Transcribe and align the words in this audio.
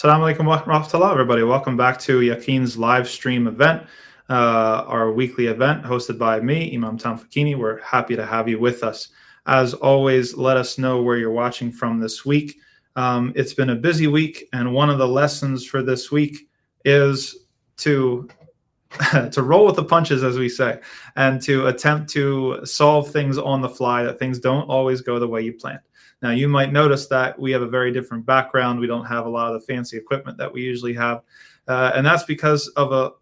Assalamu 0.00 0.34
alaikum 0.34 0.46
wa 0.46 0.62
rahmatullah, 0.62 1.12
everybody. 1.12 1.42
Welcome 1.42 1.76
back 1.76 1.98
to 2.00 2.20
Yaqeen's 2.20 2.78
live 2.78 3.06
stream 3.06 3.46
event, 3.46 3.82
uh, 4.30 4.82
our 4.86 5.12
weekly 5.12 5.48
event 5.48 5.84
hosted 5.84 6.16
by 6.16 6.40
me, 6.40 6.74
Imam 6.74 6.96
Tom 6.96 7.18
Facchine. 7.18 7.58
We're 7.58 7.82
happy 7.82 8.16
to 8.16 8.24
have 8.24 8.48
you 8.48 8.58
with 8.58 8.82
us. 8.82 9.08
As 9.44 9.74
always, 9.74 10.34
let 10.34 10.56
us 10.56 10.78
know 10.78 11.02
where 11.02 11.18
you're 11.18 11.30
watching 11.30 11.70
from 11.70 12.00
this 12.00 12.24
week. 12.24 12.56
Um, 12.96 13.34
it's 13.36 13.52
been 13.52 13.68
a 13.68 13.76
busy 13.76 14.06
week, 14.06 14.48
and 14.54 14.72
one 14.72 14.88
of 14.88 14.96
the 14.96 15.06
lessons 15.06 15.66
for 15.66 15.82
this 15.82 16.10
week 16.10 16.48
is 16.86 17.36
to 17.76 18.26
to 19.32 19.42
roll 19.42 19.66
with 19.66 19.76
the 19.76 19.84
punches, 19.84 20.24
as 20.24 20.38
we 20.38 20.48
say, 20.48 20.80
and 21.16 21.42
to 21.42 21.66
attempt 21.66 22.08
to 22.12 22.64
solve 22.64 23.10
things 23.10 23.36
on 23.36 23.60
the 23.60 23.68
fly. 23.68 24.02
That 24.04 24.18
things 24.18 24.38
don't 24.38 24.66
always 24.70 25.02
go 25.02 25.18
the 25.18 25.28
way 25.28 25.42
you 25.42 25.52
planned. 25.52 25.80
Now, 26.22 26.30
you 26.30 26.48
might 26.48 26.72
notice 26.72 27.06
that 27.06 27.38
we 27.38 27.50
have 27.52 27.62
a 27.62 27.68
very 27.68 27.92
different 27.92 28.26
background. 28.26 28.78
We 28.78 28.86
don't 28.86 29.06
have 29.06 29.26
a 29.26 29.28
lot 29.28 29.54
of 29.54 29.60
the 29.60 29.66
fancy 29.66 29.96
equipment 29.96 30.36
that 30.38 30.52
we 30.52 30.60
usually 30.60 30.94
have. 30.94 31.22
Uh, 31.66 31.92
and 31.94 32.04
that's 32.04 32.24
because 32.24 32.68
of 32.76 32.92
a 32.92 33.12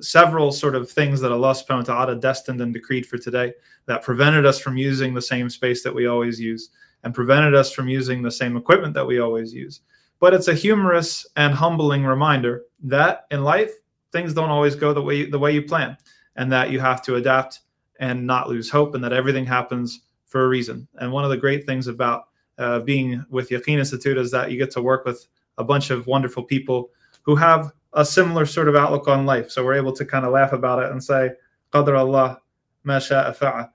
several 0.00 0.50
sort 0.50 0.74
of 0.74 0.90
things 0.90 1.20
that 1.20 1.30
Allah 1.30 1.52
subhanahu 1.52 1.88
wa 1.88 1.94
ta'ala 1.94 2.16
destined 2.16 2.60
and 2.60 2.72
decreed 2.72 3.06
for 3.06 3.18
today 3.18 3.52
that 3.86 4.02
prevented 4.02 4.44
us 4.44 4.58
from 4.58 4.76
using 4.76 5.14
the 5.14 5.22
same 5.22 5.48
space 5.48 5.82
that 5.84 5.94
we 5.94 6.06
always 6.06 6.40
use 6.40 6.70
and 7.04 7.14
prevented 7.14 7.54
us 7.54 7.70
from 7.70 7.88
using 7.88 8.22
the 8.22 8.30
same 8.30 8.56
equipment 8.56 8.94
that 8.94 9.06
we 9.06 9.20
always 9.20 9.52
use. 9.52 9.80
But 10.20 10.34
it's 10.34 10.48
a 10.48 10.54
humorous 10.54 11.26
and 11.36 11.54
humbling 11.54 12.04
reminder 12.04 12.62
that 12.84 13.26
in 13.30 13.44
life 13.44 13.72
things 14.10 14.32
don't 14.32 14.50
always 14.50 14.74
go 14.74 14.92
the 14.92 15.02
way 15.02 15.28
the 15.28 15.38
way 15.38 15.52
you 15.52 15.62
plan 15.62 15.96
and 16.36 16.50
that 16.50 16.70
you 16.70 16.80
have 16.80 17.02
to 17.02 17.16
adapt 17.16 17.60
and 18.00 18.26
not 18.26 18.48
lose 18.48 18.70
hope 18.70 18.94
and 18.94 19.04
that 19.04 19.12
everything 19.12 19.44
happens 19.44 20.00
for 20.34 20.46
a 20.46 20.48
reason. 20.48 20.88
And 20.96 21.12
one 21.12 21.22
of 21.22 21.30
the 21.30 21.36
great 21.36 21.64
things 21.64 21.86
about 21.86 22.24
uh, 22.58 22.80
being 22.80 23.24
with 23.30 23.50
Yaqeen 23.50 23.78
Institute 23.78 24.18
is 24.18 24.32
that 24.32 24.50
you 24.50 24.58
get 24.58 24.72
to 24.72 24.82
work 24.82 25.04
with 25.04 25.24
a 25.58 25.62
bunch 25.62 25.90
of 25.90 26.08
wonderful 26.08 26.42
people 26.42 26.90
who 27.22 27.36
have 27.36 27.70
a 27.92 28.04
similar 28.04 28.44
sort 28.44 28.66
of 28.66 28.74
outlook 28.74 29.06
on 29.06 29.26
life. 29.26 29.48
So 29.48 29.64
we're 29.64 29.74
able 29.74 29.92
to 29.92 30.04
kind 30.04 30.24
of 30.24 30.32
laugh 30.32 30.52
about 30.52 30.82
it 30.82 30.90
and 30.90 31.00
say, 31.00 31.30
Qadr 31.72 31.96
Allah, 31.96 32.40
ma 32.82 32.98
sha'a 32.98 33.70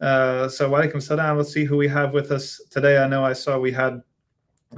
uh, 0.00 0.48
so 0.48 0.70
walaikum 0.70 1.02
salam. 1.02 1.38
Let's 1.38 1.52
see 1.52 1.64
who 1.64 1.76
we 1.76 1.88
have 1.88 2.12
with 2.12 2.30
us 2.30 2.60
today. 2.70 2.98
I 2.98 3.08
know 3.08 3.24
I 3.24 3.32
saw 3.32 3.58
we 3.58 3.72
had 3.72 4.00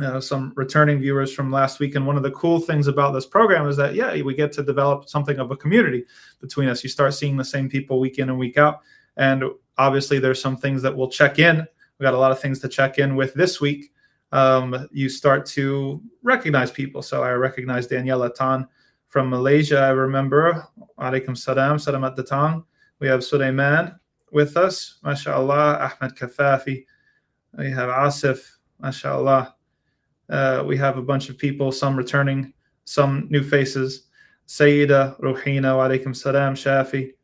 uh, 0.00 0.22
some 0.22 0.54
returning 0.56 0.98
viewers 0.98 1.30
from 1.30 1.52
last 1.52 1.78
week. 1.78 1.94
And 1.94 2.06
one 2.06 2.16
of 2.16 2.22
the 2.22 2.30
cool 2.30 2.58
things 2.58 2.86
about 2.86 3.12
this 3.12 3.26
program 3.26 3.68
is 3.68 3.76
that, 3.76 3.94
yeah, 3.94 4.22
we 4.22 4.32
get 4.32 4.50
to 4.52 4.62
develop 4.62 5.10
something 5.10 5.38
of 5.38 5.50
a 5.50 5.56
community 5.56 6.06
between 6.40 6.70
us. 6.70 6.82
You 6.82 6.88
start 6.88 7.12
seeing 7.12 7.36
the 7.36 7.44
same 7.44 7.68
people 7.68 8.00
week 8.00 8.18
in 8.18 8.30
and 8.30 8.38
week 8.38 8.56
out. 8.56 8.80
And 9.18 9.44
obviously, 9.76 10.18
there's 10.18 10.40
some 10.40 10.56
things 10.56 10.80
that 10.82 10.96
we'll 10.96 11.10
check 11.10 11.38
in. 11.38 11.66
We 11.98 12.04
got 12.04 12.14
a 12.14 12.18
lot 12.18 12.32
of 12.32 12.40
things 12.40 12.60
to 12.60 12.68
check 12.68 12.98
in 12.98 13.16
with 13.16 13.34
this 13.34 13.60
week. 13.60 13.92
Um, 14.32 14.88
you 14.92 15.08
start 15.08 15.46
to 15.46 16.02
recognize 16.22 16.70
people. 16.70 17.02
So 17.02 17.22
I 17.22 17.32
recognize 17.32 17.88
Daniela 17.88 18.34
Tan 18.34 18.66
from 19.08 19.30
Malaysia. 19.30 19.80
I 19.80 19.90
remember. 19.90 20.66
Alaikum 20.98 21.36
salam, 21.36 21.78
salam 21.78 22.04
at 22.04 22.14
the. 22.16 22.64
We 23.00 23.08
have 23.08 23.24
Sulaiman 23.24 23.98
with 24.30 24.56
us. 24.56 24.98
MashaAllah. 25.04 25.92
Ahmed 26.00 26.16
Kafafi. 26.16 26.84
We 27.56 27.70
have 27.70 27.88
Asif. 27.88 28.56
MashaAllah. 28.82 29.54
Uh, 30.28 30.62
we 30.66 30.76
have 30.76 30.98
a 30.98 31.02
bunch 31.02 31.30
of 31.30 31.38
people, 31.38 31.72
some 31.72 31.96
returning, 31.96 32.52
some 32.84 33.26
new 33.30 33.42
faces. 33.42 34.08
Sayyida 34.46 35.18
Ruhina. 35.20 35.74
Alaikum 35.74 36.14
salam. 36.14 36.54
Shafi. 36.54 37.14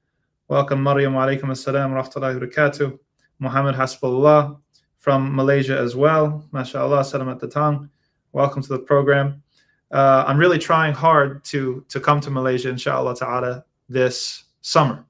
Welcome, 0.47 0.83
Maryam. 0.83 1.15
Alaikum 1.15 1.45
assalam 1.45 1.95
wa 1.95 2.03
rahmatullahi 2.03 2.39
wa 2.39 2.47
barakatuh. 2.47 2.99
Muhammad 3.39 3.75
Hasbullah 3.77 4.59
from 4.99 5.35
Malaysia 5.35 5.79
as 5.79 5.97
well. 5.97 6.47
MashaAllah, 6.53 7.03
salam 7.07 7.31
at 7.31 7.41
the 7.41 7.49
tongue. 7.49 7.89
Welcome 8.33 8.61
to 8.61 8.69
the 8.69 8.79
program. 8.79 9.43
Uh, 9.91 10.23
I'm 10.27 10.37
really 10.37 10.59
trying 10.59 10.93
hard 10.93 11.43
to 11.45 11.83
to 11.89 11.99
come 11.99 12.21
to 12.21 12.31
Malaysia, 12.31 12.69
inshallah 12.69 13.17
ta'ala, 13.17 13.65
this 13.89 14.45
summer. 14.61 15.07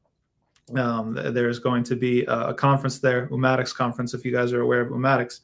Um, 0.77 1.15
there's 1.15 1.59
going 1.59 1.83
to 1.83 1.97
be 1.97 2.25
a, 2.27 2.51
a, 2.51 2.55
conference 2.55 3.01
there, 3.01 3.27
Ummatics 3.27 3.75
conference, 3.75 4.15
if 4.15 4.25
you 4.25 4.31
guys 4.31 4.53
are 4.53 4.61
aware 4.61 4.83
of 4.83 4.91
Ummatics. 4.91 5.41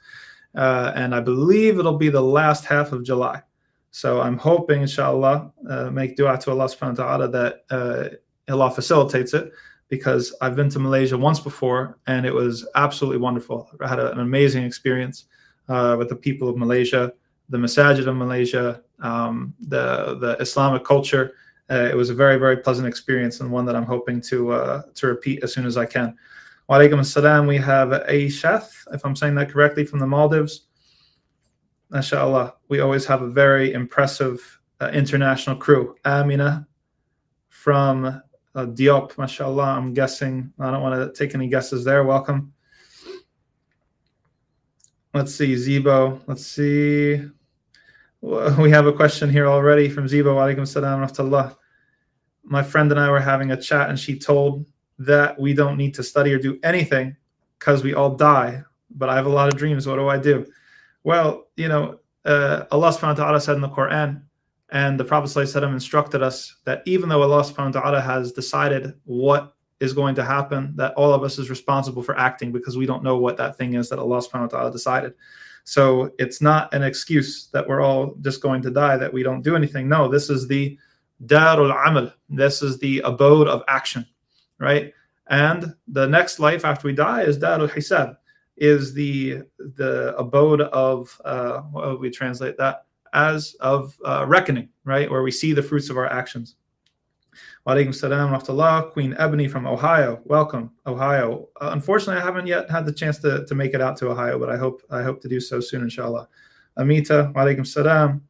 Uh, 0.55 0.93
and 0.95 1.17
I 1.17 1.21
believe 1.21 1.81
it'll 1.81 1.99
be 1.99 2.11
the 2.11 2.23
last 2.23 2.65
half 2.65 2.93
of 2.93 3.03
July. 3.03 3.43
So 3.91 4.21
I'm 4.21 4.39
hoping, 4.39 4.83
inshallah, 4.83 5.51
uh, 5.69 5.91
make 5.91 6.15
dua 6.15 6.39
to 6.39 6.53
Allah 6.53 6.67
subhanahu 6.67 6.99
wa 6.99 7.05
ta'ala 7.05 7.29
that 7.31 7.65
uh, 7.71 8.53
Allah 8.53 8.71
facilitates 8.71 9.35
it 9.35 9.53
because 9.91 10.35
I've 10.41 10.57
been 10.57 10.71
to 10.71 10.79
Malaysia 10.79 11.19
once 11.19 11.41
before 11.41 11.99
and 12.07 12.25
it 12.25 12.33
was 12.33 12.67
absolutely 12.77 13.19
wonderful. 13.19 13.69
I 13.81 13.89
had 13.89 13.99
a, 13.99 14.13
an 14.13 14.21
amazing 14.21 14.65
experience 14.65 15.25
uh, 15.69 15.97
with 15.99 16.09
the 16.09 16.17
people 16.17 16.49
of 16.49 16.57
Malaysia, 16.57 17.13
the 17.51 17.59
masajid 17.59 18.07
of 18.07 18.17
Malaysia, 18.17 18.81
um, 19.01 19.53
the 19.61 20.17
the 20.21 20.37
Islamic 20.41 20.85
culture. 20.85 21.35
Uh, 21.69 21.89
it 21.91 21.97
was 21.97 22.09
a 22.09 22.15
very 22.15 22.37
very 22.39 22.57
pleasant 22.57 22.89
experience 22.89 23.41
and 23.41 23.51
one 23.51 23.67
that 23.67 23.77
I'm 23.77 23.85
hoping 23.85 24.21
to 24.23 24.53
uh, 24.53 24.83
to 24.95 25.07
repeat 25.09 25.43
as 25.43 25.53
soon 25.53 25.67
as 25.67 25.77
I 25.77 25.85
can. 25.87 26.17
Wa 26.69 26.79
alaikum 26.79 27.01
assalam. 27.01 27.49
We 27.49 27.57
have 27.57 27.89
Aishath, 27.89 28.71
if 28.93 29.05
I'm 29.05 29.17
saying 29.17 29.35
that 29.35 29.51
correctly, 29.51 29.85
from 29.85 29.99
the 29.99 30.07
Maldives. 30.07 30.67
MashaAllah. 31.93 32.53
We 32.69 32.79
always 32.79 33.05
have 33.07 33.23
a 33.23 33.29
very 33.29 33.73
impressive 33.73 34.61
uh, 34.81 34.91
international 34.95 35.57
crew. 35.57 35.97
Amina 36.05 36.69
from 37.49 38.23
uh, 38.55 38.67
Diop, 38.67 39.17
mashallah. 39.17 39.77
I'm 39.77 39.95
guessing. 39.95 40.53
I 40.59 40.71
don't 40.71 40.83
want 40.83 41.15
to 41.15 41.19
take 41.19 41.35
any 41.35 41.49
guesses 41.49 41.85
there. 41.85 42.05
Welcome. 42.05 42.53
Let's 45.15 45.35
see, 45.35 45.55
Zibo. 45.55 46.21
Let's 46.27 46.47
see. 46.47 47.23
We 48.23 48.71
have 48.71 48.87
a 48.87 48.93
question 48.93 49.31
here 49.31 49.47
already 49.47 49.89
from 49.89 50.07
Zibo. 50.07 50.37
Alaikum 50.37 50.69
salam 50.69 51.01
rahmatullah. 51.01 51.57
My 52.45 52.63
friend 52.63 52.91
and 52.91 53.01
I 53.01 53.11
were 53.11 53.21
having 53.21 53.51
a 53.53 53.61
chat, 53.61 53.89
and 53.89 53.99
she 53.99 54.19
told 54.19 54.67
that 54.99 55.39
we 55.41 55.55
don't 55.55 55.77
need 55.77 55.95
to 55.95 56.03
study 56.03 56.35
or 56.35 56.39
do 56.39 56.59
anything 56.63 57.17
because 57.59 57.83
we 57.83 57.95
all 57.95 58.15
die. 58.15 58.63
But 58.91 59.09
I 59.09 59.17
have 59.17 59.27
a 59.27 59.31
lot 59.31 59.49
of 59.49 59.59
dreams. 59.59 59.87
What 59.87 59.97
do 59.97 60.09
I 60.09 60.19
do? 60.19 60.47
Well, 61.03 61.49
you 61.57 61.69
know, 61.69 62.01
uh, 62.25 62.65
Allah 62.71 62.91
subhanahu 62.91 63.19
wa 63.19 63.25
ta'ala 63.25 63.41
said 63.41 63.55
in 63.55 63.63
the 63.63 63.69
Quran, 63.69 64.23
and 64.73 64.99
the 64.99 65.05
Prophet 65.05 65.27
ﷺ 65.29 65.73
instructed 65.73 66.23
us 66.23 66.57
that 66.65 66.83
even 66.87 67.09
though 67.09 67.23
Allah 67.23 67.43
subhanahu 67.43 67.75
wa 67.75 67.81
ta'ala 67.81 68.01
has 68.01 68.33
decided 68.33 68.95
what 69.05 69.55
is 69.81 69.93
going 69.93 70.15
to 70.15 70.25
happen, 70.25 70.73
that 70.77 70.95
all 70.95 71.13
of 71.13 71.25
us 71.25 71.39
is 71.39 71.51
responsible 71.51 72.03
for 72.03 72.17
acting 72.19 72.53
because 72.53 72.77
we 72.77 72.87
don't 72.87 73.03
know 73.03 73.17
what 73.17 73.37
that 73.39 73.57
thing 73.57 73.75
is 73.75 73.89
that 73.89 73.99
Allah 73.99 74.19
subhanahu 74.19 74.53
wa 74.53 74.59
ta'ala 74.59 74.73
decided. 74.73 75.15
So 75.65 76.13
it's 76.19 76.41
not 76.41 76.73
an 76.73 76.83
excuse 76.83 77.49
that 77.53 77.67
we're 77.67 77.81
all 77.81 78.15
just 78.21 78.41
going 78.41 78.63
to 78.63 78.71
die, 78.71 78.97
that 78.97 79.13
we 79.13 79.23
don't 79.23 79.43
do 79.43 79.57
anything. 79.57 79.89
No, 79.89 80.09
this 80.09 80.31
is 80.31 80.47
the 80.47 80.79
darul 81.27 81.75
amal. 81.87 82.13
This 82.29 82.63
is 82.63 82.79
the 82.79 83.01
abode 83.01 83.49
of 83.49 83.63
action, 83.69 84.07
right? 84.59 84.93
And 85.27 85.75
the 85.89 86.07
next 86.07 86.39
life 86.39 86.65
after 86.65 86.89
we 86.89 86.95
die 86.95 87.23
is 87.23 87.39
darul 87.39 87.71
hisab, 87.71 88.17
is 88.57 88.93
the 88.93 89.43
the 89.59 90.15
abode 90.17 90.61
of 90.61 91.19
uh, 91.25 91.61
what 91.61 91.89
would 91.89 92.01
we 92.01 92.11
translate 92.11 92.59
that? 92.59 92.87
As 93.13 93.55
of 93.61 93.97
uh, 94.05 94.25
reckoning, 94.27 94.69
right? 94.85 95.11
Where 95.11 95.23
we 95.23 95.31
see 95.31 95.53
the 95.53 95.63
fruits 95.63 95.91
of 95.91 95.97
our 95.97 96.07
actions. 96.07 96.57
Walaikum 97.67 97.95
salam 97.95 98.31
rahmatullah. 98.31 98.91
Queen 98.93 99.15
Ebony 99.19 99.47
from 99.47 99.67
Ohio. 99.67 100.21
Welcome, 100.25 100.71
Ohio. 100.87 101.49
Uh, 101.61 101.71
unfortunately, 101.73 102.21
I 102.21 102.25
haven't 102.25 102.47
yet 102.47 102.71
had 102.71 102.87
the 102.87 102.93
chance 102.93 103.19
to, 103.19 103.45
to 103.47 103.55
make 103.55 103.75
it 103.75 103.81
out 103.81 103.97
to 103.99 104.11
Ohio, 104.11 104.39
but 104.39 104.51
I 104.51 104.57
hope 104.57 104.83
I 104.91 105.03
hope 105.03 105.21
to 105.23 105.29
do 105.29 105.41
so 105.41 105.61
soon, 105.61 105.83
inshallah. 105.83 106.29
Amita, 106.77 107.33
walaikum 107.35 107.67
salam. 107.67 108.23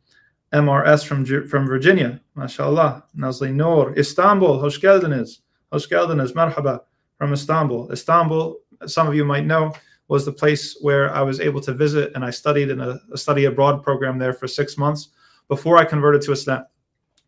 MRS 0.52 1.07
from 1.07 1.25
from 1.47 1.66
Virginia. 1.66 2.21
MashaAllah. 2.37 3.05
Nazli 3.16 3.55
Noor. 3.55 3.97
Istanbul. 3.97 4.61
Hoş 4.61 4.81
geldiniz. 4.81 5.43
Hoş 5.73 5.88
geldiniz. 5.88 6.33
Marhaba 6.35 6.81
from 7.19 7.33
Istanbul. 7.33 7.93
Istanbul, 7.93 8.57
some 8.87 9.07
of 9.07 9.14
you 9.14 9.25
might 9.25 9.45
know, 9.45 9.73
was 10.11 10.25
the 10.25 10.33
place 10.33 10.76
where 10.81 11.14
I 11.14 11.23
was 11.23 11.38
able 11.38 11.61
to 11.61 11.73
visit 11.73 12.11
and 12.17 12.25
I 12.25 12.31
studied 12.31 12.69
in 12.69 12.81
a, 12.81 12.99
a 13.12 13.17
study 13.17 13.45
abroad 13.45 13.85
program 13.85 14.19
there 14.19 14.33
for 14.33 14.49
six 14.49 14.76
months 14.76 15.11
before 15.47 15.79
I 15.79 15.85
converted 15.85 16.21
to 16.23 16.33
Islam. 16.33 16.64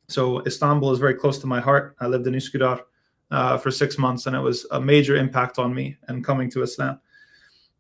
So 0.08 0.44
Istanbul 0.46 0.90
is 0.90 0.98
very 0.98 1.14
close 1.14 1.38
to 1.38 1.46
my 1.46 1.60
heart. 1.60 1.94
I 2.00 2.08
lived 2.08 2.26
in 2.26 2.34
Üsküdar 2.34 2.80
uh, 3.30 3.56
for 3.56 3.70
six 3.70 3.98
months, 3.98 4.26
and 4.26 4.34
it 4.34 4.40
was 4.40 4.66
a 4.72 4.80
major 4.80 5.14
impact 5.14 5.60
on 5.60 5.72
me 5.72 5.96
and 6.08 6.24
coming 6.24 6.50
to 6.50 6.62
Islam. 6.62 6.98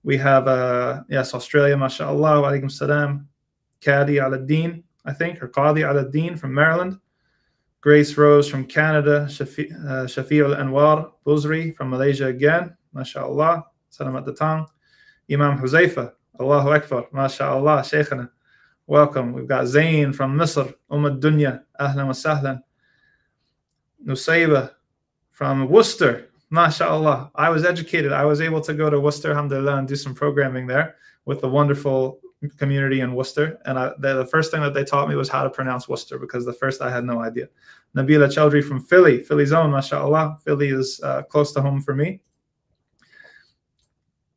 We 0.04 0.16
have, 0.18 0.46
uh, 0.46 1.02
yes, 1.08 1.34
Australia, 1.34 1.76
mashallah, 1.76 2.42
alaikum 2.42 2.70
salam, 2.70 3.28
Kadi 3.84 4.20
al-Din, 4.20 4.84
I 5.04 5.12
think, 5.12 5.42
or 5.42 5.48
Qadi 5.48 5.82
al-Din 5.82 6.36
from 6.36 6.54
Maryland. 6.54 6.98
Grace 7.80 8.16
Rose 8.16 8.48
from 8.48 8.66
Canada, 8.66 9.26
Shafi, 9.28 9.64
uh, 9.84 10.06
Shafi 10.06 10.44
al-Anwar 10.44 11.10
Buzri 11.26 11.74
from 11.74 11.90
Malaysia 11.90 12.26
again, 12.26 12.76
mashallah, 12.92 13.64
salam 13.90 14.14
at 14.14 14.24
the 14.24 14.34
tongue. 14.34 14.64
Imam 15.32 15.58
Huzaifa, 15.58 16.12
Allahu 16.38 16.70
Akbar, 16.70 17.06
MashaAllah, 17.12 17.80
Shaykhana. 17.80 18.28
Welcome. 18.86 19.32
We've 19.32 19.46
got 19.46 19.66
Zain 19.66 20.12
from 20.12 20.36
Misr, 20.36 20.74
Umm 20.90 21.20
Dunya, 21.20 21.62
Ahlan 21.80 22.06
wa 22.06 22.12
Sahlan. 22.12 22.62
Nusayba 24.06 24.72
from 25.30 25.68
Worcester, 25.68 26.28
MashaAllah. 26.52 27.30
I 27.34 27.48
was 27.48 27.64
educated. 27.64 28.12
I 28.12 28.24
was 28.24 28.40
able 28.40 28.60
to 28.60 28.74
go 28.74 28.90
to 28.90 29.00
Worcester, 29.00 29.30
alhamdulillah, 29.30 29.76
and 29.76 29.88
do 29.88 29.96
some 29.96 30.14
programming 30.14 30.66
there 30.66 30.96
with 31.24 31.40
the 31.40 31.48
wonderful 31.48 32.20
community 32.58 33.00
in 33.00 33.14
Worcester, 33.14 33.60
and 33.66 33.78
I, 33.78 33.92
the 33.98 34.26
first 34.26 34.50
thing 34.50 34.60
that 34.62 34.74
they 34.74 34.84
taught 34.84 35.08
me 35.08 35.14
was 35.14 35.28
how 35.28 35.44
to 35.44 35.50
pronounce 35.50 35.88
Worcester 35.88 36.18
because 36.18 36.44
the 36.44 36.52
first 36.52 36.82
I 36.82 36.90
had 36.90 37.04
no 37.04 37.20
idea. 37.20 37.48
Nabila 37.96 38.28
Chowdhury 38.28 38.64
from 38.64 38.80
Philly, 38.80 39.22
Philly 39.22 39.46
zone, 39.46 39.70
mashallah. 39.70 40.38
Philly 40.44 40.68
is 40.70 41.00
uh, 41.04 41.22
close 41.22 41.52
to 41.52 41.62
home 41.62 41.80
for 41.80 41.94
me. 41.94 42.20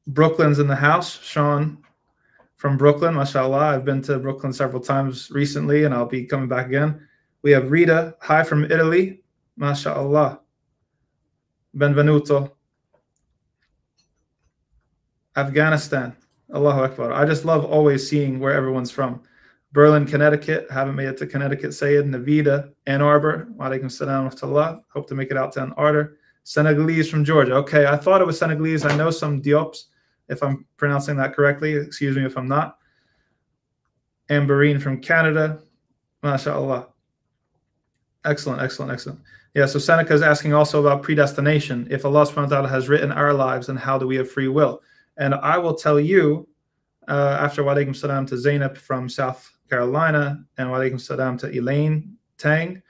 Brooklyn's 0.07 0.59
in 0.59 0.67
the 0.67 0.75
house. 0.75 1.19
Sean 1.21 1.77
from 2.55 2.77
Brooklyn, 2.77 3.15
mashallah. 3.15 3.75
I've 3.75 3.85
been 3.85 4.01
to 4.03 4.19
Brooklyn 4.19 4.53
several 4.53 4.81
times 4.81 5.29
recently, 5.31 5.83
and 5.83 5.93
I'll 5.93 6.05
be 6.05 6.25
coming 6.25 6.47
back 6.47 6.67
again. 6.67 7.07
We 7.41 7.51
have 7.51 7.69
Rita, 7.71 8.15
hi 8.21 8.43
from 8.43 8.65
Italy, 8.65 9.24
mashallah. 9.57 10.39
Benvenuto. 11.75 12.51
Afghanistan, 15.35 16.15
Allahu 16.53 16.83
Akbar. 16.83 17.12
I 17.12 17.25
just 17.25 17.43
love 17.43 17.65
always 17.65 18.09
seeing 18.09 18.39
where 18.39 18.53
everyone's 18.53 18.89
from. 18.91 19.21
Berlin, 19.74 20.05
Connecticut. 20.05 20.67
Haven't 20.71 20.95
made 20.95 21.09
it 21.09 21.17
to 21.17 21.27
Connecticut. 21.27 21.74
Sayed 21.74 22.07
Nevada, 22.07 22.71
Ann 22.88 23.01
Arbor. 23.01 23.50
Walaikum 23.57 23.91
salam 23.91 24.31
wa 24.53 24.77
Hope 24.93 25.07
to 25.09 25.15
make 25.15 25.31
it 25.31 25.38
out 25.38 25.51
to 25.51 25.62
Ann 25.62 25.74
Arbor. 25.75 26.17
Senegalese 26.45 27.09
from 27.09 27.25
Georgia. 27.25 27.55
Okay, 27.55 27.85
I 27.85 27.97
thought 27.97 28.21
it 28.21 28.27
was 28.27 28.39
Senegalese. 28.39 28.85
I 28.85 28.95
know 28.95 29.09
some 29.09 29.41
Diops, 29.41 29.85
if 30.29 30.41
I'm 30.44 30.65
pronouncing 30.77 31.17
that 31.17 31.36
correctly. 31.36 31.74
Excuse 31.75 32.15
me 32.15 32.25
if 32.25 32.38
I'm 32.38 32.48
not. 32.48 32.77
Amberine 34.29 34.82
from 34.82 35.01
Canada. 35.01 35.60
MashaAllah. 36.24 36.88
Excellent, 38.25 38.62
excellent, 38.62 38.91
excellent. 38.91 39.20
Yeah, 39.53 39.67
so 39.67 39.79
Seneca 39.79 40.13
is 40.13 40.22
asking 40.22 40.53
also 40.53 40.79
about 40.82 41.03
predestination. 41.03 41.88
If 41.89 42.03
Allah 42.03 42.25
subhanahu 42.25 42.50
wa 42.50 42.55
ta'ala 42.55 42.67
has 42.67 42.89
written 42.89 43.12
our 43.12 43.34
lives, 43.34 43.67
then 43.67 43.77
how 43.77 43.98
do 43.98 44.08
we 44.08 44.17
have 44.17 44.29
free 44.29 44.50
will? 44.50 44.82
And 45.17 45.34
I 45.36 45.58
will 45.58 45.75
tell 45.75 46.00
you, 46.00 46.48
uh, 47.08 47.38
after 47.39 47.63
walaikum 47.63 47.96
salam 47.96 48.25
to 48.25 48.38
Zainab 48.38 48.75
from 48.75 49.08
South 49.08 49.50
Carolina, 49.70 50.44
and 50.58 50.67
walaikum 50.70 51.00
salam 51.00 51.38
to 51.38 51.50
Elaine 51.55 52.17
Tang, 52.38 52.82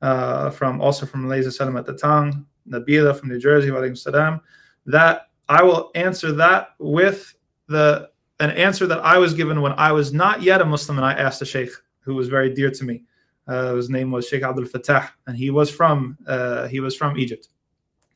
uh, 0.00 0.48
from 0.50 0.80
also 0.80 1.04
from 1.04 1.22
Malaysia, 1.24 1.50
salam 1.50 1.76
at 1.76 1.84
the 1.84 1.96
tongue, 1.96 2.46
Nabila 2.66 3.18
from 3.18 3.28
New 3.28 3.38
Jersey, 3.38 3.68
walaikum 3.68 3.98
salam, 3.98 4.40
that 4.86 5.28
I 5.48 5.62
will 5.62 5.90
answer 5.94 6.32
that 6.32 6.70
with 6.78 7.34
the 7.68 8.10
an 8.40 8.50
answer 8.50 8.86
that 8.86 8.98
I 9.04 9.18
was 9.18 9.32
given 9.32 9.60
when 9.60 9.72
I 9.72 9.92
was 9.92 10.12
not 10.12 10.42
yet 10.42 10.60
a 10.60 10.64
Muslim, 10.64 10.98
and 10.98 11.06
I 11.06 11.12
asked 11.12 11.40
a 11.42 11.46
sheikh 11.46 11.70
who 12.00 12.14
was 12.14 12.28
very 12.28 12.52
dear 12.52 12.70
to 12.70 12.84
me. 12.84 13.04
Uh, 13.46 13.74
his 13.74 13.90
name 13.90 14.10
was 14.10 14.26
Sheikh 14.26 14.42
Abdul 14.42 14.64
Fattah, 14.64 15.10
and 15.26 15.36
he 15.36 15.50
was 15.50 15.70
from 15.70 16.18
uh, 16.26 16.66
he 16.68 16.80
was 16.80 16.96
from 16.96 17.18
Egypt. 17.18 17.48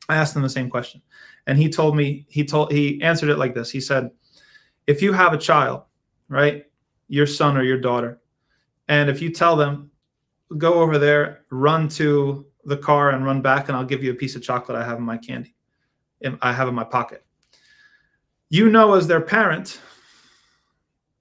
I 0.09 0.15
asked 0.15 0.35
him 0.35 0.41
the 0.41 0.49
same 0.49 0.69
question, 0.69 1.01
and 1.47 1.57
he 1.57 1.69
told 1.69 1.95
me 1.95 2.25
he 2.29 2.43
told 2.43 2.71
he 2.71 3.01
answered 3.01 3.29
it 3.29 3.37
like 3.37 3.53
this. 3.53 3.69
He 3.69 3.79
said, 3.79 4.09
"If 4.87 5.01
you 5.01 5.13
have 5.13 5.33
a 5.33 5.37
child, 5.37 5.83
right, 6.27 6.65
your 7.07 7.27
son 7.27 7.57
or 7.57 7.63
your 7.63 7.79
daughter, 7.79 8.19
and 8.87 9.09
if 9.09 9.21
you 9.21 9.29
tell 9.29 9.55
them, 9.55 9.91
go 10.57 10.73
over 10.75 10.97
there, 10.97 11.45
run 11.51 11.87
to 11.89 12.45
the 12.65 12.77
car 12.77 13.11
and 13.11 13.23
run 13.23 13.41
back, 13.41 13.67
and 13.67 13.77
I'll 13.77 13.85
give 13.85 14.03
you 14.03 14.11
a 14.11 14.15
piece 14.15 14.35
of 14.35 14.41
chocolate 14.41 14.77
I 14.77 14.83
have 14.83 14.97
in 14.97 15.03
my 15.03 15.17
candy, 15.17 15.55
I 16.41 16.53
have 16.53 16.67
in 16.67 16.75
my 16.75 16.83
pocket. 16.83 17.23
You 18.49 18.69
know, 18.69 18.93
as 18.93 19.07
their 19.07 19.21
parent, 19.21 19.79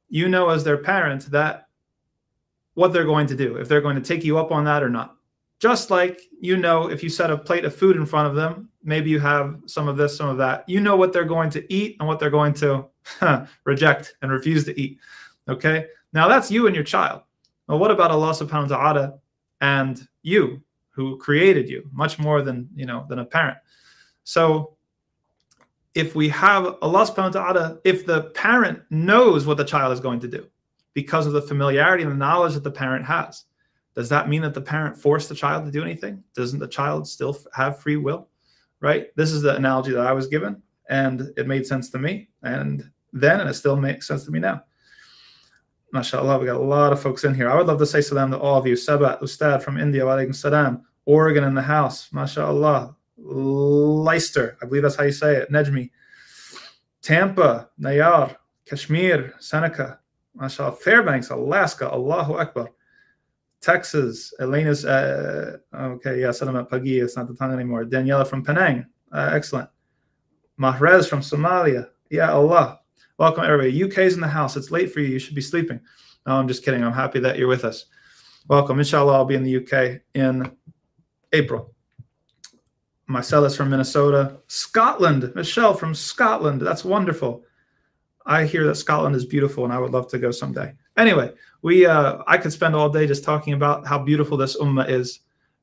you 0.09 0.28
know, 0.28 0.49
as 0.49 0.64
their 0.64 0.78
parent, 0.78 1.31
that 1.31 1.69
what 2.75 2.93
they're 2.93 3.05
going 3.05 3.26
to 3.26 3.37
do, 3.37 3.57
if 3.57 3.69
they're 3.69 3.81
going 3.81 3.97
to 3.97 4.02
take 4.02 4.25
you 4.25 4.38
up 4.38 4.50
on 4.52 4.64
that 4.64 4.83
or 4.83 4.88
not. 4.88 5.17
Just 5.61 5.90
like 5.90 6.21
you 6.40 6.57
know, 6.57 6.88
if 6.88 7.02
you 7.02 7.09
set 7.09 7.31
a 7.31 7.37
plate 7.37 7.64
of 7.64 7.75
food 7.75 7.97
in 7.97 8.07
front 8.07 8.28
of 8.28 8.37
them, 8.37 8.69
maybe 8.83 9.11
you 9.11 9.19
have 9.19 9.61
some 9.67 9.88
of 9.88 9.97
this, 9.97 10.17
some 10.17 10.28
of 10.28 10.38
that. 10.38 10.64
You 10.69 10.81
know 10.81 10.97
what 10.97 11.12
they're 11.12 11.25
going 11.25 11.50
to 11.50 11.73
eat 11.73 11.97
and 11.99 12.09
what 12.09 12.21
they're 12.21 12.31
going 12.31 12.55
to 12.55 12.87
reject 13.64 14.14
and 14.23 14.31
refuse 14.31 14.64
to 14.64 14.81
eat. 14.81 14.99
Okay. 15.49 15.87
Now 16.12 16.28
that's 16.28 16.50
you 16.50 16.67
and 16.67 16.75
your 16.75 16.85
child. 16.85 17.23
Well, 17.67 17.78
what 17.78 17.90
about 17.90 18.11
Allah 18.11 18.31
subhanahu 18.31 18.71
wa 18.71 18.76
ta'ala 18.76 19.19
and 19.61 20.07
you 20.23 20.62
who 20.90 21.19
created 21.19 21.69
you 21.69 21.88
much 21.93 22.19
more 22.19 22.43
than, 22.43 22.69
you 22.75 22.87
know, 22.87 23.05
than 23.09 23.19
a 23.19 23.25
parent? 23.25 23.59
So 24.25 24.76
if 25.95 26.14
we 26.14 26.28
have 26.28 26.76
Allah 26.83 27.07
subhanahu 27.07 27.35
wa 27.35 27.52
ta'ala, 27.52 27.78
if 27.85 28.07
the 28.07 28.30
parent 28.30 28.80
knows 28.90 29.47
what 29.47 29.57
the 29.57 29.64
child 29.64 29.92
is 29.92 30.00
going 30.00 30.21
to 30.21 30.28
do 30.28 30.47
because 30.95 31.26
of 31.26 31.33
the 31.33 31.42
familiarity 31.42 32.02
and 32.02 32.12
the 32.12 32.16
knowledge 32.16 32.54
that 32.54 32.64
the 32.64 32.71
parent 32.71 33.04
has, 33.07 33.45
does 33.95 34.09
that 34.11 34.28
mean 34.28 34.42
that 34.42 34.54
the 34.54 34.61
parent 34.61 34.97
forced 34.97 35.28
the 35.28 35.35
child 35.35 35.64
to 35.64 35.73
do 35.73 35.83
anything? 35.83 36.23
Doesn't 36.35 36.61
the 36.61 36.68
child 36.68 37.09
still 37.09 37.37
have 37.52 37.80
free 37.80 37.97
will? 37.97 38.28
Right? 38.80 39.09
This 39.16 39.33
is 39.33 39.42
the 39.42 39.57
analogy 39.57 39.90
that 39.90 40.07
I 40.07 40.12
was 40.12 40.28
given, 40.28 40.62
and 40.88 41.33
it 41.37 41.49
made 41.49 41.66
sense 41.66 41.90
to 41.90 41.99
me. 41.99 42.28
And 42.42 42.88
then, 43.12 43.40
and 43.40 43.50
it 43.50 43.54
still 43.54 43.76
makes 43.76 44.07
sense 44.07 44.25
to 44.26 44.30
me 44.30 44.38
now. 44.38 44.62
MashaAllah, 45.95 46.38
we 46.38 46.47
got 46.47 46.57
a 46.57 46.62
lot 46.62 46.92
of 46.92 47.00
folks 47.00 47.25
in 47.25 47.35
here. 47.35 47.50
I 47.50 47.57
would 47.57 47.66
love 47.66 47.78
to 47.78 47.87
say 47.87 48.00
salam 48.00 48.30
to 48.30 48.38
all 48.38 48.59
of 48.59 48.66
you. 48.66 48.76
Sabat, 48.76 49.21
Ustad 49.21 49.62
from 49.62 49.78
India, 49.78 50.02
walaikum 50.02 50.35
salam. 50.35 50.83
Oregon 51.07 51.45
in 51.45 51.54
the 51.54 51.62
house, 51.62 52.11
MashaAllah. 52.11 52.95
Leicester, 53.28 54.56
I 54.62 54.66
believe 54.66 54.82
that's 54.82 54.97
how 54.97 55.04
you 55.04 55.12
say 55.12 55.37
it. 55.37 55.52
Nejmi. 55.52 55.90
Tampa, 57.02 57.68
Nayar, 57.80 58.37
Kashmir, 58.66 59.35
Seneca, 59.38 60.00
MashaAllah. 60.37 60.78
Fairbanks, 60.78 61.30
Alaska, 61.30 61.90
Allahu 61.90 62.35
Akbar. 62.35 62.70
Texas, 63.61 64.32
Elena's, 64.40 64.85
uh, 64.85 65.56
okay, 65.75 66.20
yeah, 66.20 66.30
salam 66.30 66.56
at 66.56 66.70
Pagi, 66.70 67.00
it's 67.00 67.16
not 67.16 67.26
the 67.26 67.35
tongue 67.35 67.52
anymore. 67.52 67.85
Daniela 67.85 68.26
from 68.26 68.44
Penang, 68.44 68.87
uh, 69.12 69.30
excellent. 69.32 69.68
Mahrez 70.61 71.08
from 71.08 71.20
Somalia, 71.20 71.88
yeah, 72.11 72.32
Allah. 72.32 72.80
Welcome, 73.18 73.44
everybody. 73.44 73.82
UK's 73.82 74.14
in 74.14 74.20
the 74.20 74.28
house. 74.28 74.56
It's 74.56 74.70
late 74.70 74.92
for 74.92 75.00
you. 75.00 75.08
You 75.08 75.18
should 75.18 75.35
be 75.35 75.40
sleeping. 75.40 75.80
No, 76.25 76.37
I'm 76.37 76.47
just 76.47 76.64
kidding. 76.64 76.85
I'm 76.85 76.92
happy 76.92 77.18
that 77.20 77.37
you're 77.37 77.49
with 77.49 77.64
us. 77.64 77.87
Welcome. 78.47 78.78
Inshallah, 78.78 79.12
I'll 79.12 79.25
be 79.25 79.35
in 79.35 79.42
the 79.42 79.56
UK 79.56 80.00
in 80.14 80.50
April. 81.32 81.75
Marcellus 83.09 83.57
from 83.57 83.71
Minnesota. 83.71 84.38
Scotland. 84.47 85.33
Michelle 85.35 85.75
from 85.75 85.95
Scotland. 85.95 86.61
That's 86.61 86.85
wonderful. 86.85 87.45
I 88.27 88.45
hear 88.45 88.67
that 88.67 88.75
Scotland 88.75 89.17
is 89.17 89.25
beautiful 89.25 89.65
and 89.65 89.73
I 89.73 89.79
would 89.79 89.93
love 89.93 90.09
to 90.09 90.19
go 90.19 90.31
someday. 90.31 90.75
Anyway, 90.99 91.33
we 91.62 91.87
uh, 91.87 92.19
I 92.27 92.37
could 92.37 92.53
spend 92.53 92.77
all 92.77 92.91
day 92.91 93.07
just 93.07 93.25
talking 93.25 93.55
about 93.55 93.87
how 93.87 93.99
beautiful 93.99 94.37
this 94.37 94.59
ummah 94.59 94.88
is 94.88 95.21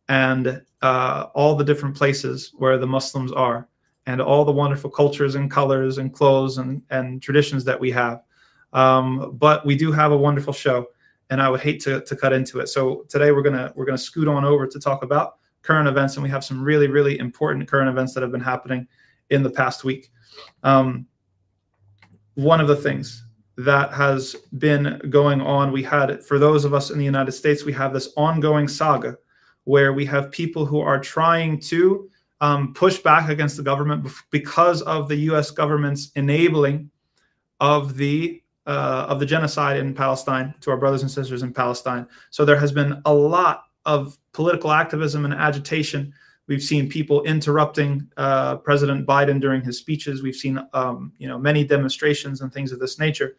and 0.09 0.61
uh, 0.81 1.27
all 1.35 1.55
the 1.55 1.63
different 1.63 1.95
places 1.95 2.51
where 2.57 2.77
the 2.79 2.87
Muslims 2.87 3.31
are 3.31 3.67
and 4.07 4.21
all 4.21 4.43
the 4.43 4.51
wonderful 4.51 4.89
cultures 4.89 5.35
and 5.35 5.49
colors 5.49 5.99
and 5.99 6.13
clothes 6.13 6.57
and, 6.57 6.81
and 6.89 7.21
traditions 7.21 7.63
that 7.65 7.79
we 7.79 7.91
have. 7.91 8.21
Um, 8.73 9.35
but 9.37 9.65
we 9.65 9.75
do 9.75 9.91
have 9.91 10.11
a 10.11 10.17
wonderful 10.17 10.53
show, 10.53 10.87
and 11.29 11.41
I 11.41 11.49
would 11.49 11.61
hate 11.61 11.81
to, 11.83 12.01
to 12.01 12.15
cut 12.15 12.33
into 12.33 12.59
it. 12.59 12.67
So 12.67 13.05
today 13.09 13.31
we're 13.31 13.41
gonna 13.43 13.71
we're 13.75 13.85
gonna 13.85 13.97
scoot 13.97 14.27
on 14.27 14.43
over 14.43 14.67
to 14.67 14.79
talk 14.79 15.03
about 15.03 15.35
current 15.65 15.87
events, 15.87 16.15
and 16.15 16.23
we 16.23 16.29
have 16.29 16.43
some 16.43 16.63
really 16.63 16.87
really 16.87 17.17
important 17.19 17.67
current 17.67 17.89
events 17.89 18.13
that 18.13 18.21
have 18.21 18.31
been 18.31 18.41
happening 18.41 18.87
in 19.29 19.43
the 19.43 19.49
past 19.49 19.83
week. 19.83 20.11
Um, 20.63 21.07
one 22.35 22.59
of 22.59 22.67
the 22.67 22.75
things 22.75 23.23
that 23.57 23.93
has 23.93 24.35
been 24.57 25.01
going 25.09 25.41
on, 25.41 25.71
we 25.71 25.83
had 25.83 26.23
for 26.23 26.37
those 26.37 26.65
of 26.65 26.73
us 26.73 26.89
in 26.89 26.97
the 26.97 27.05
United 27.05 27.31
States, 27.31 27.63
we 27.63 27.73
have 27.73 27.93
this 27.93 28.09
ongoing 28.17 28.67
saga 28.67 29.17
where 29.63 29.93
we 29.93 30.05
have 30.05 30.31
people 30.31 30.65
who 30.65 30.79
are 30.79 30.99
trying 30.99 31.59
to 31.59 32.09
um, 32.41 32.73
push 32.73 32.99
back 32.99 33.29
against 33.29 33.57
the 33.57 33.63
government 33.63 34.07
because 34.29 34.81
of 34.83 35.07
the 35.07 35.15
U.S. 35.15 35.51
government's 35.51 36.11
enabling 36.15 36.89
of 37.59 37.95
the 37.95 38.41
uh, 38.67 39.05
of 39.07 39.19
the 39.19 39.25
genocide 39.25 39.77
in 39.77 39.93
Palestine 39.93 40.53
to 40.59 40.71
our 40.71 40.77
brothers 40.77 41.03
and 41.03 41.11
sisters 41.11 41.43
in 41.43 41.53
Palestine. 41.53 42.07
So 42.31 42.45
there 42.45 42.59
has 42.59 42.71
been 42.71 43.01
a 43.05 43.13
lot 43.13 43.65
of 43.85 44.17
political 44.33 44.71
activism 44.71 45.25
and 45.25 45.33
agitation. 45.33 46.13
We've 46.47 46.61
seen 46.61 46.89
people 46.89 47.23
interrupting 47.23 48.07
uh, 48.17 48.57
President 48.57 49.07
Biden 49.07 49.39
during 49.39 49.61
his 49.61 49.77
speeches. 49.77 50.21
We've 50.21 50.35
seen 50.35 50.59
um, 50.73 51.11
you 51.17 51.27
know 51.27 51.37
many 51.37 51.63
demonstrations 51.63 52.41
and 52.41 52.53
things 52.53 52.71
of 52.71 52.79
this 52.79 52.99
nature. 52.99 53.35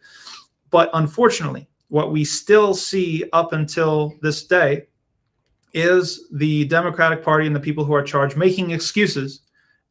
But 0.69 0.89
unfortunately, 0.93 1.67
what 1.87 2.11
we 2.11 2.25
still 2.25 2.73
see 2.73 3.23
up 3.31 3.53
until 3.53 4.13
this 4.21 4.45
day 4.45 4.87
is 5.73 6.27
the 6.33 6.65
Democratic 6.65 7.23
Party 7.23 7.45
and 7.45 7.55
the 7.55 7.59
people 7.59 7.85
who 7.85 7.93
are 7.93 8.03
charged 8.03 8.35
making 8.35 8.71
excuses 8.71 9.41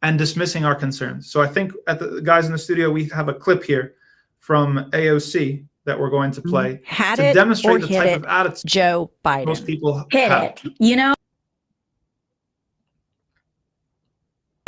and 0.03 0.19
dismissing 0.19 0.65
our 0.65 0.75
concerns. 0.75 1.31
So 1.31 1.41
I 1.41 1.47
think 1.47 1.73
at 1.87 1.99
the 1.99 2.21
guys 2.21 2.47
in 2.47 2.53
the 2.53 2.59
studio, 2.59 2.91
we 2.91 3.09
have 3.09 3.29
a 3.29 3.35
clip 3.35 3.65
here 3.65 3.95
from 4.39 4.91
AOC 4.93 5.65
that 5.87 5.99
we're 5.99 6.11
going 6.11 6.31
to 6.33 6.43
play 6.43 6.75
mm-hmm. 6.75 6.85
Had 6.85 7.17
to 7.17 7.33
demonstrate 7.33 7.83
the 7.83 7.89
type 7.89 8.09
it, 8.09 8.17
of 8.17 8.25
attitude 8.25 8.71
Joe 8.71 9.11
Biden. 9.25 9.47
most 9.47 9.67
people 9.67 10.05
hit 10.11 10.31
have. 10.31 10.45
it. 10.45 10.63
You 10.79 10.97
know, 10.97 11.15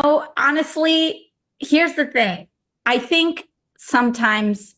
oh, 0.02 0.26
honestly, 0.37 1.32
here's 1.58 1.94
the 1.94 2.06
thing. 2.06 2.48
I 2.87 2.98
think 2.98 3.44
sometimes 3.76 4.75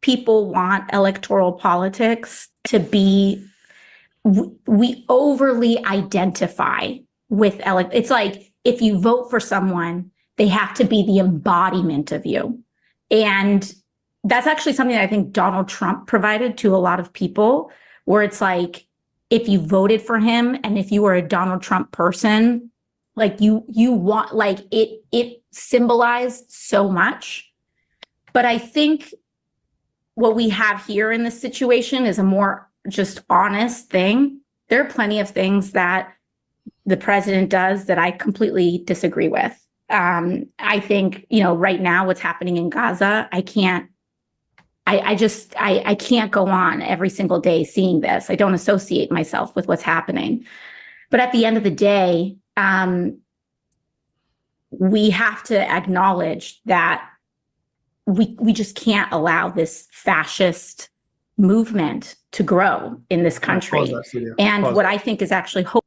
people 0.00 0.50
want 0.50 0.92
electoral 0.92 1.52
politics 1.52 2.48
to 2.64 2.78
be 2.78 3.44
we 4.24 5.04
overly 5.08 5.84
identify 5.86 6.94
with 7.28 7.64
elect. 7.66 7.90
It's 7.94 8.10
like 8.10 8.52
if 8.64 8.82
you 8.82 8.98
vote 8.98 9.30
for 9.30 9.40
someone, 9.40 10.10
they 10.36 10.48
have 10.48 10.74
to 10.74 10.84
be 10.84 11.04
the 11.04 11.18
embodiment 11.18 12.12
of 12.12 12.26
you. 12.26 12.62
And 13.10 13.72
that's 14.24 14.46
actually 14.46 14.72
something 14.72 14.96
that 14.96 15.04
I 15.04 15.06
think 15.06 15.32
Donald 15.32 15.68
Trump 15.68 16.06
provided 16.06 16.58
to 16.58 16.74
a 16.74 16.78
lot 16.78 17.00
of 17.00 17.12
people, 17.12 17.70
where 18.04 18.22
it's 18.22 18.40
like, 18.40 18.86
if 19.30 19.46
you 19.46 19.60
voted 19.60 20.00
for 20.00 20.18
him 20.18 20.56
and 20.64 20.78
if 20.78 20.90
you 20.90 21.02
were 21.02 21.14
a 21.14 21.20
Donald 21.20 21.62
Trump 21.62 21.92
person, 21.92 22.70
like 23.14 23.40
you 23.40 23.64
you 23.68 23.92
want 23.92 24.34
like 24.34 24.60
it 24.70 25.02
it 25.12 25.42
symbolized 25.50 26.50
so 26.50 26.88
much. 26.88 27.52
But 28.32 28.46
I 28.46 28.58
think 28.58 29.12
what 30.14 30.34
we 30.34 30.48
have 30.48 30.86
here 30.86 31.12
in 31.12 31.24
this 31.24 31.38
situation 31.40 32.06
is 32.06 32.18
a 32.18 32.22
more 32.22 32.70
just 32.88 33.20
honest 33.28 33.90
thing. 33.90 34.40
There 34.68 34.80
are 34.82 34.88
plenty 34.88 35.20
of 35.20 35.28
things 35.28 35.72
that 35.72 36.12
the 36.86 36.96
president 36.96 37.50
does 37.50 37.84
that 37.84 37.98
I 37.98 38.12
completely 38.12 38.82
disagree 38.84 39.28
with. 39.28 39.54
Um, 39.90 40.46
I 40.58 40.80
think, 40.80 41.26
you 41.28 41.42
know, 41.42 41.54
right 41.54 41.80
now 41.80 42.06
what's 42.06 42.20
happening 42.20 42.56
in 42.56 42.70
Gaza, 42.70 43.28
I 43.30 43.42
can't 43.42 43.90
I, 44.88 45.10
I 45.10 45.14
just 45.16 45.54
I, 45.58 45.82
I 45.84 45.94
can't 45.94 46.30
go 46.32 46.46
on 46.46 46.80
every 46.80 47.10
single 47.10 47.40
day 47.40 47.62
seeing 47.62 48.00
this. 48.00 48.30
I 48.30 48.36
don't 48.36 48.54
associate 48.54 49.12
myself 49.12 49.54
with 49.54 49.68
what's 49.68 49.82
happening. 49.82 50.46
But 51.10 51.20
at 51.20 51.30
the 51.32 51.44
end 51.44 51.58
of 51.58 51.62
the 51.62 51.70
day, 51.70 52.36
um, 52.56 53.18
we 54.70 55.10
have 55.10 55.42
to 55.44 55.60
acknowledge 55.60 56.60
that 56.64 57.06
we 58.06 58.34
we 58.40 58.54
just 58.54 58.76
can't 58.76 59.12
allow 59.12 59.50
this 59.50 59.88
fascist 59.92 60.88
movement 61.36 62.16
to 62.32 62.42
grow 62.42 62.98
in 63.10 63.24
this 63.24 63.38
country. 63.38 63.94
And 64.38 64.64
what 64.74 64.86
I 64.86 64.96
think 64.96 65.20
is 65.20 65.30
actually 65.30 65.64
hope 65.64 65.84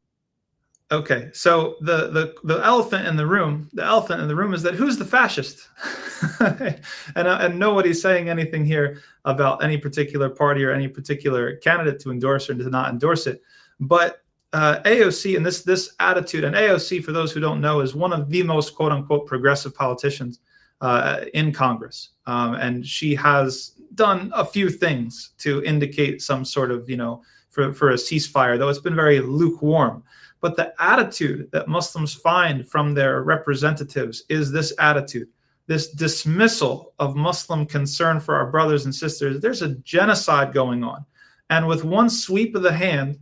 Okay, 0.91 1.29
so 1.31 1.77
the, 1.79 2.09
the 2.09 2.35
the 2.43 2.65
elephant 2.65 3.07
in 3.07 3.15
the 3.15 3.25
room, 3.25 3.69
the 3.71 3.83
elephant 3.83 4.21
in 4.21 4.27
the 4.27 4.35
room 4.35 4.53
is 4.53 4.61
that 4.63 4.73
who's 4.73 4.97
the 4.97 5.05
fascist, 5.05 5.69
and 6.41 7.27
uh, 7.27 7.37
and 7.39 7.57
nobody's 7.57 8.01
saying 8.01 8.27
anything 8.27 8.65
here 8.65 9.01
about 9.23 9.63
any 9.63 9.77
particular 9.77 10.29
party 10.29 10.65
or 10.65 10.71
any 10.71 10.89
particular 10.89 11.55
candidate 11.57 12.01
to 12.01 12.11
endorse 12.11 12.49
or 12.49 12.55
to 12.55 12.69
not 12.69 12.89
endorse 12.89 13.25
it. 13.25 13.41
But 13.79 14.21
uh, 14.51 14.81
AOC 14.83 15.37
and 15.37 15.45
this 15.45 15.61
this 15.63 15.95
attitude, 16.01 16.43
and 16.43 16.55
AOC 16.55 17.05
for 17.05 17.13
those 17.13 17.31
who 17.31 17.39
don't 17.39 17.61
know, 17.61 17.79
is 17.79 17.95
one 17.95 18.11
of 18.11 18.29
the 18.29 18.43
most 18.43 18.75
quote 18.75 18.91
unquote 18.91 19.25
progressive 19.25 19.73
politicians 19.73 20.39
uh, 20.81 21.21
in 21.33 21.53
Congress, 21.53 22.09
um, 22.25 22.55
and 22.55 22.85
she 22.85 23.15
has 23.15 23.75
done 23.95 24.29
a 24.35 24.43
few 24.43 24.69
things 24.69 25.31
to 25.37 25.63
indicate 25.63 26.21
some 26.21 26.43
sort 26.43 26.69
of 26.69 26.89
you 26.89 26.97
know 26.97 27.21
for 27.49 27.71
for 27.71 27.91
a 27.91 27.95
ceasefire, 27.95 28.59
though 28.59 28.67
it's 28.67 28.79
been 28.79 28.95
very 28.95 29.21
lukewarm. 29.21 30.03
But 30.41 30.57
the 30.57 30.73
attitude 30.79 31.49
that 31.51 31.67
Muslims 31.67 32.13
find 32.13 32.67
from 32.67 32.93
their 32.93 33.21
representatives 33.21 34.23
is 34.27 34.51
this 34.51 34.73
attitude, 34.79 35.29
this 35.67 35.91
dismissal 35.91 36.93
of 36.99 37.15
Muslim 37.15 37.65
concern 37.65 38.19
for 38.19 38.35
our 38.35 38.49
brothers 38.49 38.85
and 38.85 38.93
sisters. 38.93 39.39
There's 39.39 39.61
a 39.61 39.75
genocide 39.75 40.53
going 40.53 40.83
on. 40.83 41.05
And 41.51 41.67
with 41.67 41.83
one 41.83 42.09
sweep 42.09 42.55
of 42.55 42.63
the 42.63 42.73
hand, 42.73 43.19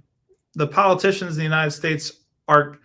the 0.55 0.67
politicians 0.67 1.33
in 1.33 1.39
the 1.39 1.43
United 1.43 1.71
States 1.71 2.21
are 2.47 2.79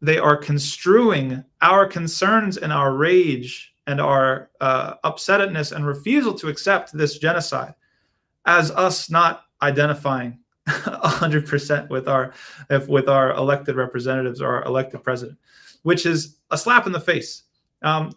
they 0.00 0.18
are 0.18 0.36
construing 0.36 1.44
our 1.60 1.84
concerns 1.84 2.56
and 2.56 2.72
our 2.72 2.94
rage 2.94 3.74
and 3.88 4.00
our 4.00 4.50
uh, 4.60 4.94
upsetness 5.04 5.72
and 5.72 5.84
refusal 5.84 6.34
to 6.34 6.48
accept 6.48 6.96
this 6.96 7.18
genocide 7.18 7.74
as 8.46 8.70
us 8.70 9.10
not 9.10 9.44
identifying 9.60 10.38
100% 11.02 11.88
with 11.88 12.08
our 12.08 12.32
if 12.70 12.88
with 12.88 13.08
our 13.08 13.32
elected 13.32 13.76
representatives 13.76 14.40
or 14.42 14.56
our 14.56 14.64
elected 14.64 15.02
president 15.02 15.38
which 15.82 16.06
is 16.06 16.36
a 16.50 16.58
slap 16.58 16.86
in 16.86 16.92
the 16.92 17.00
face 17.00 17.44
um, 17.82 18.12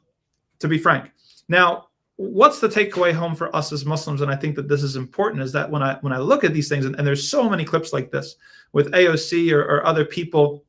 to 0.59 0.67
be 0.67 0.77
frank. 0.77 1.11
Now 1.47 1.87
what's 2.21 2.59
the 2.59 2.67
takeaway 2.67 3.13
home 3.13 3.35
for 3.35 3.53
us 3.55 3.71
as 3.71 3.83
muslims? 3.83 4.21
And 4.21 4.29
i 4.31 4.35
think 4.35 4.55
that 4.55 4.67
this 4.67 4.83
is 4.83 4.95
important 4.95 5.41
is 5.41 5.51
that 5.53 5.69
when 5.69 5.81
i 5.81 5.95
when 6.01 6.13
i 6.13 6.17
look 6.17 6.43
at 6.43 6.53
these 6.53 6.69
things 6.69 6.85
and, 6.85 6.95
and 6.95 7.07
there's 7.07 7.29
so 7.29 7.49
many 7.49 7.65
clips 7.65 7.93
like 7.93 8.11
this 8.11 8.35
with 8.73 8.91
aoc 8.91 9.51
or, 9.51 9.61
or 9.61 9.85
other 9.85 10.05
people 10.05 10.63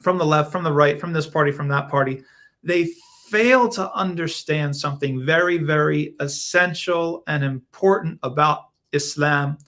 from 0.00 0.16
the 0.16 0.24
left 0.24 0.50
from 0.50 0.64
the 0.64 0.72
right 0.72 0.98
from 0.98 1.12
this 1.12 1.26
party 1.26 1.52
from 1.52 1.68
that 1.68 1.90
party 1.90 2.22
they 2.62 2.88
fail 3.28 3.68
to 3.68 3.92
understand 3.92 4.74
something 4.74 5.22
very 5.24 5.58
very 5.58 6.14
essential 6.20 7.22
and 7.26 7.44
important 7.44 8.18
about 8.22 8.68
islam 8.92 9.58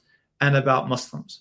and 0.41 0.57
about 0.57 0.89
muslims 0.89 1.41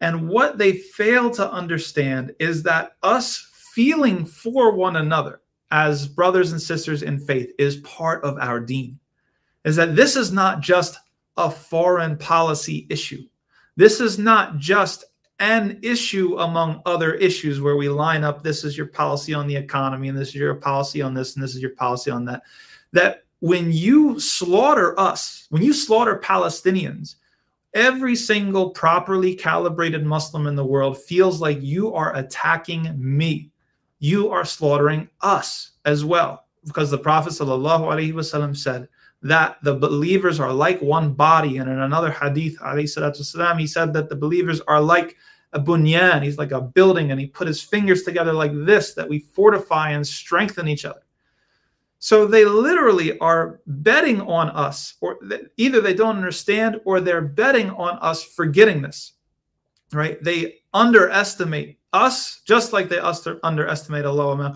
and 0.00 0.28
what 0.28 0.58
they 0.58 0.72
fail 0.72 1.30
to 1.30 1.50
understand 1.50 2.34
is 2.38 2.62
that 2.64 2.92
us 3.02 3.48
feeling 3.74 4.24
for 4.24 4.74
one 4.74 4.96
another 4.96 5.40
as 5.70 6.08
brothers 6.08 6.52
and 6.52 6.60
sisters 6.60 7.02
in 7.02 7.18
faith 7.18 7.52
is 7.58 7.76
part 7.78 8.22
of 8.24 8.38
our 8.38 8.60
deen. 8.60 8.98
Is 9.64 9.76
that 9.76 9.96
this 9.96 10.16
is 10.16 10.32
not 10.32 10.60
just 10.60 10.98
a 11.36 11.50
foreign 11.50 12.16
policy 12.16 12.86
issue. 12.90 13.22
This 13.76 14.00
is 14.00 14.18
not 14.18 14.58
just 14.58 15.04
an 15.40 15.78
issue 15.82 16.36
among 16.38 16.82
other 16.84 17.14
issues 17.14 17.60
where 17.60 17.76
we 17.76 17.88
line 17.88 18.24
up 18.24 18.42
this 18.42 18.64
is 18.64 18.76
your 18.76 18.86
policy 18.86 19.34
on 19.34 19.46
the 19.46 19.54
economy 19.54 20.08
and 20.08 20.18
this 20.18 20.28
is 20.28 20.34
your 20.34 20.54
policy 20.54 21.00
on 21.00 21.14
this 21.14 21.34
and 21.34 21.42
this 21.42 21.54
is 21.54 21.62
your 21.62 21.74
policy 21.76 22.10
on 22.10 22.24
that. 22.24 22.42
That 22.92 23.24
when 23.40 23.70
you 23.70 24.18
slaughter 24.18 24.98
us, 24.98 25.46
when 25.50 25.62
you 25.62 25.72
slaughter 25.72 26.18
Palestinians, 26.18 27.16
every 27.73 28.15
single 28.15 28.69
properly 28.69 29.35
calibrated 29.35 30.05
Muslim 30.05 30.47
in 30.47 30.55
the 30.55 30.65
world 30.65 30.97
feels 30.97 31.41
like 31.41 31.61
you 31.61 31.93
are 31.93 32.15
attacking 32.15 32.93
me. 32.97 33.51
You 33.99 34.29
are 34.29 34.45
slaughtering 34.45 35.09
us 35.21 35.71
as 35.85 36.05
well. 36.05 36.45
Because 36.65 36.91
the 36.91 36.97
Prophet 36.97 37.33
ﷺ 37.33 38.57
said 38.57 38.87
that 39.21 39.57
the 39.63 39.75
believers 39.75 40.39
are 40.39 40.53
like 40.53 40.81
one 40.81 41.13
body. 41.13 41.57
And 41.57 41.69
in 41.69 41.79
another 41.79 42.11
hadith, 42.11 42.57
والسلام, 42.59 43.59
he 43.59 43.67
said 43.67 43.93
that 43.93 44.09
the 44.09 44.15
believers 44.15 44.61
are 44.61 44.81
like 44.81 45.17
a 45.53 45.59
bunyan. 45.59 46.23
He's 46.23 46.37
like 46.37 46.51
a 46.51 46.61
building, 46.61 47.11
and 47.11 47.19
he 47.19 47.27
put 47.27 47.47
his 47.47 47.61
fingers 47.61 48.03
together 48.03 48.33
like 48.33 48.51
this, 48.65 48.93
that 48.93 49.07
we 49.07 49.19
fortify 49.19 49.91
and 49.91 50.05
strengthen 50.05 50.67
each 50.67 50.85
other. 50.85 51.01
So 52.00 52.26
they 52.26 52.44
literally 52.44 53.18
are 53.18 53.60
betting 53.66 54.20
on 54.20 54.50
us, 54.50 54.94
or 55.00 55.18
either 55.56 55.80
they 55.80 55.94
don't 55.94 56.16
understand 56.16 56.80
or 56.84 57.00
they're 57.00 57.20
betting 57.20 57.70
on 57.70 57.98
us 57.98 58.22
forgetting 58.22 58.82
this, 58.82 59.14
right? 59.92 60.22
They 60.22 60.60
underestimate 60.72 61.78
us 61.92 62.42
just 62.44 62.72
like 62.72 62.88
they 62.88 63.00
underestimate 63.00 64.04
Allah. 64.04 64.54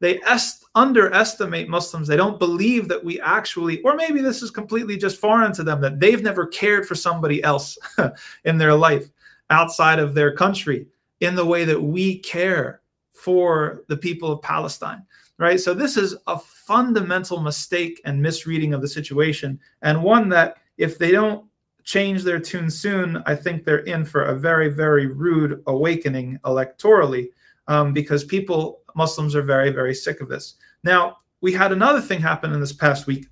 They 0.00 0.20
est- 0.20 0.64
underestimate 0.74 1.68
Muslims. 1.68 2.08
They 2.08 2.16
don't 2.16 2.38
believe 2.38 2.88
that 2.88 3.02
we 3.02 3.20
actually, 3.20 3.80
or 3.82 3.94
maybe 3.94 4.20
this 4.20 4.42
is 4.42 4.50
completely 4.50 4.98
just 4.98 5.20
foreign 5.20 5.52
to 5.54 5.62
them, 5.62 5.80
that 5.80 5.98
they've 5.98 6.22
never 6.22 6.46
cared 6.46 6.86
for 6.86 6.94
somebody 6.94 7.42
else 7.42 7.78
in 8.44 8.58
their 8.58 8.74
life 8.74 9.08
outside 9.48 9.98
of 9.98 10.14
their 10.14 10.34
country 10.34 10.86
in 11.20 11.34
the 11.34 11.44
way 11.44 11.64
that 11.64 11.80
we 11.80 12.18
care 12.18 12.80
for 13.12 13.84
the 13.88 13.96
people 13.96 14.32
of 14.32 14.42
Palestine 14.42 15.04
right? 15.40 15.58
So 15.58 15.74
this 15.74 15.96
is 15.96 16.14
a 16.26 16.38
fundamental 16.38 17.40
mistake 17.40 18.00
and 18.04 18.22
misreading 18.22 18.74
of 18.74 18.82
the 18.82 18.88
situation, 18.88 19.58
and 19.82 20.02
one 20.02 20.28
that 20.28 20.58
if 20.76 20.98
they 20.98 21.10
don't 21.10 21.44
change 21.82 22.22
their 22.22 22.38
tune 22.38 22.70
soon, 22.70 23.22
I 23.26 23.34
think 23.34 23.64
they're 23.64 23.78
in 23.78 24.04
for 24.04 24.24
a 24.24 24.38
very, 24.38 24.68
very 24.68 25.06
rude 25.06 25.62
awakening 25.66 26.38
electorally, 26.44 27.30
um, 27.66 27.92
because 27.92 28.22
people, 28.22 28.82
Muslims, 28.94 29.34
are 29.34 29.42
very, 29.42 29.70
very 29.70 29.94
sick 29.94 30.20
of 30.20 30.28
this. 30.28 30.54
Now, 30.84 31.16
we 31.40 31.52
had 31.52 31.72
another 31.72 32.02
thing 32.02 32.20
happen 32.20 32.52
in 32.52 32.60
this 32.60 32.74
past 32.74 33.06
week, 33.06 33.26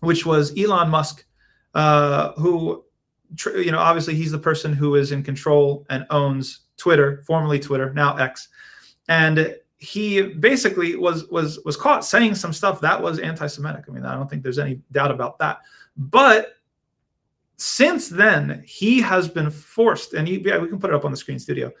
which 0.00 0.26
was 0.26 0.52
Elon 0.58 0.90
Musk, 0.90 1.24
uh, 1.74 2.32
who, 2.32 2.84
you 3.54 3.70
know, 3.70 3.78
obviously 3.78 4.16
he's 4.16 4.32
the 4.32 4.38
person 4.38 4.72
who 4.72 4.96
is 4.96 5.12
in 5.12 5.22
control 5.22 5.86
and 5.88 6.04
owns 6.10 6.60
Twitter, 6.76 7.22
formerly 7.26 7.60
Twitter, 7.60 7.94
now 7.94 8.16
X, 8.16 8.48
and 9.08 9.56
he 9.78 10.22
basically 10.22 10.96
was 10.96 11.26
was 11.28 11.60
was 11.64 11.76
caught 11.76 12.04
saying 12.04 12.34
some 12.34 12.52
stuff 12.52 12.80
that 12.80 13.00
was 13.00 13.20
anti-Semitic. 13.20 13.84
I 13.88 13.92
mean, 13.92 14.04
I 14.04 14.14
don't 14.14 14.28
think 14.28 14.42
there's 14.42 14.58
any 14.58 14.80
doubt 14.90 15.12
about 15.12 15.38
that. 15.38 15.60
But 15.96 16.54
since 17.56 18.08
then, 18.08 18.62
he 18.66 19.00
has 19.00 19.28
been 19.28 19.50
forced, 19.50 20.14
and 20.14 20.26
he, 20.26 20.38
yeah, 20.38 20.58
we 20.58 20.68
can 20.68 20.78
put 20.78 20.90
it 20.90 20.96
up 20.96 21.04
on 21.04 21.10
the 21.10 21.16
screen 21.16 21.38
studio. 21.38 21.72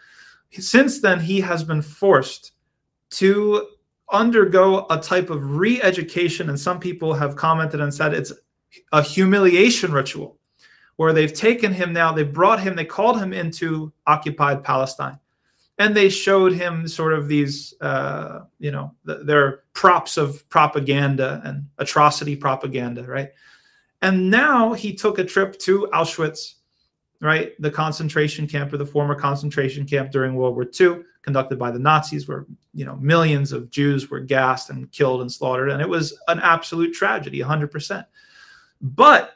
Since 0.50 1.00
then, 1.00 1.20
he 1.20 1.40
has 1.40 1.62
been 1.62 1.82
forced 1.82 2.52
to 3.10 3.68
undergo 4.10 4.86
a 4.90 4.98
type 4.98 5.30
of 5.30 5.56
re-education, 5.56 6.48
and 6.48 6.58
some 6.58 6.80
people 6.80 7.14
have 7.14 7.36
commented 7.36 7.80
and 7.80 7.92
said 7.92 8.14
it's 8.14 8.32
a 8.92 9.02
humiliation 9.02 9.92
ritual, 9.92 10.38
where 10.96 11.12
they've 11.12 11.32
taken 11.32 11.72
him 11.72 11.92
now, 11.92 12.12
they 12.12 12.24
brought 12.24 12.60
him, 12.60 12.74
they 12.74 12.84
called 12.84 13.20
him 13.20 13.32
into 13.32 13.92
occupied 14.06 14.64
Palestine 14.64 15.18
and 15.78 15.96
they 15.96 16.08
showed 16.08 16.52
him 16.52 16.88
sort 16.88 17.12
of 17.12 17.28
these 17.28 17.74
uh, 17.80 18.40
you 18.58 18.70
know 18.70 18.94
th- 19.06 19.20
their 19.24 19.64
props 19.72 20.16
of 20.16 20.48
propaganda 20.48 21.40
and 21.44 21.66
atrocity 21.78 22.36
propaganda 22.36 23.02
right? 23.04 23.30
And 24.00 24.30
now 24.30 24.74
he 24.74 24.94
took 24.94 25.18
a 25.18 25.24
trip 25.24 25.58
to 25.60 25.88
auschwitz 25.92 26.54
right? 27.20 27.60
The 27.60 27.70
concentration 27.70 28.46
camp 28.46 28.72
or 28.72 28.76
the 28.76 28.86
former 28.86 29.14
concentration 29.14 29.84
camp 29.84 30.12
during 30.12 30.34
world 30.34 30.54
war 30.54 30.66
ii 30.80 31.02
conducted 31.22 31.58
by 31.58 31.70
the 31.70 31.78
nazis 31.78 32.28
where 32.28 32.46
you 32.72 32.84
know 32.84 32.96
millions 32.96 33.52
of 33.52 33.70
jews 33.70 34.08
were 34.08 34.20
gassed 34.20 34.70
and 34.70 34.90
killed 34.92 35.20
and 35.20 35.30
slaughtered. 35.30 35.70
And 35.70 35.82
it 35.82 35.88
was 35.88 36.16
an 36.28 36.38
absolute 36.40 36.94
tragedy 36.94 37.40
100% 37.40 38.04
But 38.80 39.32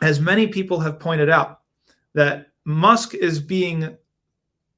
as 0.00 0.20
many 0.20 0.48
people 0.48 0.80
have 0.80 0.98
pointed 0.98 1.28
out, 1.28 1.60
that 2.14 2.48
Musk 2.64 3.14
is 3.14 3.40
being, 3.40 3.96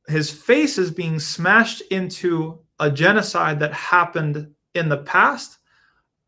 his 0.08 0.30
face 0.30 0.78
is 0.78 0.90
being 0.90 1.18
smashed 1.18 1.80
into 1.90 2.60
a 2.80 2.90
genocide 2.90 3.60
that 3.60 3.72
happened 3.72 4.54
in 4.74 4.88
the 4.88 4.98
past, 4.98 5.58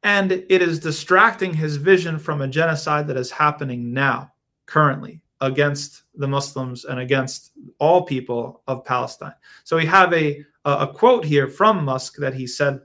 and 0.03 0.33
it 0.33 0.63
is 0.63 0.79
distracting 0.79 1.53
his 1.53 1.77
vision 1.77 2.19
from 2.19 2.41
a 2.41 2.49
genocide 2.49 3.07
that 3.09 3.17
is 3.17 3.31
happening 3.31 3.93
now, 3.93 4.33
currently, 4.67 5.21
against 5.41 6.05
the 6.15 6.29
Muslims 6.29 6.85
and 6.85 7.01
against 7.01 7.53
all 7.79 8.03
people 8.03 8.63
of 8.67 8.85
Palestine. 8.85 9.35
So 9.65 9.77
we 9.77 9.87
have 9.87 10.13
a, 10.13 10.45
a 10.65 10.87
quote 10.87 11.25
here 11.25 11.49
from 11.49 11.85
Musk 11.85 12.17
that 12.19 12.35
he 12.35 12.47
said 12.47 12.81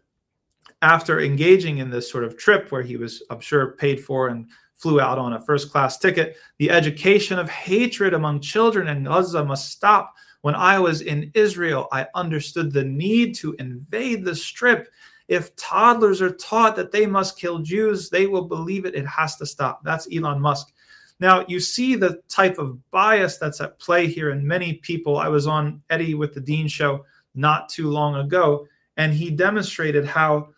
after 0.82 1.22
engaging 1.22 1.78
in 1.78 1.92
this 1.92 2.10
sort 2.10 2.24
of 2.24 2.38
trip 2.38 2.72
where 2.72 2.82
he 2.82 2.98
was, 2.98 3.24
I'm 3.30 3.40
sure, 3.40 3.74
paid 3.74 4.04
for 4.04 4.30
and 4.30 4.50
flew 4.76 5.00
out 5.00 5.20
on 5.20 5.34
a 5.34 5.40
first 5.40 5.72
class 5.72 6.00
ticket. 6.00 6.38
The 6.58 6.72
education 6.72 7.38
of 7.38 7.50
hatred 7.50 8.16
among 8.16 8.42
children 8.42 8.88
in 8.88 9.04
Gaza 9.04 9.46
must 9.46 9.70
stop. 9.70 10.16
When 10.42 10.56
I 10.56 10.80
was 10.80 11.02
in 11.02 11.32
Israel, 11.34 11.88
I 11.92 12.08
understood 12.16 12.72
the 12.72 12.84
need 12.84 13.36
to 13.36 13.54
invade 13.60 14.26
the 14.26 14.36
strip. 14.36 14.92
If 15.28 15.56
toddlers 15.56 16.22
are 16.22 16.34
taught 16.34 16.76
that 16.76 16.92
they 16.92 17.06
must 17.06 17.38
kill 17.38 17.60
Jews, 17.60 18.10
they 18.10 18.28
will 18.28 18.46
believe 18.46 18.86
it. 18.86 18.96
It 18.96 19.06
has 19.06 19.38
to 19.38 19.46
stop. 19.46 19.84
That's 19.84 20.08
Elon 20.14 20.42
Musk. 20.42 20.74
Now, 21.20 21.46
you 21.48 21.60
see 21.60 21.96
the 21.96 22.22
type 22.28 22.58
of 22.58 22.80
bias 22.90 23.38
that's 23.38 23.62
at 23.62 23.78
play 23.78 24.08
here 24.08 24.32
in 24.32 24.46
many 24.46 24.74
people. 24.74 25.18
I 25.18 25.28
was 25.28 25.46
on 25.46 25.82
Eddie 25.92 26.16
with 26.16 26.34
the 26.34 26.42
Deen 26.42 26.68
show 26.68 27.06
not 27.36 27.70
too 27.70 27.90
long 27.90 28.16
ago, 28.16 28.68
and 28.98 29.14
he 29.14 29.30
demonstrated 29.30 30.06
how 30.06 30.50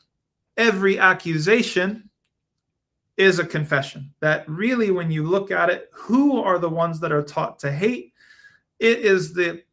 every 0.55 0.97
accusation 0.97 2.09
is 3.17 3.39
a 3.39 3.45
confession. 3.45 4.11
That 4.21 4.47
really, 4.49 4.89
when 4.89 5.11
you 5.11 5.23
look 5.23 5.51
at 5.51 5.69
it, 5.69 5.89
who 5.91 6.41
are 6.41 6.57
the 6.57 6.69
ones 6.69 6.99
that 7.01 7.11
are 7.11 7.21
taught 7.21 7.59
to 7.59 7.71
hate? 7.71 8.13
It 8.79 8.99
is 8.99 9.33
the 9.33 9.63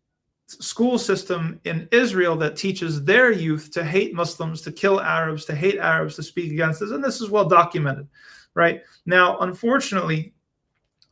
school 0.50 0.98
system 0.98 1.60
in 1.64 1.88
Israel 1.92 2.36
that 2.36 2.56
teaches 2.56 3.04
their 3.04 3.30
youth 3.30 3.70
to 3.72 3.84
hate 3.84 4.14
Muslims, 4.14 4.60
to 4.62 4.72
kill 4.72 5.00
Arabs, 5.00 5.44
to 5.46 5.54
hate 5.54 5.78
Arabs, 5.78 6.16
to 6.16 6.22
speak 6.22 6.52
against 6.52 6.82
us. 6.82 6.90
And 6.90 7.02
this 7.02 7.20
is 7.20 7.30
well 7.30 7.48
documented, 7.48 8.08
right? 8.54 8.82
Now, 9.06 9.38
unfortunately, 9.38 10.34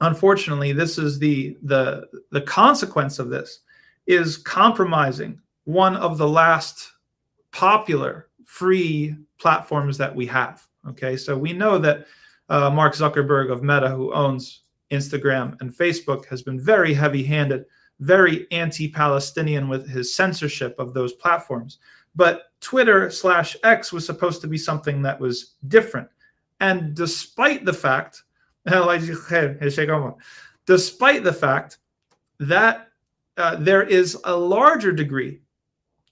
unfortunately, 0.00 0.72
this 0.72 0.98
is 0.98 1.18
the 1.18 1.56
the 1.62 2.08
the 2.30 2.42
consequence 2.42 3.18
of 3.18 3.30
this 3.30 3.60
is 4.06 4.38
compromising 4.38 5.40
one 5.64 5.96
of 5.96 6.18
the 6.18 6.28
last 6.28 6.92
popular 7.52 8.28
free 8.44 9.14
platforms 9.38 9.98
that 9.98 10.14
we 10.14 10.26
have. 10.26 10.66
Okay, 10.88 11.16
so 11.16 11.36
we 11.36 11.52
know 11.52 11.78
that 11.78 12.06
uh, 12.48 12.70
Mark 12.70 12.94
Zuckerberg 12.94 13.52
of 13.52 13.62
Meta, 13.62 13.90
who 13.90 14.12
owns 14.14 14.62
Instagram 14.90 15.60
and 15.60 15.72
Facebook, 15.72 16.24
has 16.26 16.42
been 16.42 16.58
very 16.58 16.94
heavy 16.94 17.22
handed, 17.22 17.66
very 18.00 18.46
anti 18.52 18.88
Palestinian 18.88 19.68
with 19.68 19.88
his 19.88 20.14
censorship 20.14 20.74
of 20.78 20.94
those 20.94 21.14
platforms. 21.14 21.78
But 22.14 22.52
Twitter 22.60 23.10
slash 23.10 23.56
X 23.62 23.92
was 23.92 24.06
supposed 24.06 24.40
to 24.40 24.46
be 24.46 24.58
something 24.58 25.02
that 25.02 25.20
was 25.20 25.54
different. 25.68 26.08
And 26.60 26.94
despite 26.94 27.64
the 27.64 27.72
fact, 27.72 28.22
despite 30.66 31.24
the 31.24 31.32
fact 31.32 31.78
that 32.40 32.88
uh, 33.36 33.56
there 33.56 33.82
is 33.82 34.16
a 34.24 34.36
larger 34.36 34.92
degree, 34.92 35.40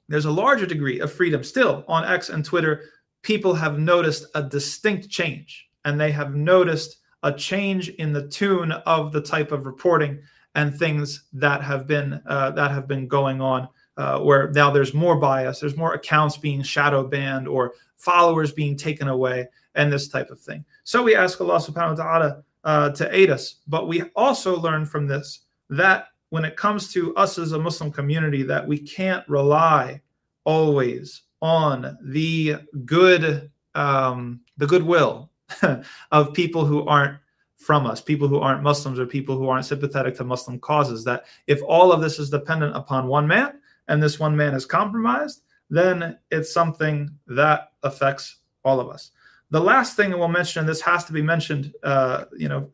there's 0.09 0.25
a 0.25 0.31
larger 0.31 0.67
degree 0.67 1.01
of 1.01 1.13
freedom 1.13 1.43
still 1.43 1.85
on 1.89 2.05
X 2.05 2.29
and 2.29 2.45
Twitter. 2.45 2.85
People 3.23 3.55
have 3.55 3.79
noticed 3.79 4.27
a 4.35 4.43
distinct 4.43 5.09
change 5.09 5.69
and 5.85 6.01
they 6.01 6.13
have 6.13 6.35
noticed 6.35 6.99
a 7.23 7.33
change 7.33 7.89
in 7.91 8.13
the 8.13 8.29
tune 8.29 8.73
of 8.73 9.13
the 9.13 9.21
type 9.21 9.51
of 9.51 9.67
reporting 9.67 10.21
and 10.57 10.77
things 10.77 11.25
that 11.35 11.63
have 11.63 11.87
been 11.87 12.21
uh, 12.27 12.51
that 12.51 12.73
have 12.73 12.89
been 12.89 13.07
going 13.07 13.41
on 13.41 13.69
uh, 13.99 14.19
where 14.19 14.51
now 14.53 14.71
there's 14.71 14.95
more 14.95 15.15
bias 15.15 15.61
there's 15.61 15.77
more 15.77 15.95
accounts 15.95 16.37
being 16.37 16.63
shadow 16.63 17.07
banned 17.07 17.47
or 17.47 17.75
followers 17.97 18.53
being 18.53 18.77
taken 18.77 19.09
away 19.09 19.47
and 19.77 19.93
this 19.93 20.09
type 20.09 20.31
of 20.31 20.41
thing. 20.41 20.65
So 20.83 21.03
we 21.03 21.15
ask 21.15 21.41
allah 21.41 21.59
subhanahu 21.59 21.99
wa 21.99 22.05
ta'ala 22.05 22.43
uh, 22.65 22.91
to 22.91 23.17
aid 23.17 23.31
us. 23.31 23.57
But 23.69 23.87
we 23.87 24.03
also 24.17 24.59
learn 24.59 24.87
from 24.87 25.07
this 25.07 25.43
that 25.71 26.09
when 26.31 26.45
it 26.45 26.57
comes 26.57 26.93
to 26.95 27.15
us 27.15 27.39
as 27.39 27.53
a 27.53 27.59
muslim 27.59 27.93
community 27.93 28.43
that 28.43 28.67
we 28.67 28.79
can't 28.79 29.29
rely 29.29 30.01
always 30.45 31.23
on 31.43 31.97
the 32.03 32.57
good 32.85 33.51
um, 33.75 34.41
the 34.57 34.67
goodwill 34.67 35.31
of 36.13 36.33
people 36.33 36.65
who 36.65 36.87
aren't 36.87 37.19
from 37.57 37.87
us, 37.87 38.01
people 38.01 38.29
who 38.29 38.39
aren't 38.39 38.63
Muslims 38.63 38.99
or 38.99 39.07
people 39.07 39.37
who 39.37 39.49
aren't 39.49 39.65
sympathetic 39.65 40.15
to 40.17 40.25
Muslim 40.25 40.59
causes. 40.59 41.05
That 41.05 41.25
if 41.47 41.61
all 41.63 41.93
of 41.93 42.01
this 42.01 42.19
is 42.19 42.31
dependent 42.31 42.77
upon 42.77 43.09
one 43.09 43.27
man 43.27 43.61
and 43.89 44.03
this 44.03 44.21
one 44.21 44.37
man 44.37 44.55
is 44.55 44.67
compromised, 44.67 45.43
then 45.71 46.19
it's 46.31 46.53
something 46.53 47.11
that 47.27 47.73
affects 47.83 48.37
all 48.65 48.81
of 48.81 48.89
us. 48.89 49.11
The 49.51 49.61
last 49.61 49.97
thing 49.97 50.11
we'll 50.11 50.29
mention, 50.29 50.61
and 50.61 50.69
this 50.69 50.81
has 50.83 51.05
to 51.05 51.13
be 51.13 51.23
mentioned, 51.23 51.73
uh, 51.83 52.25
you 52.37 52.49
know, 52.49 52.71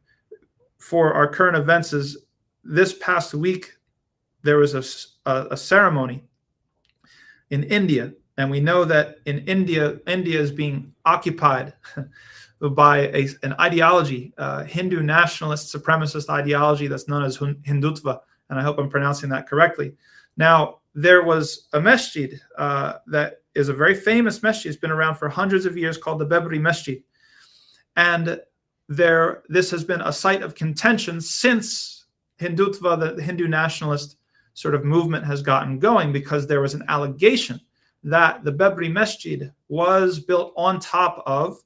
for 0.78 1.12
our 1.12 1.28
current 1.28 1.56
events, 1.56 1.92
is 1.92 2.16
this 2.64 2.94
past 2.94 3.34
week 3.34 3.76
there 4.42 4.58
was 4.58 4.74
a, 4.74 5.30
a, 5.30 5.48
a 5.52 5.56
ceremony 5.56 6.24
in 7.50 7.62
India, 7.64 8.12
and 8.38 8.50
we 8.50 8.60
know 8.60 8.84
that 8.84 9.18
in 9.26 9.40
India, 9.40 10.00
India 10.06 10.40
is 10.40 10.50
being 10.50 10.94
occupied 11.04 11.74
by 12.70 13.08
a, 13.08 13.28
an 13.42 13.54
ideology, 13.60 14.32
uh, 14.38 14.64
Hindu 14.64 15.02
nationalist 15.02 15.74
supremacist 15.74 16.28
ideology 16.28 16.86
that's 16.86 17.08
known 17.08 17.24
as 17.24 17.38
Hindutva. 17.38 18.20
And 18.50 18.58
I 18.58 18.62
hope 18.62 18.78
I'm 18.78 18.90
pronouncing 18.90 19.30
that 19.30 19.48
correctly. 19.48 19.94
Now, 20.36 20.78
there 20.94 21.24
was 21.24 21.68
a 21.72 21.80
masjid 21.80 22.40
uh, 22.58 22.94
that 23.06 23.40
is 23.54 23.68
a 23.68 23.74
very 23.74 23.94
famous 23.94 24.42
masjid. 24.42 24.70
It's 24.70 24.80
been 24.80 24.90
around 24.90 25.16
for 25.16 25.28
hundreds 25.28 25.66
of 25.66 25.76
years 25.76 25.98
called 25.98 26.18
the 26.18 26.26
Babri 26.26 26.60
Masjid. 26.60 27.02
And 27.96 28.40
there, 28.88 29.42
this 29.48 29.70
has 29.70 29.84
been 29.84 30.00
a 30.00 30.12
site 30.12 30.42
of 30.42 30.54
contention 30.54 31.20
since 31.20 32.06
Hindutva, 32.40 33.16
the 33.16 33.22
Hindu 33.22 33.48
nationalist 33.48 34.16
sort 34.54 34.74
of 34.74 34.84
movement, 34.84 35.24
has 35.24 35.42
gotten 35.42 35.78
going 35.78 36.12
because 36.12 36.46
there 36.46 36.60
was 36.60 36.74
an 36.74 36.84
allegation 36.88 37.60
that 38.04 38.44
the 38.44 38.52
Babri 38.52 38.90
Masjid 38.90 39.52
was 39.68 40.18
built 40.18 40.52
on 40.56 40.80
top 40.80 41.22
of 41.26 41.62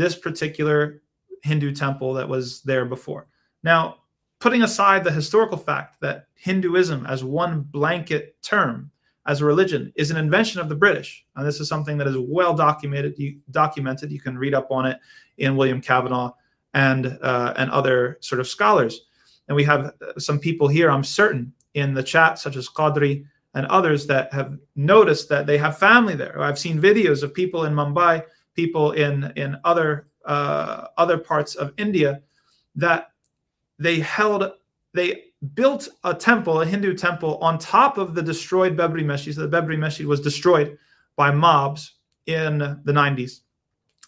this 0.00 0.16
particular 0.16 1.02
Hindu 1.42 1.72
temple 1.74 2.14
that 2.14 2.28
was 2.28 2.62
there 2.62 2.86
before. 2.86 3.26
Now, 3.62 3.96
putting 4.38 4.62
aside 4.62 5.04
the 5.04 5.12
historical 5.12 5.58
fact 5.58 6.00
that 6.00 6.26
Hinduism, 6.34 7.06
as 7.06 7.22
one 7.22 7.60
blanket 7.60 8.42
term, 8.42 8.90
as 9.26 9.42
a 9.42 9.44
religion, 9.44 9.92
is 9.96 10.10
an 10.10 10.16
invention 10.16 10.60
of 10.60 10.70
the 10.70 10.74
British, 10.74 11.26
and 11.36 11.46
this 11.46 11.60
is 11.60 11.68
something 11.68 11.98
that 11.98 12.06
is 12.06 12.16
well 12.18 12.54
documented. 12.54 13.18
You, 13.18 13.38
documented. 13.50 14.10
You 14.10 14.20
can 14.20 14.38
read 14.38 14.54
up 14.54 14.70
on 14.70 14.86
it 14.86 14.98
in 15.36 15.56
William 15.56 15.80
Cavanaugh 15.82 16.32
and 16.72 17.18
uh, 17.20 17.52
and 17.56 17.70
other 17.70 18.16
sort 18.20 18.40
of 18.40 18.48
scholars. 18.48 19.02
And 19.48 19.56
we 19.56 19.64
have 19.64 19.86
uh, 19.86 20.18
some 20.18 20.38
people 20.38 20.68
here, 20.68 20.90
I'm 20.90 21.04
certain, 21.04 21.52
in 21.74 21.92
the 21.92 22.02
chat, 22.02 22.38
such 22.38 22.56
as 22.56 22.68
Qadri 22.68 23.26
and 23.52 23.66
others, 23.66 24.06
that 24.06 24.32
have 24.32 24.56
noticed 24.74 25.28
that 25.28 25.46
they 25.46 25.58
have 25.58 25.76
family 25.78 26.14
there. 26.14 26.40
I've 26.40 26.58
seen 26.58 26.80
videos 26.80 27.22
of 27.22 27.34
people 27.34 27.66
in 27.66 27.74
Mumbai 27.74 28.24
people 28.60 28.92
in 28.92 29.32
in 29.36 29.56
other 29.64 30.08
uh, 30.24 30.88
other 31.02 31.18
parts 31.18 31.54
of 31.54 31.72
India 31.76 32.20
that 32.74 33.12
they 33.78 33.98
held 34.00 34.52
they 34.92 35.08
built 35.54 35.88
a 36.04 36.14
temple, 36.14 36.60
a 36.60 36.66
Hindu 36.66 36.94
temple, 36.94 37.38
on 37.38 37.58
top 37.58 37.96
of 37.96 38.14
the 38.14 38.22
destroyed 38.22 38.76
Babri 38.76 39.04
Masjid. 39.04 39.34
So 39.34 39.46
the 39.46 39.56
Babri 39.56 39.78
Masjid 39.78 40.06
was 40.06 40.20
destroyed 40.20 40.76
by 41.16 41.30
mobs 41.30 41.94
in 42.26 42.58
the 42.58 42.92
90s. 42.92 43.40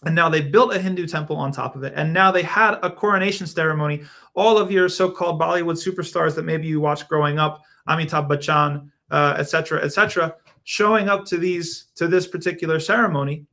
And 0.05 0.13
now 0.13 0.29
they 0.29 0.41
built 0.41 0.75
a 0.75 0.79
Hindu 0.79 1.07
temple 1.07 1.37
on 1.37 1.51
top 1.51 1.75
of 1.75 1.83
it. 1.83 1.93
And 1.95 2.13
now 2.13 2.29
they 2.31 2.43
had 2.43 2.73
a 2.83 2.91
coronation 2.91 3.47
ceremony. 3.47 4.03
All 4.35 4.57
of 4.57 4.69
your 4.69 4.89
so-called 4.89 5.39
Bollywood 5.39 5.79
superstars 5.81 6.35
that 6.35 6.43
maybe 6.43 6.67
you 6.67 6.81
watched 6.81 7.07
growing 7.07 7.39
up, 7.39 7.63
Amitabh 7.87 8.27
Bachchan, 8.29 8.91
etc., 9.39 9.79
uh, 9.79 9.85
etc., 9.85 10.25
et 10.27 10.39
showing 10.65 11.09
up 11.09 11.25
to 11.25 11.37
these 11.37 11.87
to 11.95 12.07
this 12.07 12.27
particular 12.27 12.79
ceremony 12.79 13.45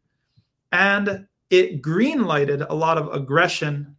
and 0.73 1.27
it 1.51 1.83
greenlighted 1.83 2.67
a 2.69 2.75
lot 2.75 2.99
of 2.99 3.13
aggression 3.13 3.97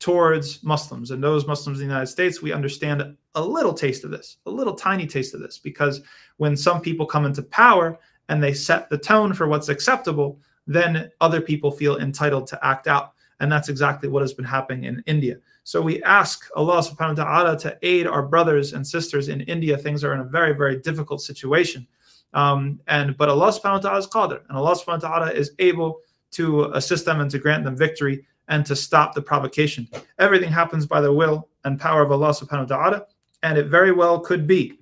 towards 0.00 0.62
Muslims. 0.64 1.10
And 1.10 1.22
those 1.22 1.46
Muslims 1.46 1.80
in 1.80 1.86
the 1.86 1.92
United 1.92 2.08
States, 2.08 2.42
we 2.42 2.52
understand 2.52 3.16
a 3.34 3.42
little 3.42 3.74
taste 3.74 4.02
of 4.02 4.10
this, 4.10 4.38
a 4.46 4.50
little 4.50 4.74
tiny 4.74 5.06
taste 5.06 5.34
of 5.34 5.40
this, 5.40 5.58
because 5.58 6.00
when 6.38 6.56
some 6.56 6.80
people 6.80 7.06
come 7.06 7.26
into 7.26 7.42
power 7.42 7.98
and 8.28 8.42
they 8.42 8.54
set 8.54 8.88
the 8.88 8.98
tone 8.98 9.32
for 9.32 9.46
what's 9.46 9.68
acceptable, 9.68 10.40
then 10.66 11.10
other 11.20 11.40
people 11.40 11.70
feel 11.70 11.98
entitled 11.98 12.46
to 12.48 12.66
act 12.66 12.88
out. 12.88 13.12
And 13.40 13.50
that's 13.50 13.68
exactly 13.68 14.08
what 14.08 14.22
has 14.22 14.34
been 14.34 14.44
happening 14.44 14.84
in 14.84 15.02
India. 15.06 15.36
So 15.64 15.80
we 15.80 16.02
ask 16.02 16.48
Allah 16.56 16.82
subhanahu 16.82 17.18
wa 17.18 17.24
ta'ala 17.24 17.58
to 17.60 17.78
aid 17.82 18.06
our 18.06 18.22
brothers 18.22 18.72
and 18.72 18.86
sisters 18.86 19.28
in 19.28 19.42
India. 19.42 19.76
Things 19.76 20.02
are 20.04 20.14
in 20.14 20.20
a 20.20 20.24
very, 20.24 20.52
very 20.52 20.78
difficult 20.78 21.22
situation. 21.22 21.86
Um, 22.32 22.80
and 22.86 23.16
but 23.16 23.28
Allah 23.28 23.52
subhanahu 23.52 23.72
wa 23.72 23.78
ta'ala 23.78 23.98
is 23.98 24.06
qadir, 24.06 24.40
and 24.48 24.56
Allah 24.56 24.74
subhanahu 24.76 25.02
wa 25.02 25.08
ta'ala 25.08 25.32
is 25.32 25.52
able 25.58 26.00
to 26.32 26.64
assist 26.74 27.04
them 27.04 27.20
and 27.20 27.30
to 27.30 27.38
grant 27.38 27.64
them 27.64 27.76
victory. 27.76 28.24
and 28.50 28.66
to 28.66 28.76
stop 28.76 29.14
the 29.14 29.22
provocation. 29.22 29.88
Everything 30.18 30.52
happens 30.52 30.84
by 30.84 31.00
the 31.00 31.12
will 31.12 31.48
and 31.64 31.80
power 31.80 32.02
of 32.02 32.12
Allah 32.12 32.30
subhanahu 32.30 32.68
wa 32.68 32.76
ta'ala. 32.76 33.06
And 33.42 33.56
it 33.56 33.66
very 33.68 33.92
well 33.92 34.20
could 34.20 34.46
be 34.46 34.80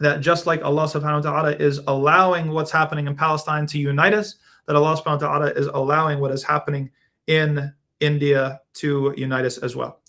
that 0.00 0.20
just 0.20 0.46
like 0.46 0.64
Allah 0.64 0.84
subhanahu 0.84 1.22
wa 1.24 1.30
ta'ala 1.30 1.52
is 1.52 1.80
allowing 1.86 2.50
what's 2.50 2.72
happening 2.72 3.06
in 3.06 3.14
Palestine 3.14 3.66
to 3.68 3.78
unite 3.78 4.14
us, 4.14 4.36
that 4.66 4.74
Allah 4.74 4.96
subhanahu 4.96 5.20
wa 5.20 5.28
ta'ala 5.28 5.50
is 5.50 5.66
allowing 5.68 6.18
what 6.18 6.32
is 6.32 6.42
happening 6.42 6.90
in 7.28 7.72
India 8.00 8.60
to 8.74 9.14
unite 9.16 9.44
us 9.44 9.58
as 9.58 9.76
well. 9.76 10.00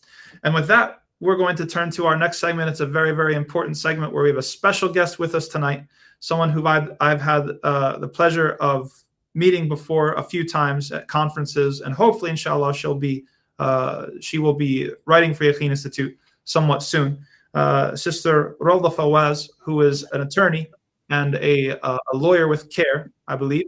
And 0.43 0.55
with 0.55 0.67
that, 0.67 1.03
we're 1.19 1.37
going 1.37 1.55
to 1.57 1.65
turn 1.65 1.91
to 1.91 2.07
our 2.07 2.17
next 2.17 2.39
segment. 2.39 2.69
It's 2.69 2.79
a 2.79 2.87
very, 2.87 3.11
very 3.11 3.35
important 3.35 3.77
segment 3.77 4.13
where 4.13 4.23
we 4.23 4.29
have 4.29 4.37
a 4.37 4.43
special 4.43 4.89
guest 4.89 5.19
with 5.19 5.35
us 5.35 5.47
tonight, 5.47 5.85
someone 6.19 6.49
who 6.49 6.65
I've, 6.65 6.91
I've 6.99 7.21
had 7.21 7.49
uh, 7.63 7.97
the 7.97 8.07
pleasure 8.07 8.53
of 8.53 8.91
meeting 9.33 9.67
before 9.67 10.13
a 10.13 10.23
few 10.23 10.47
times 10.47 10.91
at 10.91 11.07
conferences, 11.07 11.81
and 11.81 11.93
hopefully, 11.93 12.31
inshallah, 12.31 12.73
she'll 12.73 12.95
be 12.95 13.25
uh, 13.59 14.07
she 14.19 14.37
will 14.37 14.53
be 14.53 14.91
writing 15.05 15.33
for 15.33 15.45
Yaqeen 15.45 15.69
Institute 15.69 16.17
somewhat 16.43 16.83
soon. 16.83 17.25
Uh, 17.53 17.95
Sister 17.95 18.57
Rawda 18.59 18.93
Fawaz, 18.93 19.49
who 19.59 19.81
is 19.81 20.03
an 20.11 20.21
attorney 20.21 20.67
and 21.09 21.35
a, 21.35 21.69
a 21.81 21.99
lawyer 22.13 22.47
with 22.47 22.69
CAIR, 22.69 23.11
I 23.27 23.35
believe. 23.35 23.67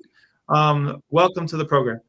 Um, 0.49 1.01
welcome 1.09 1.47
to 1.47 1.57
the 1.57 1.65
program. 1.65 2.01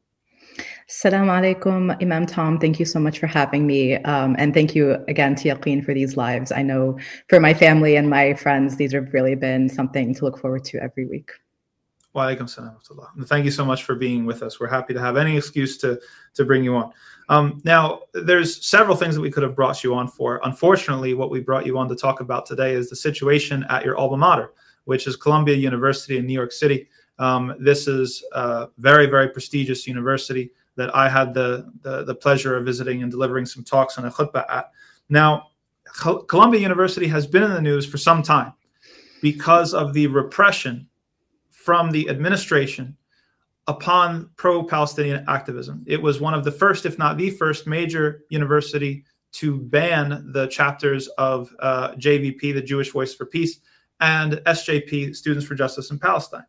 Salam 0.91 1.27
alaikum, 1.27 1.95
Imam 2.01 2.25
Tom. 2.25 2.57
Thank 2.57 2.79
you 2.79 2.85
so 2.85 2.99
much 2.99 3.19
for 3.19 3.27
having 3.27 3.67
me. 3.67 3.97
Um, 3.97 4.35
and 4.39 4.55
thank 4.55 4.73
you 4.73 4.97
again 5.07 5.35
to 5.35 5.49
Yaqeen 5.49 5.85
for 5.85 5.93
these 5.93 6.17
lives. 6.17 6.51
I 6.51 6.63
know 6.63 6.97
for 7.27 7.39
my 7.39 7.53
family 7.53 7.95
and 7.95 8.09
my 8.09 8.33
friends, 8.33 8.75
these 8.75 8.93
have 8.93 9.13
really 9.13 9.35
been 9.35 9.69
something 9.69 10.15
to 10.15 10.25
look 10.25 10.39
forward 10.39 10.65
to 10.65 10.81
every 10.81 11.05
week. 11.05 11.29
Wa 12.13 12.25
alaikum 12.25 12.49
salam. 12.49 12.75
Thank 13.25 13.45
you 13.45 13.51
so 13.51 13.63
much 13.63 13.83
for 13.83 13.93
being 13.93 14.25
with 14.25 14.41
us. 14.41 14.59
We're 14.59 14.65
happy 14.65 14.95
to 14.95 14.99
have 14.99 15.15
any 15.15 15.37
excuse 15.37 15.77
to, 15.77 16.01
to 16.33 16.43
bring 16.43 16.63
you 16.63 16.75
on. 16.75 16.91
Um, 17.29 17.61
now, 17.63 17.99
there's 18.15 18.65
several 18.65 18.95
things 18.95 19.13
that 19.13 19.21
we 19.21 19.29
could 19.29 19.43
have 19.43 19.55
brought 19.55 19.83
you 19.83 19.93
on 19.93 20.07
for. 20.07 20.41
Unfortunately, 20.43 21.13
what 21.13 21.29
we 21.29 21.39
brought 21.39 21.67
you 21.67 21.77
on 21.77 21.87
to 21.89 21.95
talk 21.95 22.19
about 22.19 22.47
today 22.47 22.73
is 22.73 22.89
the 22.89 22.95
situation 22.95 23.63
at 23.69 23.85
your 23.85 23.95
alma 23.95 24.17
mater, 24.17 24.53
which 24.85 25.05
is 25.05 25.15
Columbia 25.15 25.55
University 25.55 26.17
in 26.17 26.25
New 26.25 26.33
York 26.33 26.51
City. 26.51 26.89
Um, 27.19 27.53
this 27.59 27.87
is 27.87 28.23
a 28.31 28.69
very, 28.79 29.05
very 29.05 29.29
prestigious 29.29 29.85
university 29.85 30.49
that 30.79 30.95
I 30.95 31.09
had 31.09 31.33
the, 31.33 31.71
the, 31.81 32.03
the 32.03 32.15
pleasure 32.15 32.55
of 32.55 32.65
visiting 32.65 33.03
and 33.03 33.11
delivering 33.11 33.45
some 33.45 33.63
talks 33.63 33.97
on 33.97 34.05
a 34.05 34.11
khutbah 34.11 34.49
at. 34.49 34.71
Now, 35.09 35.47
Columbia 36.27 36.61
University 36.61 37.07
has 37.07 37.27
been 37.27 37.43
in 37.43 37.53
the 37.53 37.61
news 37.61 37.85
for 37.85 37.97
some 37.97 38.23
time 38.23 38.53
because 39.21 39.73
of 39.73 39.93
the 39.93 40.07
repression 40.07 40.87
from 41.49 41.91
the 41.91 42.09
administration 42.09 42.95
upon 43.67 44.29
pro 44.37 44.63
Palestinian 44.63 45.25
activism. 45.27 45.83
It 45.85 46.01
was 46.01 46.21
one 46.21 46.33
of 46.33 46.43
the 46.43 46.51
first, 46.51 46.85
if 46.85 46.97
not 46.97 47.17
the 47.17 47.29
first, 47.29 47.67
major 47.67 48.23
university 48.29 49.03
to 49.33 49.57
ban 49.57 50.31
the 50.33 50.47
chapters 50.47 51.07
of 51.17 51.53
uh, 51.59 51.91
JVP, 51.95 52.53
the 52.53 52.61
Jewish 52.61 52.91
Voice 52.91 53.13
for 53.13 53.25
Peace, 53.25 53.59
and 53.99 54.33
SJP, 54.45 55.15
Students 55.15 55.45
for 55.45 55.55
Justice 55.55 55.91
in 55.91 55.99
Palestine. 55.99 56.45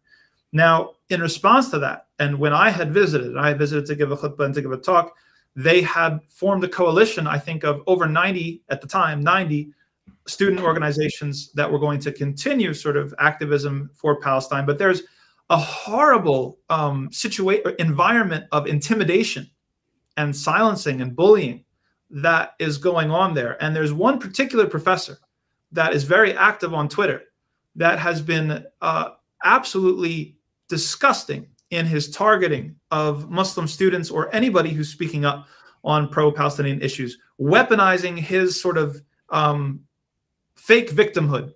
Now, 0.53 0.93
in 1.09 1.21
response 1.21 1.71
to 1.71 1.79
that, 1.81 2.07
and 2.19 2.39
when 2.39 2.53
I 2.53 2.71
had 2.71 2.93
visited, 2.93 3.37
I 3.37 3.55
visited 3.55 3.87
to 3.87 3.95
give 3.95 4.11
a 4.13 4.17
khutbah 4.17 4.45
and 4.45 4.55
to 4.55 4.63
give 4.63 4.73
a 4.73 4.77
talk, 4.77 5.17
they 5.57 5.83
had 5.83 6.21
formed 6.29 6.65
a 6.65 6.69
coalition, 6.69 7.27
I 7.27 7.39
think, 7.39 7.65
of 7.65 7.83
over 7.87 8.07
90 8.07 8.63
at 8.69 8.81
the 8.81 8.87
time, 8.87 9.21
90 9.21 9.73
student 10.27 10.61
organizations 10.61 11.53
that 11.53 11.71
were 11.71 11.79
going 11.79 11.99
to 12.01 12.13
continue 12.13 12.73
sort 12.75 12.97
of 12.97 13.15
activism 13.19 13.91
for 13.95 14.21
Palestine. 14.21 14.67
But 14.67 14.79
there's 14.79 15.03
a 15.51 15.57
horrible 15.57 16.59
um, 16.69 17.11
situation, 17.11 17.75
environment 17.79 18.47
of 18.53 18.67
intimidation 18.67 19.51
and 20.17 20.35
silencing 20.35 21.01
and 21.01 21.17
bullying 21.17 21.65
that 22.11 22.55
is 22.59 22.79
going 22.79 23.11
on 23.11 23.35
there. 23.35 23.63
And 23.63 23.75
there's 23.75 23.93
one 23.93 24.19
particular 24.19 24.67
professor 24.67 25.19
that 25.73 25.93
is 25.93 26.05
very 26.05 26.37
active 26.37 26.75
on 26.75 26.89
Twitter 26.89 27.23
that 27.77 27.99
has 27.99 28.21
been 28.21 28.65
uh, 28.81 29.11
absolutely 29.45 30.37
disgusting 30.71 31.49
in 31.71 31.85
his 31.85 32.11
targeting 32.11 32.77
of 32.91 33.29
Muslim 33.29 33.69
students 33.69 34.11
or 34.11 34.35
anybody 34.35 34.71
who's 34.71 34.89
speaking 34.89 35.25
up 35.27 35.47
on 35.85 36.09
pro 36.09 36.33
Palestinian 36.33 36.81
issues, 36.81 37.19
weaponizing 37.39 38.19
his 38.19 38.59
sort 38.61 38.79
of 38.79 39.03
um, 39.29 39.81
fake 40.57 40.91
victimhood, 40.91 41.53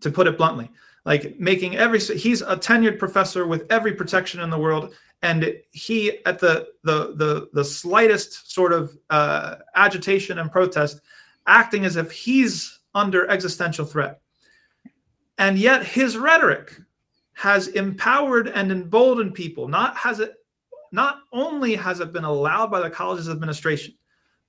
to 0.00 0.10
put 0.10 0.26
it 0.26 0.36
bluntly. 0.36 0.70
Like 1.04 1.38
making 1.38 1.76
every 1.76 1.98
he's 1.98 2.42
a 2.42 2.56
tenured 2.56 2.98
professor 2.98 3.46
with 3.46 3.70
every 3.70 3.92
protection 3.92 4.40
in 4.40 4.50
the 4.50 4.58
world, 4.58 4.94
and 5.22 5.56
he 5.72 6.24
at 6.26 6.38
the 6.38 6.68
the 6.84 7.14
the 7.16 7.48
the 7.52 7.64
slightest 7.64 8.52
sort 8.52 8.72
of 8.72 8.96
uh, 9.10 9.56
agitation 9.74 10.38
and 10.38 10.50
protest, 10.50 11.00
acting 11.46 11.84
as 11.84 11.96
if 11.96 12.12
he's 12.12 12.78
under 12.94 13.28
existential 13.28 13.84
threat, 13.84 14.20
and 15.38 15.58
yet 15.58 15.84
his 15.84 16.16
rhetoric 16.16 16.80
has 17.34 17.68
empowered 17.68 18.48
and 18.48 18.70
emboldened 18.70 19.34
people. 19.34 19.68
Not 19.68 19.96
has 19.96 20.20
it 20.20 20.34
not 20.92 21.20
only 21.32 21.74
has 21.74 22.00
it 22.00 22.12
been 22.12 22.24
allowed 22.24 22.70
by 22.70 22.80
the 22.80 22.90
college's 22.90 23.30
administration, 23.30 23.94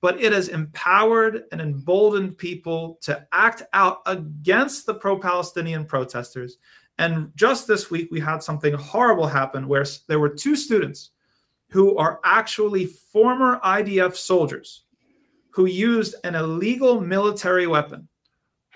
but 0.02 0.20
it 0.20 0.32
has 0.32 0.48
empowered 0.48 1.44
and 1.50 1.60
emboldened 1.60 2.36
people 2.36 2.98
to 3.00 3.26
act 3.32 3.62
out 3.72 4.02
against 4.04 4.84
the 4.84 4.92
pro-Palestinian 4.92 5.86
protesters. 5.86 6.58
And 6.98 7.32
just 7.34 7.66
this 7.66 7.90
week, 7.90 8.08
we 8.10 8.20
had 8.20 8.42
something 8.42 8.74
horrible 8.74 9.26
happen 9.26 9.66
where 9.66 9.86
there 10.06 10.20
were 10.20 10.28
two 10.28 10.54
students 10.54 11.12
who 11.70 11.96
are 11.96 12.20
actually 12.22 12.84
former 12.84 13.58
IDF 13.64 14.14
soldiers 14.14 14.82
who 15.50 15.64
used 15.64 16.14
an 16.24 16.34
illegal 16.34 17.00
military 17.00 17.66
weapon 17.66 18.06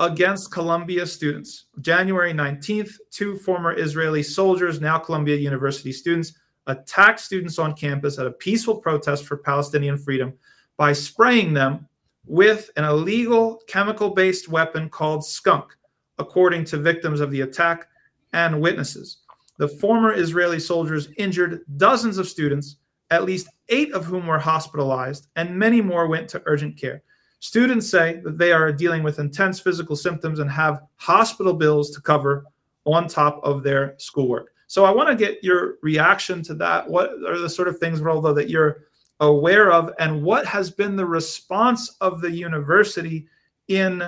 against 0.00 0.52
Columbia 0.52 1.06
students. 1.06 1.66
January 1.80 2.32
19th, 2.32 2.92
two 3.10 3.36
former 3.36 3.78
Israeli 3.78 4.22
soldiers, 4.22 4.80
now 4.80 4.98
Columbia 4.98 5.36
University 5.36 5.92
students, 5.92 6.34
attacked 6.66 7.20
students 7.20 7.58
on 7.58 7.74
campus 7.74 8.18
at 8.18 8.26
a 8.26 8.32
peaceful 8.32 8.76
protest 8.76 9.24
for 9.24 9.36
Palestinian 9.36 9.96
freedom 9.98 10.32
by 10.76 10.92
spraying 10.92 11.52
them 11.52 11.88
with 12.26 12.70
an 12.76 12.84
illegal 12.84 13.60
chemical 13.66 14.10
based 14.10 14.48
weapon 14.48 14.88
called 14.88 15.24
skunk, 15.24 15.76
according 16.18 16.64
to 16.64 16.76
victims 16.76 17.20
of 17.20 17.30
the 17.30 17.40
attack 17.40 17.88
and 18.32 18.60
witnesses. 18.60 19.18
The 19.56 19.68
former 19.68 20.12
Israeli 20.12 20.60
soldiers 20.60 21.08
injured 21.16 21.62
dozens 21.78 22.18
of 22.18 22.28
students, 22.28 22.76
at 23.10 23.24
least 23.24 23.48
eight 23.70 23.92
of 23.92 24.04
whom 24.04 24.26
were 24.26 24.38
hospitalized, 24.38 25.28
and 25.34 25.58
many 25.58 25.80
more 25.80 26.06
went 26.06 26.28
to 26.28 26.42
urgent 26.46 26.76
care. 26.76 27.02
Students 27.40 27.88
say 27.88 28.20
that 28.24 28.36
they 28.36 28.52
are 28.52 28.72
dealing 28.72 29.02
with 29.02 29.18
intense 29.18 29.60
physical 29.60 29.94
symptoms 29.94 30.40
and 30.40 30.50
have 30.50 30.82
hospital 30.96 31.54
bills 31.54 31.90
to 31.90 32.00
cover 32.00 32.44
on 32.84 33.06
top 33.06 33.40
of 33.44 33.62
their 33.62 33.94
schoolwork. 33.98 34.52
So 34.66 34.84
I 34.84 34.90
want 34.90 35.08
to 35.08 35.14
get 35.14 35.42
your 35.42 35.76
reaction 35.82 36.42
to 36.44 36.54
that. 36.54 36.88
What 36.88 37.10
are 37.26 37.38
the 37.38 37.48
sort 37.48 37.68
of 37.68 37.78
things, 37.78 38.00
Rawda, 38.00 38.34
that 38.34 38.50
you're 38.50 38.84
aware 39.20 39.72
of, 39.72 39.92
and 39.98 40.22
what 40.22 40.46
has 40.46 40.70
been 40.70 40.94
the 40.94 41.06
response 41.06 41.96
of 42.00 42.20
the 42.20 42.30
university 42.30 43.26
in 43.68 44.02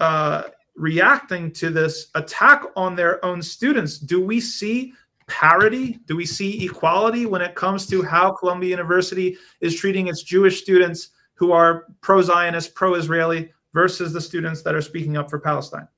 uh, 0.00 0.42
reacting 0.76 1.50
to 1.52 1.70
this 1.70 2.08
attack 2.14 2.62
on 2.76 2.94
their 2.94 3.24
own 3.24 3.42
students? 3.42 3.98
Do 3.98 4.24
we 4.24 4.40
see 4.40 4.92
parity? 5.26 5.98
Do 6.06 6.16
we 6.16 6.26
see 6.26 6.64
equality 6.64 7.26
when 7.26 7.40
it 7.40 7.54
comes 7.54 7.86
to 7.86 8.02
how 8.02 8.32
Columbia 8.32 8.70
University 8.70 9.36
is 9.60 9.74
treating 9.74 10.08
its 10.08 10.22
Jewish 10.22 10.60
students? 10.60 11.10
Who 11.42 11.50
are 11.50 11.86
pro 12.02 12.22
Zionist, 12.22 12.72
pro 12.76 12.94
Israeli, 12.94 13.52
versus 13.74 14.12
the 14.12 14.20
students 14.20 14.62
that 14.62 14.76
are 14.76 14.80
speaking 14.80 15.16
up 15.16 15.28
for 15.28 15.40
Palestine? 15.40 15.88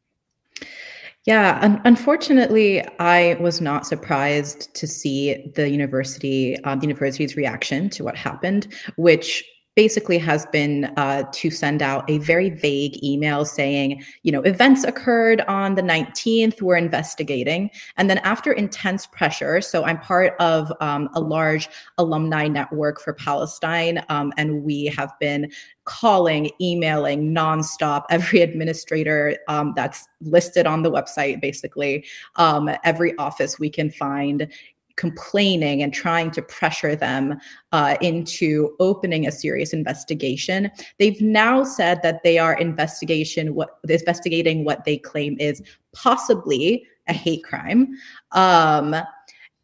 Yeah, 1.26 1.58
un- 1.60 1.82
unfortunately, 1.84 2.82
I 2.98 3.36
was 3.38 3.60
not 3.60 3.86
surprised 3.86 4.74
to 4.74 4.86
see 4.86 5.52
the 5.54 5.68
university, 5.68 6.58
um, 6.64 6.80
the 6.80 6.86
university's 6.86 7.36
reaction 7.36 7.90
to 7.90 8.04
what 8.04 8.16
happened, 8.16 8.68
which 8.96 9.44
basically 9.76 10.18
has 10.18 10.46
been 10.46 10.84
uh, 10.96 11.24
to 11.32 11.50
send 11.50 11.82
out 11.82 12.08
a 12.08 12.18
very 12.18 12.50
vague 12.50 13.02
email 13.02 13.44
saying, 13.44 14.02
you 14.22 14.30
know, 14.30 14.40
events 14.42 14.84
occurred 14.84 15.40
on 15.42 15.74
the 15.74 15.82
19th, 15.82 16.62
we're 16.62 16.76
investigating. 16.76 17.70
And 17.96 18.08
then 18.08 18.18
after 18.18 18.52
intense 18.52 19.06
pressure, 19.06 19.60
so 19.60 19.84
I'm 19.84 19.98
part 19.98 20.34
of 20.38 20.72
um, 20.80 21.08
a 21.14 21.20
large 21.20 21.68
alumni 21.98 22.46
network 22.46 23.00
for 23.00 23.14
Palestine, 23.14 24.04
um, 24.08 24.32
and 24.36 24.62
we 24.62 24.86
have 24.86 25.12
been 25.18 25.50
calling, 25.84 26.50
emailing 26.60 27.34
nonstop 27.34 28.04
every 28.10 28.40
administrator 28.40 29.36
um, 29.48 29.72
that's 29.76 30.06
listed 30.20 30.66
on 30.66 30.82
the 30.82 30.90
website, 30.90 31.40
basically, 31.40 32.04
um, 32.36 32.70
every 32.84 33.16
office 33.18 33.58
we 33.58 33.68
can 33.68 33.90
find, 33.90 34.48
complaining 34.96 35.82
and 35.82 35.92
trying 35.92 36.30
to 36.30 36.42
pressure 36.42 36.94
them 36.96 37.38
uh, 37.72 37.96
into 38.00 38.74
opening 38.80 39.26
a 39.26 39.32
serious 39.32 39.72
investigation. 39.72 40.70
They've 40.98 41.20
now 41.20 41.64
said 41.64 42.00
that 42.02 42.22
they 42.22 42.38
are 42.38 42.54
investigation 42.54 43.54
what 43.54 43.78
investigating 43.88 44.64
what 44.64 44.84
they 44.84 44.98
claim 44.98 45.36
is 45.38 45.62
possibly 45.92 46.86
a 47.08 47.12
hate 47.12 47.44
crime. 47.44 47.96
Um, 48.32 48.96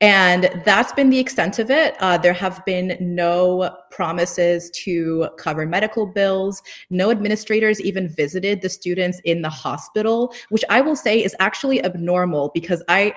And 0.02 0.62
that's 0.64 0.94
been 0.94 1.10
the 1.10 1.18
extent 1.18 1.58
of 1.58 1.70
it. 1.70 1.94
Uh, 2.00 2.16
there 2.16 2.32
have 2.32 2.64
been 2.64 2.96
no 3.00 3.76
promises 3.90 4.70
to 4.70 5.28
cover 5.36 5.66
medical 5.66 6.06
bills. 6.06 6.62
No 6.88 7.10
administrators 7.10 7.82
even 7.82 8.08
visited 8.08 8.62
the 8.62 8.70
students 8.70 9.20
in 9.24 9.42
the 9.42 9.50
hospital, 9.50 10.32
which 10.48 10.64
I 10.70 10.80
will 10.80 10.96
say 10.96 11.22
is 11.22 11.36
actually 11.38 11.84
abnormal 11.84 12.50
because 12.54 12.82
I 12.88 13.12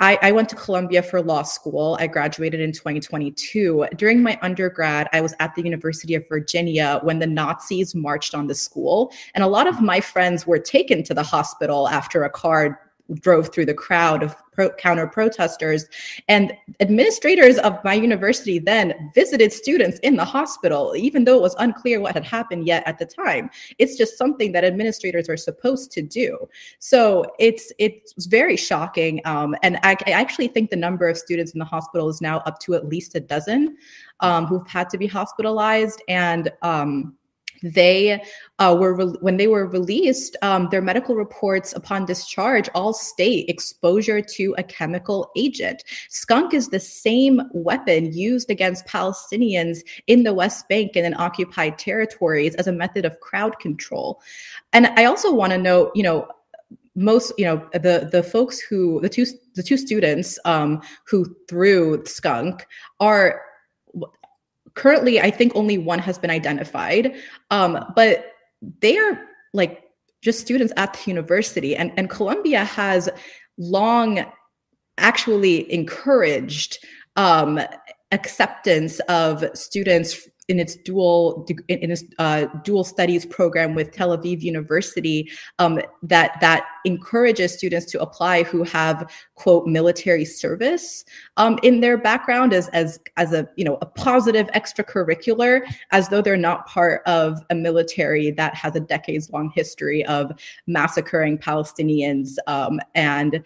I, 0.00 0.18
I, 0.22 0.32
went 0.32 0.48
to 0.48 0.56
Columbia 0.56 1.02
for 1.02 1.20
law 1.20 1.42
school. 1.42 1.98
I 2.00 2.06
graduated 2.06 2.58
in 2.60 2.72
2022. 2.72 3.86
During 3.96 4.22
my 4.22 4.38
undergrad, 4.40 5.08
I 5.12 5.20
was 5.20 5.34
at 5.40 5.54
the 5.54 5.62
University 5.62 6.14
of 6.14 6.26
Virginia 6.26 7.00
when 7.02 7.18
the 7.18 7.26
Nazis 7.26 7.94
marched 7.94 8.34
on 8.34 8.46
the 8.46 8.54
school. 8.54 9.12
And 9.34 9.44
a 9.44 9.46
lot 9.46 9.66
of 9.66 9.82
my 9.82 10.00
friends 10.00 10.46
were 10.46 10.58
taken 10.58 11.02
to 11.04 11.12
the 11.12 11.22
hospital 11.22 11.86
after 11.88 12.24
a 12.24 12.30
car 12.30 12.89
drove 13.14 13.52
through 13.52 13.66
the 13.66 13.74
crowd 13.74 14.22
of 14.22 14.36
pro- 14.52 14.70
counter 14.70 15.06
protesters. 15.06 15.86
And 16.28 16.52
administrators 16.80 17.58
of 17.58 17.78
my 17.84 17.94
university 17.94 18.58
then 18.58 19.10
visited 19.14 19.52
students 19.52 19.98
in 20.00 20.16
the 20.16 20.24
hospital, 20.24 20.94
even 20.96 21.24
though 21.24 21.36
it 21.36 21.42
was 21.42 21.54
unclear 21.58 22.00
what 22.00 22.14
had 22.14 22.24
happened 22.24 22.66
yet 22.66 22.82
at 22.86 22.98
the 22.98 23.06
time. 23.06 23.50
It's 23.78 23.96
just 23.96 24.18
something 24.18 24.52
that 24.52 24.64
administrators 24.64 25.28
are 25.28 25.36
supposed 25.36 25.90
to 25.92 26.02
do. 26.02 26.48
So 26.78 27.24
it's 27.38 27.72
it's 27.78 28.26
very 28.26 28.56
shocking. 28.56 29.20
Um, 29.24 29.56
and 29.62 29.78
I, 29.82 29.96
I, 30.06 30.10
actually 30.10 30.48
think 30.48 30.70
the 30.70 30.76
number 30.76 31.08
of 31.08 31.16
students 31.16 31.52
in 31.52 31.58
the 31.58 31.64
hospital 31.64 32.08
is 32.08 32.20
now 32.20 32.38
up 32.40 32.58
to 32.60 32.74
at 32.74 32.86
least 32.86 33.14
a 33.14 33.20
dozen 33.20 33.76
um, 34.20 34.46
who've 34.46 34.66
had 34.66 34.90
to 34.90 34.98
be 34.98 35.06
hospitalized. 35.06 36.02
And 36.08 36.50
um, 36.62 37.16
they 37.62 38.22
uh, 38.58 38.76
were 38.78 38.94
re- 38.94 39.18
when 39.20 39.36
they 39.36 39.46
were 39.46 39.66
released 39.66 40.36
um, 40.42 40.68
their 40.70 40.82
medical 40.82 41.14
reports 41.14 41.72
upon 41.74 42.06
discharge 42.06 42.68
all 42.74 42.92
state 42.92 43.48
exposure 43.48 44.20
to 44.20 44.54
a 44.58 44.62
chemical 44.62 45.30
agent. 45.36 45.84
Skunk 46.08 46.54
is 46.54 46.68
the 46.68 46.80
same 46.80 47.42
weapon 47.52 48.12
used 48.12 48.50
against 48.50 48.86
palestinians 48.86 49.78
in 50.06 50.22
the 50.22 50.34
west 50.34 50.68
bank 50.68 50.92
and 50.94 51.06
in 51.06 51.14
occupied 51.14 51.78
territories 51.78 52.54
as 52.56 52.66
a 52.66 52.72
method 52.72 53.04
of 53.04 53.18
crowd 53.20 53.58
control. 53.58 54.20
And 54.72 54.86
i 54.88 55.04
also 55.04 55.32
want 55.32 55.52
to 55.52 55.58
note 55.58 55.92
you 55.94 56.02
know 56.02 56.28
most 56.94 57.32
you 57.38 57.44
know 57.44 57.68
the 57.72 58.08
the 58.10 58.22
folks 58.22 58.60
who 58.60 59.00
the 59.00 59.08
two 59.08 59.24
the 59.54 59.62
two 59.62 59.76
students 59.76 60.38
um, 60.44 60.80
who 61.04 61.34
threw 61.48 62.02
skunk 62.04 62.66
are 62.98 63.42
currently 64.74 65.20
i 65.20 65.30
think 65.30 65.52
only 65.54 65.78
one 65.78 65.98
has 65.98 66.18
been 66.18 66.30
identified 66.30 67.14
um, 67.50 67.84
but 67.94 68.32
they 68.80 68.96
are 68.96 69.20
like 69.52 69.84
just 70.22 70.40
students 70.40 70.72
at 70.76 70.92
the 70.92 71.10
university 71.10 71.76
and, 71.76 71.92
and 71.96 72.10
columbia 72.10 72.64
has 72.64 73.08
long 73.58 74.24
actually 74.98 75.72
encouraged 75.72 76.84
um, 77.16 77.60
acceptance 78.12 79.00
of 79.00 79.44
students 79.54 80.28
in 80.50 80.58
its 80.58 80.74
dual 80.74 81.46
in 81.68 81.90
its 81.90 82.04
uh, 82.18 82.46
dual 82.64 82.82
studies 82.82 83.24
program 83.24 83.74
with 83.74 83.92
Tel 83.92 84.16
Aviv 84.18 84.42
University 84.42 85.30
um, 85.60 85.80
that 86.02 86.38
that 86.40 86.66
encourages 86.84 87.54
students 87.54 87.86
to 87.86 88.00
apply 88.00 88.42
who 88.42 88.64
have 88.64 89.10
quote 89.36 89.66
military 89.66 90.24
service 90.24 91.04
um, 91.36 91.58
in 91.62 91.80
their 91.80 91.96
background 91.96 92.52
as 92.52 92.68
as 92.70 92.98
as 93.16 93.32
a 93.32 93.48
you 93.56 93.64
know 93.64 93.78
a 93.80 93.86
positive 93.86 94.48
extracurricular 94.48 95.62
as 95.92 96.08
though 96.08 96.20
they're 96.20 96.36
not 96.36 96.66
part 96.66 97.02
of 97.06 97.38
a 97.50 97.54
military 97.54 98.32
that 98.32 98.54
has 98.54 98.74
a 98.74 98.80
decades 98.80 99.30
long 99.30 99.52
history 99.54 100.04
of 100.06 100.32
massacring 100.66 101.38
Palestinians 101.38 102.34
um, 102.48 102.80
and 102.96 103.44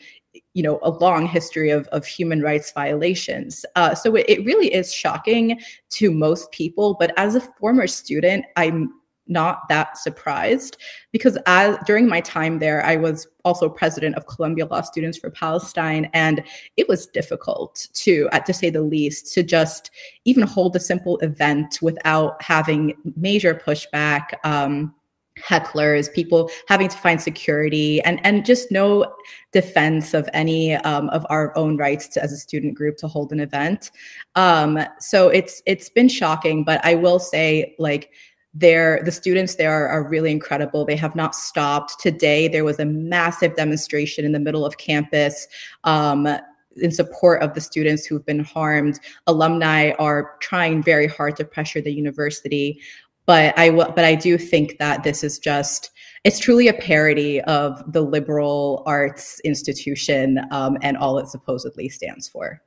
you 0.54 0.62
know 0.62 0.78
a 0.82 0.90
long 0.90 1.26
history 1.26 1.70
of, 1.70 1.86
of 1.88 2.06
human 2.06 2.40
rights 2.40 2.72
violations. 2.72 3.66
Uh, 3.76 3.94
so 3.94 4.14
it, 4.14 4.24
it 4.28 4.44
really 4.44 4.72
is 4.72 4.92
shocking 4.92 5.60
to 5.90 6.10
most 6.10 6.50
people 6.52 6.94
but 6.98 7.12
as 7.16 7.34
a 7.34 7.40
former 7.40 7.86
student 7.86 8.44
i'm 8.56 8.92
not 9.26 9.68
that 9.68 9.96
surprised 9.96 10.76
because 11.10 11.38
as 11.46 11.78
during 11.86 12.06
my 12.06 12.20
time 12.20 12.58
there 12.58 12.84
i 12.84 12.94
was 12.96 13.26
also 13.44 13.68
president 13.68 14.14
of 14.16 14.26
columbia 14.26 14.66
law 14.66 14.82
students 14.82 15.16
for 15.16 15.30
palestine 15.30 16.10
and 16.12 16.42
it 16.76 16.88
was 16.88 17.06
difficult 17.06 17.88
to 17.94 18.28
to 18.44 18.52
say 18.52 18.68
the 18.68 18.82
least 18.82 19.32
to 19.32 19.42
just 19.42 19.90
even 20.24 20.42
hold 20.42 20.76
a 20.76 20.80
simple 20.80 21.18
event 21.18 21.78
without 21.80 22.40
having 22.42 22.94
major 23.16 23.54
pushback 23.54 24.34
um, 24.44 24.94
hecklers, 25.38 26.12
people 26.12 26.50
having 26.68 26.88
to 26.88 26.96
find 26.96 27.20
security, 27.20 28.00
and 28.02 28.20
and 28.24 28.44
just 28.44 28.70
no 28.70 29.14
defense 29.52 30.14
of 30.14 30.28
any 30.32 30.74
um, 30.76 31.08
of 31.10 31.26
our 31.30 31.56
own 31.56 31.76
rights 31.76 32.08
to, 32.08 32.22
as 32.22 32.32
a 32.32 32.36
student 32.36 32.74
group 32.74 32.96
to 32.98 33.08
hold 33.08 33.32
an 33.32 33.40
event. 33.40 33.90
Um, 34.34 34.78
so 35.00 35.28
it's 35.28 35.62
it's 35.66 35.88
been 35.88 36.08
shocking, 36.08 36.64
but 36.64 36.84
I 36.84 36.94
will 36.94 37.18
say 37.18 37.74
like 37.78 38.10
there 38.54 39.02
the 39.04 39.10
students 39.10 39.56
there 39.56 39.72
are, 39.72 39.88
are, 39.88 40.08
really 40.08 40.30
incredible. 40.30 40.84
They 40.84 40.96
have 40.96 41.16
not 41.16 41.34
stopped. 41.34 42.00
Today 42.00 42.46
there 42.46 42.64
was 42.64 42.78
a 42.78 42.84
massive 42.84 43.56
demonstration 43.56 44.24
in 44.24 44.32
the 44.32 44.38
middle 44.38 44.64
of 44.64 44.78
campus 44.78 45.48
um, 45.82 46.28
in 46.76 46.90
support 46.90 47.42
of 47.42 47.54
the 47.54 47.60
students 47.60 48.06
who've 48.06 48.24
been 48.24 48.44
harmed. 48.44 49.00
Alumni 49.26 49.92
are 49.98 50.36
trying 50.40 50.82
very 50.82 51.06
hard 51.06 51.36
to 51.36 51.44
pressure 51.44 51.80
the 51.80 51.92
university 51.92 52.80
but 53.26 53.58
I 53.58 53.70
but 53.70 54.04
I 54.04 54.14
do 54.14 54.38
think 54.38 54.78
that 54.78 55.02
this 55.02 55.24
is 55.24 55.38
just 55.38 55.90
it's 56.24 56.38
truly 56.38 56.68
a 56.68 56.74
parody 56.74 57.40
of 57.42 57.92
the 57.92 58.00
liberal 58.00 58.82
arts 58.86 59.40
institution 59.40 60.40
um, 60.50 60.78
and 60.82 60.96
all 60.96 61.18
it 61.18 61.28
supposedly 61.28 61.88
stands 61.88 62.26
for. 62.26 62.62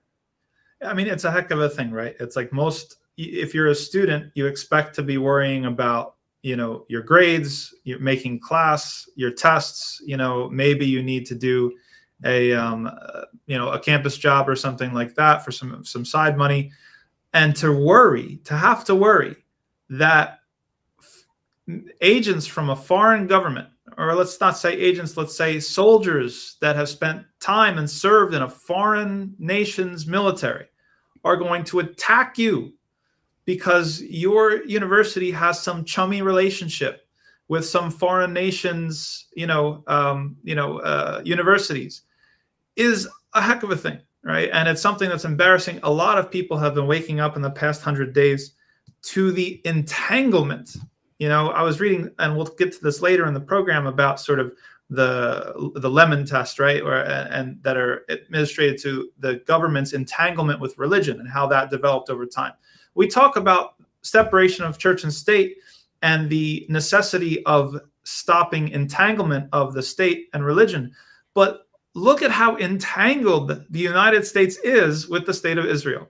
I 0.85 0.93
mean, 0.93 1.07
it's 1.07 1.23
a 1.23 1.31
heck 1.31 1.49
of 1.49 1.59
a 1.59 1.69
thing, 1.69 1.91
right? 1.91 2.15
It's 2.19 2.35
like 2.35 2.53
most 2.53 2.97
if 3.17 3.53
you're 3.53 3.67
a 3.67 3.75
student, 3.75 4.31
you 4.35 4.45
expect 4.45 4.93
to 4.95 5.03
be 5.03 5.17
worrying 5.17 5.65
about 5.65 6.15
you 6.43 6.55
know 6.55 6.85
your 6.87 7.01
grades, 7.01 7.73
you're 7.83 7.99
making 7.99 8.39
class, 8.39 9.09
your 9.15 9.31
tests. 9.31 10.01
You 10.05 10.17
know, 10.17 10.49
maybe 10.49 10.85
you 10.85 11.01
need 11.03 11.25
to 11.27 11.35
do 11.35 11.73
a 12.23 12.53
um, 12.53 12.87
uh, 12.87 13.21
you 13.47 13.57
know 13.57 13.69
a 13.69 13.79
campus 13.79 14.17
job 14.17 14.47
or 14.47 14.55
something 14.55 14.93
like 14.93 15.15
that 15.15 15.43
for 15.43 15.51
some 15.51 15.83
some 15.83 16.05
side 16.05 16.37
money, 16.37 16.71
and 17.33 17.55
to 17.57 17.71
worry, 17.71 18.39
to 18.45 18.55
have 18.55 18.85
to 18.85 18.95
worry 18.95 19.35
that 19.89 20.39
agents 22.01 22.47
from 22.47 22.69
a 22.69 22.75
foreign 22.75 23.27
government, 23.27 23.67
or 23.97 24.13
let's 24.15 24.39
not 24.39 24.57
say 24.57 24.73
agents, 24.73 25.17
let's 25.17 25.35
say 25.35 25.59
soldiers 25.59 26.57
that 26.61 26.75
have 26.75 26.89
spent 26.89 27.25
time 27.39 27.77
and 27.77 27.89
served 27.89 28.33
in 28.33 28.41
a 28.41 28.49
foreign 28.49 29.35
nation's 29.39 30.07
military, 30.07 30.67
are 31.23 31.35
going 31.35 31.63
to 31.65 31.79
attack 31.79 32.37
you 32.37 32.73
because 33.45 34.01
your 34.03 34.63
university 34.65 35.31
has 35.31 35.61
some 35.61 35.85
chummy 35.85 36.21
relationship 36.21 37.07
with 37.47 37.65
some 37.65 37.89
foreign 37.89 38.33
nations, 38.33 39.27
you 39.33 39.47
know, 39.47 39.83
um, 39.87 40.35
you 40.43 40.53
know, 40.53 40.79
uh, 40.79 41.21
universities, 41.23 42.01
is 42.75 43.07
a 43.33 43.41
heck 43.41 43.63
of 43.63 43.71
a 43.71 43.75
thing, 43.75 43.99
right? 44.23 44.49
And 44.51 44.67
it's 44.67 44.81
something 44.81 45.09
that's 45.09 45.25
embarrassing. 45.25 45.79
A 45.83 45.91
lot 45.91 46.17
of 46.17 46.29
people 46.29 46.57
have 46.57 46.75
been 46.75 46.87
waking 46.87 47.19
up 47.21 47.35
in 47.35 47.41
the 47.41 47.49
past 47.49 47.81
hundred 47.81 48.13
days 48.13 48.53
to 49.03 49.31
the 49.31 49.61
entanglement 49.63 50.75
you 51.19 51.29
know, 51.29 51.49
I 51.49 51.63
was 51.63 51.79
reading, 51.79 52.11
and 52.19 52.35
we'll 52.35 52.45
get 52.45 52.71
to 52.73 52.83
this 52.83 53.01
later 53.01 53.25
in 53.25 53.33
the 53.33 53.39
program 53.39 53.87
about 53.87 54.19
sort 54.19 54.39
of 54.39 54.53
the 54.89 55.71
the 55.75 55.89
lemon 55.89 56.25
test, 56.25 56.59
right, 56.59 56.81
or 56.81 56.95
and 56.95 57.61
that 57.63 57.75
are 57.77 58.05
administrated 58.09 58.79
to 58.83 59.09
the 59.19 59.35
government's 59.47 59.93
entanglement 59.93 60.59
with 60.59 60.77
religion 60.77 61.19
and 61.19 61.29
how 61.29 61.47
that 61.47 61.69
developed 61.69 62.09
over 62.09 62.25
time. 62.25 62.53
We 62.95 63.07
talk 63.07 63.35
about 63.35 63.75
separation 64.01 64.63
of 64.63 64.77
church 64.77 65.03
and 65.03 65.13
state 65.13 65.57
and 66.01 66.29
the 66.29 66.65
necessity 66.69 67.43
of 67.45 67.75
stopping 68.03 68.69
entanglement 68.69 69.49
of 69.51 69.73
the 69.73 69.83
state 69.83 70.29
and 70.33 70.45
religion, 70.45 70.93
but 71.33 71.67
look 71.93 72.21
at 72.21 72.31
how 72.31 72.55
entangled 72.57 73.65
the 73.69 73.79
United 73.79 74.25
States 74.25 74.57
is 74.63 75.09
with 75.09 75.25
the 75.25 75.33
state 75.33 75.57
of 75.57 75.65
Israel 75.65 76.07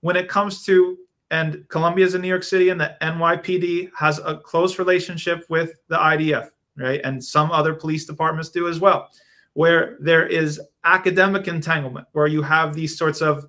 when 0.00 0.16
it 0.16 0.28
comes 0.28 0.64
to 0.64 0.98
and 1.30 1.64
Columbia 1.68 2.06
is 2.06 2.14
in 2.14 2.22
New 2.22 2.28
York 2.28 2.42
City, 2.42 2.70
and 2.70 2.80
the 2.80 2.96
NYPD 3.02 3.90
has 3.96 4.18
a 4.18 4.36
close 4.36 4.78
relationship 4.78 5.44
with 5.48 5.72
the 5.88 5.96
IDF, 5.96 6.48
right? 6.76 7.00
And 7.04 7.22
some 7.22 7.50
other 7.50 7.74
police 7.74 8.06
departments 8.06 8.48
do 8.48 8.68
as 8.68 8.80
well, 8.80 9.10
where 9.52 9.98
there 10.00 10.26
is 10.26 10.60
academic 10.84 11.46
entanglement, 11.46 12.06
where 12.12 12.26
you 12.26 12.42
have 12.42 12.74
these 12.74 12.96
sorts 12.96 13.20
of 13.20 13.46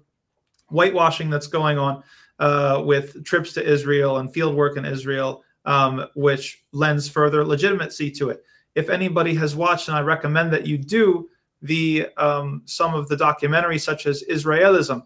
whitewashing 0.68 1.30
that's 1.30 1.48
going 1.48 1.78
on 1.78 2.04
uh, 2.40 2.82
with 2.86 3.24
trips 3.24 3.54
to 3.54 3.66
Israel 3.66 4.18
and 4.18 4.34
field 4.34 4.56
work 4.56 4.78
in 4.78 4.86
Israel, 4.86 5.44
um, 5.66 6.06
which 6.16 6.66
lends 6.74 7.08
further 7.08 7.46
legitimacy 7.46 8.12
to 8.12 8.30
it. 8.30 8.44
If 8.76 8.90
anybody 8.90 9.34
has 9.36 9.56
watched, 9.56 9.88
and 9.88 9.98
I 9.98 10.02
recommend 10.02 10.52
that 10.54 10.68
you 10.68 10.78
do, 10.78 11.30
the 11.62 12.08
um, 12.18 12.62
some 12.66 12.94
of 12.94 13.08
the 13.08 13.16
documentaries 13.16 13.82
such 13.82 14.06
as 14.06 14.24
Israelism, 14.30 15.06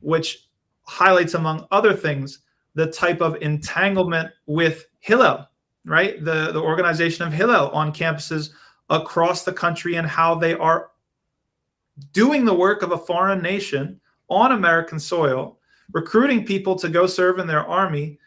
which 0.00 0.48
highlights, 0.84 1.34
among 1.34 1.66
other 1.70 1.94
things, 1.94 2.40
the 2.74 2.90
type 2.90 3.20
of 3.20 3.36
entanglement 3.42 4.30
with 4.46 4.86
Hillel, 5.00 5.46
right? 5.84 6.22
The, 6.24 6.52
the 6.52 6.60
organization 6.60 7.26
of 7.26 7.32
Hillel 7.32 7.70
on 7.70 7.92
campuses 7.92 8.50
across 8.90 9.44
the 9.44 9.52
country 9.52 9.96
and 9.96 10.06
how 10.06 10.34
they 10.34 10.54
are 10.54 10.90
doing 12.12 12.44
the 12.44 12.54
work 12.54 12.82
of 12.82 12.92
a 12.92 12.98
foreign 12.98 13.42
nation 13.42 14.00
on 14.28 14.52
American 14.52 14.98
soil, 14.98 15.58
recruiting 15.92 16.44
people 16.44 16.74
to 16.76 16.88
go 16.88 17.06
serve 17.06 17.38
in 17.38 17.46
their 17.46 17.66
army, 17.66 18.18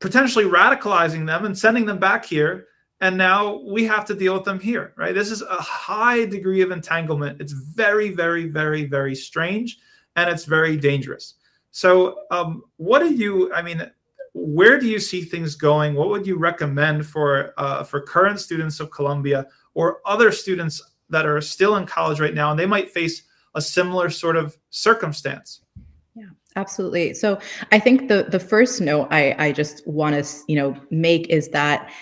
potentially 0.00 0.44
radicalizing 0.44 1.26
them 1.26 1.44
and 1.44 1.56
sending 1.56 1.84
them 1.84 1.98
back 1.98 2.24
here. 2.24 2.66
And 3.00 3.18
now 3.18 3.60
we 3.68 3.84
have 3.84 4.06
to 4.06 4.14
deal 4.14 4.32
with 4.32 4.44
them 4.44 4.58
here, 4.58 4.94
right? 4.96 5.14
This 5.14 5.30
is 5.30 5.42
a 5.42 5.60
high 5.60 6.24
degree 6.24 6.62
of 6.62 6.70
entanglement. 6.70 7.40
It's 7.40 7.52
very, 7.52 8.10
very, 8.10 8.46
very, 8.46 8.86
very 8.86 9.14
strange 9.14 9.78
and 10.16 10.30
it's 10.30 10.46
very 10.46 10.78
dangerous. 10.78 11.34
So, 11.76 12.20
um, 12.30 12.62
what 12.78 13.00
do 13.00 13.12
you, 13.12 13.52
I 13.52 13.60
mean, 13.60 13.90
where 14.32 14.80
do 14.80 14.86
you 14.88 14.98
see 14.98 15.20
things 15.20 15.54
going? 15.54 15.94
What 15.94 16.08
would 16.08 16.26
you 16.26 16.38
recommend 16.38 17.04
for 17.04 17.52
uh, 17.58 17.84
for 17.84 18.00
current 18.00 18.40
students 18.40 18.80
of 18.80 18.90
Columbia 18.90 19.46
or 19.74 20.00
other 20.06 20.32
students 20.32 20.80
that 21.10 21.26
are 21.26 21.38
still 21.42 21.76
in 21.76 21.84
college 21.84 22.18
right 22.18 22.32
now 22.32 22.50
and 22.50 22.58
they 22.58 22.64
might 22.64 22.90
face 22.90 23.24
a 23.56 23.60
similar 23.60 24.08
sort 24.08 24.36
of 24.36 24.56
circumstance? 24.70 25.60
Yeah, 26.14 26.30
absolutely. 26.56 27.12
So 27.12 27.38
I 27.70 27.78
think 27.78 28.08
the 28.08 28.24
the 28.30 28.40
first 28.40 28.80
note 28.80 29.08
I 29.10 29.34
I 29.38 29.52
just 29.52 29.86
want 29.86 30.14
to 30.14 30.24
you 30.48 30.56
know 30.56 30.74
make 30.90 31.28
is 31.28 31.50
that 31.50 31.92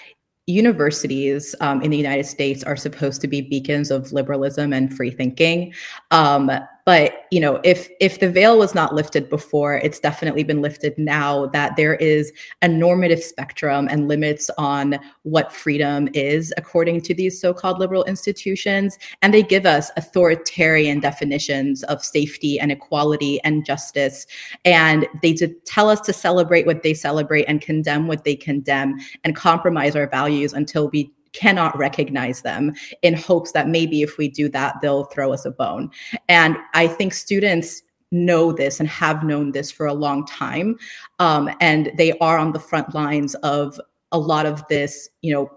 universities 0.46 1.52
um, 1.60 1.82
in 1.82 1.90
the 1.90 1.96
United 1.96 2.26
States 2.26 2.62
are 2.62 2.76
supposed 2.76 3.20
to 3.22 3.26
be 3.26 3.40
beacons 3.40 3.90
of 3.90 4.12
liberalism 4.12 4.72
and 4.72 4.96
free 4.96 5.10
thinking. 5.10 5.74
Um, 6.12 6.48
but 6.84 7.26
you 7.30 7.40
know 7.40 7.60
if 7.64 7.88
if 8.00 8.20
the 8.20 8.30
veil 8.30 8.58
was 8.58 8.74
not 8.74 8.94
lifted 8.94 9.28
before 9.28 9.76
it's 9.76 10.00
definitely 10.00 10.44
been 10.44 10.62
lifted 10.62 10.96
now 10.98 11.46
that 11.46 11.76
there 11.76 11.94
is 11.96 12.32
a 12.62 12.68
normative 12.68 13.22
spectrum 13.22 13.88
and 13.90 14.08
limits 14.08 14.50
on 14.58 14.98
what 15.22 15.52
freedom 15.52 16.08
is 16.14 16.52
according 16.56 17.00
to 17.00 17.14
these 17.14 17.40
so-called 17.40 17.78
liberal 17.78 18.04
institutions. 18.04 18.98
And 19.22 19.32
they 19.32 19.42
give 19.42 19.66
us 19.66 19.90
authoritarian 19.96 21.00
definitions 21.00 21.82
of 21.84 22.04
safety 22.04 22.58
and 22.60 22.70
equality 22.70 23.42
and 23.42 23.64
justice. 23.64 24.26
And 24.64 25.06
they 25.22 25.34
tell 25.64 25.88
us 25.88 26.00
to 26.02 26.12
celebrate 26.12 26.66
what 26.66 26.82
they 26.82 26.94
celebrate 26.94 27.44
and 27.44 27.60
condemn 27.60 28.06
what 28.06 28.24
they 28.24 28.36
condemn 28.36 28.96
and 29.24 29.34
compromise 29.34 29.96
our 29.96 30.08
values 30.08 30.52
until 30.52 30.88
we 30.90 31.12
cannot 31.34 31.76
recognize 31.76 32.42
them 32.42 32.72
in 33.02 33.12
hopes 33.12 33.52
that 33.52 33.68
maybe 33.68 34.02
if 34.02 34.16
we 34.16 34.28
do 34.28 34.48
that, 34.48 34.80
they'll 34.80 35.04
throw 35.04 35.32
us 35.32 35.44
a 35.44 35.50
bone. 35.50 35.90
And 36.28 36.56
I 36.72 36.86
think 36.86 37.12
students 37.12 37.82
know 38.10 38.52
this 38.52 38.80
and 38.80 38.88
have 38.88 39.24
known 39.24 39.52
this 39.52 39.70
for 39.70 39.86
a 39.86 39.92
long 39.92 40.24
time. 40.24 40.76
Um, 41.18 41.50
and 41.60 41.92
they 41.96 42.16
are 42.18 42.38
on 42.38 42.52
the 42.52 42.60
front 42.60 42.94
lines 42.94 43.34
of 43.36 43.78
a 44.12 44.18
lot 44.18 44.46
of 44.46 44.66
this, 44.68 45.08
you 45.22 45.32
know, 45.34 45.50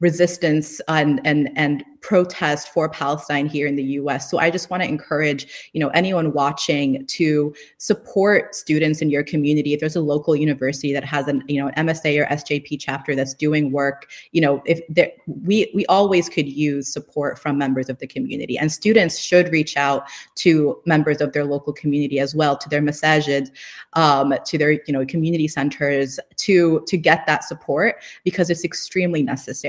resistance 0.00 0.80
and 0.88 1.20
and 1.24 1.50
and 1.56 1.84
protest 2.04 2.68
for 2.68 2.86
Palestine 2.90 3.46
here 3.46 3.66
in 3.66 3.76
the 3.76 3.82
US. 4.00 4.30
So 4.30 4.38
I 4.38 4.50
just 4.50 4.68
want 4.68 4.82
to 4.82 4.88
encourage, 4.88 5.70
you 5.72 5.80
know, 5.80 5.88
anyone 5.88 6.34
watching 6.34 7.06
to 7.06 7.54
support 7.78 8.54
students 8.54 9.00
in 9.00 9.08
your 9.08 9.22
community. 9.22 9.72
If 9.72 9.80
there's 9.80 9.96
a 9.96 10.02
local 10.02 10.36
university 10.36 10.92
that 10.92 11.02
has 11.04 11.28
an, 11.28 11.42
you 11.48 11.58
know, 11.58 11.68
an 11.68 11.86
MSA 11.86 12.20
or 12.20 12.26
SJP 12.26 12.78
chapter 12.78 13.16
that's 13.16 13.32
doing 13.32 13.72
work, 13.72 14.10
you 14.32 14.42
know, 14.42 14.62
if 14.66 14.82
there, 14.90 15.10
we 15.26 15.72
we 15.74 15.86
always 15.86 16.28
could 16.28 16.46
use 16.46 16.92
support 16.92 17.38
from 17.38 17.56
members 17.56 17.88
of 17.88 17.98
the 18.00 18.06
community. 18.06 18.58
And 18.58 18.70
students 18.70 19.18
should 19.18 19.50
reach 19.50 19.74
out 19.78 20.06
to 20.34 20.82
members 20.84 21.22
of 21.22 21.32
their 21.32 21.46
local 21.46 21.72
community 21.72 22.20
as 22.20 22.34
well, 22.34 22.58
to 22.58 22.68
their 22.68 22.82
masajid, 22.82 23.50
um, 23.94 24.34
to 24.44 24.58
their, 24.58 24.72
you 24.72 24.92
know, 24.92 25.06
community 25.06 25.48
centers 25.48 26.20
to 26.36 26.84
to 26.86 26.98
get 26.98 27.24
that 27.26 27.44
support 27.44 28.02
because 28.24 28.50
it's 28.50 28.62
extremely 28.62 29.22
necessary. 29.22 29.63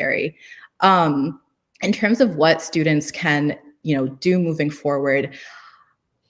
Um, 0.82 1.40
in 1.82 1.92
terms 1.92 2.22
of 2.22 2.36
what 2.36 2.62
students 2.62 3.12
can 3.12 3.58
you 3.84 3.96
know 3.96 4.08
do 4.08 4.40
moving 4.40 4.70
forward 4.70 5.36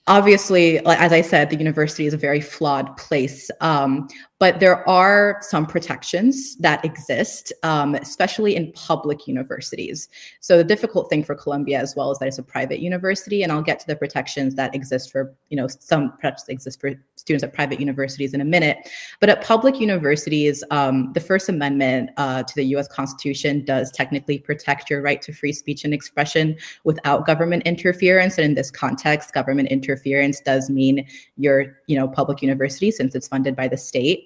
obviously 0.06 0.78
as 0.86 1.12
i 1.12 1.22
said 1.22 1.48
the 1.48 1.56
university 1.56 2.06
is 2.06 2.14
a 2.14 2.18
very 2.18 2.40
flawed 2.40 2.96
place. 2.96 3.50
Um, 3.60 4.08
but 4.38 4.60
there 4.60 4.86
are 4.88 5.38
some 5.40 5.64
protections 5.64 6.56
that 6.56 6.84
exist, 6.84 7.52
um, 7.62 7.94
especially 7.94 8.54
in 8.54 8.70
public 8.72 9.26
universities. 9.26 10.08
So 10.40 10.58
the 10.58 10.64
difficult 10.64 11.08
thing 11.08 11.24
for 11.24 11.34
Columbia 11.34 11.78
as 11.78 11.96
well 11.96 12.10
is 12.10 12.18
that 12.18 12.28
it's 12.28 12.38
a 12.38 12.42
private 12.42 12.80
university, 12.80 13.42
and 13.42 13.50
I'll 13.50 13.62
get 13.62 13.80
to 13.80 13.86
the 13.86 13.96
protections 13.96 14.54
that 14.56 14.74
exist 14.74 15.10
for 15.10 15.34
you 15.48 15.56
know 15.56 15.68
some 15.68 16.12
protections 16.12 16.48
exist 16.48 16.80
for 16.80 16.92
students 17.16 17.42
at 17.44 17.54
private 17.54 17.80
universities 17.80 18.34
in 18.34 18.42
a 18.42 18.44
minute. 18.44 18.76
But 19.20 19.30
at 19.30 19.42
public 19.42 19.80
universities, 19.80 20.62
um, 20.70 21.12
the 21.14 21.20
First 21.20 21.48
Amendment 21.48 22.10
uh, 22.18 22.42
to 22.42 22.54
the 22.54 22.64
U.S. 22.66 22.88
Constitution 22.88 23.64
does 23.64 23.90
technically 23.90 24.38
protect 24.38 24.90
your 24.90 25.00
right 25.00 25.22
to 25.22 25.32
free 25.32 25.52
speech 25.52 25.84
and 25.84 25.94
expression 25.94 26.56
without 26.84 27.26
government 27.26 27.62
interference. 27.64 28.36
And 28.36 28.44
in 28.44 28.54
this 28.54 28.70
context, 28.70 29.32
government 29.32 29.70
interference 29.70 30.40
does 30.40 30.68
mean 30.68 31.06
your 31.38 31.78
you 31.86 31.96
know 31.96 32.06
public 32.06 32.42
university 32.42 32.90
since 32.90 33.14
it's 33.14 33.28
funded 33.28 33.56
by 33.56 33.68
the 33.68 33.78
state. 33.78 34.25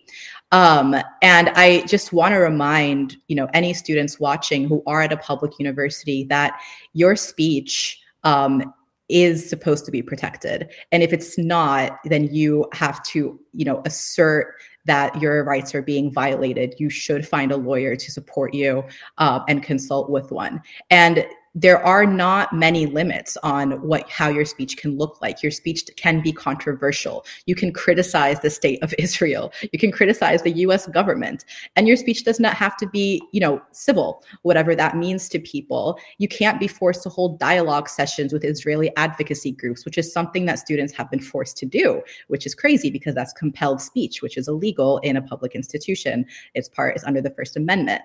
Um, 0.52 0.96
and 1.22 1.50
I 1.50 1.84
just 1.86 2.12
want 2.12 2.32
to 2.32 2.38
remind, 2.38 3.16
you 3.28 3.36
know, 3.36 3.48
any 3.54 3.72
students 3.72 4.18
watching 4.18 4.66
who 4.66 4.82
are 4.86 5.02
at 5.02 5.12
a 5.12 5.16
public 5.16 5.52
university 5.58 6.24
that 6.24 6.60
your 6.92 7.14
speech 7.14 8.00
um, 8.24 8.74
is 9.08 9.48
supposed 9.48 9.84
to 9.84 9.90
be 9.90 10.02
protected. 10.02 10.70
And 10.92 11.02
if 11.02 11.12
it's 11.12 11.38
not, 11.38 11.98
then 12.04 12.32
you 12.32 12.66
have 12.72 13.02
to, 13.04 13.38
you 13.52 13.64
know, 13.64 13.82
assert 13.84 14.54
that 14.86 15.20
your 15.20 15.44
rights 15.44 15.74
are 15.74 15.82
being 15.82 16.12
violated. 16.12 16.74
You 16.78 16.90
should 16.90 17.26
find 17.26 17.52
a 17.52 17.56
lawyer 17.56 17.94
to 17.96 18.10
support 18.10 18.54
you 18.54 18.84
uh, 19.18 19.40
and 19.48 19.62
consult 19.62 20.10
with 20.10 20.32
one. 20.32 20.62
And 20.90 21.26
there 21.54 21.84
are 21.84 22.06
not 22.06 22.52
many 22.52 22.86
limits 22.86 23.36
on 23.42 23.72
what 23.82 24.08
how 24.08 24.28
your 24.28 24.44
speech 24.44 24.76
can 24.76 24.96
look 24.96 25.20
like. 25.20 25.42
Your 25.42 25.50
speech 25.50 25.84
can 25.96 26.20
be 26.20 26.32
controversial. 26.32 27.24
You 27.46 27.56
can 27.56 27.72
criticize 27.72 28.38
the 28.40 28.50
state 28.50 28.80
of 28.82 28.94
israel. 28.98 29.52
You 29.72 29.78
can 29.78 29.90
criticize 29.90 30.42
the 30.42 30.52
us 30.52 30.86
government. 30.86 31.44
And 31.74 31.88
your 31.88 31.96
speech 31.96 32.24
does 32.24 32.38
not 32.38 32.54
have 32.54 32.76
to 32.78 32.86
be 32.88 33.22
you 33.32 33.40
know 33.40 33.60
civil 33.72 34.22
whatever 34.42 34.76
that 34.76 34.96
means 34.96 35.28
to 35.30 35.40
people. 35.40 35.98
You 36.18 36.28
can't 36.28 36.60
be 36.60 36.68
forced 36.68 37.02
to 37.02 37.08
hold 37.08 37.40
dialogue 37.40 37.88
sessions 37.88 38.32
with 38.32 38.44
israeli 38.44 38.94
advocacy 38.96 39.52
groups 39.52 39.84
which 39.84 39.98
is 39.98 40.12
something 40.12 40.46
that 40.46 40.58
students 40.58 40.92
have 40.92 41.10
been 41.10 41.20
forced 41.20 41.56
to 41.58 41.66
do 41.66 42.02
which 42.28 42.46
is 42.46 42.54
crazy 42.54 42.90
because 42.90 43.14
that's 43.14 43.32
compelled 43.32 43.80
speech 43.80 44.22
which 44.22 44.36
is 44.36 44.46
illegal 44.46 44.98
in 44.98 45.16
a 45.16 45.22
public 45.22 45.54
institution. 45.54 46.24
Its 46.54 46.68
part 46.68 46.96
is 46.96 47.02
under 47.04 47.20
the 47.20 47.30
first 47.30 47.56
amendment. 47.56 48.02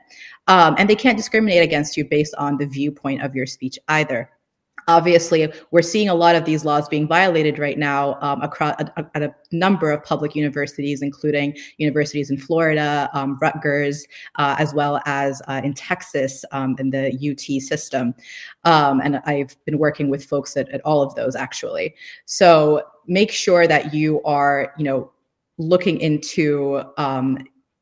Um, 0.48 0.76
and 0.78 0.90
they 0.90 0.96
can't 0.96 1.18
discriminate 1.18 1.62
against 1.62 1.96
you 1.96 2.06
based 2.06 2.34
on 2.36 2.58
the 2.58 2.66
viewpoint 2.66 3.22
of 3.22 3.35
your 3.36 3.46
speech 3.46 3.78
either. 3.88 4.30
Obviously, 4.88 5.52
we're 5.72 5.82
seeing 5.82 6.10
a 6.10 6.14
lot 6.14 6.36
of 6.36 6.46
these 6.46 6.64
laws 6.64 6.88
being 6.88 7.08
violated 7.08 7.58
right 7.58 7.80
now 7.80 8.20
um, 8.22 8.40
across 8.44 8.76
at 8.80 9.24
a 9.24 9.34
number 9.52 9.90
of 9.90 10.04
public 10.04 10.36
universities, 10.36 11.02
including 11.02 11.58
universities 11.78 12.30
in 12.30 12.38
Florida, 12.38 13.10
um, 13.14 13.40
Rutgers, 13.42 14.06
uh, 14.36 14.56
as 14.60 14.76
well 14.76 15.02
as 15.06 15.42
uh, 15.48 15.62
in 15.64 15.74
Texas 15.74 16.46
um, 16.52 16.76
in 16.78 16.92
the 16.92 17.08
UT 17.16 17.62
system. 17.64 18.14
Um, 18.64 19.02
and 19.02 19.18
I've 19.26 19.56
been 19.66 19.80
working 19.80 20.10
with 20.10 20.24
folks 20.24 20.56
at, 20.56 20.70
at 20.70 20.82
all 20.82 21.02
of 21.02 21.16
those 21.16 21.36
actually. 21.36 21.96
So 22.26 22.84
make 23.08 23.32
sure 23.32 23.66
that 23.66 23.92
you 23.92 24.22
are, 24.24 24.72
you 24.78 24.84
know, 24.84 25.12
looking 25.58 26.00
into 26.00 26.84
um, 26.98 27.40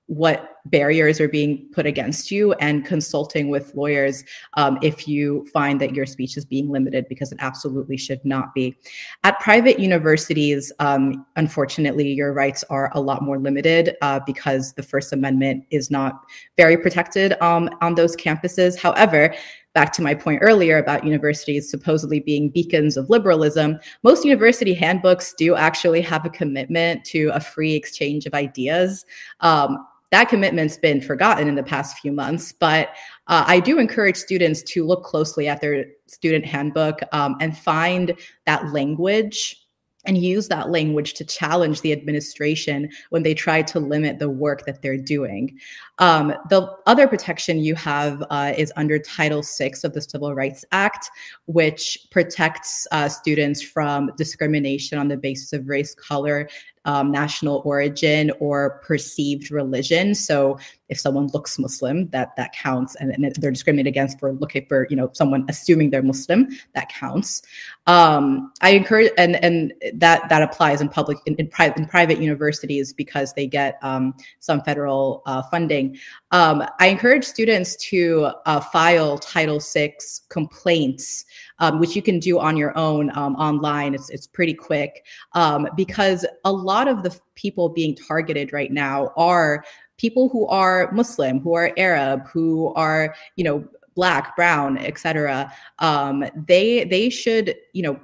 what 0.07 0.57
barriers 0.65 1.19
are 1.19 1.27
being 1.27 1.67
put 1.73 1.85
against 1.85 2.31
you 2.31 2.53
and 2.53 2.85
consulting 2.85 3.49
with 3.49 3.73
lawyers 3.75 4.23
um, 4.55 4.77
if 4.81 5.07
you 5.07 5.45
find 5.53 5.79
that 5.81 5.93
your 5.93 6.05
speech 6.05 6.37
is 6.37 6.45
being 6.45 6.69
limited 6.69 7.05
because 7.09 7.31
it 7.31 7.37
absolutely 7.41 7.97
should 7.97 8.23
not 8.23 8.53
be. 8.53 8.75
At 9.23 9.39
private 9.39 9.79
universities, 9.79 10.71
um, 10.79 11.25
unfortunately, 11.35 12.11
your 12.11 12.33
rights 12.33 12.63
are 12.69 12.91
a 12.93 13.01
lot 13.01 13.23
more 13.23 13.39
limited 13.39 13.95
uh, 14.01 14.19
because 14.25 14.73
the 14.73 14.83
First 14.83 15.13
Amendment 15.13 15.65
is 15.69 15.89
not 15.89 16.23
very 16.57 16.77
protected 16.77 17.41
um, 17.41 17.69
on 17.81 17.95
those 17.95 18.15
campuses. 18.15 18.77
However, 18.77 19.33
back 19.73 19.91
to 19.93 20.01
my 20.01 20.13
point 20.13 20.39
earlier 20.41 20.77
about 20.77 21.03
universities 21.03 21.69
supposedly 21.69 22.19
being 22.19 22.49
beacons 22.49 22.95
of 22.95 23.09
liberalism, 23.09 23.79
most 24.03 24.23
university 24.23 24.73
handbooks 24.73 25.33
do 25.33 25.55
actually 25.55 26.01
have 26.01 26.25
a 26.25 26.29
commitment 26.29 27.03
to 27.05 27.31
a 27.33 27.39
free 27.39 27.73
exchange 27.73 28.25
of 28.25 28.33
ideas. 28.33 29.05
Um, 29.39 29.85
that 30.13 30.29
commitment's 30.29 30.77
been 30.77 31.01
forgotten 31.01 31.47
in 31.47 31.55
the 31.55 31.63
past 31.63 31.97
few 31.97 32.11
months. 32.11 32.51
But 32.51 32.89
uh, 33.25 33.45
I 33.47 33.59
do 33.59 33.79
encourage 33.79 34.15
students 34.15 34.61
to 34.61 34.85
look 34.85 35.03
closely 35.03 35.47
at 35.47 35.59
their 35.59 35.87
student 36.05 36.45
handbook 36.45 36.99
um, 37.13 37.35
and 37.41 37.57
find 37.57 38.13
that 38.45 38.71
language 38.71 39.59
and 40.05 40.17
use 40.17 40.47
that 40.49 40.69
language 40.69 41.13
to 41.15 41.25
challenge 41.25 41.81
the 41.81 41.91
administration 41.91 42.89
when 43.09 43.23
they 43.23 43.33
try 43.33 43.63
to 43.63 43.79
limit 43.79 44.19
the 44.19 44.29
work 44.29 44.65
that 44.65 44.83
they're 44.83 44.97
doing. 44.97 45.57
Um, 45.97 46.35
the 46.49 46.69
other 46.85 47.07
protection 47.07 47.59
you 47.59 47.73
have 47.75 48.23
uh, 48.29 48.53
is 48.55 48.71
under 48.75 48.99
Title 48.99 49.41
VI 49.41 49.71
of 49.83 49.93
the 49.93 50.01
Civil 50.01 50.35
Rights 50.35 50.65
Act, 50.71 51.09
which 51.45 51.97
protects 52.11 52.85
uh, 52.91 53.09
students 53.09 53.61
from 53.61 54.11
discrimination 54.17 54.99
on 54.99 55.07
the 55.07 55.17
basis 55.17 55.53
of 55.53 55.67
race, 55.67 55.95
color, 55.95 56.49
um, 56.85 57.11
national 57.11 57.61
origin 57.65 58.31
or 58.39 58.81
perceived 58.83 59.51
religion. 59.51 60.13
So 60.15 60.57
if 60.89 60.99
someone 60.99 61.27
looks 61.27 61.57
Muslim, 61.57 62.07
that 62.09 62.35
that 62.35 62.53
counts, 62.53 62.95
and, 62.95 63.11
and 63.11 63.33
they're 63.35 63.51
discriminated 63.51 63.91
against 63.91 64.19
for 64.19 64.33
looking 64.33 64.65
for 64.67 64.87
you 64.89 64.95
know 64.95 65.09
someone 65.13 65.45
assuming 65.49 65.89
they're 65.89 66.03
Muslim, 66.03 66.49
that 66.75 66.89
counts. 66.89 67.41
Um, 67.87 68.51
I 68.61 68.71
encourage, 68.71 69.11
and 69.17 69.43
and 69.43 69.73
that 69.95 70.29
that 70.29 70.41
applies 70.41 70.81
in 70.81 70.89
public 70.89 71.17
in, 71.25 71.35
in 71.35 71.47
private 71.47 71.77
in 71.77 71.87
private 71.87 72.19
universities 72.19 72.93
because 72.93 73.33
they 73.33 73.47
get 73.47 73.79
um, 73.81 74.13
some 74.39 74.61
federal 74.61 75.23
uh, 75.25 75.41
funding. 75.43 75.97
Um, 76.31 76.63
I 76.79 76.87
encourage 76.87 77.25
students 77.25 77.75
to 77.87 78.29
uh, 78.45 78.59
file 78.59 79.17
Title 79.17 79.59
VI 79.59 79.95
complaints, 80.29 81.25
um, 81.63 81.79
which 81.79 81.95
you 81.95 82.01
can 82.01 82.19
do 82.19 82.39
on 82.39 82.57
your 82.57 82.77
own 82.77 83.09
um, 83.17 83.35
online. 83.35 83.93
It's 83.93 84.09
it's 84.09 84.27
pretty 84.27 84.53
quick 84.53 85.05
um, 85.31 85.67
because 85.77 86.25
a 86.43 86.51
lot 86.51 86.89
of 86.89 87.03
the 87.03 87.17
people 87.35 87.69
being 87.69 87.95
targeted 87.95 88.51
right 88.51 88.71
now 88.71 89.13
are 89.15 89.63
people 89.97 90.27
who 90.27 90.45
are 90.47 90.91
Muslim, 90.91 91.39
who 91.39 91.53
are 91.53 91.71
Arab, 91.77 92.27
who 92.27 92.73
are, 92.73 93.15
you 93.37 93.45
know, 93.45 93.65
black, 93.95 94.35
brown, 94.35 94.77
etc. 94.77 95.53
Um, 95.79 96.25
they 96.47 96.83
they 96.83 97.09
should, 97.09 97.55
you 97.71 97.83
know, 97.83 97.99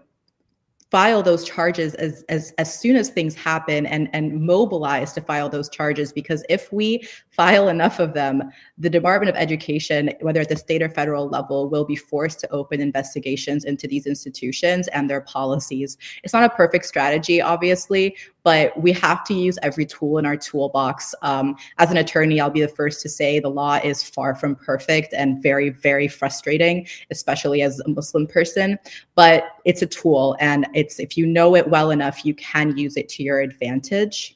file 0.91 1.21
those 1.21 1.45
charges 1.45 1.93
as 1.95 2.23
as 2.29 2.51
as 2.57 2.79
soon 2.79 2.95
as 2.95 3.09
things 3.09 3.35
happen 3.35 3.85
and 3.85 4.09
and 4.13 4.41
mobilize 4.41 5.13
to 5.13 5.21
file 5.21 5.47
those 5.47 5.69
charges 5.69 6.11
because 6.11 6.43
if 6.49 6.71
we 6.73 7.07
file 7.29 7.69
enough 7.69 7.99
of 7.99 8.13
them 8.13 8.43
the 8.77 8.89
department 8.89 9.29
of 9.29 9.35
education 9.35 10.11
whether 10.21 10.41
at 10.41 10.49
the 10.49 10.55
state 10.55 10.81
or 10.81 10.89
federal 10.89 11.29
level 11.29 11.69
will 11.69 11.85
be 11.85 11.95
forced 11.95 12.39
to 12.39 12.49
open 12.51 12.81
investigations 12.81 13.65
into 13.65 13.87
these 13.87 14.07
institutions 14.07 14.87
and 14.89 15.09
their 15.09 15.21
policies 15.21 15.97
it's 16.23 16.33
not 16.33 16.43
a 16.43 16.49
perfect 16.49 16.85
strategy 16.85 17.39
obviously 17.39 18.15
but 18.43 18.75
we 18.81 18.91
have 18.93 19.23
to 19.25 19.33
use 19.33 19.59
every 19.61 19.85
tool 19.85 20.17
in 20.17 20.25
our 20.25 20.37
toolbox. 20.37 21.13
Um, 21.21 21.55
as 21.77 21.91
an 21.91 21.97
attorney, 21.97 22.39
I'll 22.39 22.49
be 22.49 22.61
the 22.61 22.67
first 22.67 23.01
to 23.01 23.09
say 23.09 23.39
the 23.39 23.49
law 23.49 23.79
is 23.83 24.01
far 24.01 24.33
from 24.33 24.55
perfect 24.55 25.13
and 25.13 25.41
very, 25.41 25.69
very 25.69 26.07
frustrating, 26.07 26.87
especially 27.11 27.61
as 27.61 27.79
a 27.81 27.89
Muslim 27.89 28.27
person. 28.27 28.79
But 29.15 29.43
it's 29.65 29.81
a 29.81 29.85
tool, 29.85 30.37
and 30.39 30.67
it's 30.79 30.99
if 30.99 31.17
you 31.17 31.25
know 31.25 31.55
it 31.55 31.69
well 31.69 31.91
enough, 31.91 32.25
you 32.25 32.33
can 32.35 32.77
use 32.77 32.95
it 32.97 33.07
to 33.09 33.23
your 33.23 33.39
advantage. 33.39 34.35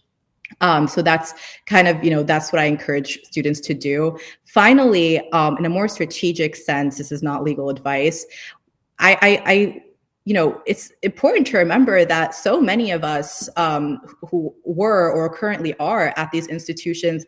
Um, 0.61 0.87
so 0.87 1.01
that's 1.01 1.33
kind 1.65 1.87
of, 1.87 2.03
you 2.03 2.11
know, 2.11 2.23
that's 2.23 2.51
what 2.51 2.59
I 2.61 2.65
encourage 2.65 3.19
students 3.23 3.59
to 3.61 3.73
do. 3.73 4.17
Finally, 4.45 5.07
um, 5.31 5.57
in 5.57 5.65
a 5.65 5.69
more 5.69 5.87
strategic 5.87 6.55
sense, 6.55 6.97
this 6.97 7.11
is 7.11 7.23
not 7.23 7.43
legal 7.43 7.69
advice. 7.69 8.25
I, 8.99 9.17
I, 9.21 9.43
I 9.45 9.83
you 10.25 10.33
know, 10.33 10.61
it's 10.65 10.91
important 11.01 11.47
to 11.47 11.57
remember 11.57 12.05
that 12.05 12.33
so 12.33 12.61
many 12.61 12.91
of 12.91 13.03
us 13.03 13.49
um, 13.57 13.99
who 14.29 14.53
were 14.63 15.11
or 15.11 15.33
currently 15.33 15.73
are 15.79 16.13
at 16.15 16.31
these 16.31 16.47
institutions 16.47 17.25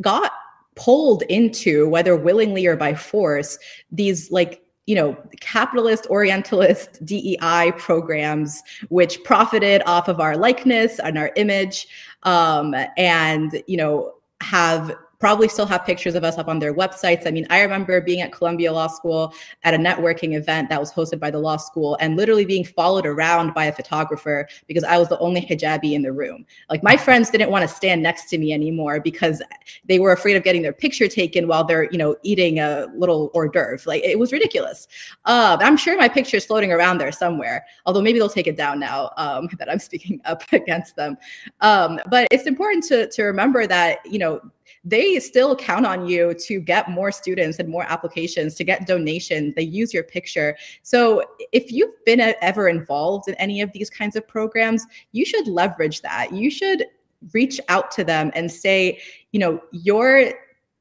got 0.00 0.32
pulled 0.74 1.22
into, 1.24 1.88
whether 1.88 2.16
willingly 2.16 2.66
or 2.66 2.76
by 2.76 2.94
force, 2.94 3.58
these 3.90 4.30
like 4.30 4.62
you 4.90 4.96
know, 4.96 5.16
capitalist 5.38 6.04
orientalist 6.10 6.98
DEI 7.06 7.72
programs, 7.78 8.60
which 8.88 9.22
profited 9.22 9.82
off 9.86 10.08
of 10.08 10.18
our 10.18 10.36
likeness 10.36 10.98
and 10.98 11.16
our 11.16 11.30
image, 11.36 11.86
um, 12.24 12.74
and 12.96 13.62
you 13.68 13.76
know, 13.76 14.12
have 14.40 14.92
probably 15.20 15.48
still 15.48 15.66
have 15.66 15.84
pictures 15.84 16.14
of 16.14 16.24
us 16.24 16.38
up 16.38 16.48
on 16.48 16.58
their 16.58 16.74
websites. 16.74 17.26
I 17.26 17.30
mean, 17.30 17.46
I 17.50 17.60
remember 17.60 18.00
being 18.00 18.22
at 18.22 18.32
Columbia 18.32 18.72
Law 18.72 18.86
School 18.86 19.34
at 19.62 19.74
a 19.74 19.76
networking 19.76 20.34
event 20.34 20.70
that 20.70 20.80
was 20.80 20.90
hosted 20.90 21.20
by 21.20 21.30
the 21.30 21.38
law 21.38 21.58
school 21.58 21.96
and 22.00 22.16
literally 22.16 22.46
being 22.46 22.64
followed 22.64 23.06
around 23.06 23.52
by 23.52 23.66
a 23.66 23.72
photographer 23.72 24.48
because 24.66 24.82
I 24.82 24.96
was 24.96 25.08
the 25.08 25.18
only 25.18 25.42
hijabi 25.42 25.92
in 25.92 26.02
the 26.02 26.12
room. 26.12 26.46
Like 26.70 26.82
my 26.82 26.96
friends 26.96 27.28
didn't 27.30 27.50
want 27.50 27.62
to 27.62 27.68
stand 27.68 28.02
next 28.02 28.30
to 28.30 28.38
me 28.38 28.52
anymore 28.52 28.98
because 28.98 29.42
they 29.86 29.98
were 29.98 30.12
afraid 30.12 30.36
of 30.36 30.42
getting 30.42 30.62
their 30.62 30.72
picture 30.72 31.06
taken 31.06 31.46
while 31.46 31.64
they're, 31.64 31.90
you 31.90 31.98
know, 31.98 32.16
eating 32.22 32.58
a 32.58 32.86
little 32.96 33.30
hors 33.34 33.50
d'oeuvre. 33.50 33.86
Like 33.86 34.02
it 34.02 34.18
was 34.18 34.32
ridiculous. 34.32 34.88
Uh, 35.26 35.58
I'm 35.60 35.76
sure 35.76 35.98
my 35.98 36.08
picture 36.08 36.38
is 36.38 36.46
floating 36.46 36.72
around 36.72 36.96
there 36.96 37.12
somewhere, 37.12 37.66
although 37.84 38.00
maybe 38.00 38.18
they'll 38.18 38.30
take 38.30 38.46
it 38.46 38.56
down 38.56 38.80
now 38.80 39.10
um, 39.18 39.50
that 39.58 39.70
I'm 39.70 39.78
speaking 39.78 40.20
up 40.24 40.42
against 40.52 40.96
them. 40.96 41.18
Um, 41.60 42.00
but 42.08 42.26
it's 42.30 42.46
important 42.46 42.84
to, 42.84 43.06
to 43.10 43.24
remember 43.24 43.66
that, 43.66 43.98
you 44.06 44.18
know, 44.18 44.40
they 44.84 45.18
still 45.20 45.56
count 45.56 45.86
on 45.86 46.06
you 46.06 46.34
to 46.34 46.60
get 46.60 46.90
more 46.90 47.12
students 47.12 47.58
and 47.58 47.68
more 47.68 47.84
applications, 47.88 48.54
to 48.56 48.64
get 48.64 48.86
donations. 48.86 49.54
They 49.54 49.62
use 49.62 49.92
your 49.92 50.02
picture. 50.02 50.56
So 50.82 51.22
if 51.52 51.72
you've 51.72 52.04
been 52.04 52.20
ever 52.40 52.68
involved 52.68 53.28
in 53.28 53.34
any 53.34 53.60
of 53.60 53.72
these 53.72 53.90
kinds 53.90 54.16
of 54.16 54.26
programs, 54.26 54.86
you 55.12 55.24
should 55.24 55.46
leverage 55.46 56.02
that. 56.02 56.32
You 56.32 56.50
should 56.50 56.86
reach 57.32 57.60
out 57.68 57.90
to 57.92 58.04
them 58.04 58.30
and 58.34 58.50
say, 58.50 59.00
you 59.32 59.40
know, 59.40 59.60
your 59.72 60.32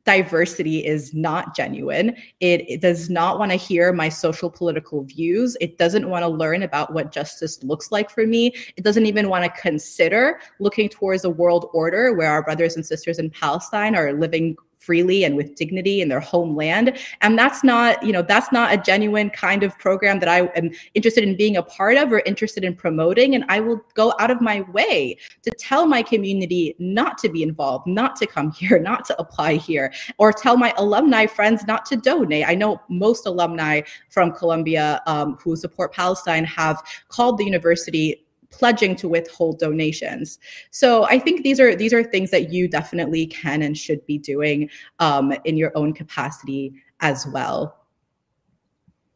diversity 0.09 0.83
is 0.83 1.13
not 1.13 1.55
genuine. 1.55 2.15
It, 2.39 2.67
it 2.67 2.81
does 2.81 3.11
not 3.11 3.37
want 3.37 3.51
to 3.51 3.57
hear 3.57 3.93
my 3.93 4.09
social 4.09 4.49
political 4.49 5.03
views. 5.03 5.55
It 5.61 5.77
doesn't 5.77 6.09
want 6.09 6.23
to 6.23 6.27
learn 6.27 6.63
about 6.63 6.91
what 6.93 7.11
justice 7.11 7.61
looks 7.63 7.91
like 7.91 8.09
for 8.09 8.25
me. 8.25 8.55
It 8.75 8.83
doesn't 8.83 9.05
even 9.05 9.29
want 9.29 9.45
to 9.45 9.61
consider 9.61 10.39
looking 10.59 10.89
towards 10.89 11.25
a 11.25 11.29
world 11.29 11.69
order 11.73 12.15
where 12.15 12.31
our 12.31 12.41
brothers 12.41 12.75
and 12.75 12.83
sisters 12.83 13.19
in 13.19 13.29
Palestine 13.29 13.95
are 13.95 14.11
living 14.13 14.57
freely 14.79 15.25
and 15.25 15.35
with 15.35 15.55
dignity 15.55 16.01
in 16.01 16.07
their 16.07 16.19
homeland. 16.19 16.97
And 17.21 17.37
that's 17.37 17.63
not 17.63 18.01
you 18.01 18.11
know 18.11 18.21
that's 18.21 18.51
not 18.51 18.73
a 18.73 18.77
genuine 18.77 19.29
kind 19.29 19.61
of 19.63 19.77
program 19.77 20.19
that 20.19 20.29
i 20.29 20.47
am 20.55 20.71
interested 20.95 21.23
in 21.23 21.35
being 21.35 21.57
a 21.57 21.63
part 21.63 21.97
of 21.97 22.11
or 22.11 22.19
interested 22.25 22.63
in 22.63 22.75
promoting. 22.75 23.35
And 23.35 23.43
i 23.49 23.59
will 23.59 23.81
go 23.93 24.13
out 24.19 24.31
of 24.31 24.41
my 24.41 24.61
way 24.71 25.17
to 25.43 25.51
tell 25.51 25.85
my 25.85 26.01
community 26.01 26.75
not 26.79 27.17
to 27.19 27.29
be 27.29 27.43
involved 27.43 27.87
not 27.87 28.15
to 28.17 28.25
come 28.25 28.51
here 28.59 28.79
not 28.79 29.05
to 29.05 29.19
apply 29.19 29.55
here 29.55 29.93
or 30.17 30.31
tell 30.31 30.57
my 30.57 30.73
alumni 30.77 31.25
friends 31.25 31.67
not 31.67 31.85
to 31.87 31.97
donate. 31.97 32.45
I 32.47 32.55
know 32.55 32.81
most 32.89 33.27
alumni 33.27 33.81
from 34.09 34.31
columbia 34.31 35.01
um, 35.05 35.37
who 35.43 35.55
support 35.55 35.93
palestine 35.93 36.45
have 36.45 36.81
called 37.09 37.37
the 37.37 37.43
university 37.43 38.25
pledging 38.49 38.95
to 38.97 39.07
withhold 39.07 39.59
donations. 39.59 40.39
So 40.71 41.05
I 41.05 41.19
think 41.19 41.43
these 41.43 41.59
are 41.59 41.75
these 41.75 41.93
are 41.93 42.03
things 42.03 42.31
that 42.31 42.51
you 42.51 42.67
definitely 42.67 43.27
can 43.27 43.61
and 43.61 43.77
should 43.77 44.05
be 44.05 44.17
doing 44.17 44.69
um, 44.99 45.33
in 45.45 45.57
your 45.57 45.71
own 45.75 45.93
capacity 45.93 46.73
as 47.01 47.27
well. 47.27 47.85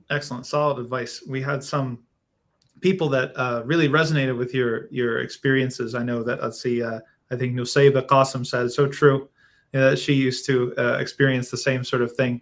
Excellent, 0.10 0.46
solid 0.46 0.80
advice. 0.80 1.24
We 1.28 1.42
had 1.42 1.64
some 1.64 2.00
people 2.82 3.10
that 3.10 3.32
uh, 3.36 3.64
really 3.66 3.90
resonated 3.90 4.38
with 4.38 4.54
your 4.54 4.88
your 4.92 5.20
experiences. 5.20 5.96
I 5.96 6.04
know 6.04 6.24
that 6.24 6.42
let's 6.42 6.62
see, 6.62 6.84
uh, 6.84 7.00
I 7.32 7.36
think 7.36 7.56
Nusayba 7.56 8.06
Qasim 8.06 8.46
said 8.46 8.72
so 8.72 8.88
true 8.88 9.30
that 9.72 9.98
she 9.98 10.14
used 10.14 10.46
to 10.46 10.74
uh, 10.78 10.98
experience 11.00 11.50
the 11.50 11.58
same 11.58 11.84
sort 11.84 12.04
of 12.04 12.12
thing. 12.12 12.42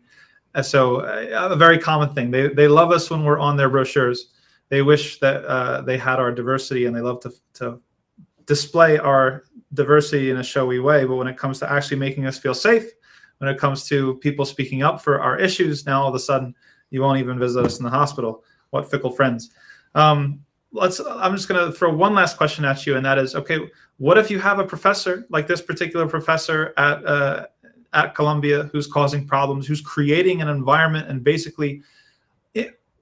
so 0.62 0.98
uh, 0.98 1.50
a 1.50 1.56
very 1.56 1.80
common 1.80 2.14
thing. 2.14 2.32
They 2.32 2.50
they 2.50 2.68
love 2.68 2.92
us 2.92 3.10
when 3.10 3.24
we're 3.24 3.40
on 3.40 3.56
their 3.56 3.70
brochures 3.70 4.34
they 4.72 4.82
wish 4.82 5.20
that 5.20 5.44
uh, 5.44 5.82
they 5.82 5.98
had 5.98 6.18
our 6.18 6.32
diversity 6.32 6.86
and 6.86 6.96
they 6.96 7.02
love 7.02 7.20
to, 7.20 7.34
to 7.56 7.82
display 8.46 8.98
our 8.98 9.44
diversity 9.74 10.32
in 10.32 10.38
a 10.38 10.44
showy 10.44 10.80
way. 10.80 11.04
But 11.04 11.18
when 11.18 11.28
it 11.28 11.38
comes 11.38 11.60
to 11.60 11.70
actually 11.70 11.98
making 11.98 12.26
us 12.26 12.40
feel 12.40 12.54
safe, 12.54 12.86
when 13.40 13.50
it 13.50 13.60
comes 13.60 13.86
to 13.90 14.16
people 14.20 14.46
speaking 14.46 14.82
up 14.82 15.02
for 15.02 15.20
our 15.20 15.38
issues, 15.38 15.86
now 15.86 16.02
all 16.02 16.08
of 16.08 16.16
a 16.16 16.20
sudden 16.20 16.56
you 16.90 17.02
won't 17.02 17.20
even 17.20 17.38
visit 17.38 17.66
us 17.66 17.80
in 17.80 17.84
the 17.84 17.90
hospital. 17.90 18.46
What 18.70 18.90
fickle 18.90 19.12
friends. 19.12 19.52
Um, 19.94 20.40
let's. 20.72 21.02
I'm 21.02 21.36
just 21.36 21.50
going 21.50 21.66
to 21.66 21.78
throw 21.78 21.94
one 21.94 22.14
last 22.14 22.38
question 22.38 22.64
at 22.64 22.86
you, 22.86 22.96
and 22.96 23.06
that 23.06 23.18
is, 23.18 23.36
okay, 23.36 23.60
what 23.98 24.18
if 24.18 24.32
you 24.32 24.40
have 24.40 24.60
a 24.60 24.64
professor 24.64 25.26
like 25.30 25.48
this 25.48 25.62
particular 25.62 26.08
professor 26.08 26.74
at 26.78 27.06
uh, 27.06 27.48
at 27.92 28.16
Columbia 28.16 28.70
who's 28.72 28.88
causing 28.88 29.28
problems, 29.28 29.68
who's 29.68 29.82
creating 29.82 30.42
an 30.42 30.48
environment 30.48 31.10
and 31.10 31.22
basically 31.22 31.82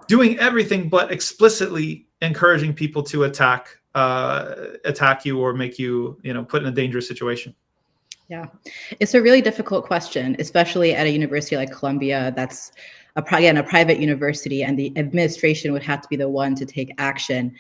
doing 0.10 0.38
everything 0.40 0.90
but 0.90 1.12
explicitly 1.12 2.08
encouraging 2.22 2.74
people 2.74 3.04
to 3.04 3.24
attack 3.24 3.78
uh, 3.96 4.56
attack 4.86 5.24
you 5.24 5.40
or 5.40 5.54
make 5.54 5.80
you 5.80 6.20
you 6.24 6.34
know 6.34 6.44
put 6.44 6.62
in 6.62 6.68
a 6.68 6.72
dangerous 6.72 7.08
situation. 7.08 7.56
Yeah. 8.28 8.46
It's 9.00 9.16
a 9.16 9.22
really 9.22 9.42
difficult 9.42 9.86
question 9.86 10.36
especially 10.40 10.94
at 10.94 11.08
a 11.08 11.10
university 11.10 11.56
like 11.56 11.72
columbia 11.72 12.34
that's 12.36 12.72
a, 13.16 13.24
again 13.32 13.58
a 13.58 13.64
private 13.64 14.00
university 14.00 14.64
and 14.64 14.78
the 14.78 14.92
administration 14.98 15.72
would 15.74 15.84
have 15.84 16.02
to 16.02 16.08
be 16.10 16.18
the 16.18 16.28
one 16.28 16.54
to 16.56 16.66
take 16.66 16.94
action. 16.98 17.56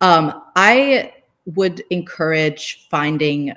Um, 0.00 0.42
i 0.56 1.12
would 1.44 1.82
encourage 1.90 2.88
finding 2.88 3.52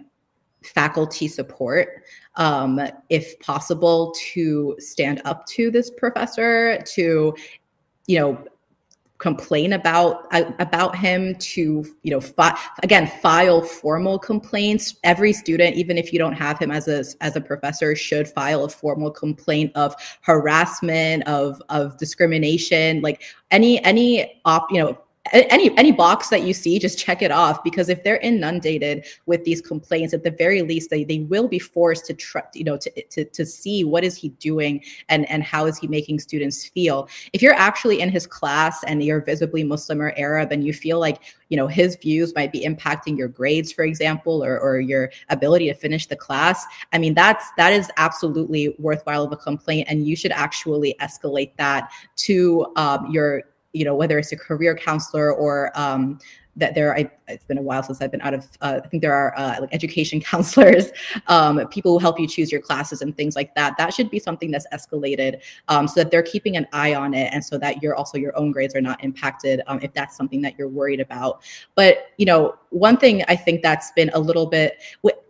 faculty 0.64 1.28
support 1.28 2.04
um, 2.36 2.82
if 3.10 3.40
possible 3.40 4.14
to 4.34 4.76
stand 4.80 5.22
up 5.24 5.46
to 5.46 5.70
this 5.70 5.92
professor 5.92 6.80
to 6.96 7.34
you 8.08 8.20
know 8.20 8.46
complain 9.18 9.74
about 9.74 10.28
uh, 10.32 10.52
about 10.60 10.96
him 10.96 11.36
to 11.36 11.86
you 12.04 12.12
know 12.12 12.20
fi- 12.20 12.58
again 12.84 13.08
file 13.22 13.62
formal 13.62 14.20
complaints. 14.20 14.96
Every 15.04 15.34
student 15.34 15.76
even 15.76 15.98
if 15.98 16.12
you 16.12 16.20
don't 16.20 16.34
have 16.34 16.60
him 16.60 16.72
as 16.72 16.88
a 16.88 17.04
as 17.22 17.36
a 17.36 17.42
professor 17.42 17.96
should 17.96 18.28
file 18.28 18.66
a 18.66 18.70
formal 18.70 19.12
complaint 19.12 19.72
of 19.76 19.96
harassment 20.22 21.26
of 21.28 21.62
of 21.70 21.98
discrimination 21.98 23.02
like 23.02 23.24
any 23.52 23.84
any 23.84 24.42
op 24.46 24.68
you 24.72 24.80
know 24.84 24.98
any 25.34 25.76
any 25.78 25.92
box 25.92 26.30
that 26.30 26.44
you 26.44 26.54
see 26.54 26.78
just 26.78 27.00
check 27.00 27.22
it 27.22 27.32
off 27.32 27.64
because 27.64 27.90
if 27.90 28.04
they're 28.04 28.18
inundated 28.18 29.06
with 29.26 29.44
these 29.44 29.60
complaints 29.60 30.14
at 30.14 30.24
the 30.24 30.30
very 30.30 30.62
least 30.62 30.90
they, 30.90 31.04
they 31.04 31.20
will 31.20 31.48
be 31.48 31.58
forced 31.58 32.06
to 32.06 32.14
try 32.14 32.44
you 32.54 32.64
know 32.64 32.78
to, 32.78 32.92
to 33.10 33.26
to 33.26 33.46
see 33.46 33.84
what 33.84 34.04
is 34.04 34.16
he 34.16 34.30
doing 34.30 34.84
and 35.10 35.30
and 35.30 35.44
how 35.44 35.66
is 35.66 35.78
he 35.78 35.88
making 35.88 36.20
students 36.20 36.68
feel. 36.68 37.10
If 37.34 37.42
you're 37.42 37.54
actually 37.54 38.02
in 38.02 38.10
his 38.10 38.28
class 38.28 38.84
and 38.84 39.04
you're 39.04 39.22
visibly 39.22 39.64
muslim 39.64 40.02
or 40.02 40.14
arab 40.16 40.52
and 40.52 40.64
you 40.64 40.74
feel 40.74 41.00
like 41.00 41.22
you 41.50 41.58
know 41.58 41.68
his 41.68 41.96
views 41.96 42.34
might 42.36 42.52
be 42.52 42.66
impacting 42.66 43.18
your 43.18 43.28
grades 43.28 43.72
for 43.72 43.84
example 43.84 44.44
or, 44.44 44.60
or 44.60 44.80
your 44.80 45.12
ability 45.30 45.68
to 45.68 45.74
finish 45.74 46.06
the 46.08 46.16
class 46.16 46.66
i 46.94 46.98
mean 46.98 47.14
that's 47.14 47.46
that 47.58 47.74
is 47.74 47.90
absolutely 47.98 48.76
worthwhile 48.80 49.24
of 49.24 49.32
a 49.32 49.38
complaint 49.38 49.88
and 49.90 50.08
you 50.08 50.16
should 50.16 50.32
actually 50.32 50.96
escalate 51.00 51.56
that 51.58 51.92
to 52.16 52.66
um, 52.76 53.10
your 53.12 53.44
you 53.76 53.86
know 53.86 53.96
whether 53.96 54.18
it's 54.18 54.32
a 54.32 54.38
career 54.38 54.76
counselor 54.76 55.34
or 55.34 55.72
um, 55.76 56.20
that 56.58 56.74
there 56.74 56.96
I, 56.96 57.12
it's 57.28 57.46
been 57.46 57.58
a 57.58 57.62
while 57.62 57.84
since 57.84 58.02
i've 58.02 58.12
been 58.12 58.22
out 58.22 58.34
of 58.34 58.48
uh, 58.62 58.80
i 58.84 58.88
think 58.88 59.02
there 59.02 59.14
are 59.14 59.38
uh, 59.38 59.58
like 59.60 59.74
education 59.74 60.20
counselors 60.32 60.92
um, 61.28 61.68
people 61.68 61.92
who 61.92 62.00
help 62.00 62.20
you 62.20 62.28
choose 62.28 62.52
your 62.52 62.62
classes 62.62 63.02
and 63.02 63.16
things 63.16 63.36
like 63.36 63.54
that. 63.56 63.78
That 63.78 63.94
should 63.94 64.10
be 64.10 64.20
something 64.20 64.52
that's 64.52 64.66
escalated 64.74 65.42
um, 65.68 65.88
so 65.88 66.02
that 66.02 66.12
they're 66.12 66.24
keeping 66.24 66.56
an 66.58 66.68
eye 66.72 66.94
on 66.94 67.14
it 67.14 67.30
and 67.34 67.44
so 67.44 67.58
that 67.58 67.82
you're 67.82 67.96
also 67.96 68.18
your 68.18 68.38
own 68.38 68.52
grades 68.52 68.76
are 68.76 68.82
not 68.82 69.04
impacted 69.04 69.62
um, 69.68 69.80
if 69.82 69.94
that's 69.94 70.16
something 70.16 70.42
that 70.42 70.58
you're 70.58 70.70
worried 70.70 71.00
about. 71.00 71.42
But 71.76 72.12
you 72.18 72.26
know 72.26 72.56
one 72.70 72.98
thing 72.98 73.24
i 73.28 73.36
think 73.36 73.62
that's 73.62 73.92
been 73.94 74.10
a 74.14 74.20
little 74.20 74.46
bit 74.46 74.82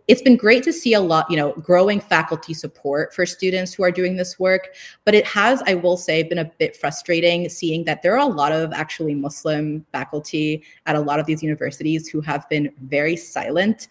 it's 0.08 0.22
been 0.22 0.36
great 0.36 0.62
to 0.64 0.72
see 0.72 0.94
a 0.94 1.00
lot, 1.00 1.28
you 1.30 1.36
know, 1.36 1.52
growing 1.54 2.00
faculty 2.00 2.54
support 2.54 3.12
for 3.12 3.26
students 3.26 3.74
who 3.74 3.82
are 3.82 3.90
doing 3.90 4.16
this 4.16 4.38
work. 4.38 4.68
But 5.04 5.14
it 5.14 5.26
has, 5.26 5.62
I 5.66 5.74
will 5.74 5.96
say, 5.96 6.22
been 6.22 6.38
a 6.38 6.44
bit 6.44 6.76
frustrating 6.76 7.48
seeing 7.48 7.84
that 7.84 8.02
there 8.02 8.14
are 8.14 8.28
a 8.28 8.32
lot 8.32 8.52
of 8.52 8.72
actually 8.72 9.14
Muslim 9.14 9.84
faculty 9.92 10.62
at 10.86 10.94
a 10.94 11.00
lot 11.00 11.18
of 11.18 11.26
these 11.26 11.42
universities 11.42 12.08
who 12.08 12.20
have 12.20 12.48
been 12.48 12.72
very 12.82 13.16
silent. 13.16 13.88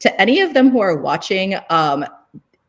To 0.00 0.20
any 0.20 0.40
of 0.40 0.54
them 0.54 0.70
who 0.70 0.80
are 0.80 0.96
watching, 0.96 1.56
um, 1.70 2.04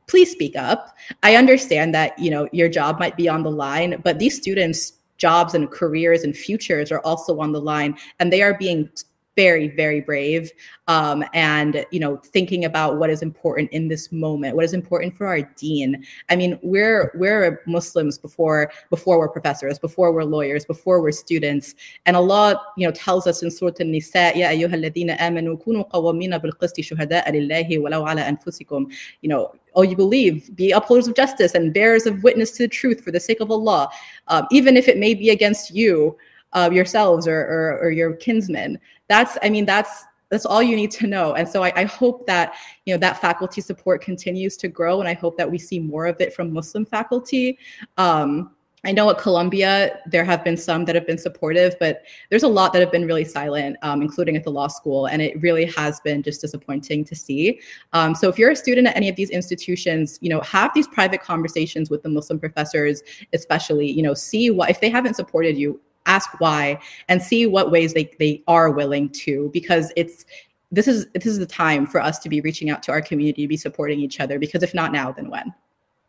please 0.08 0.32
speak 0.32 0.56
up. 0.56 0.98
I 1.24 1.36
understand 1.36 1.94
that, 1.94 2.18
you 2.20 2.32
know, 2.32 2.50
your 2.52 2.68
job 2.68 3.00
might 3.00 3.16
be 3.16 3.30
on 3.30 3.44
the 3.44 3.52
line, 3.52 4.02
but 4.04 4.20
these 4.20 4.36
students 4.36 4.94
jobs 5.20 5.54
and 5.54 5.70
careers 5.70 6.24
and 6.24 6.36
futures 6.36 6.92
are 6.92 7.02
also 7.02 7.40
on 7.40 7.52
the 7.52 7.62
line 7.62 7.96
and 8.20 8.32
they 8.32 8.42
are 8.42 8.58
being 8.58 8.90
very 9.36 9.68
very 9.70 10.02
brave 10.02 10.52
um, 10.88 11.24
and 11.34 11.86
you 11.92 12.00
know 12.00 12.18
thinking 12.18 12.66
about 12.66 12.98
what 12.98 13.10
is 13.10 13.22
important 13.22 13.72
in 13.72 13.88
this 13.88 14.12
moment 14.12 14.56
what 14.56 14.66
is 14.66 14.74
important 14.74 15.16
for 15.16 15.28
our 15.28 15.42
Deen. 15.56 16.04
I 16.30 16.36
mean 16.36 16.60
we're 16.62 17.12
we're 17.16 17.62
muslims 17.66 18.18
before 18.18 18.72
before 18.90 19.20
we're 19.20 19.30
professors 19.30 19.80
before 19.80 20.12
we're 20.12 20.24
lawyers 20.24 20.66
before 20.66 21.02
we're 21.02 21.12
students 21.12 21.76
and 22.06 22.16
allah 22.16 22.62
you 22.76 22.86
know 22.86 22.92
tells 22.92 23.28
us 23.28 23.44
in 23.44 23.52
surah 23.52 23.74
an-nisa 23.80 24.32
ya 24.36 24.50
ayyuha 24.50 24.74
alladhina 24.74 25.18
amanu 25.20 25.62
kunu 25.64 25.90
qawwamina 25.92 26.42
bil 26.42 26.52
qisti 26.52 26.84
shuhada'a 26.84 27.30
lillahi 27.32 27.80
walau 27.80 28.10
ala 28.10 28.22
anfusikum. 28.24 28.92
You 29.22 29.30
know 29.30 29.56
oh 29.76 29.84
you 29.84 29.96
believe 29.96 30.54
be 30.56 30.72
upholders 30.72 31.08
of 31.08 31.16
justice 31.16 31.54
and 31.56 31.74
bearers 31.74 32.06
of 32.06 32.24
witness 32.24 32.52
to 32.52 32.64
the 32.64 32.68
truth 32.68 33.02
for 33.04 33.12
the 33.12 33.20
sake 33.20 33.40
of 33.40 33.52
allah 33.52 33.90
um, 34.28 34.48
even 34.52 34.76
if 34.76 34.88
it 34.88 34.98
may 34.98 35.14
be 35.14 35.30
against 35.30 35.72
you 35.74 36.18
uh, 36.54 36.70
yourselves 36.72 37.28
or, 37.28 37.40
or, 37.40 37.80
or 37.82 37.92
your 37.92 38.14
kinsmen. 38.14 38.80
That's, 39.08 39.38
I 39.44 39.50
mean, 39.50 39.66
that's 39.66 40.06
that's 40.30 40.46
all 40.46 40.62
you 40.62 40.76
need 40.76 40.92
to 40.92 41.08
know. 41.08 41.34
And 41.34 41.48
so 41.48 41.64
I, 41.64 41.74
I, 41.76 41.86
hope 41.86 42.28
that 42.28 42.54
you 42.86 42.94
know 42.94 43.00
that 43.00 43.20
faculty 43.20 43.62
support 43.62 44.02
continues 44.02 44.58
to 44.58 44.68
grow, 44.68 45.00
and 45.00 45.10
I 45.10 45.14
hope 45.14 45.38
that 45.38 45.50
we 45.50 45.58
see 45.58 45.80
more 45.80 46.06
of 46.06 46.22
it 46.22 46.34
from 46.34 46.54
Muslim 46.54 46.86
faculty. 46.86 47.58
Um, 47.98 48.52
I 48.86 48.94
know 48.94 49.10
at 49.10 49.18
Columbia 49.18 50.00
there 50.08 50.24
have 50.24 50.44
been 50.44 50.56
some 50.56 50.86
that 50.86 50.96
have 50.96 51.06
been 51.06 51.18
supportive, 51.18 51.76
but 51.80 52.04
there's 52.30 52.44
a 52.44 52.48
lot 52.48 52.72
that 52.72 52.80
have 52.80 52.92
been 52.92 53.06
really 53.06 53.26
silent, 53.26 53.76
um, 53.82 54.02
including 54.02 54.38
at 54.38 54.46
the 54.46 54.52
law 54.52 54.68
school, 54.68 55.08
and 55.08 55.22
it 55.22 55.42
really 55.42 55.66
has 55.66 56.00
been 56.00 56.24
just 56.24 56.40
disappointing 56.40 57.04
to 57.06 57.16
see. 57.16 57.60
Um, 57.92 58.16
so 58.16 58.30
if 58.30 58.40
you're 58.40 58.52
a 58.52 58.56
student 58.56 58.88
at 58.88 58.96
any 58.96 59.10
of 59.10 59.18
these 59.18 59.32
institutions, 59.32 60.18
you 60.22 60.30
know, 60.30 60.40
have 60.42 60.74
these 60.74 60.88
private 60.88 61.22
conversations 61.22 61.90
with 61.90 62.04
the 62.04 62.10
Muslim 62.10 62.40
professors, 62.40 63.04
especially. 63.34 63.92
You 63.92 64.04
know, 64.04 64.14
see 64.14 64.50
what 64.50 64.70
if 64.70 64.80
they 64.80 64.90
haven't 64.90 65.16
supported 65.16 65.58
you, 65.58 65.82
ask 66.10 66.40
why 66.40 66.80
and 67.08 67.22
see 67.22 67.46
what 67.46 67.72
ways 67.72 67.94
they, 67.94 68.12
they 68.20 68.44
are 68.48 68.72
willing 68.72 69.10
to 69.10 69.50
because 69.54 69.92
it's 69.96 70.26
this 70.72 70.88
is 70.88 71.08
this 71.14 71.26
is 71.26 71.40
the 71.40 71.46
time 71.46 71.86
for 71.86 72.02
us 72.02 72.20
to 72.20 72.30
be 72.30 72.42
reaching 72.42 72.70
out 72.70 72.84
to 72.84 72.92
our 72.92 73.02
community 73.02 73.48
be 73.48 73.58
supporting 73.58 74.00
each 74.00 74.20
other 74.20 74.38
because 74.40 74.64
if 74.64 74.74
not 74.74 74.92
now 74.92 75.12
then 75.12 75.30
when? 75.30 75.54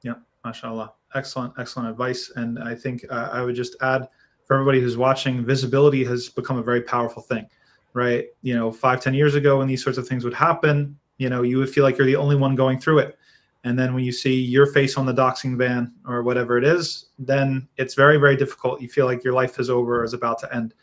Yeah 0.02 0.14
mashallah. 0.44 0.92
Excellent 1.14 1.52
excellent 1.58 1.88
advice. 1.88 2.32
And 2.36 2.58
i 2.58 2.74
think 2.74 3.04
uh, 3.10 3.28
i 3.32 3.42
would 3.42 3.54
just 3.54 3.76
add 3.82 4.08
for 4.46 4.54
everybody 4.54 4.80
who's 4.80 4.96
watching 4.96 5.44
visibility 5.44 6.02
has 6.04 6.28
become 6.28 6.58
a 6.58 6.62
very 6.62 6.82
powerful 6.82 7.22
thing 7.22 7.46
right? 7.92 8.26
You 8.42 8.54
know 8.54 8.70
five 8.70 9.00
ten 9.00 9.14
years 9.14 9.34
ago 9.34 9.58
when 9.58 9.66
these 9.66 9.82
sorts 9.82 9.98
of 9.98 10.06
things 10.06 10.24
would 10.24 10.34
happen 10.34 10.96
you 11.18 11.28
know 11.28 11.42
you 11.42 11.58
would 11.58 11.70
feel 11.70 11.84
like 11.84 11.98
you're 11.98 12.06
the 12.06 12.16
only 12.16 12.36
one 12.36 12.54
going 12.54 12.80
through 12.80 13.00
it 13.00 13.18
and 13.64 13.78
then 13.78 13.94
when 13.94 14.04
you 14.04 14.12
see 14.12 14.34
your 14.40 14.66
face 14.66 14.96
on 14.96 15.06
the 15.06 15.12
doxing 15.12 15.56
van 15.56 15.92
or 16.06 16.22
whatever 16.22 16.56
it 16.56 16.64
is 16.64 17.06
then 17.18 17.68
it's 17.76 17.94
very 17.94 18.16
very 18.16 18.36
difficult. 18.36 18.80
You 18.80 18.88
feel 18.88 19.06
like 19.06 19.22
your 19.22 19.34
life 19.34 19.58
is 19.58 19.70
over 19.70 20.00
or 20.00 20.04
is 20.04 20.14
about 20.14 20.38
to 20.40 20.54
end. 20.54 20.74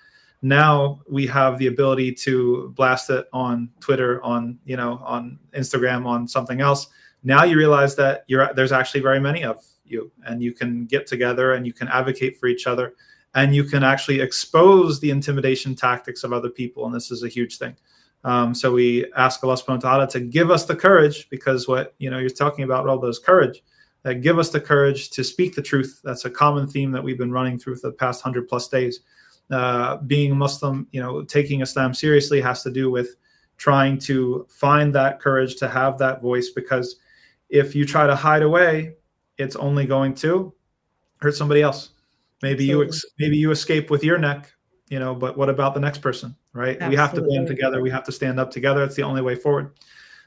Now 0.41 1.01
we 1.09 1.25
have 1.27 1.57
the 1.57 1.67
ability 1.67 2.13
to 2.13 2.73
blast 2.75 3.09
it 3.09 3.27
on 3.33 3.69
twitter 3.79 4.23
on 4.23 4.59
you 4.65 4.77
know 4.77 5.01
on 5.03 5.39
instagram 5.55 6.05
on 6.05 6.27
something 6.27 6.61
else. 6.61 6.87
Now 7.23 7.43
you 7.43 7.57
realize 7.57 7.95
that 7.95 8.23
you're 8.27 8.53
there's 8.53 8.71
actually 8.71 9.01
very 9.01 9.19
many 9.19 9.43
of 9.43 9.65
you 9.83 10.11
and 10.25 10.43
you 10.43 10.53
can 10.53 10.85
get 10.85 11.07
together 11.07 11.53
and 11.53 11.65
you 11.65 11.73
can 11.73 11.87
advocate 11.87 12.39
for 12.39 12.47
each 12.47 12.67
other 12.67 12.93
and 13.35 13.55
you 13.55 13.63
can 13.63 13.83
actually 13.83 14.19
expose 14.19 14.99
the 14.99 15.09
intimidation 15.09 15.75
tactics 15.75 16.23
of 16.23 16.33
other 16.33 16.49
people 16.49 16.85
and 16.85 16.93
this 16.93 17.11
is 17.11 17.23
a 17.23 17.27
huge 17.27 17.57
thing 17.57 17.75
um, 18.23 18.53
so 18.53 18.71
we 18.73 19.11
ask 19.15 19.43
Allah 19.43 19.55
subhanahu 19.55 19.83
wa 19.83 19.89
ta'ala 19.89 20.07
to 20.09 20.19
give 20.19 20.51
us 20.51 20.65
the 20.65 20.75
courage 20.75 21.29
because 21.29 21.67
what 21.67 21.95
you 21.97 22.09
know 22.09 22.19
you're 22.19 22.29
talking 22.29 22.63
about 22.63 22.87
all 22.87 22.99
those 22.99 23.19
courage 23.19 23.63
that 24.03 24.21
give 24.21 24.39
us 24.39 24.49
the 24.49 24.59
courage 24.59 25.09
to 25.11 25.23
speak 25.23 25.55
the 25.55 25.61
truth. 25.61 26.01
That's 26.03 26.25
a 26.25 26.29
common 26.29 26.67
theme 26.67 26.91
that 26.91 27.03
we've 27.03 27.17
been 27.17 27.31
running 27.31 27.57
through 27.59 27.75
for 27.75 27.87
the 27.87 27.93
past 27.95 28.21
hundred 28.21 28.47
plus 28.47 28.67
days. 28.67 29.01
Uh, 29.49 29.97
being 29.97 30.37
Muslim, 30.37 30.87
you 30.91 31.01
know, 31.01 31.23
taking 31.23 31.61
Islam 31.61 31.93
seriously 31.93 32.41
has 32.41 32.63
to 32.63 32.71
do 32.71 32.91
with 32.91 33.15
trying 33.57 33.97
to 33.97 34.45
find 34.49 34.93
that 34.93 35.19
courage 35.19 35.55
to 35.55 35.67
have 35.67 35.97
that 35.97 36.21
voice 36.21 36.49
because 36.49 36.97
if 37.49 37.75
you 37.75 37.85
try 37.85 38.05
to 38.05 38.15
hide 38.15 38.43
away, 38.43 38.93
it's 39.37 39.55
only 39.55 39.85
going 39.85 40.13
to 40.15 40.53
hurt 41.21 41.35
somebody 41.35 41.61
else. 41.61 41.89
Maybe 42.41 42.65
Absolutely. 42.65 42.85
you 42.85 42.87
ex- 42.87 43.05
maybe 43.19 43.37
you 43.37 43.51
escape 43.51 43.89
with 43.89 44.03
your 44.03 44.17
neck, 44.17 44.51
you 44.89 44.99
know, 44.99 45.15
but 45.15 45.37
what 45.37 45.49
about 45.49 45.73
the 45.73 45.79
next 45.79 45.99
person? 45.99 46.35
Right? 46.57 46.75
Absolutely. 46.75 46.89
We 46.89 46.95
have 46.97 47.13
to 47.13 47.21
band 47.21 47.47
together. 47.47 47.81
We 47.81 47.89
have 47.89 48.03
to 48.05 48.11
stand 48.11 48.39
up 48.39 48.51
together. 48.51 48.83
It's 48.83 48.95
the 48.95 49.03
only 49.03 49.21
way 49.21 49.35
forward. 49.35 49.71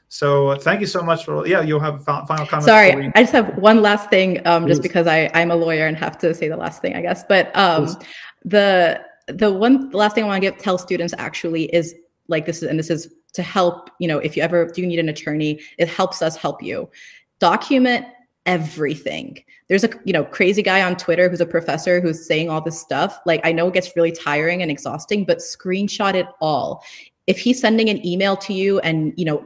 So 0.09 0.49
uh, 0.49 0.59
thank 0.59 0.81
you 0.81 0.87
so 0.87 1.01
much 1.01 1.23
for 1.23 1.47
yeah. 1.47 1.61
You'll 1.61 1.79
have 1.79 2.03
final 2.03 2.25
comments. 2.25 2.65
Sorry, 2.65 3.11
I 3.15 3.21
just 3.21 3.31
have 3.31 3.57
one 3.57 3.81
last 3.81 4.09
thing, 4.09 4.45
um, 4.45 4.67
just 4.67 4.81
because 4.81 5.07
I 5.07 5.31
I'm 5.33 5.51
a 5.51 5.55
lawyer 5.55 5.87
and 5.87 5.95
have 5.95 6.17
to 6.17 6.33
say 6.33 6.49
the 6.49 6.57
last 6.57 6.81
thing, 6.81 6.97
I 6.97 7.01
guess. 7.01 7.23
But 7.23 7.55
um, 7.57 7.95
the 8.43 9.01
the 9.27 9.53
one 9.53 9.89
the 9.89 9.97
last 9.97 10.15
thing 10.15 10.25
I 10.25 10.27
want 10.27 10.43
to 10.43 10.51
get 10.51 10.59
tell 10.59 10.77
students 10.77 11.13
actually 11.17 11.73
is 11.73 11.95
like 12.27 12.45
this 12.45 12.61
is 12.61 12.69
and 12.69 12.77
this 12.77 12.89
is 12.89 13.07
to 13.31 13.41
help 13.41 13.89
you 13.99 14.07
know 14.09 14.17
if 14.17 14.35
you 14.35 14.43
ever 14.43 14.65
do 14.65 14.85
need 14.85 14.99
an 14.99 15.07
attorney, 15.07 15.61
it 15.77 15.87
helps 15.87 16.21
us 16.21 16.35
help 16.35 16.61
you. 16.61 16.89
Document 17.39 18.05
everything. 18.45 19.43
There's 19.69 19.83
a 19.83 19.89
you 20.05 20.13
know 20.13 20.23
crazy 20.23 20.63
guy 20.63 20.81
on 20.81 20.95
Twitter 20.95 21.29
who's 21.29 21.41
a 21.41 21.45
professor 21.45 22.01
who's 22.01 22.25
saying 22.25 22.49
all 22.49 22.61
this 22.61 22.79
stuff. 22.79 23.19
Like 23.25 23.41
I 23.43 23.51
know 23.51 23.67
it 23.67 23.73
gets 23.73 23.95
really 23.95 24.11
tiring 24.11 24.61
and 24.61 24.71
exhausting, 24.71 25.25
but 25.25 25.39
screenshot 25.39 26.15
it 26.15 26.27
all. 26.41 26.83
If 27.27 27.39
he's 27.39 27.59
sending 27.59 27.89
an 27.89 28.05
email 28.05 28.35
to 28.37 28.53
you 28.53 28.79
and 28.79 29.13
you 29.15 29.25
know 29.25 29.45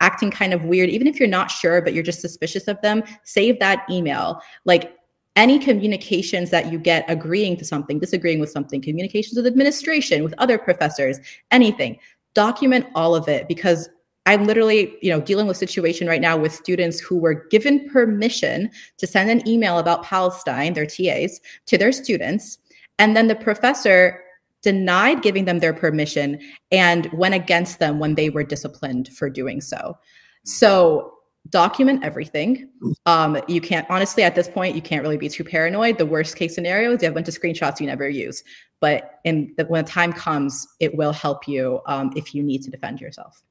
acting 0.00 0.30
kind 0.30 0.52
of 0.52 0.64
weird, 0.64 0.90
even 0.90 1.06
if 1.06 1.18
you're 1.18 1.28
not 1.28 1.50
sure 1.50 1.80
but 1.80 1.94
you're 1.94 2.02
just 2.02 2.20
suspicious 2.20 2.68
of 2.68 2.80
them, 2.82 3.02
save 3.24 3.58
that 3.60 3.84
email. 3.90 4.40
Like 4.64 4.96
any 5.36 5.58
communications 5.58 6.50
that 6.50 6.70
you 6.70 6.78
get 6.78 7.04
agreeing 7.08 7.56
to 7.56 7.64
something, 7.64 7.98
disagreeing 7.98 8.38
with 8.38 8.50
something, 8.50 8.82
communications 8.82 9.36
with 9.36 9.46
administration, 9.46 10.22
with 10.22 10.34
other 10.36 10.58
professors, 10.58 11.18
anything, 11.50 11.98
document 12.34 12.86
all 12.94 13.14
of 13.14 13.28
it 13.28 13.48
because 13.48 13.88
I'm 14.26 14.44
literally, 14.44 14.96
you 15.02 15.10
know, 15.10 15.20
dealing 15.20 15.46
with 15.46 15.56
situation 15.56 16.06
right 16.06 16.20
now 16.20 16.36
with 16.36 16.54
students 16.54 17.00
who 17.00 17.18
were 17.18 17.46
given 17.48 17.88
permission 17.88 18.70
to 18.98 19.06
send 19.06 19.30
an 19.30 19.46
email 19.48 19.78
about 19.78 20.04
Palestine, 20.04 20.74
their 20.74 20.86
TAs, 20.86 21.40
to 21.66 21.76
their 21.76 21.92
students, 21.92 22.58
and 22.98 23.16
then 23.16 23.26
the 23.26 23.34
professor 23.34 24.22
denied 24.62 25.22
giving 25.22 25.44
them 25.44 25.58
their 25.58 25.72
permission 25.74 26.38
and 26.70 27.12
went 27.12 27.34
against 27.34 27.80
them 27.80 27.98
when 27.98 28.14
they 28.14 28.30
were 28.30 28.44
disciplined 28.44 29.08
for 29.08 29.28
doing 29.28 29.60
so. 29.60 29.98
So 30.44 31.14
document 31.50 32.04
everything. 32.04 32.68
Um, 33.06 33.40
you 33.48 33.60
can't 33.60 33.84
honestly 33.90 34.22
at 34.22 34.36
this 34.36 34.48
point 34.48 34.76
you 34.76 34.82
can't 34.82 35.02
really 35.02 35.16
be 35.16 35.28
too 35.28 35.42
paranoid. 35.42 35.98
The 35.98 36.06
worst 36.06 36.36
case 36.36 36.54
scenario 36.54 36.92
is 36.92 37.02
you 37.02 37.06
have 37.06 37.14
a 37.14 37.16
bunch 37.16 37.26
of 37.28 37.34
screenshots 37.34 37.80
you 37.80 37.86
never 37.86 38.08
use. 38.08 38.44
But 38.80 39.20
in 39.24 39.52
the, 39.56 39.64
when 39.66 39.84
the 39.84 39.90
time 39.90 40.12
comes, 40.12 40.66
it 40.78 40.94
will 40.94 41.12
help 41.12 41.48
you 41.48 41.80
um, 41.86 42.12
if 42.14 42.34
you 42.34 42.42
need 42.42 42.62
to 42.62 42.70
defend 42.70 43.00
yourself. 43.00 43.42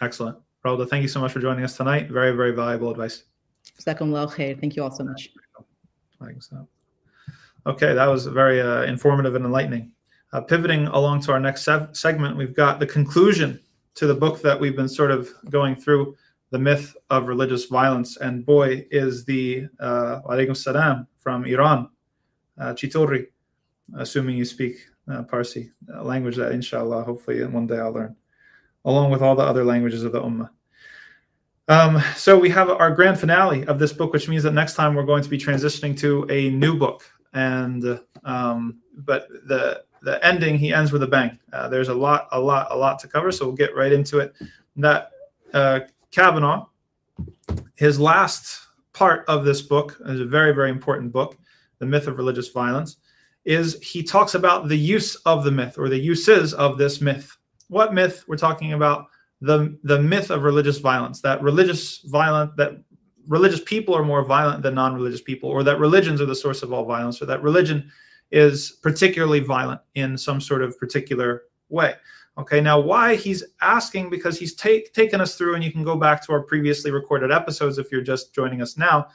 Excellent. 0.00 0.38
Rawda, 0.64 0.88
thank 0.88 1.02
you 1.02 1.08
so 1.08 1.20
much 1.20 1.32
for 1.32 1.40
joining 1.40 1.64
us 1.64 1.76
tonight. 1.76 2.10
Very, 2.10 2.32
very 2.32 2.52
valuable 2.52 2.90
advice. 2.90 3.24
Thank 6.20 6.30
you 6.30 6.36
all 6.36 6.40
so 6.40 6.56
much. 6.56 6.68
Okay, 7.66 7.94
that 7.94 8.06
was 8.06 8.26
very 8.26 8.60
uh, 8.60 8.82
informative 8.82 9.34
and 9.34 9.44
enlightening. 9.44 9.92
Uh, 10.32 10.40
pivoting 10.40 10.86
along 10.88 11.20
to 11.22 11.32
our 11.32 11.40
next 11.40 11.64
se- 11.64 11.88
segment, 11.92 12.36
we've 12.36 12.54
got 12.54 12.80
the 12.80 12.86
conclusion 12.86 13.60
to 13.94 14.06
the 14.06 14.14
book 14.14 14.42
that 14.42 14.58
we've 14.58 14.76
been 14.76 14.88
sort 14.88 15.10
of 15.10 15.28
going 15.50 15.74
through, 15.74 16.16
The 16.50 16.58
Myth 16.58 16.96
of 17.10 17.28
Religious 17.28 17.64
Violence. 17.66 18.16
And 18.18 18.44
boy, 18.44 18.86
is 18.90 19.24
the 19.24 19.68
uh, 19.80 20.20
alaikum 20.28 20.56
salam 20.56 21.06
from 21.18 21.44
Iran, 21.44 21.88
uh, 22.60 22.74
Chituri, 22.74 23.26
assuming 23.96 24.36
you 24.36 24.44
speak 24.44 24.76
uh, 25.10 25.22
Parsi, 25.22 25.70
a 25.94 26.04
language 26.04 26.36
that 26.36 26.52
inshallah, 26.52 27.04
hopefully 27.04 27.44
one 27.46 27.66
day 27.66 27.78
I'll 27.78 27.92
learn, 27.92 28.14
along 28.84 29.10
with 29.10 29.22
all 29.22 29.34
the 29.34 29.42
other 29.42 29.64
languages 29.64 30.04
of 30.04 30.12
the 30.12 30.20
Ummah. 30.20 30.50
Um, 31.68 32.02
so 32.16 32.38
we 32.38 32.48
have 32.50 32.70
our 32.70 32.90
grand 32.90 33.20
finale 33.20 33.66
of 33.66 33.78
this 33.78 33.92
book, 33.92 34.12
which 34.12 34.28
means 34.28 34.42
that 34.42 34.52
next 34.52 34.74
time 34.74 34.94
we're 34.94 35.04
going 35.04 35.22
to 35.22 35.28
be 35.28 35.38
transitioning 35.38 35.98
to 35.98 36.26
a 36.30 36.50
new 36.50 36.76
book. 36.76 37.04
And 37.34 38.00
um, 38.24 38.78
but 38.94 39.28
the 39.46 39.84
the 40.02 40.24
ending 40.24 40.58
he 40.58 40.72
ends 40.72 40.92
with 40.92 41.02
a 41.02 41.06
bang. 41.06 41.38
Uh, 41.52 41.68
there's 41.68 41.88
a 41.88 41.94
lot, 41.94 42.28
a 42.32 42.40
lot, 42.40 42.68
a 42.70 42.76
lot 42.76 42.98
to 43.00 43.08
cover, 43.08 43.32
so 43.32 43.46
we'll 43.46 43.54
get 43.54 43.74
right 43.74 43.92
into 43.92 44.18
it. 44.20 44.34
That 44.76 45.10
uh, 45.52 45.80
Cavanaugh, 46.10 46.66
his 47.74 47.98
last 47.98 48.68
part 48.92 49.24
of 49.28 49.44
this 49.44 49.62
book 49.62 50.00
is 50.06 50.20
a 50.20 50.24
very, 50.24 50.52
very 50.52 50.70
important 50.70 51.12
book, 51.12 51.36
the 51.78 51.86
myth 51.86 52.06
of 52.06 52.16
religious 52.16 52.48
violence. 52.48 52.96
Is 53.44 53.80
he 53.82 54.02
talks 54.02 54.34
about 54.34 54.68
the 54.68 54.76
use 54.76 55.14
of 55.16 55.44
the 55.44 55.50
myth 55.50 55.78
or 55.78 55.88
the 55.88 55.98
uses 55.98 56.54
of 56.54 56.78
this 56.78 57.00
myth? 57.00 57.36
What 57.68 57.94
myth 57.94 58.24
we're 58.26 58.36
talking 58.36 58.72
about? 58.72 59.06
The 59.40 59.78
the 59.84 60.00
myth 60.00 60.30
of 60.30 60.42
religious 60.42 60.78
violence. 60.78 61.20
That 61.20 61.42
religious 61.42 61.98
violent 61.98 62.56
that 62.56 62.72
religious 63.28 63.60
people 63.60 63.94
are 63.94 64.04
more 64.04 64.24
violent 64.24 64.62
than 64.62 64.74
non-religious 64.74 65.20
people, 65.20 65.50
or 65.50 65.62
that 65.62 65.78
religions 65.78 66.20
are 66.20 66.26
the 66.26 66.34
source 66.34 66.62
of 66.62 66.72
all 66.72 66.84
violence, 66.84 67.20
or 67.22 67.26
that 67.26 67.42
religion 67.42 67.90
is 68.30 68.72
particularly 68.82 69.40
violent 69.40 69.80
in 69.94 70.16
some 70.16 70.40
sort 70.40 70.62
of 70.62 70.78
particular 70.78 71.44
way. 71.68 71.94
Okay, 72.38 72.60
now 72.60 72.78
why 72.78 73.16
he's 73.16 73.42
asking 73.60 74.10
because 74.10 74.38
he's 74.38 74.54
take, 74.54 74.92
taken 74.92 75.20
us 75.20 75.34
through, 75.34 75.56
and 75.56 75.64
you 75.64 75.72
can 75.72 75.82
go 75.82 75.96
back 75.96 76.24
to 76.24 76.32
our 76.32 76.40
previously 76.40 76.90
recorded 76.90 77.32
episodes 77.32 77.78
if 77.78 77.90
you're 77.90 78.00
just 78.00 78.32
joining 78.32 78.62
us 78.62 78.76
now, 78.76 79.08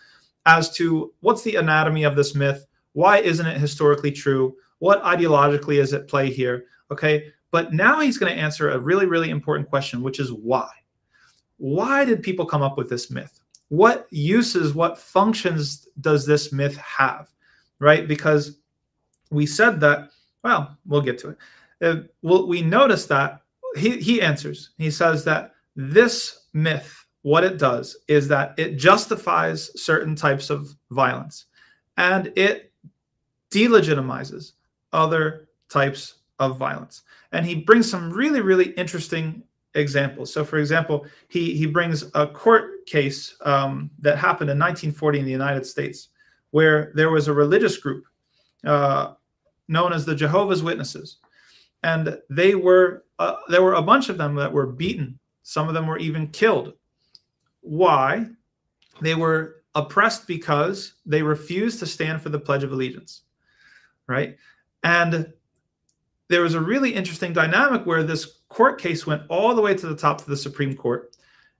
as 0.45 0.69
to 0.75 1.13
what's 1.21 1.41
the 1.43 1.55
anatomy 1.55 2.03
of 2.03 2.15
this 2.15 2.35
myth, 2.35 2.65
why 2.91 3.19
isn't 3.19 3.45
it 3.45 3.57
historically 3.57 4.11
true, 4.11 4.55
what 4.79 5.01
ideologically 5.03 5.79
is 5.79 5.93
at 5.93 6.09
play 6.09 6.29
here. 6.29 6.65
Okay, 6.91 7.31
but 7.53 7.71
now 7.71 7.99
he's 7.99 8.17
going 8.17 8.33
to 8.33 8.41
answer 8.41 8.71
a 8.71 8.79
really, 8.79 9.05
really 9.05 9.29
important 9.29 9.69
question, 9.69 10.01
which 10.01 10.19
is 10.19 10.33
why. 10.33 10.67
Why 11.57 12.03
did 12.03 12.23
people 12.23 12.47
come 12.47 12.63
up 12.63 12.77
with 12.79 12.89
this 12.89 13.11
myth? 13.11 13.39
What 13.69 14.07
uses, 14.09 14.73
what 14.73 14.97
functions 14.97 15.87
does 16.01 16.25
this 16.25 16.51
myth 16.51 16.75
have? 16.77 17.31
Right? 17.77 18.07
Because 18.07 18.57
we 19.29 19.45
said 19.45 19.79
that, 19.81 20.09
well, 20.43 20.75
we'll 20.87 21.01
get 21.01 21.19
to 21.19 21.29
it. 21.29 21.37
Uh, 21.79 22.01
well, 22.23 22.47
we 22.47 22.63
notice 22.63 23.05
that 23.05 23.43
he, 23.77 23.99
he 23.99 24.19
answers. 24.19 24.71
He 24.79 24.89
says 24.89 25.23
that 25.25 25.51
this 25.75 26.47
myth, 26.53 27.05
what 27.21 27.43
it 27.43 27.59
does 27.59 27.95
is 28.07 28.27
that 28.29 28.55
it 28.57 28.77
justifies 28.77 29.69
certain 29.79 30.15
types 30.15 30.49
of 30.49 30.75
violence 30.89 31.45
and 31.97 32.33
it 32.35 32.71
delegitimizes 33.51 34.53
other 34.91 35.49
types 35.69 36.15
of 36.51 36.57
violence. 36.57 37.03
And 37.31 37.45
he 37.45 37.55
brings 37.55 37.89
some 37.89 38.11
really, 38.11 38.41
really 38.41 38.71
interesting 38.71 39.43
examples. 39.75 40.31
So, 40.31 40.43
for 40.43 40.57
example, 40.57 41.05
he, 41.27 41.55
he 41.55 41.65
brings 41.65 42.05
a 42.13 42.27
court 42.27 42.85
case 42.85 43.35
um, 43.41 43.89
that 43.99 44.17
happened 44.17 44.49
in 44.49 44.59
1940 44.59 45.19
in 45.19 45.25
the 45.25 45.31
United 45.31 45.65
States 45.65 46.09
where 46.53 46.91
there 46.93 47.09
was 47.09 47.27
a 47.27 47.33
religious 47.33 47.77
group 47.77 48.05
uh, 48.63 49.13
known 49.67 49.91
as 49.91 50.05
the 50.05 50.13
Jehovah's 50.13 50.61
Witnesses, 50.61 51.17
and 51.81 52.17
they 52.29 52.53
were 52.53 53.05
uh, 53.17 53.37
there 53.49 53.63
were 53.63 53.73
a 53.73 53.81
bunch 53.81 54.09
of 54.09 54.17
them 54.19 54.35
that 54.35 54.53
were 54.53 54.67
beaten. 54.67 55.17
Some 55.41 55.67
of 55.67 55.73
them 55.73 55.87
were 55.87 55.97
even 55.97 56.27
killed. 56.27 56.73
Why? 57.61 58.27
They 59.01 59.15
were 59.15 59.63
oppressed 59.73 60.27
because 60.27 60.93
they 61.07 61.23
refused 61.23 61.79
to 61.79 61.87
stand 61.87 62.21
for 62.21 62.29
the 62.29 62.39
Pledge 62.39 62.63
of 62.63 62.71
Allegiance, 62.71 63.23
right? 64.07 64.37
And 64.83 65.33
there 66.29 66.41
was 66.41 66.53
a 66.53 66.61
really 66.61 66.93
interesting 66.93 67.33
dynamic 67.33 67.85
where 67.85 68.03
this 68.03 68.39
court 68.49 68.79
case 68.79 69.05
went 69.05 69.23
all 69.29 69.53
the 69.55 69.61
way 69.61 69.75
to 69.75 69.87
the 69.87 69.95
top 69.95 70.19
of 70.19 70.27
the 70.27 70.37
Supreme 70.37 70.75
Court. 70.75 71.15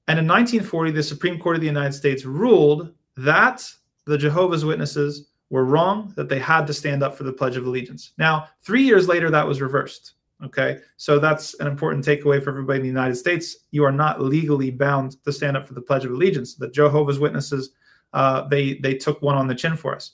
And 0.07 0.19
in 0.19 0.27
1940, 0.27 0.91
the 0.91 1.03
Supreme 1.03 1.39
Court 1.39 1.55
of 1.55 1.61
the 1.61 1.67
United 1.67 1.93
States 1.93 2.25
ruled 2.25 2.91
that 3.17 3.69
the 4.05 4.17
Jehovah's 4.17 4.65
Witnesses 4.65 5.29
were 5.49 5.65
wrong, 5.65 6.11
that 6.15 6.29
they 6.29 6.39
had 6.39 6.65
to 6.67 6.73
stand 6.73 7.03
up 7.03 7.15
for 7.15 7.23
the 7.23 7.31
Pledge 7.31 7.57
of 7.57 7.65
Allegiance. 7.65 8.11
Now, 8.17 8.47
three 8.61 8.83
years 8.83 9.07
later, 9.07 9.29
that 9.29 9.47
was 9.47 9.61
reversed. 9.61 10.13
Okay. 10.43 10.79
So 10.97 11.19
that's 11.19 11.53
an 11.59 11.67
important 11.67 12.03
takeaway 12.03 12.43
for 12.43 12.49
everybody 12.49 12.79
in 12.79 12.83
the 12.83 12.89
United 12.89 13.15
States. 13.15 13.57
You 13.71 13.85
are 13.85 13.91
not 13.91 14.21
legally 14.21 14.71
bound 14.71 15.23
to 15.23 15.31
stand 15.31 15.55
up 15.55 15.65
for 15.65 15.73
the 15.73 15.81
Pledge 15.81 16.05
of 16.05 16.11
Allegiance. 16.11 16.55
The 16.55 16.69
Jehovah's 16.69 17.19
Witnesses, 17.19 17.69
uh, 18.11 18.47
they, 18.47 18.75
they 18.75 18.95
took 18.95 19.21
one 19.21 19.35
on 19.35 19.47
the 19.47 19.55
chin 19.55 19.77
for 19.77 19.95
us. 19.95 20.13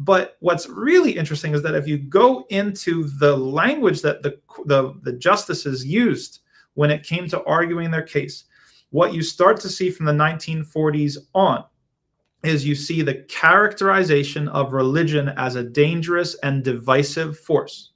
But 0.00 0.38
what's 0.40 0.66
really 0.66 1.12
interesting 1.12 1.52
is 1.52 1.62
that 1.62 1.74
if 1.74 1.86
you 1.86 1.98
go 1.98 2.46
into 2.48 3.04
the 3.18 3.36
language 3.36 4.00
that 4.00 4.22
the, 4.22 4.38
the, 4.64 4.94
the 5.02 5.12
justices 5.12 5.84
used 5.84 6.40
when 6.72 6.90
it 6.90 7.02
came 7.02 7.28
to 7.28 7.44
arguing 7.44 7.90
their 7.90 8.02
case, 8.02 8.44
what 8.88 9.12
you 9.12 9.22
start 9.22 9.60
to 9.60 9.68
see 9.68 9.90
from 9.90 10.06
the 10.06 10.12
1940s 10.12 11.18
on 11.34 11.64
is 12.42 12.64
you 12.64 12.74
see 12.74 13.02
the 13.02 13.26
characterization 13.28 14.48
of 14.48 14.72
religion 14.72 15.28
as 15.36 15.56
a 15.56 15.62
dangerous 15.62 16.34
and 16.36 16.64
divisive 16.64 17.38
force. 17.38 17.92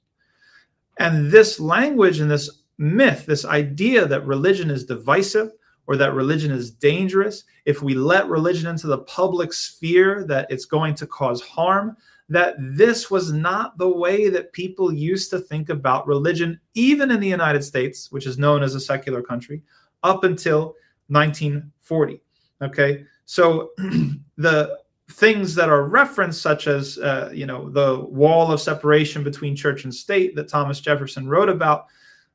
And 0.99 1.31
this 1.31 1.59
language 1.59 2.19
and 2.19 2.29
this 2.29 2.61
myth, 2.77 3.25
this 3.25 3.45
idea 3.45 4.05
that 4.05 4.27
religion 4.27 4.69
is 4.69 4.85
divisive 4.85 5.49
or 5.87 5.95
that 5.97 6.13
religion 6.13 6.51
is 6.51 6.71
dangerous, 6.71 7.43
if 7.65 7.81
we 7.81 7.93
let 7.93 8.27
religion 8.27 8.67
into 8.67 8.87
the 8.87 8.99
public 8.99 9.53
sphere, 9.53 10.25
that 10.27 10.47
it's 10.49 10.65
going 10.65 10.95
to 10.95 11.07
cause 11.07 11.41
harm, 11.41 11.95
that 12.29 12.55
this 12.59 13.11
was 13.11 13.31
not 13.31 13.77
the 13.77 13.87
way 13.87 14.29
that 14.29 14.51
people 14.51 14.91
used 14.91 15.29
to 15.29 15.39
think 15.39 15.69
about 15.69 16.07
religion, 16.07 16.59
even 16.73 17.11
in 17.11 17.19
the 17.19 17.27
United 17.27 17.63
States, 17.63 18.11
which 18.11 18.25
is 18.25 18.37
known 18.37 18.63
as 18.63 18.73
a 18.73 18.79
secular 18.79 19.21
country, 19.21 19.61
up 20.03 20.23
until 20.23 20.75
1940. 21.07 22.21
Okay. 22.61 23.05
So 23.25 23.71
the 24.37 24.77
things 25.11 25.53
that 25.55 25.69
are 25.69 25.83
referenced, 25.83 26.41
such 26.41 26.67
as 26.67 26.97
uh, 26.97 27.29
you 27.33 27.45
know 27.45 27.69
the 27.69 27.99
wall 28.05 28.51
of 28.51 28.61
separation 28.61 29.23
between 29.23 29.55
church 29.55 29.83
and 29.83 29.93
state 29.93 30.35
that 30.35 30.47
Thomas 30.47 30.79
Jefferson 30.79 31.27
wrote 31.27 31.49
about, 31.49 31.85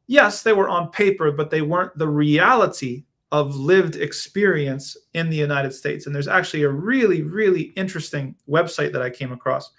yes, 0.06 0.42
they 0.42 0.52
were 0.52 0.68
on 0.68 0.90
paper, 0.90 1.32
but 1.32 1.50
they 1.50 1.62
weren't 1.62 1.96
the 1.98 2.08
reality 2.08 3.04
of 3.32 3.54
lived 3.54 3.96
experience 3.96 4.96
in 5.14 5.30
the 5.30 5.36
United 5.36 5.72
States. 5.72 6.06
And 6.06 6.14
there's 6.14 6.28
actually 6.28 6.64
a 6.64 6.68
really, 6.68 7.22
really 7.22 7.72
interesting 7.76 8.34
website 8.48 8.92
that 8.92 9.02
I 9.02 9.10
came 9.10 9.32
across, 9.32 9.70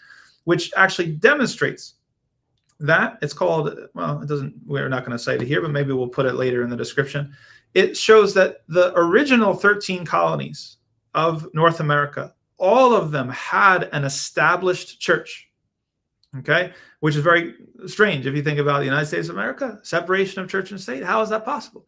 which 0.45 0.71
actually 0.77 1.11
demonstrates 1.13 1.95
that. 2.79 3.17
It's 3.21 3.33
called, 3.33 3.77
well, 3.93 4.21
it 4.21 4.27
doesn't, 4.27 4.55
we're 4.65 4.89
not 4.89 5.05
going 5.05 5.17
to 5.17 5.23
cite 5.23 5.41
it 5.41 5.47
here, 5.47 5.61
but 5.61 5.71
maybe 5.71 5.91
we'll 5.91 6.07
put 6.07 6.25
it 6.25 6.35
later 6.35 6.63
in 6.63 6.69
the 6.69 6.77
description. 6.77 7.33
It 7.73 7.97
shows 7.97 8.33
that 8.35 8.63
the 8.67 8.93
original 8.97 9.53
13 9.53 10.05
colonies 10.05 10.77
of 11.13 11.47
North 11.53 11.81
America, 11.81 12.33
all 12.57 12.93
of 12.93 13.11
them 13.11 13.29
had 13.29 13.89
an 13.91 14.05
established 14.05 14.99
church. 14.99 15.49
Okay, 16.39 16.71
which 17.01 17.17
is 17.17 17.21
very 17.21 17.55
strange 17.87 18.25
if 18.25 18.33
you 18.33 18.41
think 18.41 18.57
about 18.57 18.79
the 18.79 18.85
United 18.85 19.05
States 19.05 19.27
of 19.27 19.35
America, 19.35 19.81
separation 19.83 20.41
of 20.41 20.49
church 20.49 20.71
and 20.71 20.79
state. 20.79 21.03
How 21.03 21.21
is 21.21 21.29
that 21.29 21.43
possible? 21.43 21.85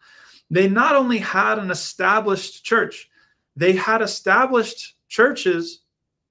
They 0.53 0.69
not 0.69 0.95
only 0.95 1.17
had 1.17 1.57
an 1.57 1.71
established 1.71 2.63
church, 2.63 3.09
they 3.55 3.71
had 3.71 4.03
established 4.03 4.97
churches 5.07 5.81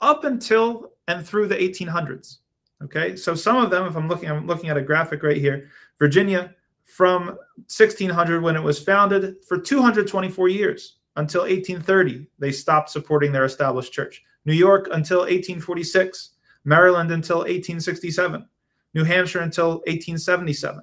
up 0.01 0.23
until 0.23 0.93
and 1.09 1.27
through 1.27 1.49
the 1.49 1.57
1800s. 1.57 2.37
Okay, 2.85 3.16
so 3.16 3.35
some 3.35 3.57
of 3.57 3.70
them, 3.70 3.85
if 3.85 3.97
I'm 3.97 4.07
looking, 4.07 4.31
I'm 4.31 4.47
looking 4.47 4.70
at 4.70 4.77
a 4.77 4.81
graphic 4.81 5.25
right 5.25 5.39
here. 5.39 5.70
Virginia 5.99 6.55
from 6.85 7.37
1600 7.66 8.41
when 8.41 8.55
it 8.55 8.62
was 8.62 8.79
founded 8.79 9.45
for 9.45 9.59
224 9.59 10.49
years 10.49 10.99
until 11.16 11.41
1830, 11.41 12.29
they 12.39 12.53
stopped 12.53 12.91
supporting 12.91 13.33
their 13.33 13.45
established 13.45 13.93
church. 13.93 14.23
New 14.45 14.53
York 14.53 14.87
until 14.93 15.23
1846, 15.23 16.31
Maryland 16.64 17.11
until 17.11 17.39
1867, 17.39 18.47
New 18.95 19.03
Hampshire 19.03 19.41
until 19.41 19.79
1877, 19.79 20.81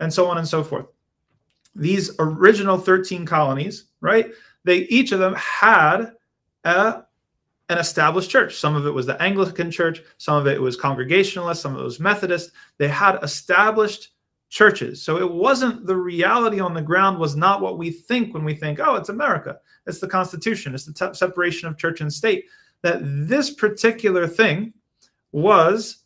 and 0.00 0.10
so 0.10 0.26
on 0.26 0.38
and 0.38 0.48
so 0.48 0.64
forth. 0.64 0.86
These 1.78 2.10
original 2.18 2.76
13 2.76 3.24
colonies, 3.24 3.86
right? 4.00 4.30
They 4.64 4.78
each 4.88 5.12
of 5.12 5.20
them 5.20 5.34
had 5.34 6.12
a, 6.64 7.02
an 7.68 7.78
established 7.78 8.30
church. 8.30 8.56
Some 8.56 8.74
of 8.74 8.86
it 8.86 8.90
was 8.90 9.06
the 9.06 9.20
Anglican 9.22 9.70
church, 9.70 10.02
some 10.18 10.36
of 10.36 10.46
it 10.46 10.60
was 10.60 10.76
Congregationalist, 10.76 11.62
some 11.62 11.74
of 11.74 11.80
it 11.80 11.84
was 11.84 12.00
Methodist. 12.00 12.52
They 12.78 12.88
had 12.88 13.18
established 13.22 14.10
churches. 14.50 15.02
So 15.02 15.18
it 15.18 15.30
wasn't 15.30 15.86
the 15.86 15.96
reality 15.96 16.60
on 16.60 16.74
the 16.74 16.82
ground 16.82 17.18
was 17.18 17.36
not 17.36 17.60
what 17.60 17.78
we 17.78 17.90
think 17.90 18.32
when 18.32 18.44
we 18.44 18.54
think, 18.54 18.80
oh, 18.80 18.96
it's 18.96 19.10
America. 19.10 19.58
It's 19.86 20.00
the 20.00 20.08
Constitution. 20.08 20.74
It's 20.74 20.86
the 20.86 21.14
separation 21.14 21.68
of 21.68 21.78
church 21.78 22.00
and 22.00 22.12
state. 22.12 22.46
That 22.82 23.00
this 23.02 23.50
particular 23.52 24.26
thing 24.26 24.72
was 25.32 26.04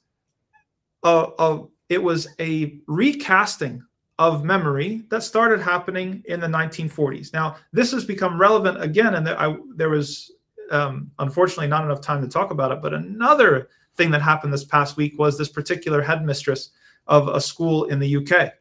a, 1.03 1.27
a 1.39 1.65
it 1.89 2.03
was 2.03 2.29
a 2.41 2.79
recasting 2.87 3.85
of 4.23 4.45
memory 4.45 5.03
that 5.09 5.23
started 5.25 5.61
happening 5.61 6.23
in 6.27 6.39
the 6.39 6.47
1940s. 6.47 7.33
Now, 7.33 7.57
this 7.73 7.91
has 7.91 8.05
become 8.05 8.41
relevant 8.41 8.81
again, 8.81 9.15
and 9.17 9.27
there, 9.27 9.39
I, 9.39 9.57
there 9.75 9.91
was 9.91 10.31
um, 10.71 11.11
unfortunately 11.19 11.67
not 11.67 11.85
enough 11.85 12.01
time 12.01 12.23
to 12.23 12.29
talk 12.29 12.53
about 12.53 12.71
it. 12.71 12.81
But 12.81 12.95
another 12.95 13.69
thing 13.97 14.13
that 14.13 14.23
happened 14.23 14.53
this 14.53 14.65
past 14.65 14.97
week 14.97 15.19
was 15.19 15.37
this 15.37 15.49
particular 15.49 16.01
headmistress 16.01 16.71
of 17.09 17.27
a 17.29 17.41
school 17.41 17.85
in 17.85 17.99
the 17.99 18.17
UK 18.17 18.53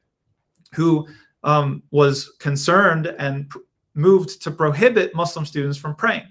who 0.74 1.08
um, 1.44 1.84
was 1.92 2.34
concerned 2.40 3.08
and 3.20 3.48
pr- 3.50 3.60
moved 3.94 4.42
to 4.42 4.50
prohibit 4.50 5.14
Muslim 5.14 5.46
students 5.46 5.78
from 5.78 5.96
praying. 5.96 6.28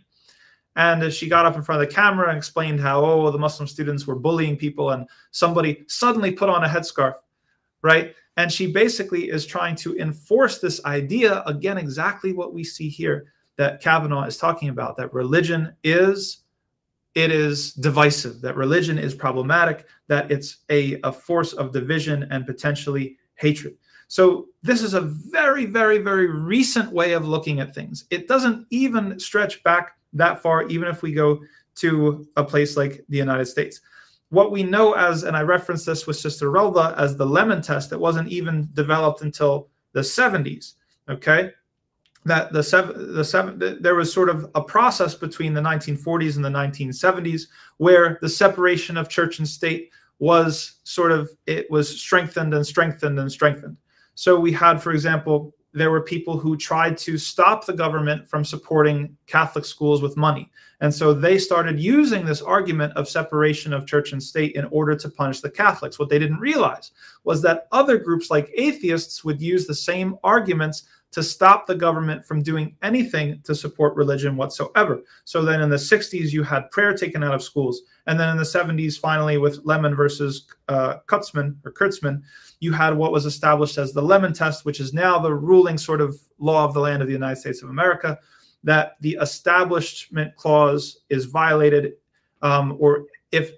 And 0.75 1.13
she 1.13 1.29
got 1.29 1.47
up 1.47 1.57
in 1.57 1.63
front 1.63 1.83
of 1.83 1.89
the 1.89 1.95
camera 1.95 2.29
and 2.29 2.37
explained 2.37 2.81
how, 2.81 3.05
oh, 3.05 3.31
the 3.31 3.39
Muslim 3.39 3.69
students 3.69 4.07
were 4.07 4.15
bullying 4.15 4.57
people, 4.57 4.91
and 4.91 5.07
somebody 5.31 5.85
suddenly 5.89 6.33
put 6.33 6.49
on 6.49 6.65
a 6.65 6.69
headscarf, 6.69 7.15
right? 7.83 8.15
And 8.41 8.51
she 8.51 8.73
basically 8.73 9.29
is 9.29 9.45
trying 9.45 9.77
to 9.77 9.95
enforce 9.99 10.61
this 10.61 10.83
idea 10.87 11.43
again, 11.45 11.77
exactly 11.77 12.33
what 12.33 12.55
we 12.55 12.65
see 12.65 12.89
here 12.89 13.27
that 13.59 13.83
Cavanaugh 13.83 14.25
is 14.25 14.39
talking 14.39 14.71
about 14.71 14.97
that 14.97 15.13
religion 15.13 15.77
is 15.85 16.39
it 17.15 17.31
is 17.31 17.75
divisive, 17.75 18.41
that 18.41 18.57
religion 18.57 18.99
is 18.99 19.15
problematic, 19.15 19.85
that 20.07 20.31
it's 20.31 20.65
a, 20.71 20.99
a 21.05 21.13
force 21.13 21.53
of 21.53 21.71
division 21.71 22.29
and 22.31 22.47
potentially 22.47 23.19
hatred. 23.35 23.77
So, 24.09 24.47
this 24.63 24.83
is 24.83 24.95
a 24.95 25.03
very, 25.03 25.67
very, 25.67 25.99
very 25.99 26.27
recent 26.27 26.91
way 26.93 27.13
of 27.13 27.29
looking 27.29 27.61
at 27.61 27.75
things. 27.75 28.07
It 28.09 28.27
doesn't 28.27 28.67
even 28.71 29.21
stretch 29.21 29.63
back 29.65 29.99
that 30.15 30.41
far, 30.41 30.67
even 30.69 30.89
if 30.89 31.03
we 31.03 31.13
go 31.13 31.41
to 31.75 32.27
a 32.37 32.45
place 32.45 32.75
like 32.75 33.05
the 33.11 33.19
United 33.19 33.45
States. 33.45 33.83
What 34.31 34.53
we 34.53 34.63
know 34.63 34.95
as, 34.95 35.25
and 35.25 35.37
I 35.37 35.43
referenced 35.43 35.87
this 35.87 36.07
with 36.07 36.17
Sister 36.17 36.51
Rawda 36.51 36.97
as 36.97 37.17
the 37.17 37.27
lemon 37.27 37.63
test, 37.63 37.93
it 37.93 38.01
wasn't 38.01 38.29
even 38.29 38.69
developed 38.73 39.23
until 39.23 39.69
the 39.93 40.01
70s. 40.01 40.75
Okay 41.09 41.51
that 42.25 42.53
the 42.53 42.63
seven, 42.63 43.15
the 43.15 43.25
seven, 43.25 43.79
there 43.81 43.95
was 43.95 44.13
sort 44.13 44.29
of 44.29 44.51
a 44.55 44.63
process 44.63 45.15
between 45.15 45.55
the 45.55 45.61
1940s 45.61 46.37
and 46.37 46.45
the 46.45 46.51
1970s 46.51 47.45
where 47.79 48.19
the 48.21 48.29
separation 48.29 48.97
of 48.97 49.09
church 49.09 49.39
and 49.39 49.49
state 49.49 49.91
was 50.19 50.81
sort 50.85 51.13
of 51.13 51.31
it 51.47 51.71
was 51.71 52.01
strengthened 52.01 52.53
and 52.53 52.67
strengthened 52.67 53.19
and 53.19 53.33
strengthened. 53.33 53.77
So 54.15 54.39
we 54.39 54.53
had, 54.53 54.83
for 54.83 54.93
example, 54.93 55.55
there 55.73 55.91
were 55.91 56.01
people 56.01 56.39
who 56.39 56.57
tried 56.57 56.99
to 56.99 57.17
stop 57.17 57.65
the 57.65 57.73
government 57.73 58.29
from 58.29 58.45
supporting 58.45 59.17
Catholic 59.27 59.65
schools 59.65 60.03
with 60.03 60.17
money. 60.17 60.51
And 60.81 60.93
so 60.93 61.13
they 61.13 61.39
started 61.39 61.79
using 61.79 62.25
this 62.25 62.43
argument 62.43 62.95
of 62.97 63.09
separation 63.09 63.73
of 63.73 63.87
church 63.87 64.13
and 64.13 64.23
state 64.23 64.57
in 64.57 64.65
order 64.67 64.97
to 64.97 65.09
punish 65.09 65.41
the 65.41 65.51
Catholics. 65.51 65.99
What 65.99 66.09
they 66.09 66.19
didn't 66.19 66.41
realize 66.41 66.91
was 67.23 67.43
that 67.43 67.69
other 67.71 67.99
groups 67.99 68.31
like 68.31 68.51
atheists 68.57 69.23
would 69.25 69.41
use 69.41 69.67
the 69.67 69.75
same 69.75 70.17
arguments 70.25 70.85
to 71.13 71.23
stop 71.23 71.67
the 71.67 71.75
government 71.75 72.25
from 72.25 72.43
doing 72.43 72.77
anything 72.83 73.41
to 73.43 73.55
support 73.55 73.97
religion 73.97 74.37
whatsoever. 74.37 75.03
So 75.25 75.43
then 75.43 75.61
in 75.61 75.69
the 75.69 75.77
60s, 75.77 76.31
you 76.31 76.43
had 76.43 76.71
prayer 76.71 76.97
taken 76.97 77.25
out 77.25 77.35
of 77.35 77.43
schools. 77.43 77.83
And 78.07 78.19
then 78.19 78.29
in 78.29 78.37
the 78.37 78.45
70s, 78.45 78.99
finally, 78.99 79.37
with 79.37 79.61
Lemon 79.65 79.95
versus 79.95 80.47
uh, 80.69 80.99
Kurtzman 81.07 81.57
or 81.65 81.73
Kurtzman, 81.73 82.23
you 82.61 82.73
had 82.73 82.97
what 82.97 83.13
was 83.13 83.27
established 83.27 83.77
as 83.77 83.93
the 83.93 84.03
Lemon 84.03 84.33
test, 84.33 84.65
which 84.65 84.79
is 84.79 84.93
now 84.93 85.19
the 85.19 85.35
ruling 85.35 85.79
sort 85.79 86.01
of 86.01 86.17
law 86.39 86.65
of 86.65 86.75
the 86.75 86.81
land 86.81 87.03
of 87.03 87.09
the 87.09 87.15
United 87.15 87.41
States 87.41 87.63
of 87.63 87.71
America, 87.71 88.19
that 88.63 88.93
the 89.01 89.19
establishment 89.21 90.37
clause 90.37 91.01
is 91.09 91.25
violated, 91.25 91.95
um, 92.43 92.77
or 92.79 93.07
if 93.33 93.53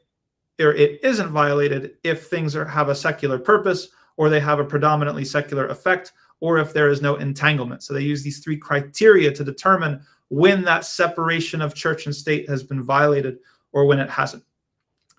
or 0.60 0.74
it 0.74 1.00
isn't 1.02 1.30
violated 1.30 1.96
if 2.04 2.26
things 2.28 2.54
are, 2.54 2.64
have 2.64 2.88
a 2.88 2.94
secular 2.94 3.38
purpose 3.38 3.88
or 4.16 4.28
they 4.28 4.38
have 4.38 4.60
a 4.60 4.64
predominantly 4.64 5.24
secular 5.24 5.66
effect 5.68 6.12
or 6.42 6.58
if 6.58 6.72
there 6.72 6.88
is 6.88 7.00
no 7.00 7.14
entanglement. 7.14 7.84
So 7.84 7.94
they 7.94 8.02
use 8.02 8.24
these 8.24 8.40
three 8.40 8.56
criteria 8.56 9.30
to 9.30 9.44
determine 9.44 10.04
when 10.28 10.64
that 10.64 10.84
separation 10.84 11.62
of 11.62 11.72
church 11.72 12.06
and 12.06 12.14
state 12.14 12.48
has 12.48 12.64
been 12.64 12.82
violated 12.82 13.38
or 13.70 13.86
when 13.86 14.00
it 14.00 14.10
hasn't. 14.10 14.42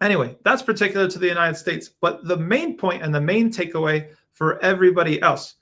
Anyway, 0.02 0.36
that's 0.44 0.62
particular 0.62 1.10
to 1.10 1.18
the 1.18 1.28
United 1.28 1.56
States. 1.56 1.90
But 2.02 2.28
the 2.28 2.36
main 2.36 2.76
point 2.76 3.04
and 3.04 3.16
the 3.16 3.22
main 3.22 3.50
takeaway 3.50 4.10
for 4.34 4.62
everybody 4.62 5.22
else 5.22 5.56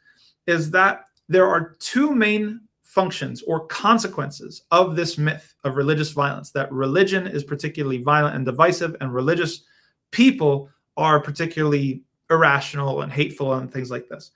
is 0.47 0.72
that 0.72 1.05
there 1.30 1.47
are 1.47 1.76
two 1.78 2.16
main 2.16 2.62
functions 2.82 3.43
or 3.43 3.68
consequences 3.68 4.64
of 4.72 4.95
this 4.95 5.20
myth 5.20 5.53
of 5.64 5.76
religious 5.76 6.09
violence 6.09 6.49
that 6.51 6.72
religion 6.72 7.28
is 7.28 7.43
particularly 7.43 8.01
violent 8.01 8.36
and 8.36 8.45
divisive, 8.45 8.95
and 8.99 9.14
religious 9.14 9.62
people 10.09 10.70
are 10.97 11.20
particularly 11.20 12.01
irrational 12.32 13.03
and 13.03 13.12
hateful 13.12 13.53
and 13.53 13.72
things 13.72 13.91
like 13.91 14.09
this 14.09 14.32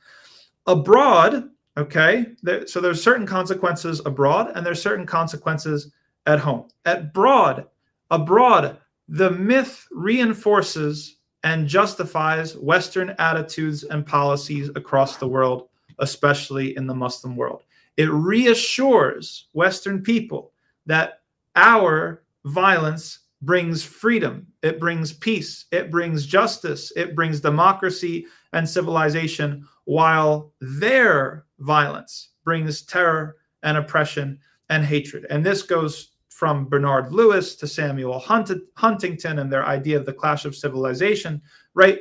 abroad 0.68 1.50
okay 1.78 2.28
there, 2.42 2.66
so 2.68 2.80
there's 2.80 3.04
certain 3.04 3.26
consequences 3.26 4.02
abroad 4.06 4.52
and 4.56 4.66
there's 4.66 4.82
certain 4.82 5.06
consequences 5.06 5.92
at 6.26 6.40
home. 6.40 6.68
At 6.86 7.14
broad 7.14 7.68
abroad 8.12 8.78
the 9.08 9.32
myth 9.32 9.88
reinforces 9.92 11.18
and 11.44 11.68
justifies 11.68 12.58
western 12.58 13.14
attitudes 13.20 13.84
and 13.84 14.06
policies 14.06 14.70
across 14.76 15.18
the 15.18 15.28
world 15.28 15.70
especially 16.00 16.76
in 16.76 16.88
the 16.88 16.96
muslim 16.96 17.36
world. 17.36 17.64
It 17.98 18.10
reassures 18.10 19.48
western 19.54 20.02
people 20.02 20.52
that 20.86 21.22
our 21.56 22.24
violence 22.46 23.20
brings 23.46 23.84
freedom 23.84 24.48
it 24.64 24.80
brings 24.80 25.14
peace 25.14 25.66
it 25.72 25.92
brings 25.92 26.26
justice 26.26 26.92
it 26.96 27.16
brings 27.16 27.40
democracy 27.40 28.26
and 28.54 28.68
civilization 28.68 29.66
while 29.86 30.54
their 30.62 31.46
violence 31.60 32.30
brings 32.44 32.82
terror 32.84 33.38
and 33.64 33.78
oppression 33.78 34.40
and 34.70 34.84
hatred. 34.84 35.26
And 35.30 35.46
this 35.46 35.64
goes 35.64 36.12
from 36.30 36.66
Bernard 36.66 37.12
Lewis 37.12 37.56
to 37.56 37.68
Samuel 37.68 38.20
Huntington 38.20 39.40
and 39.40 39.52
their 39.52 39.66
idea 39.66 39.98
of 39.98 40.06
the 40.06 40.14
clash 40.14 40.46
of 40.46 40.56
civilization, 40.56 41.42
right? 41.74 42.00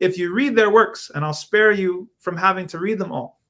If 0.00 0.18
you 0.18 0.32
read 0.32 0.56
their 0.56 0.70
works, 0.70 1.10
and 1.14 1.24
I'll 1.24 1.32
spare 1.32 1.72
you 1.72 2.10
from 2.18 2.36
having 2.36 2.66
to 2.68 2.78
read 2.78 2.98
them 2.98 3.12
all, 3.12 3.40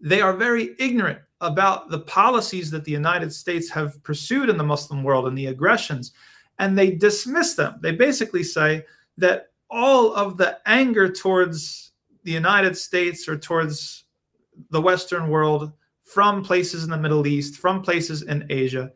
they 0.00 0.20
are 0.20 0.32
very 0.32 0.74
ignorant 0.78 1.18
about 1.40 1.90
the 1.90 2.00
policies 2.00 2.70
that 2.70 2.84
the 2.84 2.92
United 2.92 3.32
States 3.32 3.68
have 3.70 4.02
pursued 4.02 4.48
in 4.48 4.56
the 4.56 4.64
Muslim 4.64 5.02
world 5.02 5.26
and 5.26 5.36
the 5.36 5.46
aggressions, 5.46 6.12
and 6.58 6.78
they 6.78 6.90
dismiss 6.92 7.54
them. 7.54 7.78
They 7.80 7.92
basically 7.92 8.42
say 8.42 8.84
that 9.18 9.50
all 9.70 10.14
of 10.14 10.36
the 10.36 10.58
anger 10.66 11.10
towards 11.10 11.92
the 12.22 12.32
United 12.32 12.76
States 12.76 13.28
or 13.28 13.36
towards 13.36 14.04
the 14.70 14.80
Western 14.80 15.28
world 15.28 15.72
from 16.02 16.44
places 16.44 16.84
in 16.84 16.90
the 16.90 16.96
Middle 16.96 17.26
East, 17.26 17.56
from 17.56 17.82
places 17.82 18.22
in 18.22 18.46
Asia, 18.50 18.92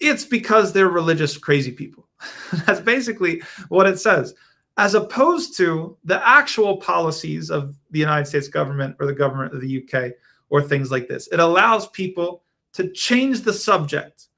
it's 0.00 0.24
because 0.24 0.72
they're 0.72 0.88
religious 0.88 1.36
crazy 1.36 1.72
people. 1.72 2.08
That's 2.66 2.80
basically 2.80 3.42
what 3.68 3.86
it 3.86 3.98
says, 3.98 4.34
as 4.76 4.94
opposed 4.94 5.56
to 5.58 5.96
the 6.04 6.26
actual 6.26 6.78
policies 6.78 7.50
of 7.50 7.76
the 7.90 7.98
United 7.98 8.26
States 8.26 8.48
government 8.48 8.96
or 8.98 9.06
the 9.06 9.12
government 9.12 9.54
of 9.54 9.60
the 9.60 9.82
UK 9.82 10.12
or 10.50 10.62
things 10.62 10.90
like 10.90 11.08
this. 11.08 11.28
It 11.28 11.40
allows 11.40 11.88
people 11.88 12.42
to 12.74 12.90
change 12.92 13.42
the 13.42 13.52
subject, 13.52 14.28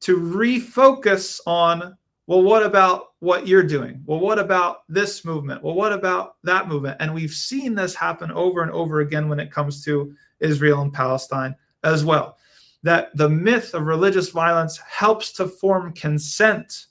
to 0.00 0.18
refocus 0.18 1.40
on 1.46 1.96
well, 2.30 2.42
what 2.42 2.62
about 2.62 3.14
what 3.18 3.48
you're 3.48 3.64
doing? 3.64 4.04
Well, 4.06 4.20
what 4.20 4.38
about 4.38 4.82
this 4.88 5.24
movement? 5.24 5.64
Well, 5.64 5.74
what 5.74 5.92
about 5.92 6.36
that 6.44 6.68
movement? 6.68 6.98
And 7.00 7.12
we've 7.12 7.32
seen 7.32 7.74
this 7.74 7.92
happen 7.92 8.30
over 8.30 8.62
and 8.62 8.70
over 8.70 9.00
again 9.00 9.28
when 9.28 9.40
it 9.40 9.50
comes 9.50 9.84
to 9.86 10.14
Israel 10.38 10.80
and 10.82 10.92
Palestine 10.92 11.56
as 11.82 12.04
well. 12.04 12.36
That 12.84 13.10
the 13.16 13.28
myth 13.28 13.74
of 13.74 13.86
religious 13.86 14.28
violence 14.28 14.78
helps 14.78 15.32
to 15.32 15.48
form 15.48 15.92
consent 15.92 16.86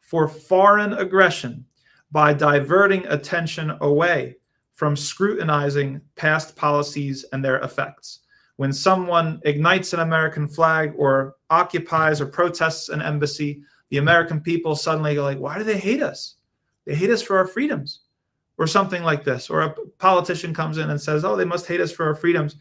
for 0.00 0.26
foreign 0.26 0.94
aggression 0.94 1.66
by 2.10 2.32
diverting 2.32 3.04
attention 3.08 3.76
away 3.82 4.36
from 4.72 4.96
scrutinizing 4.96 6.00
past 6.16 6.56
policies 6.56 7.26
and 7.34 7.44
their 7.44 7.58
effects. 7.58 8.20
When 8.56 8.72
someone 8.72 9.42
ignites 9.44 9.92
an 9.92 10.00
American 10.00 10.48
flag 10.48 10.94
or 10.96 11.36
occupies 11.50 12.22
or 12.22 12.26
protests 12.26 12.88
an 12.88 13.02
embassy, 13.02 13.62
the 13.90 13.98
American 13.98 14.40
people 14.40 14.76
suddenly 14.76 15.14
go 15.14 15.22
like, 15.22 15.38
why 15.38 15.58
do 15.58 15.64
they 15.64 15.78
hate 15.78 16.02
us? 16.02 16.36
They 16.84 16.94
hate 16.94 17.10
us 17.10 17.22
for 17.22 17.36
our 17.38 17.46
freedoms, 17.46 18.00
or 18.58 18.66
something 18.66 19.02
like 19.02 19.24
this. 19.24 19.50
Or 19.50 19.62
a 19.62 19.74
politician 19.98 20.52
comes 20.54 20.78
in 20.78 20.90
and 20.90 21.00
says, 21.00 21.24
oh, 21.24 21.36
they 21.36 21.44
must 21.44 21.66
hate 21.66 21.80
us 21.80 21.92
for 21.92 22.06
our 22.06 22.14
freedoms, 22.14 22.56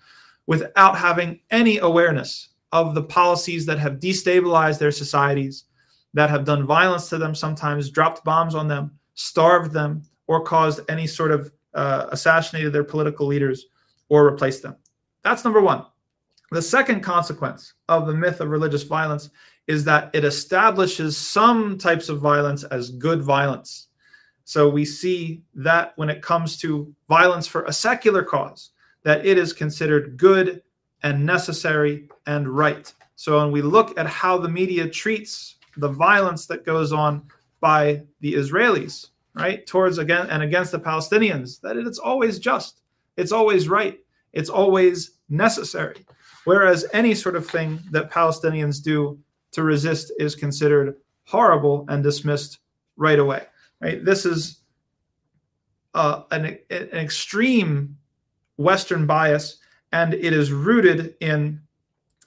without 0.46 0.98
having 0.98 1.40
any 1.52 1.78
awareness 1.80 2.50
of 2.72 2.96
the 2.96 3.04
policies 3.04 3.66
that 3.66 3.80
have 3.80 4.00
destabilized 4.00 4.80
their 4.80 4.92
societies, 4.92 5.66
that 6.14 6.30
have 6.30 6.46
done 6.46 6.66
violence 6.66 7.10
to 7.10 7.18
them, 7.18 7.36
sometimes 7.36 7.90
dropped 7.90 8.24
bombs 8.24 8.56
on 8.56 8.68
them, 8.68 8.92
starved 9.16 9.72
them, 9.72 10.04
or 10.28 10.42
caused 10.42 10.82
any 10.90 11.08
sort 11.08 11.32
of 11.32 11.52
uh, 11.74 12.08
assassinated 12.12 12.74
their 12.74 12.84
political 12.84 13.26
leaders 13.28 13.68
or 14.10 14.26
replaced 14.26 14.62
them. 14.64 14.76
That's 15.24 15.44
number 15.44 15.62
one. 15.62 15.86
The 16.52 16.62
second 16.62 17.02
consequence 17.02 17.74
of 17.90 18.08
the 18.08 18.14
myth 18.14 18.40
of 18.40 18.50
religious 18.50 18.84
violence 18.84 19.30
is 19.68 19.84
that 19.84 20.10
it 20.14 20.24
establishes 20.24 21.18
some 21.18 21.78
types 21.78 22.10
of 22.10 22.20
violence 22.20 22.64
as 22.64 22.90
good 22.92 23.22
violence. 23.22 23.88
So 24.46 24.70
we 24.70 24.86
see 24.86 25.44
that 25.56 25.92
when 25.98 26.10
it 26.10 26.22
comes 26.22 26.58
to 26.60 26.94
violence 27.10 27.48
for 27.48 27.64
a 27.66 27.74
secular 27.74 28.24
cause, 28.24 28.72
that 29.04 29.26
it 29.26 29.38
is 29.38 29.52
considered 29.52 30.18
good 30.18 30.62
and 31.04 31.26
necessary 31.26 32.10
and 32.26 32.48
right. 32.48 32.94
So 33.16 33.38
when 33.38 33.52
we 33.52 33.62
look 33.62 33.98
at 34.00 34.08
how 34.08 34.38
the 34.38 34.50
media 34.50 34.88
treats 34.88 35.56
the 35.76 35.90
violence 35.90 36.46
that 36.48 36.66
goes 36.66 36.94
on 36.94 37.24
by 37.60 38.04
the 38.22 38.36
Israelis, 38.36 39.10
right, 39.34 39.66
towards 39.68 39.98
again 39.98 40.28
and 40.30 40.42
against 40.42 40.72
the 40.72 40.80
Palestinians, 40.80 41.60
that 41.62 41.76
it's 41.76 42.00
always 42.00 42.40
just, 42.40 42.82
it's 43.18 43.32
always 43.32 43.68
right, 43.68 44.00
it's 44.32 44.50
always 44.50 45.18
necessary. 45.30 46.06
Whereas 46.46 46.86
any 46.94 47.14
sort 47.14 47.36
of 47.36 47.46
thing 47.46 47.80
that 47.92 48.10
Palestinians 48.10 48.82
do 48.82 49.20
to 49.52 49.64
resist 49.64 50.12
is 50.20 50.36
considered 50.36 50.96
horrible 51.26 51.86
and 51.90 52.04
dismissed 52.04 52.60
right 52.96 53.20
away. 53.20 53.44
Right? 53.82 54.04
This 54.04 54.26
is 54.26 54.62
uh, 55.94 56.24
an, 56.32 56.58
an 56.70 56.90
extreme 56.94 57.98
Western 58.58 59.06
bias, 59.06 59.58
and 59.92 60.14
it 60.14 60.34
is 60.34 60.52
rooted 60.52 61.16
in 61.22 61.62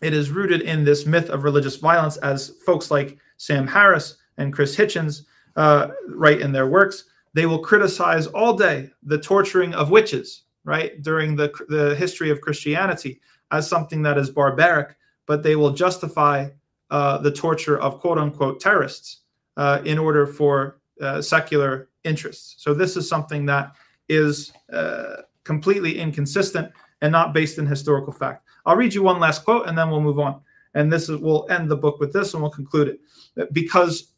it 0.02 0.14
is 0.14 0.30
rooted 0.30 0.62
in 0.62 0.82
this 0.82 1.04
myth 1.04 1.28
of 1.28 1.44
religious 1.44 1.76
violence, 1.76 2.16
as 2.18 2.54
folks 2.64 2.90
like 2.90 3.18
Sam 3.36 3.66
Harris 3.66 4.16
and 4.38 4.52
Chris 4.52 4.74
Hitchens 4.74 5.26
uh, 5.56 5.88
write 6.08 6.40
in 6.40 6.52
their 6.52 6.68
works. 6.68 7.04
They 7.34 7.44
will 7.44 7.58
criticize 7.58 8.26
all 8.28 8.54
day 8.54 8.90
the 9.02 9.18
torturing 9.18 9.74
of 9.74 9.90
witches, 9.90 10.44
right, 10.64 11.02
during 11.02 11.36
the, 11.36 11.52
the 11.68 11.94
history 11.96 12.30
of 12.30 12.40
Christianity 12.40 13.20
as 13.50 13.68
something 13.68 14.02
that 14.02 14.16
is 14.16 14.30
barbaric, 14.30 14.96
but 15.26 15.42
they 15.42 15.54
will 15.54 15.72
justify 15.72 16.48
uh, 16.90 17.18
the 17.18 17.30
torture 17.30 17.78
of 17.78 18.00
quote 18.00 18.18
unquote 18.18 18.60
terrorists 18.60 19.20
uh, 19.56 19.80
in 19.84 19.98
order 19.98 20.26
for 20.26 20.80
uh, 21.00 21.20
secular 21.22 21.88
interests. 22.04 22.56
So 22.58 22.74
this 22.74 22.96
is 22.96 23.08
something 23.08 23.46
that 23.46 23.72
is 24.08 24.52
uh, 24.72 25.22
completely 25.44 25.98
inconsistent 25.98 26.70
and 27.00 27.12
not 27.12 27.32
based 27.32 27.58
in 27.58 27.66
historical 27.66 28.12
fact. 28.12 28.46
I'll 28.66 28.76
read 28.76 28.94
you 28.94 29.02
one 29.02 29.20
last 29.20 29.44
quote 29.44 29.66
and 29.68 29.76
then 29.76 29.90
we'll 29.90 30.00
move 30.00 30.18
on. 30.18 30.40
And 30.74 30.92
this 30.92 31.08
is 31.08 31.18
we'll 31.18 31.46
end 31.50 31.70
the 31.70 31.76
book 31.76 31.98
with 31.98 32.12
this 32.12 32.34
and 32.34 32.42
we'll 32.42 32.52
conclude 32.52 32.88
it 33.36 33.52
because 33.52 34.12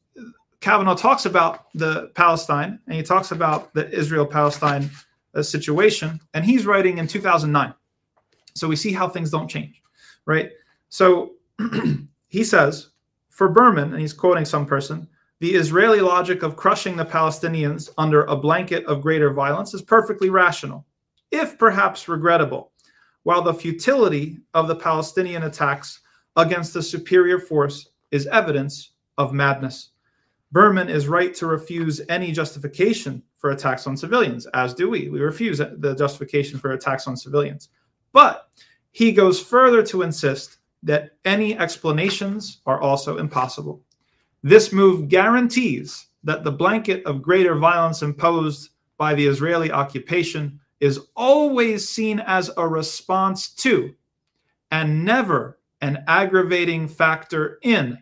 Cavanaugh 0.61 0.95
talks 0.95 1.27
about 1.27 1.67
the 1.75 2.11
Palestine 2.15 2.79
and 2.87 2.95
he 2.95 3.03
talks 3.03 3.33
about 3.33 3.75
the 3.75 3.91
Israel 3.91 4.25
Palestine 4.25 4.91
uh, 5.35 5.43
situation, 5.43 6.21
and 6.35 6.45
he's 6.45 6.67
writing 6.67 6.99
in 6.99 7.07
2009. 7.07 7.75
So 8.55 8.69
we 8.69 8.77
see 8.77 8.93
how 8.93 9.09
things 9.09 9.31
don't 9.31 9.49
change, 9.49 9.83
right? 10.27 10.51
So 10.89 11.33
he 12.33 12.43
says, 12.43 12.89
for 13.29 13.51
Berman, 13.51 13.93
and 13.93 14.01
he's 14.01 14.15
quoting 14.15 14.47
some 14.47 14.65
person, 14.65 15.07
the 15.41 15.55
Israeli 15.55 16.01
logic 16.01 16.43
of 16.43 16.57
crushing 16.57 16.97
the 16.97 17.05
Palestinians 17.05 17.91
under 17.99 18.25
a 18.25 18.35
blanket 18.35 18.87
of 18.87 19.03
greater 19.03 19.35
violence 19.35 19.75
is 19.75 19.83
perfectly 19.83 20.31
rational, 20.31 20.87
if 21.31 21.59
perhaps 21.59 22.09
regrettable, 22.09 22.73
while 23.25 23.43
the 23.43 23.53
futility 23.53 24.39
of 24.55 24.67
the 24.67 24.75
Palestinian 24.75 25.43
attacks 25.43 26.01
against 26.37 26.73
the 26.73 26.83
superior 26.83 27.39
force 27.39 27.91
is 28.13 28.27
evidence 28.29 28.93
of 29.19 29.35
madness. 29.35 29.91
Berman 30.53 30.89
is 30.89 31.09
right 31.09 31.35
to 31.35 31.47
refuse 31.47 32.01
any 32.09 32.33
justification 32.33 33.23
for 33.37 33.51
attacks 33.51 33.87
on 33.87 33.95
civilians, 33.95 34.47
as 34.55 34.73
do 34.73 34.89
we. 34.89 35.11
We 35.11 35.21
refuse 35.21 35.59
the 35.59 35.95
justification 35.99 36.59
for 36.59 36.73
attacks 36.73 37.07
on 37.07 37.15
civilians. 37.15 37.69
But 38.15 38.49
he 38.91 39.13
goes 39.13 39.39
further 39.39 39.83
to 39.83 40.01
insist 40.01 40.57
that 40.83 41.13
any 41.25 41.57
explanations 41.57 42.61
are 42.67 42.81
also 42.81 43.19
impossible. 43.19 43.83
This 44.43 44.73
move 44.73 45.09
guarantees 45.09 46.07
that 46.25 46.45
the 46.45 46.53
blanket 46.53 47.05
of 47.05 47.23
greater 47.23 47.55
violence 47.55 48.03
imposed 48.03 48.71
by 48.99 49.15
the 49.15 49.27
Israeli 49.27 49.71
occupation 49.71 50.61
is 50.81 51.01
always 51.15 51.89
seen 51.89 52.21
as 52.21 52.51
a 52.57 52.67
response 52.67 53.49
to 53.55 53.95
and 54.71 55.05
never 55.05 55.59
an 55.81 56.03
aggravating 56.09 56.89
factor 56.89 57.59
in 57.63 57.99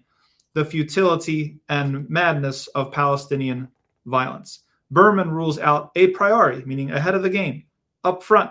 the 0.54 0.64
futility 0.64 1.58
and 1.68 2.08
madness 2.08 2.66
of 2.68 2.92
Palestinian 2.92 3.68
violence. 4.06 4.60
Berman 4.90 5.30
rules 5.30 5.58
out 5.58 5.90
a 5.94 6.08
priori, 6.08 6.64
meaning 6.64 6.90
ahead 6.90 7.14
of 7.14 7.22
the 7.22 7.30
game, 7.30 7.64
up 8.04 8.22
front, 8.22 8.50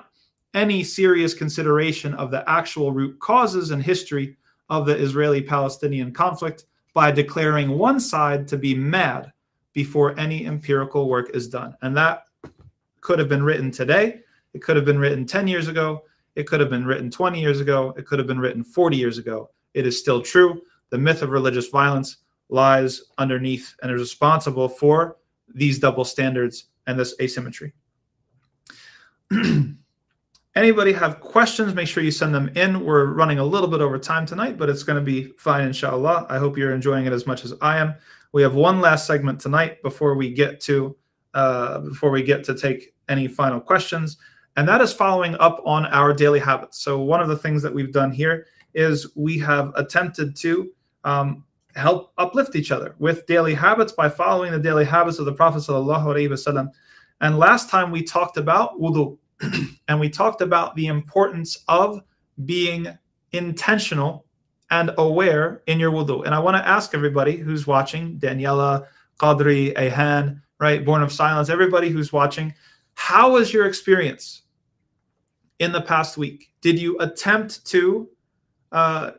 any 0.53 0.83
serious 0.83 1.33
consideration 1.33 2.13
of 2.15 2.31
the 2.31 2.47
actual 2.49 2.91
root 2.91 3.19
causes 3.19 3.71
and 3.71 3.81
history 3.83 4.37
of 4.69 4.85
the 4.85 4.95
Israeli 4.95 5.41
Palestinian 5.41 6.11
conflict 6.11 6.65
by 6.93 7.11
declaring 7.11 7.77
one 7.77 7.99
side 7.99 8.47
to 8.47 8.57
be 8.57 8.73
mad 8.73 9.31
before 9.73 10.19
any 10.19 10.45
empirical 10.45 11.07
work 11.07 11.29
is 11.33 11.47
done. 11.47 11.75
And 11.81 11.95
that 11.97 12.23
could 13.01 13.19
have 13.19 13.29
been 13.29 13.43
written 13.43 13.71
today. 13.71 14.21
It 14.53 14.61
could 14.61 14.75
have 14.75 14.85
been 14.85 14.99
written 14.99 15.25
10 15.25 15.47
years 15.47 15.67
ago. 15.67 16.03
It 16.35 16.47
could 16.47 16.59
have 16.59 16.69
been 16.69 16.85
written 16.85 17.09
20 17.11 17.39
years 17.39 17.59
ago. 17.59 17.93
It 17.97 18.05
could 18.05 18.19
have 18.19 18.27
been 18.27 18.39
written 18.39 18.63
40 18.63 18.97
years 18.97 19.17
ago. 19.17 19.51
It 19.73 19.85
is 19.85 19.99
still 19.99 20.21
true. 20.21 20.61
The 20.89 20.97
myth 20.97 21.21
of 21.21 21.29
religious 21.29 21.67
violence 21.67 22.17
lies 22.49 23.03
underneath 23.17 23.75
and 23.81 23.91
is 23.91 24.01
responsible 24.01 24.67
for 24.67 25.17
these 25.53 25.79
double 25.79 26.03
standards 26.03 26.65
and 26.87 26.99
this 26.99 27.15
asymmetry. 27.21 27.73
Anybody 30.55 30.91
have 30.93 31.19
questions? 31.19 31.75
Make 31.75 31.87
sure 31.87 32.03
you 32.03 32.11
send 32.11 32.33
them 32.33 32.49
in. 32.55 32.83
We're 32.83 33.13
running 33.13 33.37
a 33.37 33.43
little 33.43 33.67
bit 33.67 33.81
over 33.81 33.99
time 33.99 34.25
tonight, 34.25 34.57
but 34.57 34.67
it's 34.67 34.81
going 34.81 34.97
to 34.97 35.05
be 35.05 35.31
fine, 35.37 35.65
inshallah. 35.65 36.25
I 36.27 36.39
hope 36.39 36.57
you're 36.57 36.73
enjoying 36.73 37.05
it 37.05 37.13
as 37.13 37.27
much 37.27 37.45
as 37.45 37.53
I 37.61 37.77
am. 37.77 37.93
We 38.31 38.41
have 38.41 38.55
one 38.55 38.81
last 38.81 39.05
segment 39.05 39.39
tonight 39.39 39.81
before 39.83 40.15
we 40.15 40.33
get 40.33 40.59
to 40.61 40.95
uh, 41.35 41.79
before 41.81 42.09
we 42.09 42.23
get 42.23 42.43
to 42.45 42.55
take 42.55 42.95
any 43.07 43.27
final 43.27 43.59
questions, 43.59 44.17
and 44.57 44.67
that 44.67 44.81
is 44.81 44.91
following 44.91 45.35
up 45.35 45.61
on 45.65 45.85
our 45.87 46.13
daily 46.13 46.39
habits. 46.39 46.81
So 46.81 46.99
one 46.99 47.21
of 47.21 47.27
the 47.27 47.37
things 47.37 47.61
that 47.61 47.73
we've 47.73 47.93
done 47.93 48.11
here 48.11 48.47
is 48.73 49.15
we 49.15 49.37
have 49.39 49.71
attempted 49.75 50.35
to 50.37 50.71
um, 51.03 51.43
help 51.75 52.11
uplift 52.17 52.55
each 52.55 52.71
other 52.71 52.95
with 52.97 53.27
daily 53.27 53.53
habits 53.53 53.91
by 53.91 54.09
following 54.09 54.51
the 54.51 54.59
daily 54.59 54.85
habits 54.85 55.19
of 55.19 55.25
the 55.25 55.33
Prophet 55.33 55.59
sallallahu 55.59 56.05
alaihi 56.05 56.29
wasallam. 56.29 56.69
And 57.21 57.37
last 57.37 57.69
time 57.69 57.91
we 57.91 58.01
talked 58.01 58.37
about 58.37 58.79
wudu 58.79 59.17
and 59.87 59.99
we 59.99 60.09
talked 60.09 60.41
about 60.41 60.75
the 60.75 60.87
importance 60.87 61.57
of 61.67 62.01
being 62.45 62.87
intentional 63.31 64.25
and 64.71 64.91
aware 64.97 65.63
in 65.67 65.79
your 65.79 65.91
wudu. 65.91 66.25
And 66.25 66.35
I 66.35 66.39
want 66.39 66.57
to 66.57 66.67
ask 66.67 66.93
everybody 66.93 67.37
who's 67.37 67.65
watching, 67.65 68.19
Daniela, 68.19 68.85
Qadri, 69.19 69.75
Ahan, 69.77 70.41
right, 70.59 70.85
Born 70.85 71.01
of 71.01 71.11
Silence, 71.11 71.49
everybody 71.49 71.89
who's 71.89 72.13
watching, 72.13 72.53
how 72.93 73.33
was 73.33 73.53
your 73.53 73.65
experience 73.65 74.43
in 75.59 75.71
the 75.71 75.81
past 75.81 76.17
week? 76.17 76.51
Did 76.61 76.79
you 76.79 76.97
attempt 76.99 77.65
to 77.67 78.09
uh, 78.71 79.11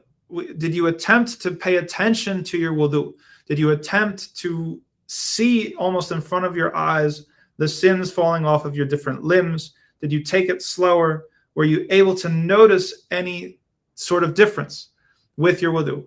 did 0.59 0.75
you 0.75 0.87
attempt 0.87 1.41
to 1.43 1.51
pay 1.51 1.77
attention 1.77 2.45
to 2.45 2.59
your 2.59 2.73
wudu? 2.73 3.15
Did 3.47 3.59
you 3.59 3.71
attempt 3.71 4.37
to 4.37 4.81
see 5.07 5.75
almost 5.75 6.13
in 6.13 6.21
front 6.21 6.45
of 6.45 6.57
your 6.57 6.75
eyes 6.77 7.27
the 7.57 7.67
sins 7.67 8.13
falling 8.13 8.47
off 8.47 8.65
of 8.65 8.77
your 8.77 8.87
different 8.87 9.25
limbs? 9.25 9.75
Did 10.01 10.13
you 10.13 10.23
take 10.23 10.49
it 10.49 10.63
slower? 10.63 11.27
Were 11.55 11.65
you 11.65 11.87
able 11.91 12.15
to 12.17 12.29
notice 12.29 13.07
any 13.11 13.59
sort 13.95 14.25
of 14.25 14.35
difference 14.35 14.89
with 15.37 15.61
your 15.61 15.73
wudu? 15.73 16.07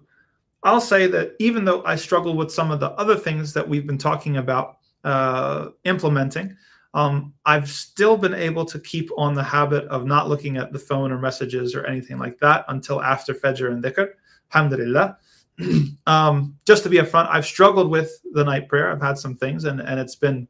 I'll 0.63 0.81
say 0.81 1.07
that 1.07 1.35
even 1.39 1.65
though 1.65 1.83
I 1.83 1.95
struggle 1.95 2.35
with 2.35 2.51
some 2.51 2.71
of 2.71 2.79
the 2.79 2.91
other 2.91 3.15
things 3.15 3.53
that 3.53 3.67
we've 3.67 3.85
been 3.85 3.97
talking 3.97 4.37
about 4.37 4.77
uh, 5.03 5.69
implementing, 5.83 6.55
um, 6.93 7.33
I've 7.45 7.69
still 7.69 8.17
been 8.17 8.33
able 8.33 8.65
to 8.65 8.79
keep 8.79 9.09
on 9.17 9.33
the 9.33 9.43
habit 9.43 9.85
of 9.85 10.05
not 10.05 10.29
looking 10.29 10.57
at 10.57 10.71
the 10.71 10.79
phone 10.79 11.11
or 11.11 11.17
messages 11.17 11.75
or 11.75 11.85
anything 11.85 12.19
like 12.19 12.37
that 12.39 12.65
until 12.69 13.01
after 13.01 13.33
Fajr 13.33 13.71
and 13.71 13.83
Dhikr. 13.83 14.09
Alhamdulillah. 14.53 15.17
um, 16.07 16.55
just 16.65 16.83
to 16.83 16.89
be 16.89 16.97
upfront, 16.97 17.29
I've 17.29 17.45
struggled 17.45 17.89
with 17.89 18.11
the 18.31 18.43
night 18.43 18.67
prayer. 18.67 18.91
I've 18.91 19.01
had 19.01 19.17
some 19.17 19.35
things, 19.35 19.65
and, 19.65 19.81
and 19.81 19.99
it's 19.99 20.15
been 20.15 20.47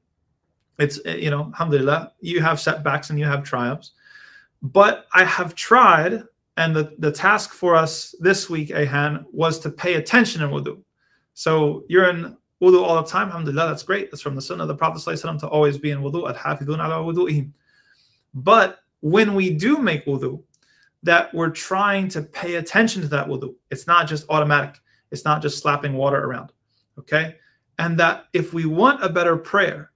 it's 0.80 1.00
eh, 1.06 1.16
you 1.16 1.30
know 1.30 1.46
alhamdulillah 1.46 2.12
you 2.22 2.42
have 2.42 2.60
setbacks 2.60 3.10
and 3.10 3.20
you 3.20 3.26
have 3.26 3.44
triumphs. 3.44 3.92
But 4.62 5.08
i 5.14 5.24
have 5.24 5.56
tried 5.56 6.24
and 6.56 6.76
the, 6.76 6.96
the 7.00 7.12
task 7.12 7.52
for 7.52 7.76
us 7.76 8.14
this 8.20 8.50
week 8.50 8.72
ahan 8.72 9.26
was 9.32 9.60
to 9.60 9.70
pay 9.70 9.96
attention 9.96 10.42
in 10.42 10.50
wudu. 10.50 10.82
So 11.34 11.84
you're 11.88 12.10
in 12.10 12.38
wudu 12.62 12.84
all 12.84 12.96
the 13.02 13.10
time 13.10 13.28
alhamdulillah 13.28 13.68
that's 13.68 13.84
great. 13.84 14.12
That's 14.12 14.22
from 14.22 14.36
the 14.36 14.42
sunnah 14.42 14.64
of 14.64 14.68
the 14.68 14.76
prophet 14.76 15.00
ﷺ 15.00 15.40
to 15.40 15.48
always 15.48 15.78
be 15.78 15.92
in 15.92 16.00
wudu 16.00 16.30
at 16.30 16.38
hafidun 16.38 16.80
ala 16.84 17.04
wudu'ihim. 17.04 17.52
But 18.34 18.80
when 19.02 19.34
we 19.36 19.50
do 19.50 19.80
make 19.80 20.06
wudu 20.06 20.42
that 21.04 21.34
we're 21.34 21.50
trying 21.50 22.08
to 22.08 22.22
pay 22.22 22.56
attention 22.56 23.02
to 23.02 23.10
that 23.10 23.28
wudu. 23.28 23.54
It's 23.70 23.88
not 23.88 24.08
just 24.08 24.26
automatic. 24.30 24.80
It's 25.12 25.26
not 25.26 25.42
just 25.42 25.62
slapping 25.62 25.94
water 25.94 26.24
around 26.24 26.54
okay? 27.00 27.36
And 27.80 28.00
that 28.00 28.26
if 28.34 28.54
we 28.54 28.66
want 28.66 29.04
a 29.04 29.10
better 29.10 29.36
prayer 29.36 29.92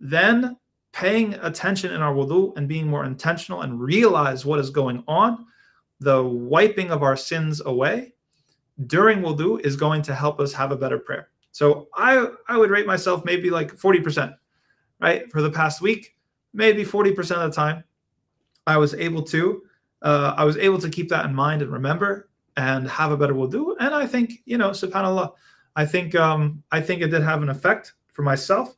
then 0.00 0.56
paying 0.92 1.34
attention 1.34 1.92
in 1.92 2.00
our 2.00 2.14
wudu 2.14 2.56
and 2.56 2.68
being 2.68 2.86
more 2.86 3.04
intentional 3.04 3.62
and 3.62 3.80
realize 3.80 4.46
what 4.46 4.58
is 4.58 4.70
going 4.70 5.04
on, 5.06 5.46
the 6.00 6.22
wiping 6.22 6.90
of 6.90 7.02
our 7.02 7.16
sins 7.16 7.60
away 7.66 8.12
during 8.86 9.20
wudu 9.20 9.60
is 9.60 9.76
going 9.76 10.02
to 10.02 10.14
help 10.14 10.40
us 10.40 10.52
have 10.52 10.72
a 10.72 10.76
better 10.76 10.98
prayer. 10.98 11.28
So 11.52 11.88
I 11.94 12.28
I 12.48 12.58
would 12.58 12.70
rate 12.70 12.86
myself 12.86 13.24
maybe 13.24 13.50
like 13.50 13.74
40%, 13.74 14.34
right? 15.00 15.30
For 15.32 15.40
the 15.40 15.50
past 15.50 15.80
week, 15.80 16.16
maybe 16.52 16.84
40% 16.84 17.18
of 17.42 17.50
the 17.50 17.56
time, 17.56 17.84
I 18.66 18.76
was 18.76 18.94
able 18.94 19.22
to 19.24 19.62
uh, 20.02 20.34
I 20.36 20.44
was 20.44 20.56
able 20.58 20.78
to 20.78 20.90
keep 20.90 21.08
that 21.08 21.24
in 21.24 21.34
mind 21.34 21.62
and 21.62 21.72
remember 21.72 22.28
and 22.56 22.88
have 22.88 23.12
a 23.12 23.16
better 23.16 23.34
wudu. 23.34 23.74
And 23.80 23.94
I 23.94 24.06
think, 24.06 24.42
you 24.44 24.58
know, 24.58 24.70
subhanAllah, 24.70 25.32
I 25.74 25.84
think 25.84 26.14
um, 26.14 26.62
I 26.72 26.80
think 26.80 27.02
it 27.02 27.08
did 27.08 27.22
have 27.22 27.42
an 27.42 27.48
effect 27.48 27.94
for 28.12 28.22
myself. 28.22 28.76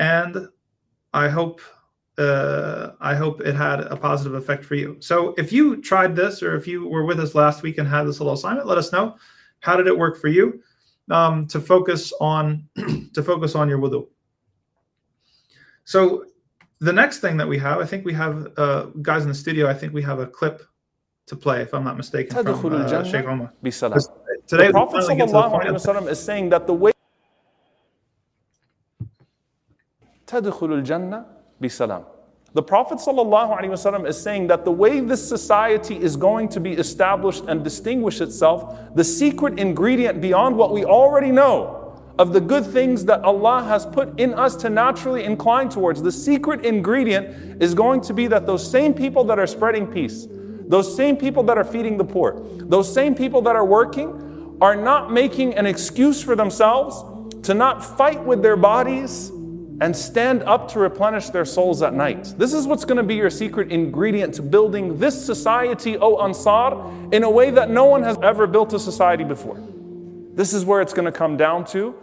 And 0.00 0.48
I 1.12 1.28
hope 1.28 1.60
uh, 2.18 2.92
I 3.00 3.14
hope 3.14 3.40
it 3.40 3.54
had 3.54 3.80
a 3.80 3.96
positive 3.96 4.34
effect 4.34 4.64
for 4.64 4.74
you. 4.74 4.96
So 5.00 5.34
if 5.38 5.52
you 5.52 5.80
tried 5.80 6.16
this 6.16 6.42
or 6.42 6.56
if 6.56 6.66
you 6.66 6.88
were 6.88 7.04
with 7.04 7.20
us 7.20 7.34
last 7.34 7.62
week 7.62 7.78
and 7.78 7.86
had 7.86 8.04
this 8.04 8.18
little 8.18 8.34
assignment, 8.34 8.66
let 8.66 8.76
us 8.76 8.92
know. 8.92 9.16
How 9.60 9.76
did 9.76 9.86
it 9.86 9.96
work 9.96 10.20
for 10.20 10.28
you? 10.28 10.60
Um, 11.10 11.46
to 11.48 11.60
focus 11.60 12.12
on 12.20 12.68
to 13.14 13.22
focus 13.22 13.54
on 13.54 13.68
your 13.68 13.78
wudu. 13.78 14.08
So 15.84 16.24
the 16.78 16.92
next 16.92 17.20
thing 17.20 17.36
that 17.36 17.48
we 17.48 17.58
have, 17.58 17.78
I 17.80 17.86
think 17.86 18.04
we 18.04 18.14
have 18.14 18.48
uh, 18.56 18.84
guys 19.02 19.22
in 19.22 19.28
the 19.28 19.34
studio. 19.34 19.68
I 19.68 19.74
think 19.74 19.92
we 19.92 20.02
have 20.02 20.18
a 20.18 20.26
clip 20.26 20.62
to 21.26 21.36
play, 21.36 21.62
if 21.62 21.74
I'm 21.74 21.84
not 21.84 21.96
mistaken, 21.96 22.34
from 22.42 22.72
uh, 22.72 23.04
Sheikh 23.04 23.26
Omar. 23.26 23.52
Today, 24.46 24.66
the 24.68 24.72
Prophet 24.72 25.04
ﷺ 25.04 26.08
is 26.08 26.18
saying 26.18 26.48
that 26.50 26.66
the 26.66 26.74
way 26.74 26.92
تدخل 30.29 30.83
الجنة 30.83 31.25
بسلام. 31.61 32.03
The 32.53 32.63
Prophet 32.63 32.99
ﷺ 32.99 34.07
is 34.07 34.21
saying 34.21 34.47
that 34.47 34.63
the 34.63 34.71
way 34.71 35.01
this 35.01 35.27
society 35.27 35.97
is 35.97 36.15
going 36.15 36.47
to 36.49 36.61
be 36.61 36.71
established 36.71 37.43
and 37.49 37.61
distinguish 37.65 38.21
itself, 38.21 38.95
the 38.95 39.03
secret 39.03 39.59
ingredient 39.59 40.21
beyond 40.21 40.55
what 40.55 40.71
we 40.71 40.85
already 40.85 41.31
know 41.31 42.01
of 42.17 42.31
the 42.31 42.39
good 42.39 42.65
things 42.65 43.03
that 43.05 43.21
Allah 43.25 43.61
has 43.63 43.85
put 43.85 44.17
in 44.17 44.33
us 44.33 44.55
to 44.57 44.69
naturally 44.69 45.25
incline 45.25 45.67
towards, 45.67 46.01
the 46.01 46.13
secret 46.13 46.65
ingredient 46.65 47.61
is 47.61 47.73
going 47.73 47.99
to 47.99 48.13
be 48.13 48.27
that 48.27 48.45
those 48.45 48.65
same 48.71 48.93
people 48.93 49.25
that 49.25 49.37
are 49.37 49.47
spreading 49.47 49.85
peace, 49.85 50.25
those 50.29 50.95
same 50.95 51.17
people 51.17 51.43
that 51.43 51.57
are 51.57 51.65
feeding 51.65 51.97
the 51.97 52.05
poor, 52.05 52.41
those 52.57 52.91
same 52.91 53.15
people 53.15 53.41
that 53.41 53.57
are 53.57 53.65
working, 53.65 54.57
are 54.61 54.77
not 54.77 55.11
making 55.11 55.55
an 55.55 55.65
excuse 55.65 56.23
for 56.23 56.37
themselves 56.37 57.03
to 57.45 57.53
not 57.53 57.83
fight 57.83 58.23
with 58.23 58.41
their 58.41 58.55
bodies 58.55 59.29
and 59.81 59.95
stand 59.95 60.41
up 60.43 60.69
to 60.69 60.79
replenish 60.79 61.29
their 61.29 61.45
souls 61.45 61.81
at 61.81 61.93
night. 61.93 62.33
This 62.37 62.53
is 62.53 62.65
what's 62.65 62.85
going 62.85 62.97
to 62.97 63.03
be 63.03 63.15
your 63.15 63.29
secret 63.29 63.71
ingredient 63.71 64.33
to 64.35 64.41
building 64.41 64.97
this 64.97 65.25
society, 65.25 65.97
O 65.97 66.17
Ansar, 66.23 67.13
in 67.13 67.23
a 67.23 67.29
way 67.29 67.51
that 67.51 67.69
no 67.69 67.85
one 67.85 68.01
has 68.03 68.17
ever 68.23 68.47
built 68.47 68.73
a 68.73 68.79
society 68.79 69.23
before. 69.23 69.61
This 70.33 70.53
is 70.53 70.63
where 70.65 70.81
it's 70.81 70.93
going 70.93 71.05
to 71.05 71.11
come 71.11 71.35
down 71.37 71.65
to 71.65 71.95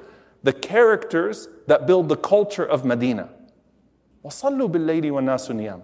the 0.42 0.52
characters 0.52 1.48
that 1.66 1.86
build 1.86 2.08
the 2.08 2.16
culture 2.16 2.64
of 2.64 2.84
Medina. 2.84 3.30
وصلوا 4.24 4.68
بالليل 4.68 5.10
والناس 5.10 5.50
نيام. 5.50 5.82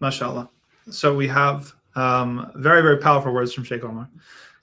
MashaAllah. 0.00 0.48
So 0.90 1.14
we 1.14 1.28
have 1.28 1.74
um, 1.94 2.52
very, 2.54 2.82
very 2.82 2.98
powerful 2.98 3.32
words 3.32 3.52
from 3.52 3.64
Sheikh 3.64 3.84
Omar 3.84 4.08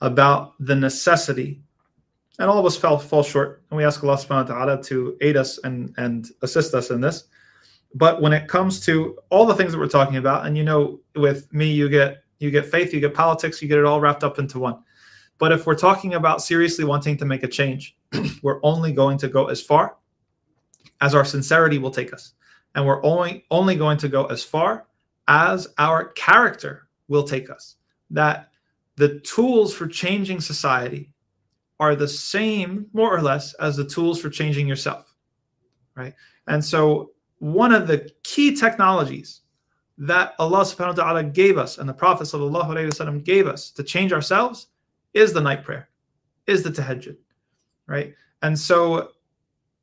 about 0.00 0.54
the 0.58 0.74
necessity 0.74 1.60
and 2.41 2.49
all 2.49 2.57
of 2.57 2.65
us 2.65 2.75
fell 2.75 2.97
fall 2.97 3.21
short. 3.21 3.61
And 3.69 3.77
we 3.77 3.85
ask 3.85 4.03
allah 4.03 4.17
subhanahu 4.17 4.49
wa 4.49 4.55
ta'ala 4.55 4.83
to 4.83 5.15
aid 5.21 5.37
us 5.37 5.59
and 5.63 5.93
and 5.97 6.27
assist 6.41 6.73
us 6.73 6.89
in 6.89 6.99
this. 6.99 7.25
But 7.93 8.21
when 8.21 8.33
it 8.33 8.47
comes 8.47 8.83
to 8.85 9.17
all 9.29 9.45
the 9.45 9.53
things 9.53 9.71
that 9.71 9.77
we're 9.77 9.87
talking 9.87 10.17
about 10.17 10.47
and 10.47 10.57
you 10.57 10.63
know 10.63 10.99
with 11.15 11.53
me 11.53 11.71
you 11.71 11.87
get 11.87 12.23
you 12.39 12.49
get 12.49 12.65
faith 12.65 12.93
you 12.93 12.99
get 12.99 13.13
politics 13.13 13.61
you 13.61 13.67
get 13.67 13.77
it 13.77 13.85
all 13.85 14.01
wrapped 14.01 14.23
up 14.23 14.39
into 14.39 14.57
one. 14.59 14.79
But 15.37 15.51
if 15.51 15.67
we're 15.67 15.75
talking 15.75 16.15
about 16.15 16.41
seriously 16.41 16.83
wanting 16.83 17.15
to 17.17 17.25
make 17.25 17.43
a 17.43 17.47
change 17.47 17.95
we're 18.41 18.59
only 18.63 18.91
going 18.91 19.19
to 19.19 19.27
go 19.27 19.45
as 19.45 19.61
far 19.61 19.97
as 20.99 21.13
our 21.13 21.25
sincerity 21.25 21.77
will 21.77 21.91
take 21.91 22.11
us. 22.11 22.33
And 22.73 22.87
we're 22.87 23.03
only 23.03 23.45
only 23.51 23.75
going 23.75 23.99
to 23.99 24.09
go 24.09 24.25
as 24.25 24.43
far 24.43 24.87
as 25.27 25.67
our 25.77 26.05
character 26.13 26.87
will 27.07 27.23
take 27.23 27.51
us. 27.51 27.75
That 28.09 28.49
the 28.95 29.19
tools 29.19 29.75
for 29.75 29.85
changing 29.85 30.41
society 30.41 31.11
are 31.81 31.95
the 31.95 32.07
same, 32.07 32.85
more 32.93 33.13
or 33.13 33.23
less, 33.23 33.55
as 33.55 33.75
the 33.75 33.83
tools 33.83 34.21
for 34.21 34.29
changing 34.29 34.67
yourself, 34.67 35.11
right? 35.95 36.13
And 36.47 36.63
so, 36.63 37.09
one 37.39 37.73
of 37.73 37.87
the 37.87 38.07
key 38.21 38.55
technologies 38.55 39.41
that 39.97 40.35
Allah 40.37 40.59
subhanahu 40.59 40.97
wa 40.97 41.03
ta'ala 41.03 41.23
gave 41.23 41.57
us 41.57 41.79
and 41.79 41.89
the 41.89 41.93
Prophet 41.93 42.25
wasallam 42.25 43.23
gave 43.23 43.47
us 43.47 43.71
to 43.71 43.83
change 43.83 44.13
ourselves 44.13 44.67
is 45.15 45.33
the 45.33 45.41
night 45.41 45.63
prayer, 45.63 45.89
is 46.45 46.61
the 46.61 46.69
tahajjud, 46.69 47.17
right? 47.87 48.13
And 48.43 48.57
so, 48.57 49.13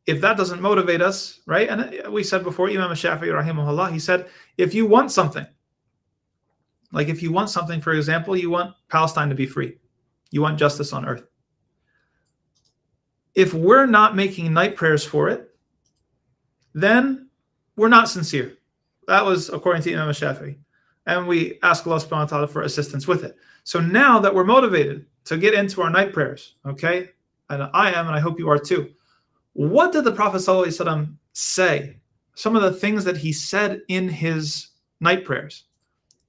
if 0.07 0.21
that 0.21 0.37
doesn't 0.37 0.63
motivate 0.63 1.03
us, 1.03 1.41
right? 1.47 1.69
And 1.69 2.13
we 2.13 2.23
said 2.23 2.45
before, 2.45 2.71
Imam 2.71 2.93
Shafi'i 2.93 3.35
rahimahullah, 3.43 3.91
he 3.93 3.99
said, 3.99 4.29
if 4.57 4.73
you 4.73 4.87
want 4.87 5.11
something, 5.11 5.47
like 6.93 7.09
if 7.09 7.25
you 7.25 7.33
want 7.33 7.51
something, 7.51 7.81
for 7.81 7.93
example, 7.93 8.37
you 8.37 8.51
want 8.51 8.77
Palestine 8.89 9.29
to 9.31 9.35
be 9.35 9.47
free, 9.47 9.79
you 10.31 10.43
want 10.43 10.61
justice 10.61 10.93
on 10.93 11.05
earth 11.05 11.28
if 13.39 13.55
we're 13.55 13.87
not 13.87 14.17
making 14.17 14.53
night 14.53 14.75
prayers 14.75 15.05
for 15.05 15.29
it, 15.29 15.55
then 16.75 17.29
we're 17.77 17.87
not 17.87 18.09
sincere. 18.09 18.55
That 19.07 19.25
was 19.25 19.49
according 19.49 19.83
to 19.83 19.95
Imam 19.95 20.09
Shafi. 20.09 20.59
And 21.07 21.29
we 21.29 21.61
ask 21.63 21.87
Allah 21.87 22.01
subhanahu 22.01 22.11
wa 22.11 22.25
ta'ala 22.25 22.49
for 22.49 22.63
assistance 22.63 23.07
with 23.07 23.23
it. 23.23 23.37
So 23.63 23.79
now 23.79 24.19
that 24.19 24.35
we're 24.35 24.43
motivated 24.43 25.07
to 25.27 25.37
get 25.37 25.55
into 25.55 25.83
our 25.83 25.89
night 25.89 26.13
prayers, 26.13 26.57
okay, 26.67 27.11
and 27.49 27.71
I 27.73 27.93
am, 27.93 28.09
and 28.09 28.17
I 28.17 28.19
hope 28.19 28.41
you 28.41 28.51
are 28.51 28.59
too, 28.59 28.91
what 29.53 29.93
did 29.93 30.03
the 30.03 30.11
Prophet 30.11 30.41
say? 31.33 31.97
Some 32.35 32.57
of 32.57 32.63
the 32.63 32.73
things 32.73 33.05
that 33.05 33.19
he 33.19 33.33
said 33.33 33.83
in 33.87 34.09
his 34.09 34.71
night 34.99 35.25
prayers. 35.25 35.63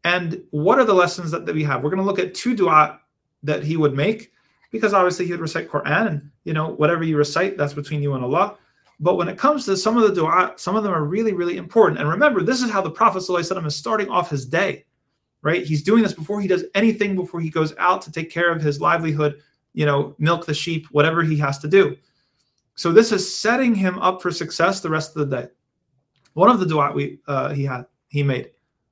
And 0.03 0.43
what 0.51 0.78
are 0.78 0.86
the 0.86 0.93
lessons 0.93 1.32
that, 1.32 1.47
that 1.47 1.55
we 1.55 1.64
have? 1.64 1.82
We're 1.82 1.89
going 1.89 2.03
to 2.03 2.05
look 2.05 2.20
at 2.20 2.36
two 2.36 2.55
dua 2.55 2.99
that 3.41 3.64
he 3.64 3.78
would 3.78 3.95
make 3.95 4.32
because 4.72 4.93
obviously 4.93 5.26
he 5.26 5.32
would 5.32 5.41
recite 5.41 5.70
Quran 5.70 6.07
and 6.07 6.32
you 6.43 6.53
know 6.53 6.70
whatever 6.70 7.03
you 7.03 7.17
recite 7.17 7.57
that's 7.57 7.74
between 7.74 8.01
you 8.01 8.13
and 8.13 8.24
Allah. 8.24 8.57
But 8.99 9.15
when 9.15 9.30
it 9.30 9.38
comes 9.38 9.65
to 9.65 9.78
some 9.78 9.97
of 9.97 10.03
the 10.03 10.13
dua, 10.13 10.53
some 10.57 10.76
of 10.76 10.84
them 10.84 10.93
are 10.93 11.05
really, 11.05 11.34
really 11.34 11.57
important. 11.57 11.99
And 11.99 12.09
remember, 12.09 12.43
this 12.43 12.61
is 12.61 12.70
how 12.70 12.82
the 12.82 12.91
Prophet 12.91 13.20
ﷺ 13.20 13.65
is 13.65 13.76
starting 13.76 14.09
off 14.09 14.30
his 14.30 14.45
day, 14.45 14.86
right? 15.41 15.63
He's 15.63 15.84
doing 15.84 16.03
this 16.03 16.13
before 16.13 16.41
he 16.41 16.49
does 16.49 16.65
anything, 16.76 17.15
before 17.15 17.39
he 17.39 17.49
goes 17.49 17.74
out 17.78 18.01
to 18.01 18.11
take 18.11 18.30
care 18.30 18.51
of 18.51 18.61
his 18.61 18.82
livelihood, 18.82 19.39
you 19.74 19.86
know, 19.86 20.15
milk 20.20 20.45
the 20.45 20.53
sheep, 20.53 20.86
whatever 20.91 21.24
he 21.24 21.38
has 21.38 21.59
to 21.59 21.70
do. 21.70 21.95
So 22.76 22.91
this 22.91 23.13
is 23.13 23.38
setting 23.38 23.74
him 23.74 23.99
up 23.99 24.22
for 24.22 24.32
success 24.32 24.82
the 24.82 24.89
rest 24.89 25.15
of 25.15 25.30
the 25.30 25.43
day. 25.43 25.49
One 26.34 26.49
of 26.49 26.59
the 26.59 26.65
dua 26.65 26.91
we 26.91 27.20
uh, 27.28 27.53
he 27.53 27.63
had, 27.63 27.86
he 28.09 28.22
made. 28.22 28.51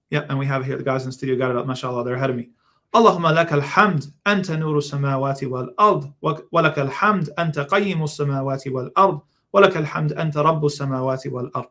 Yep, 0.10 0.28
and 0.30 0.40
we 0.40 0.46
have 0.46 0.66
here 0.66 0.78
the 0.78 0.84
guys 0.84 1.04
in 1.04 1.10
the 1.10 1.14
studio 1.14 1.36
got 1.36 1.52
it 1.52 1.58
up, 1.58 1.68
mashallah, 1.68 2.06
they're 2.06 2.16
ahead 2.16 2.30
of 2.30 2.38
me. 2.38 2.50
اللهم 2.97 3.27
لك 3.27 3.53
الحمد 3.53 4.05
أنت 4.27 4.51
نور 4.51 4.79
السماوات 4.79 5.45
والأرض 5.45 6.13
ولك 6.53 6.79
الحمد 6.79 7.31
أنت 7.39 7.59
قيم 7.59 8.05
السماوات 8.05 8.69
والأرض 8.69 9.21
ولك 9.53 9.77
الحمد 9.77 10.13
أنت 10.13 10.37
رب 10.37 10.65
السماوات 10.65 11.27
والأرض 11.27 11.71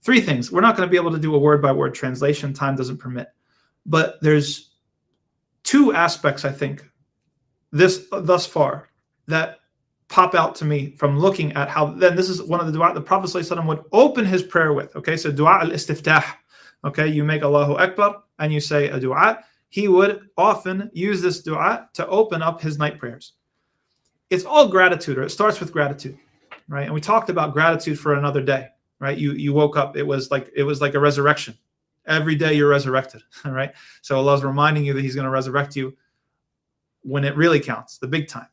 Three 0.00 0.20
things. 0.20 0.52
We're 0.52 0.60
not 0.60 0.76
going 0.76 0.86
to 0.86 0.90
be 0.90 0.96
able 0.96 1.10
to 1.10 1.18
do 1.18 1.34
a 1.34 1.38
word 1.38 1.60
by 1.60 1.72
word 1.72 1.92
translation. 1.92 2.52
Time 2.52 2.76
doesn't 2.76 2.98
permit. 2.98 3.26
But 3.84 4.20
there's 4.22 4.70
two 5.64 5.92
aspects, 5.92 6.44
I 6.44 6.52
think, 6.52 6.88
this 7.72 8.06
thus 8.12 8.46
far 8.46 8.88
that 9.26 9.58
pop 10.08 10.36
out 10.36 10.54
to 10.56 10.64
me 10.64 10.94
from 10.96 11.18
looking 11.18 11.52
at 11.54 11.68
how 11.68 11.86
then 11.86 12.14
this 12.14 12.28
is 12.28 12.40
one 12.40 12.60
of 12.60 12.66
the 12.66 12.72
dua 12.72 12.94
the 12.94 13.00
Prophet 13.00 13.28
ﷺ 13.28 13.66
would 13.66 13.82
open 13.92 14.24
his 14.24 14.42
prayer 14.44 14.72
with. 14.72 14.94
Okay, 14.94 15.16
so 15.16 15.32
dua 15.32 15.58
al-istiftah. 15.62 16.24
Okay, 16.84 17.08
you 17.08 17.24
make 17.24 17.42
Allahu 17.42 17.74
Akbar 17.74 18.22
and 18.38 18.52
you 18.52 18.60
say 18.60 18.88
a 18.90 19.00
dua 19.00 19.40
he 19.71 19.87
would 19.87 20.27
often 20.37 20.91
use 20.93 21.21
this 21.21 21.41
dua 21.41 21.89
to 21.93 22.05
open 22.07 22.41
up 22.41 22.61
his 22.61 22.77
night 22.77 22.99
prayers. 22.99 23.33
It's 24.29 24.43
all 24.43 24.67
gratitude, 24.67 25.17
or 25.17 25.23
it 25.23 25.29
starts 25.29 25.61
with 25.61 25.71
gratitude, 25.71 26.17
right? 26.67 26.83
And 26.83 26.93
we 26.93 26.99
talked 26.99 27.29
about 27.29 27.53
gratitude 27.53 27.97
for 27.97 28.15
another 28.15 28.41
day, 28.41 28.67
right? 28.99 29.17
You 29.17 29.31
you 29.31 29.53
woke 29.53 29.77
up, 29.77 29.95
it 29.95 30.03
was 30.03 30.29
like 30.29 30.51
it 30.53 30.63
was 30.63 30.81
like 30.81 30.93
a 30.93 30.99
resurrection. 30.99 31.57
Every 32.05 32.35
day 32.35 32.53
you're 32.53 32.67
resurrected, 32.69 33.23
right? 33.45 33.71
So 34.01 34.17
Allah's 34.17 34.43
reminding 34.43 34.85
you 34.85 34.93
that 34.93 35.01
He's 35.01 35.15
going 35.15 35.25
to 35.25 35.31
resurrect 35.31 35.75
you 35.77 35.95
when 37.03 37.23
it 37.23 37.37
really 37.37 37.59
counts, 37.59 37.97
the 37.97 38.07
big 38.07 38.27
time. 38.27 38.47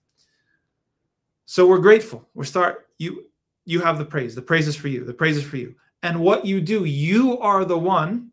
So 1.47 1.67
we're 1.67 1.79
grateful. 1.79 2.29
We 2.35 2.47
start 2.47 2.87
you 2.99 3.27
you 3.65 3.81
have 3.81 3.99
the 3.99 4.05
praise. 4.05 4.37
The 4.37 4.43
praise 4.43 4.69
is 4.69 4.77
for 4.77 4.87
you. 4.87 5.03
The 5.05 5.15
praise 5.15 5.37
is 5.37 5.43
for 5.43 5.57
you. 5.57 5.75
And 6.05 6.21
what 6.21 6.47
you 6.47 6.61
do, 6.61 6.85
you 6.85 7.41
are 7.41 7.65
the 7.65 7.79
one 7.79 8.31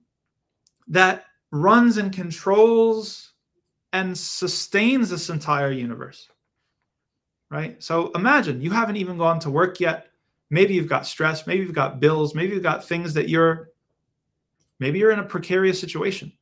that 0.88 1.26
runs 1.56 1.98
and 1.98 2.12
controls 2.12 3.32
and 3.94 4.18
sustains 4.18 5.10
this 5.10 5.30
entire 5.30 5.72
universe. 5.72 6.30
Right? 7.50 7.82
So 7.82 8.12
imagine 8.14 8.62
you 8.62 8.72
haven't 8.72 8.98
even 8.98 9.18
gone 9.18 9.40
to 9.40 9.50
work 9.50 9.80
yet. 9.80 10.08
Maybe 10.50 10.74
you've 10.74 10.90
got 10.90 11.08
stress, 11.08 11.48
maybe 11.48 11.64
you've 11.64 11.74
got 11.74 12.00
bills, 12.00 12.36
maybe 12.36 12.54
you've 12.54 12.64
got 12.64 12.86
things 12.86 13.14
that 13.14 13.30
you're 13.30 13.70
maybe 14.80 15.00
you're 15.00 15.12
in 15.12 15.20
a 15.20 15.24
precarious 15.24 15.80
situation. 15.80 16.34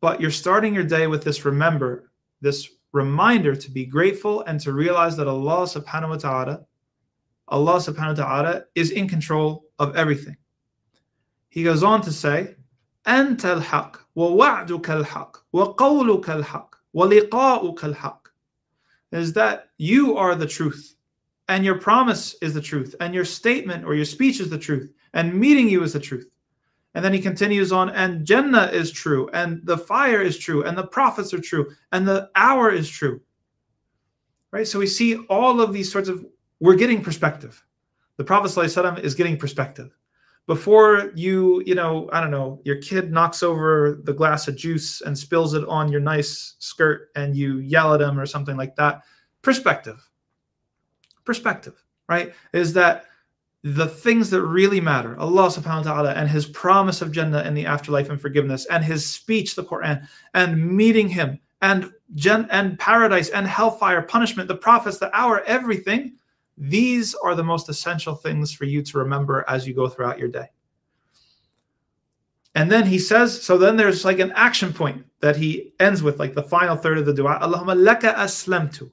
But 0.00 0.20
you're 0.20 0.30
starting 0.30 0.74
your 0.74 0.84
day 0.84 1.06
with 1.06 1.22
this 1.22 1.44
remember, 1.44 2.10
this 2.40 2.68
reminder 2.92 3.54
to 3.54 3.70
be 3.70 3.84
grateful 3.84 4.42
and 4.42 4.60
to 4.60 4.72
realize 4.72 5.16
that 5.16 5.28
Allah 5.28 5.62
subhanahu 5.62 6.10
wa 6.10 6.16
ta'ala, 6.16 6.60
Allah 7.48 7.76
subhanahu 7.76 8.18
wa 8.18 8.24
ta'ala 8.24 8.64
is 8.74 8.90
in 8.90 9.08
control 9.08 9.64
of 9.78 9.96
everything. 9.96 10.36
He 11.48 11.62
goes 11.62 11.82
on 11.82 12.02
to 12.02 12.12
say, 12.12 12.56
and 13.06 13.40
haq 13.40 14.07
ووعدك 14.17 14.89
الحق 14.89 15.37
وقولك 15.53 16.29
الحق 16.29 16.75
ولقاؤك 16.93 17.85
الحق 17.85 18.27
is 19.11 19.33
that 19.33 19.69
you 19.77 20.17
are 20.17 20.35
the 20.35 20.47
truth 20.47 20.95
and 21.47 21.63
your 21.63 21.75
promise 21.75 22.35
is 22.41 22.53
the 22.53 22.61
truth 22.61 22.95
and 22.99 23.13
your 23.13 23.25
statement 23.25 23.85
or 23.85 23.95
your 23.95 24.05
speech 24.05 24.39
is 24.39 24.49
the 24.49 24.57
truth 24.57 24.91
and 25.13 25.33
meeting 25.33 25.69
you 25.69 25.83
is 25.83 25.93
the 25.93 25.99
truth 25.99 26.29
and 26.95 27.03
then 27.03 27.13
he 27.13 27.19
continues 27.19 27.71
on 27.71 27.89
and 27.91 28.25
jannah 28.25 28.69
is 28.73 28.91
true 28.91 29.29
and 29.33 29.61
the 29.65 29.77
fire 29.77 30.21
is 30.21 30.37
true 30.37 30.63
and 30.63 30.77
the 30.77 30.87
prophets 30.87 31.33
are 31.33 31.41
true 31.41 31.69
and 31.91 32.07
the 32.07 32.29
hour 32.35 32.71
is 32.71 32.89
true 32.89 33.21
right 34.51 34.67
so 34.67 34.79
we 34.79 34.87
see 34.87 35.17
all 35.29 35.61
of 35.61 35.73
these 35.73 35.91
sorts 35.91 36.09
of 36.09 36.25
we're 36.59 36.75
getting 36.75 37.01
perspective 37.03 37.63
the 38.17 38.23
prophet 38.23 38.51
ﷺ 38.51 38.99
is 38.99 39.15
getting 39.15 39.37
perspective 39.37 39.95
before 40.48 41.12
you 41.14 41.62
you 41.64 41.76
know 41.76 42.08
i 42.12 42.20
don't 42.20 42.32
know 42.32 42.60
your 42.64 42.76
kid 42.76 43.12
knocks 43.12 43.44
over 43.44 44.00
the 44.02 44.12
glass 44.12 44.48
of 44.48 44.56
juice 44.56 45.00
and 45.02 45.16
spills 45.16 45.54
it 45.54 45.62
on 45.68 45.92
your 45.92 46.00
nice 46.00 46.56
skirt 46.58 47.10
and 47.14 47.36
you 47.36 47.58
yell 47.58 47.94
at 47.94 48.00
him 48.00 48.18
or 48.18 48.26
something 48.26 48.56
like 48.56 48.74
that 48.74 49.02
perspective. 49.42 50.10
Perspective 51.24 51.84
right? 52.08 52.34
Is 52.52 52.72
that 52.72 53.04
the 53.62 53.86
things 53.86 54.30
that 54.30 54.42
really 54.42 54.80
matter. 54.80 55.18
Allah 55.18 55.48
subhanahu 55.48 55.84
wa 55.84 55.92
ta'ala 55.92 56.12
and 56.12 56.28
his 56.28 56.46
promise 56.46 57.02
of 57.02 57.12
jannah 57.12 57.42
in 57.42 57.54
the 57.54 57.66
afterlife 57.66 58.08
and 58.08 58.20
forgiveness 58.20 58.66
and 58.66 58.84
his 58.84 59.04
speech 59.04 59.56
the 59.56 59.64
quran 59.64 60.06
and 60.32 60.64
meeting 60.64 61.08
him 61.08 61.40
and 61.60 61.90
gen- 62.14 62.48
and 62.50 62.78
paradise 62.78 63.30
and 63.30 63.46
hellfire 63.46 64.00
punishment 64.00 64.48
the 64.48 64.54
prophets 64.54 64.98
the 64.98 65.14
hour 65.14 65.42
everything 65.44 66.14
these 66.58 67.14
are 67.14 67.34
the 67.34 67.44
most 67.44 67.68
essential 67.68 68.14
things 68.14 68.52
for 68.52 68.64
you 68.64 68.82
to 68.82 68.98
remember 68.98 69.44
as 69.48 69.66
you 69.66 69.74
go 69.74 69.88
throughout 69.88 70.18
your 70.18 70.28
day. 70.28 70.46
And 72.54 72.72
then 72.72 72.86
he 72.86 72.98
says, 72.98 73.40
so 73.40 73.56
then 73.56 73.76
there's 73.76 74.04
like 74.04 74.18
an 74.18 74.32
action 74.34 74.72
point 74.72 75.04
that 75.20 75.36
he 75.36 75.72
ends 75.78 76.02
with, 76.02 76.18
like 76.18 76.34
the 76.34 76.42
final 76.42 76.76
third 76.76 76.98
of 76.98 77.06
the 77.06 77.14
dua. 77.14 77.38
Allahumma 77.40 77.76
laka 77.76 78.14
aslamtu 78.14 78.90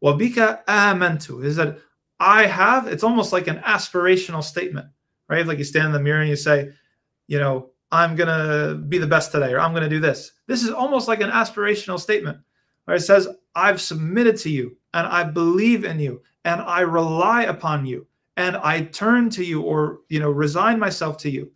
wa 0.00 0.12
bika 0.12 0.64
amantu. 0.66 1.44
Is 1.44 1.56
that 1.56 1.78
I 2.20 2.46
have, 2.46 2.86
it's 2.86 3.02
almost 3.02 3.32
like 3.32 3.48
an 3.48 3.58
aspirational 3.58 4.44
statement, 4.44 4.86
right? 5.28 5.44
Like 5.44 5.58
you 5.58 5.64
stand 5.64 5.86
in 5.86 5.92
the 5.92 6.00
mirror 6.00 6.20
and 6.20 6.30
you 6.30 6.36
say, 6.36 6.70
you 7.26 7.40
know, 7.40 7.70
I'm 7.90 8.14
going 8.14 8.28
to 8.28 8.76
be 8.76 8.98
the 8.98 9.06
best 9.06 9.32
today, 9.32 9.52
or 9.52 9.58
I'm 9.58 9.72
going 9.72 9.82
to 9.82 9.88
do 9.88 10.00
this. 10.00 10.32
This 10.46 10.62
is 10.62 10.70
almost 10.70 11.08
like 11.08 11.20
an 11.20 11.30
aspirational 11.30 11.98
statement 11.98 12.38
where 12.84 12.96
it 12.96 13.00
says, 13.00 13.28
I've 13.54 13.80
submitted 13.80 14.36
to 14.38 14.50
you 14.50 14.76
and 14.94 15.06
I 15.06 15.24
believe 15.24 15.84
in 15.84 15.98
you 15.98 16.22
and 16.44 16.60
I 16.60 16.80
rely 16.80 17.44
upon 17.44 17.86
you 17.86 18.06
and 18.36 18.56
I 18.56 18.82
turn 18.82 19.30
to 19.30 19.44
you 19.44 19.62
or 19.62 20.00
you 20.08 20.20
know 20.20 20.30
resign 20.30 20.78
myself 20.78 21.18
to 21.18 21.30
you 21.30 21.50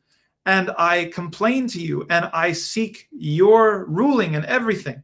and 0.47 0.71
I 0.79 1.07
complain 1.07 1.67
to 1.69 1.81
you 1.81 2.07
and 2.09 2.31
I 2.33 2.53
seek 2.53 3.09
your 3.11 3.85
ruling 3.87 4.35
in 4.35 4.45
everything. 4.47 5.03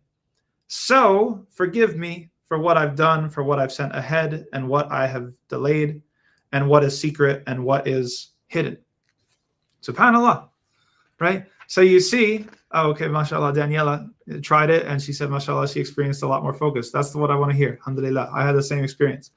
So 0.69 1.47
forgive 1.51 1.97
me 1.97 2.31
for 2.47 2.59
what 2.59 2.79
I've 2.79 2.97
done, 2.97 3.29
for 3.29 3.43
what 3.43 3.59
I've 3.59 3.73
sent 3.73 3.95
ahead 3.95 4.47
and 4.53 4.69
what 4.69 4.91
I 4.93 5.07
have 5.07 5.33
delayed 5.49 6.01
and 6.53 6.69
what 6.69 6.85
is 6.85 6.99
secret 6.99 7.43
and 7.47 7.65
what 7.65 7.89
is 7.89 8.31
hidden. 8.47 8.79
SubhanAllah. 9.83 10.49
Right? 11.19 11.47
So 11.67 11.81
you 11.81 11.99
see, 11.99 12.47
oh, 12.71 12.91
okay, 12.91 13.09
mashallah, 13.09 13.53
Daniela 13.53 14.11
tried 14.43 14.71
it 14.71 14.87
and 14.87 15.01
she 15.03 15.13
said, 15.13 15.31
mashallah, 15.31 15.69
she 15.69 15.81
experienced 15.81 16.23
a 16.23 16.29
lot 16.29 16.43
more 16.43 16.53
focus. 16.53 16.91
That's 16.91 17.15
what 17.15 17.31
I 17.31 17.35
want 17.35 17.51
to 17.51 17.57
hear. 17.57 17.79
Alhamdulillah. 17.81 18.31
I 18.33 18.45
had 18.45 18.55
the 18.55 18.63
same 18.63 18.85
experience. 18.85 19.31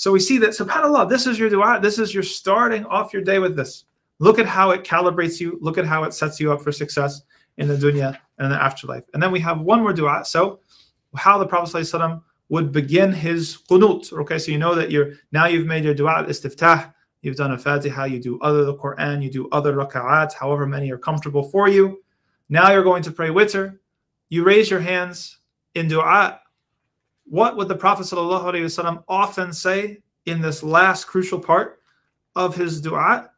So 0.00 0.10
we 0.10 0.18
see 0.18 0.38
that, 0.38 0.52
subhanAllah, 0.52 1.10
this 1.10 1.26
is 1.26 1.38
your 1.38 1.50
dua. 1.50 1.78
This 1.78 1.98
is 1.98 2.14
your 2.14 2.22
starting 2.22 2.86
off 2.86 3.12
your 3.12 3.20
day 3.20 3.38
with 3.38 3.54
this. 3.54 3.84
Look 4.18 4.38
at 4.38 4.46
how 4.46 4.70
it 4.70 4.82
calibrates 4.82 5.38
you. 5.40 5.58
Look 5.60 5.76
at 5.76 5.84
how 5.84 6.04
it 6.04 6.14
sets 6.14 6.40
you 6.40 6.50
up 6.54 6.62
for 6.62 6.72
success 6.72 7.20
in 7.58 7.68
the 7.68 7.76
dunya 7.76 8.16
and 8.38 8.46
in 8.46 8.50
the 8.50 8.62
afterlife. 8.62 9.04
And 9.12 9.22
then 9.22 9.30
we 9.30 9.40
have 9.40 9.60
one 9.60 9.82
more 9.82 9.92
dua. 9.92 10.24
So 10.24 10.60
how 11.16 11.36
the 11.36 11.46
Prophet 11.46 11.76
ﷺ 11.76 12.22
would 12.48 12.72
begin 12.72 13.12
his 13.12 13.58
qunut. 13.70 14.10
Okay, 14.10 14.38
so 14.38 14.50
you 14.50 14.56
know 14.56 14.74
that 14.74 14.90
you're 14.90 15.12
now 15.32 15.44
you've 15.44 15.66
made 15.66 15.84
your 15.84 15.92
dua 15.92 16.24
istiftah. 16.26 16.94
You've 17.20 17.36
done 17.36 17.52
a 17.52 17.58
fatiha, 17.58 18.04
you 18.04 18.20
do 18.20 18.40
other 18.40 18.64
the 18.64 18.76
Quran, 18.76 19.22
you 19.22 19.30
do 19.30 19.50
other 19.52 19.74
raka'at, 19.74 20.32
however 20.32 20.66
many 20.66 20.90
are 20.90 20.96
comfortable 20.96 21.42
for 21.42 21.68
you. 21.68 22.00
Now 22.48 22.72
you're 22.72 22.84
going 22.84 23.02
to 23.02 23.10
pray 23.10 23.28
witr. 23.28 23.78
You 24.30 24.44
raise 24.44 24.70
your 24.70 24.80
hands 24.80 25.40
in 25.74 25.88
dua 25.88 26.40
what 27.30 27.56
would 27.56 27.68
the 27.68 27.76
Prophet 27.76 28.02
ﷺ 28.06 29.04
often 29.06 29.52
say 29.52 30.02
in 30.26 30.40
this 30.40 30.64
last 30.64 31.04
crucial 31.06 31.38
part 31.38 31.80
of 32.34 32.56
his 32.56 32.80
dua? 32.80 33.30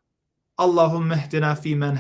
Allahumma 0.59 1.17
ihdina 1.17 1.59
fi 1.59 1.75
man 1.75 1.97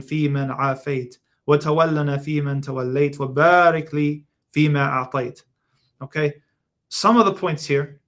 fi 0.00 0.28
man 0.28 0.48
afait, 0.48 1.18
wa 1.44 1.56
tawallana 1.58 2.18
fi 2.22 2.40
man 2.40 2.62
tawallait, 2.62 3.18
wa 3.18 3.26
barik 3.26 3.92
li 3.92 4.24
fi 4.50 4.68
ma 4.68 5.04
a'tait. 5.04 5.42
Okay, 6.00 6.32
some 6.88 7.18
of 7.18 7.26
the 7.26 7.34
points 7.34 7.66
here 7.66 8.00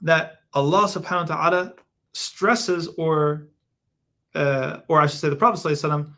that 0.00 0.40
Allah 0.54 0.88
subhanahu 0.88 1.28
wa 1.28 1.36
ta'ala 1.36 1.74
stresses 2.12 2.88
or 2.98 3.46
uh, 4.34 4.80
or 4.88 5.00
I 5.00 5.06
should 5.06 5.20
say 5.20 5.28
the 5.28 5.36
Prophet 5.36 5.64
ﷺ, 5.64 6.12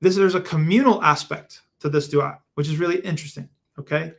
this 0.00 0.14
there's 0.14 0.36
a 0.36 0.40
communal 0.40 1.02
aspect 1.02 1.62
to 1.80 1.88
this 1.88 2.06
dua, 2.06 2.38
which 2.54 2.68
is 2.68 2.76
really 2.76 3.00
interesting. 3.00 3.48
Okay. 3.76 4.12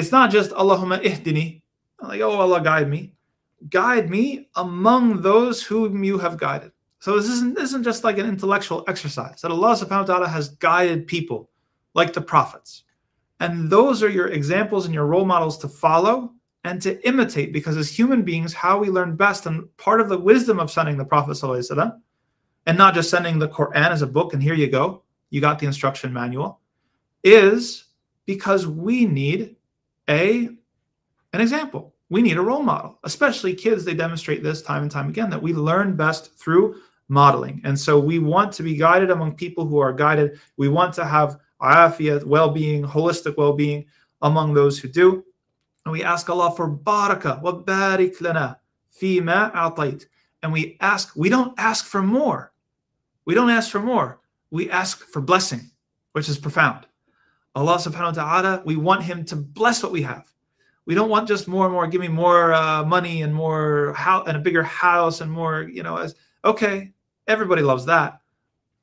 It's 0.00 0.12
not 0.12 0.30
just 0.30 0.50
Allahumma 0.52 1.04
ihdini, 1.04 1.60
like, 2.00 2.22
oh, 2.22 2.32
Allah, 2.32 2.62
guide 2.62 2.88
me. 2.88 3.12
Guide 3.68 4.08
me 4.08 4.48
among 4.56 5.20
those 5.20 5.62
whom 5.62 6.02
you 6.02 6.16
have 6.16 6.38
guided. 6.38 6.72
So 7.00 7.16
this 7.16 7.28
isn't, 7.28 7.54
this 7.54 7.64
isn't 7.64 7.84
just 7.84 8.02
like 8.02 8.16
an 8.16 8.26
intellectual 8.26 8.82
exercise, 8.88 9.42
that 9.42 9.50
Allah 9.50 9.76
subhanahu 9.76 10.08
wa 10.08 10.12
ta'ala 10.14 10.28
has 10.28 10.56
guided 10.56 11.06
people 11.06 11.50
like 11.92 12.14
the 12.14 12.22
prophets. 12.22 12.84
And 13.40 13.68
those 13.68 14.02
are 14.02 14.08
your 14.08 14.28
examples 14.28 14.86
and 14.86 14.94
your 14.94 15.04
role 15.04 15.26
models 15.26 15.58
to 15.58 15.68
follow 15.68 16.32
and 16.64 16.80
to 16.80 17.06
imitate, 17.06 17.52
because 17.52 17.76
as 17.76 17.90
human 17.90 18.22
beings, 18.22 18.54
how 18.54 18.78
we 18.78 18.88
learn 18.88 19.16
best, 19.16 19.44
and 19.44 19.64
part 19.76 20.00
of 20.00 20.08
the 20.08 20.18
wisdom 20.18 20.58
of 20.58 20.70
sending 20.70 20.96
the 20.96 21.04
Prophet 21.04 21.38
and 22.66 22.78
not 22.78 22.94
just 22.94 23.10
sending 23.10 23.38
the 23.38 23.48
Quran 23.48 23.90
as 23.90 24.00
a 24.00 24.06
book 24.06 24.32
and 24.32 24.42
here 24.42 24.54
you 24.54 24.68
go, 24.68 25.02
you 25.28 25.42
got 25.42 25.58
the 25.58 25.66
instruction 25.66 26.10
manual, 26.10 26.60
is 27.22 27.84
because 28.24 28.66
we 28.66 29.04
need 29.04 29.56
a 30.10 30.50
an 31.32 31.40
example. 31.40 31.94
We 32.10 32.22
need 32.22 32.36
a 32.36 32.42
role 32.42 32.62
model, 32.62 32.98
especially 33.04 33.54
kids. 33.54 33.84
They 33.84 33.94
demonstrate 33.94 34.42
this 34.42 34.62
time 34.62 34.82
and 34.82 34.90
time 34.90 35.08
again 35.08 35.30
that 35.30 35.40
we 35.40 35.52
learn 35.54 35.94
best 35.94 36.36
through 36.36 36.74
modeling. 37.08 37.60
And 37.64 37.78
so 37.78 38.00
we 38.00 38.18
want 38.18 38.52
to 38.54 38.64
be 38.64 38.76
guided 38.76 39.10
among 39.10 39.36
people 39.36 39.64
who 39.64 39.78
are 39.78 39.92
guided. 39.92 40.40
We 40.56 40.68
want 40.68 40.92
to 40.94 41.04
have 41.04 41.38
afiyat, 41.62 42.24
well-being, 42.24 42.82
holistic 42.82 43.36
well-being 43.36 43.86
among 44.22 44.54
those 44.54 44.76
who 44.78 44.88
do. 44.88 45.24
And 45.84 45.92
we 45.92 46.02
ask 46.02 46.28
Allah 46.28 46.52
for 46.56 46.66
baraka 46.66 47.38
wa 47.42 47.52
barik 47.52 48.20
lana 48.20 48.58
fima 48.92 49.52
a'tait. 49.54 50.06
And 50.42 50.52
we 50.52 50.76
ask, 50.80 51.14
we 51.14 51.28
don't 51.28 51.54
ask 51.58 51.86
for 51.86 52.02
more. 52.02 52.52
We 53.24 53.34
don't 53.34 53.50
ask 53.50 53.70
for 53.70 53.80
more. 53.80 54.20
We 54.50 54.68
ask 54.70 55.06
for 55.06 55.20
blessing, 55.20 55.70
which 56.12 56.28
is 56.28 56.38
profound. 56.38 56.86
Allah 57.54 57.76
subhanahu 57.76 58.16
wa 58.16 58.22
ta'ala, 58.24 58.62
we 58.64 58.76
want 58.76 59.02
Him 59.02 59.24
to 59.26 59.36
bless 59.36 59.82
what 59.82 59.92
we 59.92 60.02
have. 60.02 60.30
We 60.86 60.94
don't 60.94 61.10
want 61.10 61.28
just 61.28 61.48
more 61.48 61.66
and 61.66 61.72
more, 61.72 61.86
give 61.86 62.00
me 62.00 62.08
more 62.08 62.52
uh, 62.52 62.84
money 62.84 63.22
and 63.22 63.34
more 63.34 63.92
house 63.94 64.24
and 64.26 64.36
a 64.36 64.40
bigger 64.40 64.62
house 64.62 65.20
and 65.20 65.30
more, 65.30 65.62
you 65.62 65.82
know, 65.82 65.96
as 65.96 66.14
okay, 66.44 66.92
everybody 67.26 67.62
loves 67.62 67.84
that. 67.86 68.20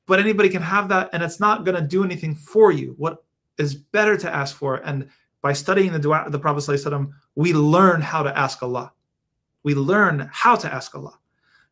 But 0.05 0.19
anybody 0.19 0.49
can 0.49 0.61
have 0.61 0.87
that 0.89 1.09
and 1.11 1.21
it's 1.21 1.39
not 1.39 1.65
going 1.65 1.75
to 1.75 1.85
do 1.85 2.03
anything 2.03 2.35
for 2.35 2.71
you. 2.71 2.95
What 2.97 3.23
is 3.57 3.75
better 3.75 4.15
to 4.17 4.33
ask 4.33 4.55
for? 4.55 4.75
And 4.77 5.09
by 5.41 5.53
studying 5.53 5.91
the 5.91 5.99
dua 5.99 6.19
of 6.19 6.31
the 6.31 6.39
Prophet, 6.39 7.09
we 7.35 7.53
learn 7.53 8.01
how 8.01 8.23
to 8.23 8.37
ask 8.37 8.63
Allah. 8.63 8.93
We 9.63 9.75
learn 9.75 10.29
how 10.31 10.55
to 10.55 10.73
ask 10.73 10.95
Allah. 10.95 11.19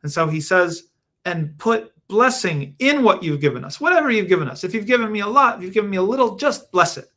And 0.02 0.12
so 0.12 0.26
he 0.28 0.40
says, 0.40 0.88
and 1.24 1.56
put 1.58 1.92
blessing 2.08 2.74
in 2.78 3.02
what 3.02 3.22
you've 3.22 3.40
given 3.40 3.64
us, 3.64 3.80
whatever 3.80 4.10
you've 4.10 4.28
given 4.28 4.48
us. 4.48 4.64
If 4.64 4.74
you've 4.74 4.86
given 4.86 5.10
me 5.10 5.20
a 5.20 5.26
lot, 5.26 5.58
if 5.58 5.62
you've 5.62 5.74
given 5.74 5.90
me 5.90 5.96
a 5.96 6.02
little, 6.02 6.36
just 6.36 6.70
bless 6.70 6.96
it. 6.96 7.10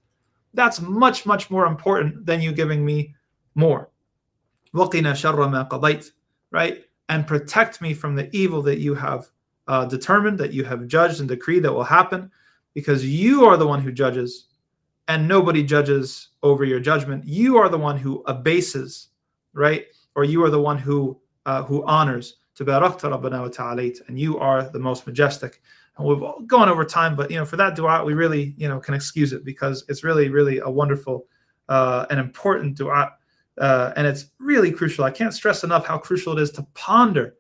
That's 0.54 0.82
much, 0.82 1.26
much 1.26 1.52
more 1.52 1.68
important 1.68 2.26
than 2.26 2.42
you 2.42 2.52
giving 2.52 2.84
me 2.84 3.16
more. 3.56 3.90
Right? 6.52 6.86
And 7.10 7.28
protect 7.28 7.82
me 7.82 7.94
from 7.94 8.16
the 8.16 8.36
evil 8.36 8.62
that 8.64 8.80
you 8.80 8.96
have 8.96 9.30
uh, 9.68 9.86
determined, 9.86 10.40
that 10.40 10.54
you 10.54 10.64
have 10.64 10.88
judged 10.88 11.20
and 11.20 11.30
decreed 11.30 11.64
that 11.64 11.74
will 11.74 11.84
happen, 11.84 12.32
because 12.74 13.06
you 13.06 13.46
are 13.46 13.58
the 13.58 13.68
one 13.68 13.82
who 13.82 13.92
judges, 13.92 14.46
and 15.08 15.28
nobody 15.28 15.64
judges 15.64 16.30
over 16.44 16.64
your 16.64 16.80
judgment. 16.80 17.26
You 17.26 17.58
are 17.58 17.70
the 17.70 17.78
one 17.78 17.98
who 17.98 18.24
abases, 18.28 19.10
right? 19.54 19.86
Or 20.16 20.24
you 20.24 20.44
are 20.44 20.50
the 20.50 20.62
one 20.62 20.78
who 20.78 21.20
uh, 21.46 21.64
who 21.64 21.84
honors. 21.86 22.38
Tabarakta 22.60 23.10
Rabbana 23.10 23.42
wa 23.42 24.00
and 24.08 24.20
you 24.20 24.38
are 24.38 24.70
the 24.70 24.80
most 24.80 25.08
majestic. 25.08 25.62
And 25.98 26.08
we've 26.08 26.48
gone 26.48 26.70
over 26.70 26.84
time, 26.84 27.16
but 27.16 27.32
you 27.32 27.38
know, 27.38 27.46
for 27.46 27.58
that 27.58 27.76
dua, 27.76 28.04
we 28.04 28.14
really, 28.14 28.54
you 28.58 28.68
know, 28.68 28.80
can 28.80 28.94
excuse 28.94 29.34
it 29.34 29.46
because 29.46 29.86
it's 29.88 30.04
really, 30.04 30.30
really 30.30 30.60
a 30.60 30.70
wonderful 30.70 31.28
uh, 31.70 32.06
and 32.10 32.20
important 32.20 32.78
dua 32.78 33.12
uh, 33.60 33.92
and 33.96 34.08
it's 34.08 34.28
really 34.40 34.72
crucial. 34.72 35.04
I 35.04 35.12
can't 35.12 35.34
stress 35.34 35.64
enough 35.64 35.86
how 35.86 35.98
crucial 35.98 36.38
it 36.38 36.42
is 36.42 36.52
to 36.52 36.64
ponder, 36.74 37.36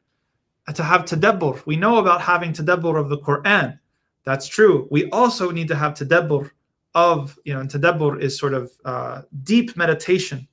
to 0.74 0.84
have 0.84 1.06
tadabbur. 1.06 1.66
We 1.66 1.78
know 1.78 1.98
about 1.98 2.22
having 2.22 2.52
tadabbur 2.52 3.00
of 3.00 3.10
the 3.10 3.18
Quran. 3.20 3.80
That's 4.26 4.48
true. 4.48 4.88
We 4.92 5.10
also 5.12 5.50
need 5.50 5.70
to 5.70 5.76
have 5.76 5.94
tadabbur 5.94 6.52
of, 6.94 7.40
you 7.46 7.54
know, 7.54 7.62
and 7.62 7.70
tadabbur 7.70 8.22
is 8.22 8.38
sort 8.38 8.54
of 8.54 8.72
uh, 8.84 9.22
deep 9.44 9.78
meditation 9.78 10.48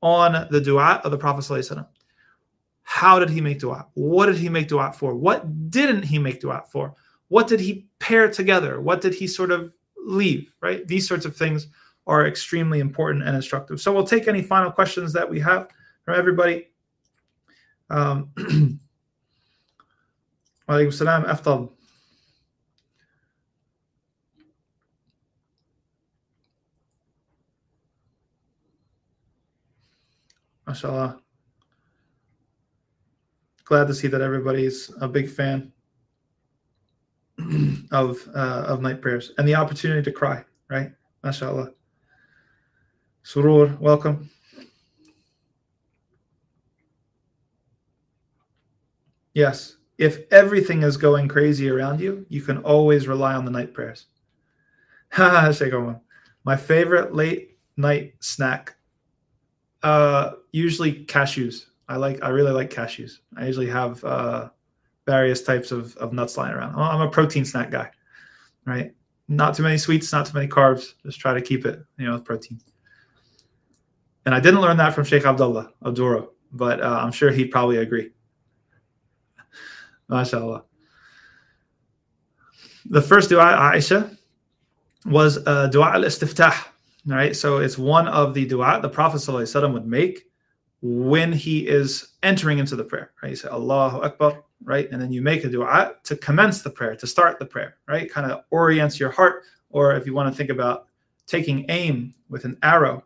on 0.00 0.48
the 0.50 0.60
dua 0.60 1.00
of 1.04 1.10
the 1.10 1.18
Prophet. 1.18 1.44
How 2.92 3.18
did 3.18 3.30
he 3.30 3.40
make 3.40 3.58
dua? 3.58 3.86
What 3.94 4.26
did 4.26 4.36
he 4.36 4.50
make 4.50 4.68
dua 4.68 4.92
for? 4.92 5.14
What 5.14 5.70
didn't 5.70 6.02
he 6.02 6.18
make 6.18 6.42
dua 6.42 6.62
for? 6.70 6.94
What 7.28 7.48
did 7.48 7.58
he 7.58 7.86
pair 8.00 8.30
together? 8.30 8.82
What 8.82 9.00
did 9.00 9.14
he 9.14 9.26
sort 9.26 9.50
of 9.50 9.74
leave, 9.96 10.52
right? 10.60 10.86
These 10.86 11.08
sorts 11.08 11.24
of 11.24 11.34
things 11.34 11.68
are 12.06 12.26
extremely 12.26 12.80
important 12.80 13.24
and 13.26 13.34
instructive. 13.34 13.80
So 13.80 13.94
we'll 13.94 14.06
take 14.06 14.28
any 14.28 14.42
final 14.42 14.70
questions 14.70 15.10
that 15.14 15.28
we 15.28 15.40
have 15.40 15.68
from 16.04 16.18
everybody. 16.18 16.68
Um, 17.88 18.28
Alaikum 20.68 20.92
salam, 20.92 21.24
Afdal. 21.24 21.70
MashaAllah. 30.68 31.21
Glad 33.64 33.86
to 33.86 33.94
see 33.94 34.08
that 34.08 34.20
everybody's 34.20 34.90
a 35.00 35.08
big 35.08 35.30
fan 35.30 35.72
of 37.92 38.26
uh, 38.34 38.64
of 38.66 38.82
night 38.82 39.00
prayers 39.00 39.32
and 39.38 39.46
the 39.46 39.54
opportunity 39.54 40.02
to 40.02 40.12
cry, 40.12 40.44
right? 40.68 40.92
MashaAllah. 41.24 41.72
Surur, 43.24 43.78
welcome. 43.80 44.28
Yes, 49.34 49.76
if 49.98 50.20
everything 50.30 50.82
is 50.82 50.96
going 50.96 51.28
crazy 51.28 51.70
around 51.70 52.00
you, 52.00 52.26
you 52.28 52.42
can 52.42 52.58
always 52.58 53.08
rely 53.08 53.34
on 53.34 53.44
the 53.44 53.50
night 53.50 53.72
prayers. 53.72 54.06
Sheikh 55.14 55.72
Omar. 55.72 56.00
My 56.44 56.56
favorite 56.56 57.14
late 57.14 57.58
night 57.76 58.14
snack, 58.20 58.74
uh, 59.82 60.32
usually 60.50 61.04
cashews. 61.04 61.66
I 61.92 61.96
like, 61.96 62.22
I 62.22 62.30
really 62.30 62.52
like 62.52 62.70
cashews. 62.70 63.18
I 63.36 63.46
usually 63.46 63.68
have 63.68 64.02
uh, 64.02 64.48
various 65.04 65.42
types 65.42 65.72
of, 65.72 65.94
of 65.98 66.14
nuts 66.14 66.38
lying 66.38 66.54
around. 66.54 66.74
I'm 66.74 67.02
a 67.02 67.10
protein 67.10 67.44
snack 67.44 67.70
guy, 67.70 67.90
right? 68.64 68.94
Not 69.28 69.54
too 69.54 69.62
many 69.62 69.76
sweets, 69.76 70.10
not 70.10 70.24
too 70.24 70.32
many 70.32 70.48
carbs. 70.48 70.94
Just 71.04 71.20
try 71.20 71.34
to 71.34 71.42
keep 71.42 71.66
it, 71.66 71.84
you 71.98 72.06
know, 72.06 72.14
with 72.14 72.24
protein. 72.24 72.62
And 74.24 74.34
I 74.34 74.40
didn't 74.40 74.62
learn 74.62 74.78
that 74.78 74.94
from 74.94 75.04
Sheikh 75.04 75.26
Abdullah 75.26 75.70
Abduro, 75.84 76.28
but 76.50 76.80
uh, 76.80 77.00
I'm 77.02 77.12
sure 77.12 77.30
he'd 77.30 77.50
probably 77.50 77.76
agree. 77.76 78.12
MashaAllah. 80.10 80.62
The 82.86 83.02
first 83.02 83.28
dua, 83.28 83.44
Aisha, 83.44 84.16
was 85.04 85.46
uh, 85.46 85.66
dua 85.66 85.92
al 85.92 86.04
istiftah. 86.04 86.54
Right, 87.04 87.36
so 87.36 87.58
it's 87.58 87.76
one 87.76 88.08
of 88.08 88.32
the 88.32 88.46
dua 88.46 88.78
the 88.80 88.88
Prophet 88.88 89.18
ﷺ 89.18 89.72
would 89.74 89.86
make 89.86 90.22
when 90.82 91.32
he 91.32 91.66
is 91.66 92.08
entering 92.22 92.58
into 92.58 92.76
the 92.76 92.84
prayer. 92.84 93.12
Right, 93.22 93.30
you 93.30 93.36
say 93.36 93.48
Allahu 93.48 94.02
Akbar, 94.02 94.44
right, 94.64 94.90
and 94.90 95.00
then 95.00 95.12
you 95.12 95.22
make 95.22 95.44
a 95.44 95.48
dua 95.48 95.94
to 96.04 96.16
commence 96.16 96.62
the 96.62 96.70
prayer, 96.70 96.96
to 96.96 97.06
start 97.06 97.38
the 97.38 97.46
prayer. 97.46 97.76
Right, 97.88 98.10
kind 98.10 98.30
of 98.30 98.44
orients 98.50 98.98
your 99.00 99.10
heart, 99.10 99.44
or 99.70 99.94
if 99.94 100.06
you 100.06 100.14
want 100.14 100.32
to 100.32 100.36
think 100.36 100.50
about 100.50 100.86
taking 101.26 101.66
aim 101.68 102.14
with 102.28 102.44
an 102.44 102.58
arrow, 102.62 103.04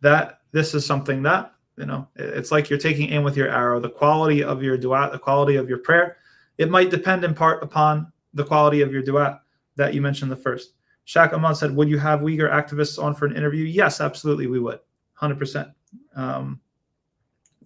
that 0.00 0.40
this 0.52 0.74
is 0.74 0.84
something 0.86 1.22
that 1.22 1.52
you 1.76 1.86
know 1.86 2.06
it's 2.14 2.52
like 2.52 2.70
you're 2.70 2.78
taking 2.78 3.10
aim 3.12 3.24
with 3.24 3.36
your 3.36 3.48
arrow 3.48 3.80
the 3.80 3.90
quality 3.90 4.44
of 4.44 4.62
your 4.62 4.76
dua 4.76 5.08
the 5.10 5.18
quality 5.18 5.56
of 5.56 5.68
your 5.68 5.78
prayer 5.78 6.18
it 6.56 6.70
might 6.70 6.88
depend 6.88 7.24
in 7.24 7.34
part 7.34 7.60
upon 7.64 8.12
the 8.34 8.44
quality 8.44 8.80
of 8.80 8.92
your 8.92 9.02
dua 9.02 9.40
that 9.74 9.92
you 9.92 10.00
mentioned 10.00 10.30
the 10.30 10.36
first 10.36 10.74
Shaq 11.06 11.32
Ahmad 11.32 11.56
said, 11.56 11.74
Would 11.74 11.88
you 11.88 11.98
have 11.98 12.20
Uyghur 12.20 12.50
activists 12.50 13.02
on 13.02 13.14
for 13.14 13.26
an 13.26 13.36
interview? 13.36 13.64
Yes, 13.64 14.00
absolutely, 14.00 14.46
we 14.46 14.58
would. 14.58 14.80
100%. 15.20 15.72
Um, 16.16 16.60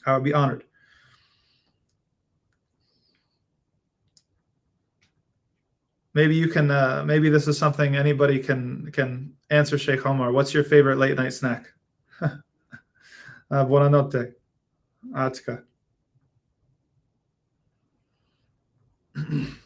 I 0.09 0.15
would 0.15 0.25
be 0.25 0.35
honored. 0.35 0.65
Maybe 6.15 6.35
you 6.35 6.49
can, 6.49 6.71
uh, 6.71 7.05
maybe 7.07 7.29
this 7.29 7.47
is 7.47 7.59
something 7.59 7.95
anybody 7.95 8.39
can 8.39 8.91
can 8.93 9.35
answer, 9.51 9.79
Sheikh 9.79 10.05
Omar. 10.07 10.33
What's 10.33 10.53
your 10.53 10.65
favorite 10.65 10.99
late 10.99 11.17
night 11.17 11.33
snack? 11.33 11.69
Uh, 13.51 13.65
buonanotte, 13.65 14.35
Atka. 15.15 15.63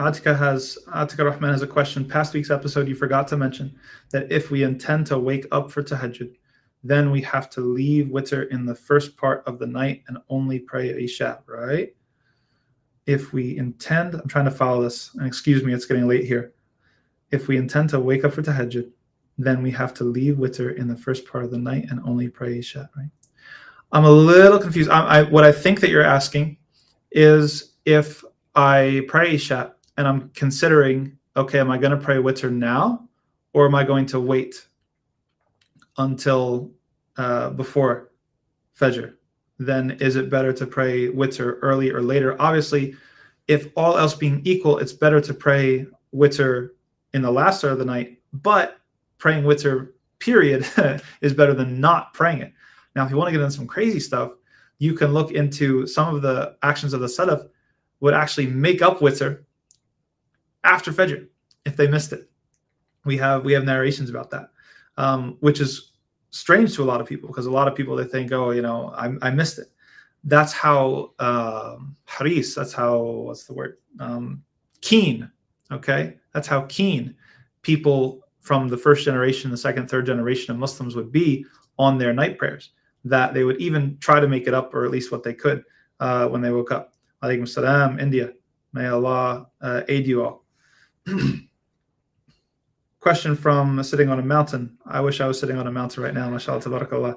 Atika 0.00 0.36
has 0.38 0.78
Atika 0.88 1.24
Rahman 1.26 1.50
has 1.50 1.60
a 1.60 1.66
question. 1.66 2.06
Past 2.06 2.32
week's 2.32 2.50
episode, 2.50 2.88
you 2.88 2.94
forgot 2.94 3.28
to 3.28 3.36
mention 3.36 3.78
that 4.12 4.32
if 4.32 4.50
we 4.50 4.62
intend 4.62 5.06
to 5.08 5.18
wake 5.18 5.46
up 5.52 5.70
for 5.70 5.82
tahajjud, 5.82 6.34
then 6.82 7.10
we 7.10 7.20
have 7.22 7.50
to 7.50 7.60
leave 7.60 8.06
witr 8.06 8.48
in 8.48 8.64
the 8.64 8.74
first 8.74 9.16
part 9.16 9.42
of 9.46 9.58
the 9.58 9.66
night 9.66 10.02
and 10.08 10.18
only 10.28 10.58
pray 10.58 10.88
Isha, 10.90 11.42
right? 11.46 11.94
If 13.06 13.32
we 13.32 13.58
intend, 13.58 14.14
I'm 14.14 14.28
trying 14.28 14.46
to 14.46 14.50
follow 14.50 14.82
this, 14.82 15.14
and 15.14 15.26
excuse 15.26 15.62
me, 15.62 15.74
it's 15.74 15.84
getting 15.84 16.08
late 16.08 16.24
here. 16.24 16.52
If 17.30 17.48
we 17.48 17.56
intend 17.56 17.90
to 17.90 18.00
wake 18.00 18.24
up 18.24 18.32
for 18.32 18.42
tahajjud, 18.42 18.90
then 19.38 19.62
we 19.62 19.70
have 19.70 19.94
to 19.94 20.04
leave 20.04 20.36
witr 20.36 20.76
in 20.76 20.88
the 20.88 20.96
first 20.96 21.26
part 21.26 21.44
of 21.44 21.50
the 21.50 21.58
night 21.58 21.86
and 21.90 22.00
only 22.04 22.28
pray 22.28 22.58
Isha, 22.58 22.90
right? 22.96 23.10
I'm 23.92 24.04
a 24.04 24.10
little 24.10 24.58
confused. 24.58 24.90
I, 24.90 25.00
I, 25.00 25.22
what 25.22 25.44
I 25.44 25.52
think 25.52 25.80
that 25.80 25.90
you're 25.90 26.02
asking 26.02 26.56
is 27.10 27.74
if 27.84 28.24
I 28.54 29.02
pray 29.08 29.34
Isha 29.34 29.74
and 29.96 30.06
I'm 30.06 30.30
considering, 30.30 31.16
okay, 31.36 31.58
am 31.58 31.70
I 31.70 31.78
going 31.78 31.92
to 31.92 31.96
pray 31.96 32.16
witr 32.16 32.52
now 32.52 33.08
or 33.52 33.66
am 33.66 33.74
I 33.74 33.84
going 33.84 34.06
to 34.06 34.20
wait 34.20 34.66
until 36.00 36.70
uh, 37.16 37.50
before 37.50 38.10
Fajr? 38.78 39.14
Then 39.58 39.92
is 40.00 40.16
it 40.16 40.30
better 40.30 40.52
to 40.54 40.66
pray 40.66 41.08
witr 41.08 41.58
early 41.62 41.90
or 41.90 42.00
later? 42.00 42.40
Obviously, 42.40 42.96
if 43.46 43.68
all 43.76 43.98
else 43.98 44.14
being 44.14 44.40
equal, 44.44 44.78
it's 44.78 44.92
better 44.92 45.20
to 45.20 45.34
pray 45.34 45.86
witr 46.14 46.70
in 47.12 47.22
the 47.22 47.30
last 47.30 47.62
hour 47.62 47.72
of 47.72 47.78
the 47.78 47.84
night. 47.84 48.18
But 48.32 48.78
praying 49.18 49.44
witr 49.44 49.90
period 50.18 50.66
is 51.20 51.34
better 51.34 51.54
than 51.54 51.80
not 51.80 52.14
praying 52.14 52.40
it. 52.40 52.52
Now, 52.96 53.04
if 53.04 53.10
you 53.10 53.16
want 53.16 53.28
to 53.28 53.32
get 53.32 53.42
into 53.42 53.54
some 53.54 53.66
crazy 53.66 54.00
stuff, 54.00 54.32
you 54.78 54.94
can 54.94 55.12
look 55.12 55.32
into 55.32 55.86
some 55.86 56.14
of 56.14 56.22
the 56.22 56.56
actions 56.62 56.94
of 56.94 57.00
the 57.00 57.06
Salaf 57.06 57.46
would 58.00 58.14
actually 58.14 58.46
make 58.46 58.80
up 58.80 59.00
witr 59.00 59.44
after 60.64 60.90
Fajr 60.90 61.28
if 61.66 61.76
they 61.76 61.86
missed 61.86 62.12
it. 62.12 62.30
We 63.04 63.16
have 63.18 63.44
we 63.44 63.52
have 63.52 63.64
narrations 63.64 64.10
about 64.10 64.30
that, 64.30 64.50
um, 64.96 65.36
which 65.40 65.60
is 65.60 65.89
strange 66.30 66.74
to 66.76 66.82
a 66.82 66.84
lot 66.84 67.00
of 67.00 67.06
people 67.06 67.28
because 67.28 67.46
a 67.46 67.50
lot 67.50 67.68
of 67.68 67.74
people 67.74 67.96
they 67.96 68.04
think, 68.04 68.32
oh, 68.32 68.50
you 68.50 68.62
know, 68.62 68.92
I, 68.96 69.12
I 69.22 69.30
missed 69.30 69.58
it. 69.58 69.68
That's 70.24 70.52
how 70.52 71.12
uh, 71.18 71.76
haris. 72.06 72.54
That's 72.54 72.72
how 72.72 73.00
what's 73.00 73.44
the 73.44 73.54
word? 73.54 73.78
Um, 73.98 74.42
keen. 74.80 75.30
Okay, 75.72 76.16
that's 76.32 76.48
how 76.48 76.62
keen 76.62 77.14
people 77.62 78.20
from 78.40 78.68
the 78.68 78.76
first 78.76 79.04
generation, 79.04 79.50
the 79.50 79.56
second, 79.56 79.88
third 79.88 80.06
generation 80.06 80.52
of 80.52 80.58
Muslims 80.58 80.96
would 80.96 81.12
be 81.12 81.44
on 81.78 81.98
their 81.98 82.12
night 82.12 82.38
prayers. 82.38 82.70
That 83.04 83.32
they 83.32 83.44
would 83.44 83.58
even 83.58 83.96
try 83.98 84.20
to 84.20 84.28
make 84.28 84.46
it 84.46 84.54
up, 84.54 84.74
or 84.74 84.84
at 84.84 84.90
least 84.90 85.12
what 85.12 85.22
they 85.22 85.32
could, 85.32 85.64
uh, 86.00 86.28
when 86.28 86.42
they 86.42 86.50
woke 86.50 86.72
up. 86.72 86.94
Alaikum 87.22 87.48
salam, 87.48 87.98
India. 87.98 88.32
May 88.72 88.86
Allah 88.86 89.46
uh, 89.60 89.82
aid 89.88 90.06
you 90.06 90.24
all. 90.24 90.44
Question 93.00 93.34
from 93.34 93.82
sitting 93.82 94.10
on 94.10 94.18
a 94.18 94.22
mountain. 94.22 94.76
I 94.86 95.00
wish 95.00 95.20
I 95.20 95.26
was 95.26 95.40
sitting 95.40 95.56
on 95.56 95.66
a 95.66 95.72
mountain 95.72 96.02
right 96.02 96.14
now. 96.14 96.28
MashaAllah, 96.28 96.62
tabarakallah. 96.62 97.16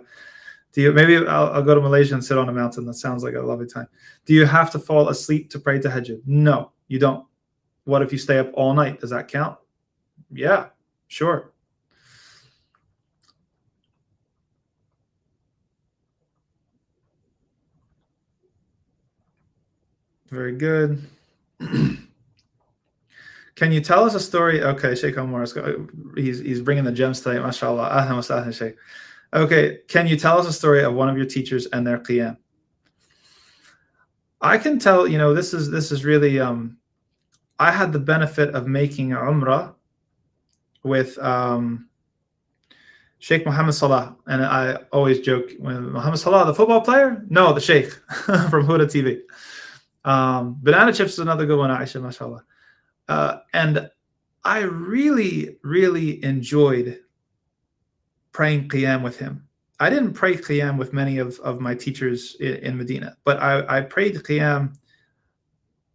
Do 0.72 0.82
you 0.82 0.92
maybe 0.92 1.18
I'll, 1.18 1.52
I'll, 1.52 1.62
go 1.62 1.76
to 1.76 1.82
Malaysia 1.82 2.14
and 2.16 2.24
sit 2.24 2.38
on 2.38 2.50
a 2.50 2.54
mountain? 2.54 2.86
That 2.86 2.96
sounds 2.96 3.24
like 3.24 3.36
a 3.36 3.42
lovely 3.42 3.68
time. 3.68 3.88
Do 4.26 4.34
you 4.34 4.46
have 4.46 4.72
to 4.72 4.80
fall 4.80 5.10
asleep 5.10 5.50
to 5.52 5.60
pray 5.60 5.80
tahajjud? 5.80 6.22
No, 6.26 6.72
you 6.88 7.00
don't. 7.00 7.26
What 7.84 8.02
if 8.02 8.12
you 8.12 8.18
stay 8.18 8.40
up 8.40 8.50
all 8.54 8.74
night? 8.74 9.02
Does 9.02 9.12
that 9.12 9.28
count? 9.28 9.58
Yeah, 10.32 10.68
Sure. 11.14 11.52
Very 20.32 20.54
good. 20.54 21.08
Can 23.56 23.72
you 23.72 23.82
tell 23.82 24.04
us 24.04 24.16
a 24.16 24.20
story? 24.20 24.64
Okay, 24.64 24.96
Sheikh 24.96 25.18
Omar, 25.18 25.46
he's, 26.16 26.40
he's 26.40 26.62
bringing 26.62 26.84
the 26.84 26.92
gems 26.92 27.22
today, 27.22 27.40
mashallah. 27.40 28.52
Sheikh. 28.52 28.76
Okay, 29.34 29.80
can 29.88 30.08
you 30.08 30.18
tell 30.18 30.40
us 30.40 30.48
a 30.48 30.54
story 30.54 30.84
of 30.84 30.94
one 30.94 31.10
of 31.10 31.18
your 31.18 31.26
teachers 31.26 31.66
and 31.68 31.86
their 31.86 32.00
qiyam? 32.00 32.38
I 34.42 34.58
can 34.58 34.78
tell, 34.80 35.08
you 35.08 35.18
know, 35.18 35.34
this 35.34 35.54
is 35.54 35.72
this 35.72 35.92
is 35.92 36.04
really 36.04 36.40
um 36.40 36.78
I 37.60 37.72
had 37.72 37.94
the 37.94 38.00
benefit 38.00 38.54
of 38.54 38.68
making 38.68 39.10
umrah 39.10 39.74
with 40.84 41.18
um, 41.20 41.88
Sheikh 43.20 43.46
Mohammed 43.46 43.74
Salah. 43.74 44.16
And 44.28 44.44
I 44.44 44.80
always 44.92 45.22
joke 45.22 45.52
when 45.60 45.94
Mohammed 45.94 46.20
Salah, 46.20 46.46
the 46.46 46.54
football 46.54 46.82
player? 46.82 47.24
No, 47.30 47.54
the 47.54 47.62
Sheikh 47.62 47.92
from 48.50 48.68
Huda 48.68 48.88
TV. 48.88 49.22
Um, 50.04 50.58
banana 50.62 50.92
chips 50.92 51.14
is 51.14 51.20
another 51.20 51.46
good 51.46 51.58
one, 51.58 51.70
Aisha, 51.70 52.02
mashallah. 52.02 52.44
Uh, 53.08 53.40
and 53.54 53.90
I 54.44 54.62
really, 54.62 55.58
really 55.64 56.24
enjoyed 56.24 57.00
praying 58.32 58.70
Qiyam 58.70 59.04
with 59.04 59.18
him. 59.18 59.48
I 59.80 59.90
didn't 59.90 60.14
pray 60.14 60.36
Qiyam 60.36 60.78
with 60.78 60.94
many 60.94 61.18
of, 61.18 61.40
of 61.40 61.60
my 61.60 61.76
teachers 61.76 62.36
in, 62.40 62.56
in 62.56 62.78
Medina, 62.78 63.18
but 63.24 63.42
I, 63.42 63.80
I 63.80 63.82
prayed 63.82 64.16
Qiyam 64.16 64.76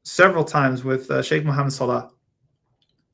several 0.03 0.45
times 0.45 0.85
with 0.85 1.11
uh, 1.11 1.23
Sheikh 1.23 1.45
Mohammed 1.45 1.73
Salah. 1.73 2.11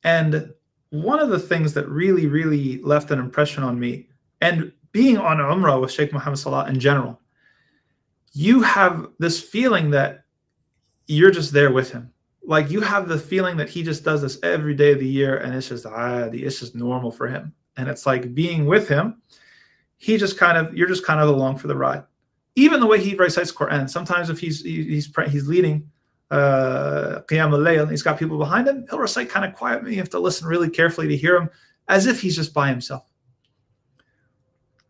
And 0.03 0.53
one 0.89 1.19
of 1.19 1.29
the 1.29 1.39
things 1.39 1.73
that 1.73 1.89
really, 1.89 2.27
really 2.27 2.81
left 2.81 3.11
an 3.11 3.19
impression 3.19 3.63
on 3.63 3.79
me, 3.79 4.07
and 4.41 4.71
being 4.91 5.17
on 5.17 5.37
Umrah 5.37 5.81
with 5.81 5.91
Sheikh 5.91 6.13
Muhammad 6.13 6.39
Salah 6.39 6.67
in 6.69 6.79
general, 6.79 7.19
you 8.31 8.61
have 8.61 9.07
this 9.19 9.41
feeling 9.41 9.89
that 9.91 10.25
you're 11.07 11.31
just 11.31 11.51
there 11.51 11.71
with 11.71 11.91
him. 11.91 12.11
Like 12.47 12.69
you 12.69 12.81
have 12.81 13.07
the 13.07 13.17
feeling 13.17 13.57
that 13.57 13.69
he 13.69 13.83
just 13.83 14.03
does 14.03 14.21
this 14.21 14.37
every 14.43 14.75
day 14.75 14.93
of 14.93 14.99
the 14.99 15.07
year 15.07 15.37
and 15.37 15.53
it's 15.55 15.69
just 15.69 15.85
ah, 15.85 16.29
it's 16.31 16.59
just 16.59 16.75
normal 16.75 17.11
for 17.11 17.27
him. 17.27 17.53
And 17.77 17.89
it's 17.89 18.05
like 18.05 18.33
being 18.33 18.65
with 18.65 18.87
him, 18.87 19.21
he 19.97 20.17
just 20.17 20.37
kind 20.37 20.57
of 20.57 20.75
you're 20.75 20.87
just 20.87 21.05
kind 21.05 21.19
of 21.19 21.29
along 21.29 21.57
for 21.57 21.67
the 21.67 21.75
ride. 21.75 22.03
Even 22.55 22.79
the 22.79 22.85
way 22.85 23.01
he 23.01 23.15
recites 23.15 23.51
Quran. 23.51 23.89
Sometimes 23.89 24.29
if 24.29 24.39
he's 24.39 24.61
he's 24.61 25.11
he's 25.27 25.47
leading 25.47 25.89
uh 26.31 27.21
Qiyam 27.27 27.51
al-Layl, 27.51 27.89
he's 27.89 28.03
got 28.03 28.19
people 28.19 28.37
behind 28.37 28.67
him, 28.67 28.85
he'll 28.89 28.99
recite 28.99 29.29
kind 29.29 29.45
of 29.45 29.53
quietly. 29.53 29.91
You 29.91 29.97
have 29.97 30.09
to 30.11 30.19
listen 30.19 30.47
really 30.47 30.69
carefully 30.69 31.07
to 31.07 31.17
hear 31.17 31.35
him, 31.35 31.49
as 31.87 32.05
if 32.05 32.21
he's 32.21 32.35
just 32.35 32.53
by 32.53 32.69
himself. 32.69 33.11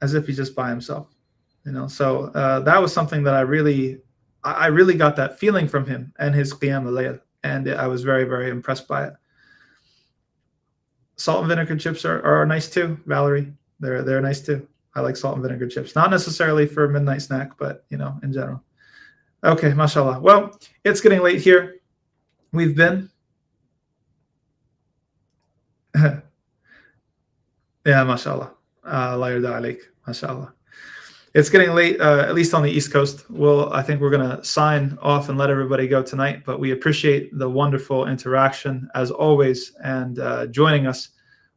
As 0.02 0.14
if 0.14 0.27
he's 0.27 0.38
just 0.38 0.56
by 0.56 0.69
himself. 0.69 1.07
You 1.65 1.72
know, 1.72 1.88
so 1.88 2.26
uh, 2.36 2.60
that 2.60 2.82
was 2.82 2.94
something 2.94 3.23
that 3.23 3.34
I 3.34 3.41
really 3.41 4.02
I 4.44 4.68
really 4.68 4.94
got 4.94 5.15
that 5.15 5.40
feeling 5.40 5.68
from 5.68 5.88
him 5.88 6.14
and 6.19 6.36
his 6.36 6.53
Qiyam 6.53 6.86
al-Layl, 6.86 7.19
and 7.46 7.70
I 7.70 7.86
was 7.88 8.04
very, 8.04 8.24
very 8.24 8.50
impressed 8.50 8.88
by 8.88 9.06
it. 9.06 9.14
Salt 11.16 11.42
and 11.42 11.48
vinegar 11.48 11.78
chips 11.78 12.04
are, 12.04 12.22
are 12.24 12.46
nice 12.46 12.68
too, 12.68 12.98
Valerie. 13.06 13.54
They're 13.80 14.02
they're 14.02 14.20
nice 14.20 14.42
too. 14.42 14.68
I 14.96 15.02
like 15.02 15.16
salt 15.16 15.36
and 15.36 15.44
vinegar 15.44 15.68
chips. 15.68 15.96
Not 15.96 16.10
necessarily 16.10 16.66
for 16.66 16.86
a 16.86 16.90
midnight 16.90 17.22
snack, 17.22 17.52
but 17.60 17.86
you 17.90 17.98
know, 17.98 18.20
in 18.24 18.34
general. 18.34 18.64
Okay, 19.44 19.74
mashallah. 19.74 20.20
Well, 20.20 20.60
it's 20.84 21.02
getting 21.02 21.22
late 21.22 21.40
here. 21.40 21.76
We've 22.52 22.76
been. 22.76 23.12
yeah, 25.96 26.22
mashallah. 27.86 28.54
Uh, 28.84 29.18
la 29.18 29.28
yarda 29.28 29.80
mashallah. 30.08 30.55
It's 31.36 31.49
getting 31.49 31.76
late, 31.76 31.99
uh, 31.99 32.22
at 32.22 32.34
least 32.34 32.53
on 32.53 32.64
the 32.64 32.72
East 32.72 32.94
Coast. 32.94 33.30
Well, 33.30 33.72
I 33.74 33.82
think 33.82 33.99
we're 33.99 34.10
going 34.10 34.38
to 34.38 34.41
sign 34.41 34.98
off 35.02 35.28
and 35.28 35.38
let 35.38 35.49
everybody 35.49 35.86
go 35.86 36.02
tonight, 36.02 36.44
but 36.45 36.62
we 36.62 36.72
appreciate 36.72 37.38
the 37.38 37.49
wonderful 37.49 38.07
interaction 38.07 38.88
as 38.95 39.12
always 39.12 39.74
and 39.84 40.18
uh, 40.20 40.45
joining 40.48 40.88
us 40.88 41.10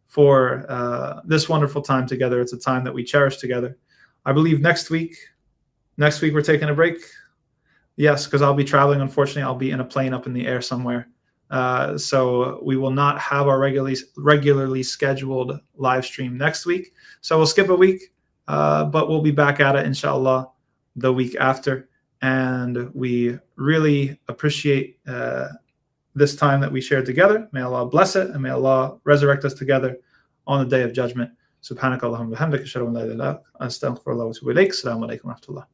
for 0.08 0.66
uh, 0.68 1.20
this 1.26 1.48
wonderful 1.48 1.80
time 1.80 2.08
together. 2.08 2.40
It's 2.40 2.52
a 2.52 2.58
time 2.58 2.82
that 2.82 2.92
we 2.92 3.04
cherish 3.04 3.36
together. 3.36 3.78
I 4.24 4.32
believe 4.32 4.60
next 4.60 4.90
week, 4.90 5.16
next 5.96 6.22
week 6.22 6.34
we're 6.34 6.42
taking 6.42 6.70
a 6.70 6.74
break. 6.74 6.96
Yes, 7.94 8.24
because 8.24 8.42
I'll 8.42 8.54
be 8.54 8.64
traveling. 8.64 9.00
Unfortunately, 9.00 9.42
I'll 9.42 9.54
be 9.54 9.70
in 9.70 9.78
a 9.78 9.84
plane 9.84 10.12
up 10.12 10.26
in 10.26 10.32
the 10.32 10.48
air 10.48 10.60
somewhere. 10.60 11.06
Uh, 11.52 11.96
so 11.96 12.60
we 12.64 12.76
will 12.76 12.90
not 12.90 13.20
have 13.20 13.46
our 13.46 13.60
regularly 13.60 13.96
regularly 14.16 14.82
scheduled 14.82 15.52
live 15.76 16.04
stream 16.04 16.36
next 16.36 16.66
week. 16.66 16.94
So 17.20 17.36
we'll 17.36 17.46
skip 17.46 17.68
a 17.68 17.76
week, 17.76 18.12
uh, 18.47 18.85
but 18.85 19.09
we'll 19.09 19.21
be 19.21 19.31
back 19.31 19.59
at 19.59 19.75
it, 19.75 19.85
inshallah, 19.85 20.49
the 20.95 21.11
week 21.11 21.35
after. 21.39 21.89
And 22.21 22.93
we 22.93 23.37
really 23.55 24.19
appreciate 24.27 24.99
uh, 25.07 25.49
this 26.15 26.35
time 26.35 26.61
that 26.61 26.71
we 26.71 26.81
shared 26.81 27.05
together. 27.05 27.49
May 27.51 27.61
Allah 27.61 27.85
bless 27.85 28.15
it, 28.15 28.29
and 28.29 28.41
may 28.41 28.49
Allah 28.49 28.97
resurrect 29.03 29.45
us 29.45 29.53
together 29.53 29.97
on 30.47 30.59
the 30.59 30.69
day 30.69 30.83
of 30.83 30.93
judgment. 30.93 31.31
سبحانك 31.63 32.03
اللهم 32.03 32.27
وبحمدك 32.27 32.61
اشهد 32.61 32.81
ان 32.81 32.93
لا 32.93 33.03
اله 33.03 33.13
الا 33.13 33.43
انت 33.61 33.71
استغفر 33.71 34.11
الله 34.11 34.25
واتوب 34.25 34.49
اليك 34.49 34.69
السلام 34.69 35.03
عليكم 35.03 35.29
ورحمه 35.29 35.45
الله 35.49 35.65